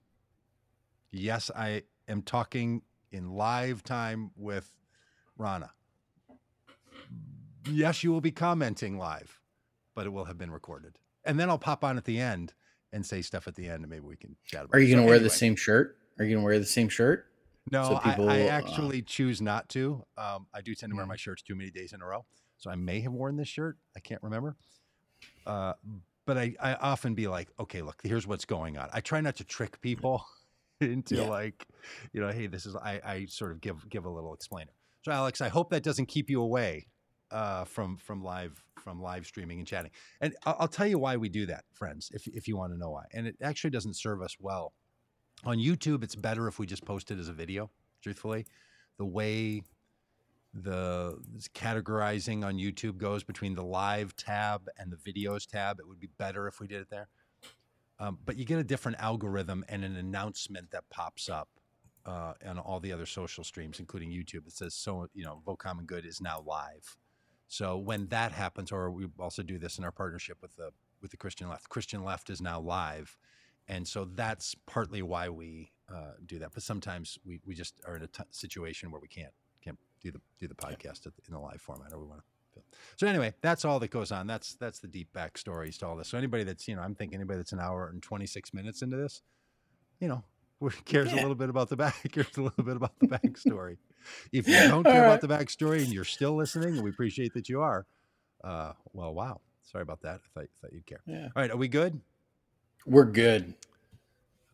Yes, 1.11 1.49
I 1.55 1.83
am 2.09 2.21
talking 2.21 2.81
in 3.11 3.31
live 3.31 3.83
time 3.83 4.31
with 4.35 4.69
Rahna. 5.37 5.71
Yes, 7.69 8.03
you 8.03 8.11
will 8.11 8.21
be 8.21 8.31
commenting 8.31 8.97
live, 8.97 9.39
but 9.93 10.05
it 10.05 10.09
will 10.09 10.25
have 10.25 10.37
been 10.37 10.51
recorded. 10.51 10.99
And 11.23 11.39
then 11.39 11.49
I'll 11.49 11.57
pop 11.57 11.85
on 11.85 11.95
at 11.97 12.03
the 12.03 12.19
end 12.19 12.53
and 12.95 13.05
say 13.05 13.21
stuff 13.21 13.47
at 13.47 13.55
the 13.55 13.67
end, 13.67 13.83
and 13.83 13.89
maybe 13.89 14.05
we 14.05 14.15
can 14.15 14.35
chat 14.45 14.63
about 14.65 14.73
it. 14.73 14.77
Are 14.77 14.81
you 14.81 14.87
going 14.87 14.99
to 14.99 15.03
So 15.03 15.07
wear 15.07 15.15
anyway. 15.15 15.23
the 15.29 15.35
same 15.35 15.55
shirt? 15.55 15.97
Are 16.17 16.23
you 16.25 16.31
going 16.31 16.41
to 16.41 16.45
wear 16.45 16.57
the 16.59 16.65
same 16.65 16.89
shirt? 16.89 17.27
No, 17.71 17.83
so 17.89 17.99
people, 17.99 18.29
I, 18.29 18.37
I 18.39 18.41
uh, 18.43 18.47
actually 18.49 19.01
choose 19.01 19.41
not 19.41 19.67
to. 19.69 20.03
Um, 20.17 20.47
I 20.53 20.61
do 20.61 20.73
tend 20.75 20.91
to 20.91 20.95
wear 20.97 21.05
my 21.05 21.15
shirts 21.17 21.41
too 21.41 21.55
many 21.55 21.71
days 21.71 21.93
in 21.93 22.01
a 22.01 22.05
row, 22.05 22.25
so 22.57 22.69
I 22.71 22.75
may 22.75 23.01
have 23.01 23.11
worn 23.11 23.35
this 23.37 23.47
shirt. 23.49 23.77
I 23.95 23.99
can't 23.99 24.21
remember. 24.23 24.55
Uh, 25.45 25.73
but 26.25 26.37
I, 26.37 26.55
I 26.59 26.73
often 26.75 27.13
be 27.15 27.27
like, 27.27 27.49
okay, 27.59 27.81
look, 27.81 27.99
here's 28.03 28.25
what's 28.25 28.45
going 28.45 28.77
on. 28.77 28.89
I 28.93 29.01
try 29.01 29.19
not 29.21 29.35
to 29.37 29.43
trick 29.43 29.81
people 29.81 30.25
into 30.79 31.15
Yeah. 31.15 31.23
like, 31.23 31.67
you 32.13 32.21
know, 32.21 32.31
hey, 32.31 32.47
this 32.47 32.65
is. 32.65 32.75
I, 32.75 33.01
I 33.05 33.25
sort 33.25 33.51
of 33.51 33.61
give 33.61 33.87
give 33.89 34.05
a 34.05 34.09
little 34.09 34.33
explainer. 34.33 34.71
So, 35.03 35.11
Alex, 35.11 35.41
I 35.41 35.49
hope 35.49 35.69
that 35.71 35.83
doesn't 35.83 36.07
keep 36.07 36.29
you 36.29 36.41
away 36.41 36.87
uh, 37.31 37.65
from 37.65 37.97
from 37.97 38.23
live 38.23 38.63
from 38.83 39.01
live 39.01 39.25
streaming 39.25 39.59
and 39.59 39.67
chatting. 39.67 39.91
And 40.21 40.35
I'll, 40.45 40.55
I'll 40.59 40.67
tell 40.67 40.87
you 40.87 40.99
why 40.99 41.17
we 41.17 41.29
do 41.29 41.45
that, 41.47 41.65
friends, 41.73 42.11
if 42.13 42.27
if 42.27 42.47
you 42.47 42.57
want 42.57 42.73
to 42.73 42.79
know 42.79 42.91
why. 42.91 43.05
And 43.13 43.27
it 43.27 43.35
actually 43.41 43.71
doesn't 43.71 43.95
serve 43.95 44.21
us 44.21 44.37
well 44.39 44.73
on 45.43 45.57
YouTube, 45.57 46.03
it's 46.03 46.15
better 46.15 46.47
if 46.47 46.59
we 46.59 46.65
just 46.65 46.85
post 46.85 47.11
it 47.11 47.19
as 47.19 47.29
a 47.29 47.33
video. 47.33 47.69
Truthfully, 48.01 48.45
the 48.97 49.05
way 49.05 49.63
the 50.53 51.19
categorizing 51.53 52.45
on 52.45 52.55
YouTube 52.55 52.97
goes 52.97 53.23
between 53.23 53.55
the 53.55 53.63
live 53.63 54.15
tab 54.15 54.67
and 54.77 54.91
the 54.91 54.97
videos 54.97 55.45
tab, 55.45 55.79
it 55.79 55.87
would 55.87 55.99
be 55.99 56.09
better 56.17 56.47
if 56.47 56.59
we 56.59 56.67
did 56.67 56.81
it 56.81 56.89
there. 56.89 57.09
Um, 57.99 58.17
but 58.25 58.37
you 58.37 58.45
get 58.45 58.59
a 58.59 58.63
different 58.63 58.99
algorithm 58.99 59.65
and 59.69 59.83
an 59.83 59.95
announcement 59.95 60.71
that 60.71 60.83
pops 60.89 61.29
up 61.29 61.49
uh, 62.05 62.33
on 62.45 62.59
all 62.59 62.79
the 62.79 62.91
other 62.91 63.05
social 63.05 63.43
streams, 63.43 63.79
including 63.79 64.09
YouTube. 64.09 64.47
It 64.47 64.53
says 64.53 64.73
so. 64.73 65.07
You 65.13 65.25
know, 65.25 65.41
Vote 65.45 65.59
Common 65.59 65.85
Good 65.85 66.05
is 66.05 66.21
now 66.21 66.43
live. 66.45 66.97
So 67.47 67.77
when 67.77 68.07
that 68.07 68.31
happens, 68.31 68.71
or 68.71 68.89
we 68.91 69.07
also 69.19 69.43
do 69.43 69.57
this 69.57 69.77
in 69.77 69.83
our 69.83 69.91
partnership 69.91 70.37
with 70.41 70.55
the 70.55 70.71
with 71.01 71.11
the 71.11 71.17
Christian 71.17 71.49
Left. 71.49 71.69
Christian 71.69 72.03
Left 72.03 72.29
is 72.29 72.41
now 72.41 72.59
live 72.59 73.17
and 73.67 73.87
so 73.87 74.05
that's 74.05 74.55
partly 74.65 75.01
why 75.01 75.29
we 75.29 75.71
uh, 75.91 76.11
do 76.25 76.39
that. 76.39 76.51
But 76.53 76.63
sometimes 76.63 77.17
we, 77.25 77.39
we 77.45 77.55
just 77.55 77.81
are 77.87 77.95
in 77.95 78.03
a 78.03 78.07
t- 78.07 78.23
situation 78.31 78.91
where 78.91 79.01
we 79.01 79.07
can't 79.07 79.33
can't 79.63 79.77
do 80.01 80.11
the 80.11 80.21
do 80.39 80.47
the 80.47 80.55
podcast 80.55 81.03
the, 81.03 81.11
in 81.27 81.33
the 81.33 81.39
live 81.39 81.61
format, 81.61 81.91
or 81.91 81.99
we 81.99 82.05
want 82.05 82.21
to. 82.21 82.25
So 82.95 83.05
anyway, 83.05 83.33
that's 83.41 83.65
all 83.65 83.79
that 83.79 83.89
goes 83.89 84.11
on. 84.11 84.27
That's 84.27 84.55
that's 84.55 84.79
the 84.79 84.87
deep 84.87 85.09
backstories 85.13 85.77
to 85.79 85.87
all 85.87 85.97
this. 85.97 86.07
So 86.07 86.17
anybody 86.17 86.43
that's 86.43 86.67
you 86.67 86.75
know, 86.75 86.81
I'm 86.81 86.95
thinking 86.95 87.15
anybody 87.15 87.37
that's 87.37 87.51
an 87.51 87.59
hour 87.59 87.89
and 87.89 88.01
26 88.01 88.53
minutes 88.53 88.81
into 88.81 88.95
this, 88.95 89.23
you 89.99 90.07
know, 90.07 90.23
cares 90.85 91.11
a 91.11 91.15
little 91.15 91.35
bit 91.35 91.49
about 91.49 91.69
the 91.69 91.75
back, 91.75 92.09
cares 92.11 92.37
a 92.37 92.41
little 92.41 92.63
bit 92.63 92.77
about 92.77 92.97
the 92.99 93.07
backstory. 93.07 93.77
If 94.31 94.47
you 94.47 94.55
don't 94.67 94.83
care 94.83 95.05
All 95.05 95.11
about 95.11 95.21
the 95.21 95.27
backstory 95.27 95.83
and 95.83 95.93
you're 95.93 96.03
still 96.03 96.35
listening, 96.35 96.75
and 96.75 96.83
we 96.83 96.89
appreciate 96.89 97.33
that 97.33 97.49
you 97.49 97.61
are, 97.61 97.85
uh, 98.43 98.73
well, 98.93 99.13
wow, 99.13 99.41
sorry 99.63 99.81
about 99.81 100.01
that. 100.01 100.21
I 100.23 100.39
thought, 100.39 100.49
thought 100.61 100.73
you'd 100.73 100.85
care. 100.85 101.01
Yeah. 101.05 101.29
All 101.35 101.41
right, 101.41 101.51
are 101.51 101.57
we 101.57 101.67
good? 101.67 101.99
We're 102.85 103.05
good. 103.05 103.53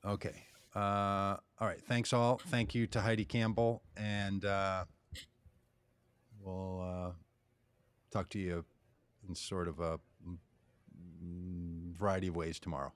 Okay. 0.05 0.45
Uh, 0.75 1.35
all 1.59 1.67
right. 1.67 1.81
Thanks 1.81 2.13
all. 2.13 2.39
Thank 2.47 2.73
you 2.73 2.87
to 2.87 3.01
Heidi 3.01 3.25
Campbell, 3.25 3.81
and 3.97 4.45
uh, 4.45 4.85
we'll 6.41 6.81
uh, 6.81 7.11
talk 8.11 8.29
to 8.29 8.39
you 8.39 8.63
in 9.27 9.35
sort 9.35 9.67
of 9.67 9.79
a 9.79 9.99
mm, 10.25 11.93
variety 11.97 12.27
of 12.27 12.35
ways 12.35 12.59
tomorrow. 12.59 12.93